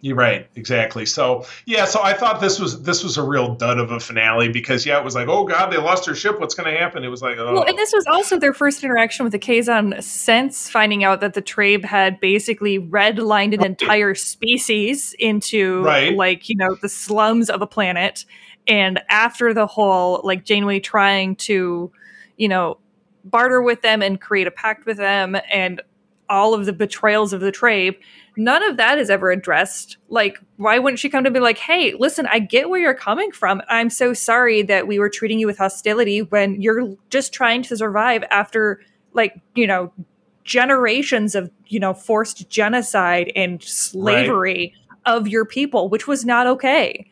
You're 0.00 0.16
right, 0.16 0.46
exactly. 0.54 1.06
So 1.06 1.44
yeah, 1.66 1.84
so 1.84 2.00
I 2.00 2.12
thought 2.12 2.40
this 2.40 2.60
was 2.60 2.82
this 2.82 3.02
was 3.02 3.16
a 3.16 3.22
real 3.22 3.56
dud 3.56 3.78
of 3.78 3.90
a 3.90 3.98
finale 3.98 4.48
because 4.48 4.86
yeah, 4.86 4.96
it 4.96 5.04
was 5.04 5.16
like, 5.16 5.26
oh 5.26 5.44
god, 5.44 5.72
they 5.72 5.76
lost 5.76 6.06
their 6.06 6.14
ship. 6.14 6.38
What's 6.38 6.54
going 6.54 6.72
to 6.72 6.78
happen? 6.78 7.02
It 7.02 7.08
was 7.08 7.20
like, 7.20 7.36
oh. 7.36 7.54
Well, 7.54 7.64
and 7.64 7.76
this 7.76 7.92
was 7.92 8.06
also 8.06 8.38
their 8.38 8.52
first 8.52 8.84
interaction 8.84 9.24
with 9.24 9.32
the 9.32 9.40
Kazon 9.40 10.00
since 10.00 10.70
finding 10.70 11.02
out 11.02 11.20
that 11.20 11.34
the 11.34 11.42
Trabe 11.42 11.84
had 11.84 12.20
basically 12.20 12.78
redlined 12.78 13.54
an 13.54 13.64
entire 13.64 14.14
species 14.14 15.16
into 15.18 15.82
right. 15.82 16.14
like 16.14 16.48
you 16.48 16.54
know 16.56 16.76
the 16.76 16.88
slums 16.88 17.50
of 17.50 17.60
a 17.60 17.66
planet 17.66 18.24
and 18.68 19.00
after 19.08 19.52
the 19.52 19.66
whole, 19.66 20.20
like 20.22 20.44
Janeway 20.44 20.80
trying 20.80 21.34
to, 21.36 21.90
you 22.36 22.48
know, 22.48 22.78
barter 23.24 23.60
with 23.62 23.82
them 23.82 24.02
and 24.02 24.20
create 24.20 24.46
a 24.46 24.50
pact 24.52 24.86
with 24.86 24.98
them, 24.98 25.36
and 25.50 25.80
all 26.30 26.52
of 26.52 26.66
the 26.66 26.72
betrayals 26.72 27.32
of 27.32 27.40
the 27.40 27.50
Trabe. 27.50 27.96
None 28.36 28.62
of 28.62 28.76
that 28.76 28.98
is 28.98 29.10
ever 29.10 29.30
addressed. 29.30 29.96
Like, 30.08 30.38
why 30.56 30.78
wouldn't 30.78 30.98
she 30.98 31.08
come 31.08 31.24
to 31.24 31.30
be 31.30 31.40
like, 31.40 31.58
hey, 31.58 31.94
listen, 31.98 32.26
I 32.26 32.38
get 32.38 32.68
where 32.68 32.78
you're 32.78 32.94
coming 32.94 33.32
from. 33.32 33.62
I'm 33.68 33.90
so 33.90 34.12
sorry 34.12 34.62
that 34.62 34.86
we 34.86 34.98
were 34.98 35.08
treating 35.08 35.38
you 35.38 35.46
with 35.46 35.58
hostility 35.58 36.22
when 36.22 36.60
you're 36.60 36.96
just 37.10 37.32
trying 37.32 37.62
to 37.62 37.76
survive 37.76 38.24
after, 38.30 38.80
like, 39.14 39.40
you 39.54 39.66
know, 39.66 39.90
generations 40.44 41.34
of, 41.34 41.50
you 41.66 41.80
know, 41.80 41.94
forced 41.94 42.48
genocide 42.48 43.32
and 43.34 43.62
slavery 43.62 44.74
right. 44.86 45.14
of 45.14 45.28
your 45.28 45.44
people, 45.44 45.88
which 45.88 46.06
was 46.06 46.24
not 46.24 46.46
okay. 46.46 47.10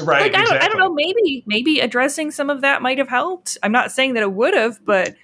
Right. 0.00 0.22
Like, 0.22 0.32
exactly. 0.32 0.56
I, 0.56 0.60
don't, 0.60 0.64
I 0.64 0.68
don't 0.68 0.78
know. 0.78 0.94
Maybe, 0.94 1.42
maybe 1.46 1.80
addressing 1.80 2.30
some 2.30 2.50
of 2.50 2.60
that 2.62 2.82
might 2.82 2.98
have 2.98 3.08
helped. 3.08 3.58
I'm 3.62 3.72
not 3.72 3.92
saying 3.92 4.14
that 4.14 4.22
it 4.22 4.32
would 4.32 4.54
have, 4.54 4.84
but 4.84 5.14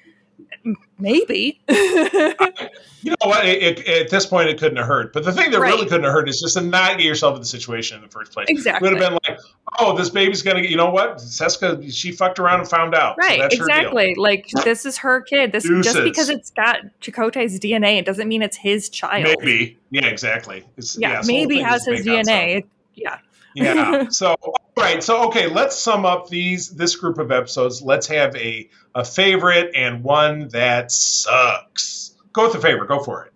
maybe. 0.99 1.61
you 1.69 3.11
know 3.11 3.17
what? 3.25 3.45
It, 3.47 3.81
it, 3.81 3.89
at 3.89 4.11
this 4.11 4.27
point, 4.27 4.49
it 4.49 4.59
couldn't 4.59 4.77
have 4.77 4.87
hurt. 4.87 5.13
But 5.13 5.25
the 5.25 5.33
thing 5.33 5.51
that 5.51 5.61
right. 5.61 5.73
really 5.73 5.87
couldn't 5.87 6.05
have 6.05 6.13
hurt 6.13 6.29
is 6.29 6.41
just 6.41 6.57
to 6.57 6.63
not 6.63 6.99
get 6.99 7.07
yourself 7.07 7.35
in 7.35 7.41
the 7.41 7.47
situation 7.47 7.99
in 7.99 8.03
the 8.05 8.11
first 8.11 8.33
place. 8.33 8.47
Exactly. 8.49 8.89
It 8.89 8.93
would 8.93 9.01
have 9.01 9.11
been 9.11 9.19
like, 9.29 9.41
oh, 9.79 9.97
this 9.97 10.11
baby's 10.11 10.43
going 10.43 10.57
to 10.57 10.63
get, 10.63 10.71
you 10.71 10.77
know 10.77 10.91
what? 10.91 11.17
Seska, 11.17 11.93
she 11.93 12.13
fucked 12.13 12.39
around 12.39 12.61
and 12.61 12.69
found 12.69 12.95
out. 12.95 13.17
Right. 13.19 13.41
So 13.41 13.47
exactly. 13.47 14.15
Like, 14.17 14.47
this 14.65 14.87
is 14.87 14.99
her 14.99 15.21
kid. 15.21 15.53
This 15.53 15.65
Deuces. 15.65 15.93
Just 15.93 16.05
because 16.05 16.29
it's 16.29 16.51
got 16.51 16.81
Chakotay's 17.01 17.59
DNA, 17.61 17.99
it 17.99 18.07
doesn't 18.07 18.29
mean 18.29 18.43
it's 18.43 18.57
his 18.57 18.89
child. 18.89 19.37
Maybe. 19.41 19.79
Yeah, 19.91 20.07
exactly. 20.07 20.65
It's, 20.77 20.99
yeah, 20.99 21.13
yeah 21.13 21.23
maybe 21.27 21.59
has 21.61 21.85
his 21.85 22.07
DNA. 22.07 22.65
Yeah. 22.95 23.19
Yeah. 23.55 24.09
So 24.11 24.37
right. 24.77 25.03
So 25.03 25.29
okay, 25.29 25.47
let's 25.47 25.79
sum 25.79 26.05
up 26.05 26.29
these 26.29 26.71
this 26.71 26.97
group 26.97 27.19
of 27.19 27.31
episodes. 27.31 27.83
Let's 27.83 28.07
have 28.09 28.35
a 28.37 28.69
a 28.95 29.05
favorite 29.05 29.75
and 29.75 30.03
one 30.03 30.49
that 30.49 30.93
sucks. 30.93 32.15
Go 32.33 32.45
with 32.45 32.55
the 32.55 32.61
favorite. 32.61 32.89
Go 32.89 33.03
for 33.03 33.27
it. 33.27 33.33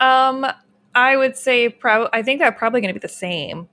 Um, 0.00 0.46
I 0.94 1.16
would 1.16 1.36
say 1.36 1.68
pro. 1.68 2.08
I 2.12 2.22
think 2.22 2.40
that 2.40 2.56
probably 2.56 2.80
going 2.80 2.94
to 2.94 2.98
be 2.98 3.06
the 3.06 3.12
same 3.12 3.68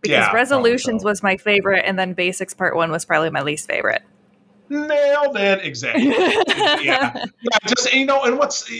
because 0.00 0.26
yeah, 0.26 0.32
resolutions 0.32 1.02
so. 1.02 1.08
was 1.08 1.22
my 1.22 1.36
favorite, 1.36 1.84
and 1.84 1.98
then 1.98 2.12
basics 2.12 2.54
part 2.54 2.76
one 2.76 2.90
was 2.90 3.04
probably 3.04 3.30
my 3.30 3.42
least 3.42 3.68
favorite. 3.68 4.02
Nailed 4.70 5.36
it 5.36 5.64
exactly. 5.64 6.08
yeah, 6.08 7.24
yeah. 7.40 7.58
Just 7.66 7.92
you 7.92 8.04
know, 8.04 8.22
and 8.24 8.38
what's 8.38 8.70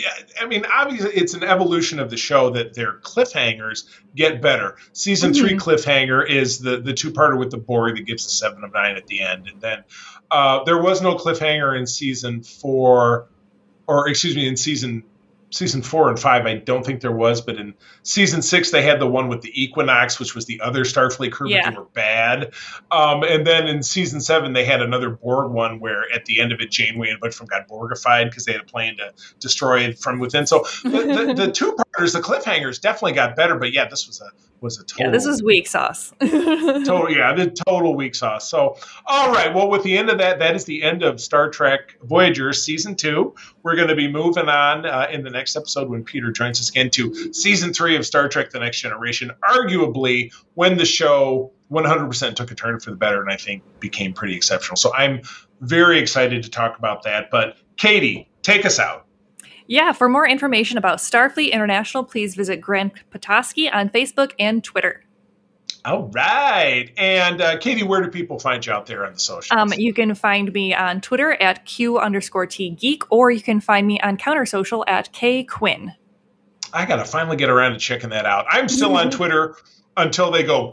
I 0.40 0.46
mean, 0.46 0.66
obviously, 0.72 1.10
it's 1.12 1.34
an 1.34 1.42
evolution 1.42 1.98
of 1.98 2.10
the 2.10 2.16
show 2.16 2.50
that 2.50 2.74
their 2.74 2.98
cliffhangers 2.98 3.84
get 4.14 4.42
better. 4.42 4.76
Season 4.92 5.32
mm-hmm. 5.32 5.46
three 5.46 5.56
cliffhanger 5.56 6.28
is 6.28 6.58
the 6.58 6.80
the 6.80 6.92
two 6.92 7.10
parter 7.10 7.38
with 7.38 7.50
the 7.50 7.56
Borg 7.56 7.96
that 7.96 8.06
gives 8.06 8.24
the 8.24 8.30
seven 8.30 8.64
of 8.64 8.72
nine 8.74 8.96
at 8.96 9.06
the 9.06 9.22
end, 9.22 9.48
and 9.48 9.60
then 9.60 9.84
uh, 10.30 10.62
there 10.64 10.80
was 10.80 11.00
no 11.00 11.16
cliffhanger 11.16 11.78
in 11.78 11.86
season 11.86 12.42
four, 12.42 13.28
or 13.86 14.08
excuse 14.08 14.36
me, 14.36 14.46
in 14.46 14.56
season 14.56 15.04
season 15.50 15.82
four 15.82 16.08
and 16.08 16.18
five, 16.18 16.46
I 16.46 16.56
don't 16.56 16.84
think 16.84 17.00
there 17.00 17.12
was, 17.12 17.40
but 17.40 17.56
in 17.56 17.74
season 18.02 18.42
six, 18.42 18.70
they 18.70 18.82
had 18.82 19.00
the 19.00 19.06
one 19.06 19.28
with 19.28 19.42
the 19.42 19.52
Equinox, 19.60 20.18
which 20.18 20.34
was 20.34 20.46
the 20.46 20.60
other 20.60 20.84
Starfleet 20.84 21.32
crew, 21.32 21.48
yeah. 21.48 21.64
but 21.64 21.70
they 21.70 21.78
were 21.78 21.86
bad. 21.86 22.52
Um, 22.90 23.22
and 23.22 23.46
then 23.46 23.66
in 23.66 23.82
season 23.82 24.20
seven, 24.20 24.52
they 24.52 24.64
had 24.64 24.82
another 24.82 25.10
Borg 25.10 25.50
one 25.52 25.80
where 25.80 26.04
at 26.14 26.26
the 26.26 26.40
end 26.40 26.52
of 26.52 26.60
it, 26.60 26.70
Janeway 26.70 27.10
and 27.10 27.20
Butch 27.20 27.34
from 27.34 27.46
got 27.46 27.68
Borgified 27.68 28.26
because 28.30 28.44
they 28.44 28.52
had 28.52 28.60
a 28.60 28.64
plan 28.64 28.96
to 28.96 29.12
destroy 29.40 29.80
it 29.80 29.98
from 29.98 30.18
within. 30.18 30.46
So 30.46 30.64
the, 30.82 30.90
the, 30.90 31.34
the 31.46 31.52
two 31.52 31.76
the 32.06 32.20
cliffhangers, 32.20 32.80
definitely 32.80 33.12
got 33.12 33.36
better. 33.36 33.56
But 33.56 33.72
yeah, 33.72 33.88
this 33.88 34.06
was 34.06 34.20
a 34.20 34.28
was 34.60 34.78
a 34.78 34.84
total. 34.84 35.06
Yeah, 35.06 35.12
this 35.12 35.26
was 35.26 35.42
weak 35.42 35.66
sauce. 35.66 36.12
total, 36.20 37.10
yeah, 37.10 37.32
the 37.34 37.50
total 37.50 37.94
weak 37.94 38.14
sauce. 38.14 38.48
So, 38.48 38.76
all 39.06 39.32
right. 39.32 39.54
Well, 39.54 39.68
with 39.68 39.82
the 39.82 39.96
end 39.96 40.10
of 40.10 40.18
that, 40.18 40.38
that 40.38 40.54
is 40.54 40.64
the 40.64 40.82
end 40.82 41.02
of 41.02 41.20
Star 41.20 41.50
Trek 41.50 41.96
Voyager 42.02 42.52
season 42.52 42.94
two. 42.94 43.34
We're 43.62 43.76
going 43.76 43.88
to 43.88 43.96
be 43.96 44.10
moving 44.10 44.48
on 44.48 44.86
uh, 44.86 45.06
in 45.10 45.22
the 45.22 45.30
next 45.30 45.56
episode 45.56 45.88
when 45.88 46.04
Peter 46.04 46.30
joins 46.30 46.60
us 46.60 46.70
again 46.70 46.90
to 46.90 47.32
season 47.32 47.72
three 47.72 47.96
of 47.96 48.06
Star 48.06 48.28
Trek: 48.28 48.50
The 48.50 48.60
Next 48.60 48.80
Generation. 48.80 49.30
Arguably, 49.48 50.32
when 50.54 50.76
the 50.76 50.84
show 50.84 51.52
100% 51.70 52.34
took 52.34 52.50
a 52.50 52.54
turn 52.54 52.80
for 52.80 52.90
the 52.90 52.96
better, 52.96 53.20
and 53.22 53.30
I 53.30 53.36
think 53.36 53.62
became 53.80 54.12
pretty 54.12 54.36
exceptional. 54.36 54.76
So, 54.76 54.94
I'm 54.94 55.22
very 55.60 55.98
excited 55.98 56.42
to 56.42 56.50
talk 56.50 56.78
about 56.78 57.02
that. 57.04 57.30
But 57.30 57.56
Katie, 57.76 58.30
take 58.42 58.64
us 58.64 58.78
out. 58.78 59.06
Yeah, 59.68 59.92
for 59.92 60.08
more 60.08 60.26
information 60.26 60.78
about 60.78 60.98
Starfleet 60.98 61.52
International, 61.52 62.02
please 62.02 62.34
visit 62.34 62.60
Grant 62.60 62.94
Petoskey 63.10 63.70
on 63.70 63.90
Facebook 63.90 64.32
and 64.38 64.64
Twitter. 64.64 65.04
All 65.84 66.08
right. 66.08 66.90
And 66.96 67.40
uh, 67.40 67.58
Katie, 67.58 67.82
where 67.82 68.00
do 68.02 68.10
people 68.10 68.38
find 68.38 68.64
you 68.64 68.72
out 68.72 68.86
there 68.86 69.06
on 69.06 69.12
the 69.12 69.18
socials? 69.18 69.56
Um, 69.56 69.72
you 69.76 69.92
can 69.92 70.14
find 70.14 70.52
me 70.52 70.74
on 70.74 71.02
Twitter 71.02 71.34
at 71.34 71.66
Q 71.66 71.98
underscore 71.98 72.46
T 72.46 72.70
Geek, 72.70 73.04
or 73.10 73.30
you 73.30 73.42
can 73.42 73.60
find 73.60 73.86
me 73.86 74.00
on 74.00 74.16
Counter 74.16 74.46
Social 74.46 74.84
at 74.88 75.12
K 75.12 75.44
Quinn. 75.44 75.92
I 76.72 76.86
got 76.86 76.96
to 76.96 77.04
finally 77.04 77.36
get 77.36 77.50
around 77.50 77.72
to 77.72 77.78
checking 77.78 78.10
that 78.10 78.26
out. 78.26 78.46
I'm 78.48 78.68
still 78.68 78.96
on 78.96 79.10
Twitter 79.12 79.54
until 79.96 80.30
they 80.30 80.44
go. 80.44 80.72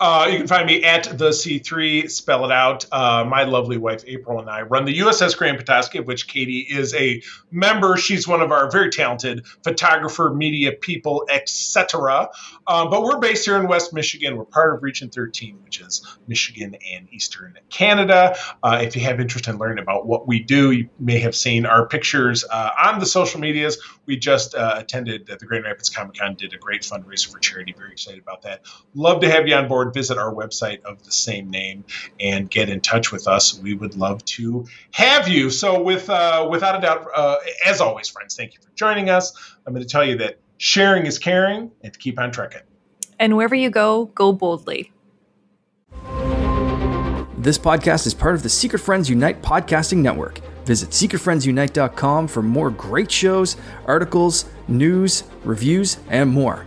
Uh, 0.00 0.26
you 0.30 0.38
can 0.38 0.46
find 0.46 0.66
me 0.66 0.82
at 0.82 1.04
the 1.18 1.28
C3, 1.28 2.10
spell 2.10 2.46
it 2.46 2.50
out. 2.50 2.86
Uh, 2.90 3.22
my 3.28 3.44
lovely 3.44 3.76
wife, 3.76 4.02
April, 4.06 4.40
and 4.40 4.48
I 4.48 4.62
run 4.62 4.86
the 4.86 4.98
USS 5.00 5.36
Grant 5.36 5.58
Petoskey, 5.58 5.98
of 5.98 6.06
which 6.06 6.26
Katie 6.26 6.60
is 6.60 6.94
a 6.94 7.20
member. 7.50 7.98
She's 7.98 8.26
one 8.26 8.40
of 8.40 8.50
our 8.50 8.70
very 8.70 8.88
talented 8.88 9.44
photographer, 9.62 10.32
media 10.32 10.72
people, 10.72 11.26
etc. 11.28 12.30
Um, 12.66 12.88
but 12.88 13.02
we're 13.02 13.18
based 13.18 13.44
here 13.44 13.58
in 13.58 13.68
West 13.68 13.92
Michigan. 13.92 14.38
We're 14.38 14.46
part 14.46 14.74
of 14.74 14.82
Region 14.82 15.10
13, 15.10 15.58
which 15.64 15.82
is 15.82 16.02
Michigan 16.26 16.76
and 16.94 17.06
Eastern 17.12 17.58
Canada. 17.68 18.36
Uh, 18.62 18.80
if 18.82 18.96
you 18.96 19.02
have 19.02 19.20
interest 19.20 19.48
in 19.48 19.58
learning 19.58 19.82
about 19.82 20.06
what 20.06 20.26
we 20.26 20.40
do, 20.40 20.70
you 20.70 20.88
may 20.98 21.18
have 21.18 21.36
seen 21.36 21.66
our 21.66 21.86
pictures 21.86 22.42
uh, 22.50 22.70
on 22.86 23.00
the 23.00 23.06
social 23.06 23.38
medias. 23.38 23.76
We 24.06 24.16
just 24.16 24.54
uh, 24.54 24.76
attended 24.78 25.26
the 25.26 25.44
Grand 25.44 25.64
Rapids 25.64 25.90
Comic 25.90 26.16
Con, 26.16 26.36
did 26.36 26.54
a 26.54 26.58
great 26.58 26.80
fundraiser 26.80 27.30
for 27.30 27.38
charity. 27.38 27.74
Very 27.76 27.92
excited 27.92 28.22
about 28.22 28.40
that. 28.42 28.62
Love 28.94 29.20
to 29.20 29.30
have 29.30 29.46
you 29.46 29.54
on 29.54 29.68
board 29.68 29.89
visit 29.90 30.18
our 30.18 30.32
website 30.32 30.82
of 30.82 31.02
the 31.04 31.12
same 31.12 31.50
name 31.50 31.84
and 32.18 32.50
get 32.50 32.68
in 32.68 32.80
touch 32.80 33.12
with 33.12 33.28
us. 33.28 33.58
We 33.58 33.74
would 33.74 33.96
love 33.96 34.24
to 34.36 34.66
have 34.92 35.28
you. 35.28 35.50
So, 35.50 35.82
with 35.82 36.08
uh, 36.08 36.48
without 36.50 36.76
a 36.76 36.80
doubt, 36.80 37.06
uh, 37.14 37.36
as 37.66 37.80
always, 37.80 38.08
friends, 38.08 38.36
thank 38.36 38.54
you 38.54 38.60
for 38.60 38.70
joining 38.74 39.10
us. 39.10 39.56
I'm 39.66 39.72
going 39.72 39.84
to 39.84 39.88
tell 39.88 40.04
you 40.04 40.16
that 40.18 40.38
sharing 40.58 41.06
is 41.06 41.18
caring, 41.18 41.70
and 41.82 41.92
to 41.92 41.98
keep 41.98 42.18
on 42.18 42.30
trekking. 42.30 42.62
And 43.18 43.36
wherever 43.36 43.54
you 43.54 43.70
go, 43.70 44.06
go 44.06 44.32
boldly. 44.32 44.92
This 47.38 47.58
podcast 47.58 48.06
is 48.06 48.12
part 48.12 48.34
of 48.34 48.42
the 48.42 48.50
Secret 48.50 48.80
Friends 48.80 49.08
Unite 49.08 49.40
podcasting 49.40 49.98
network. 49.98 50.40
Visit 50.66 50.90
secretfriendsunite.com 50.90 52.28
for 52.28 52.42
more 52.42 52.70
great 52.70 53.10
shows, 53.10 53.56
articles, 53.86 54.44
news, 54.68 55.24
reviews, 55.42 55.96
and 56.10 56.28
more. 56.28 56.66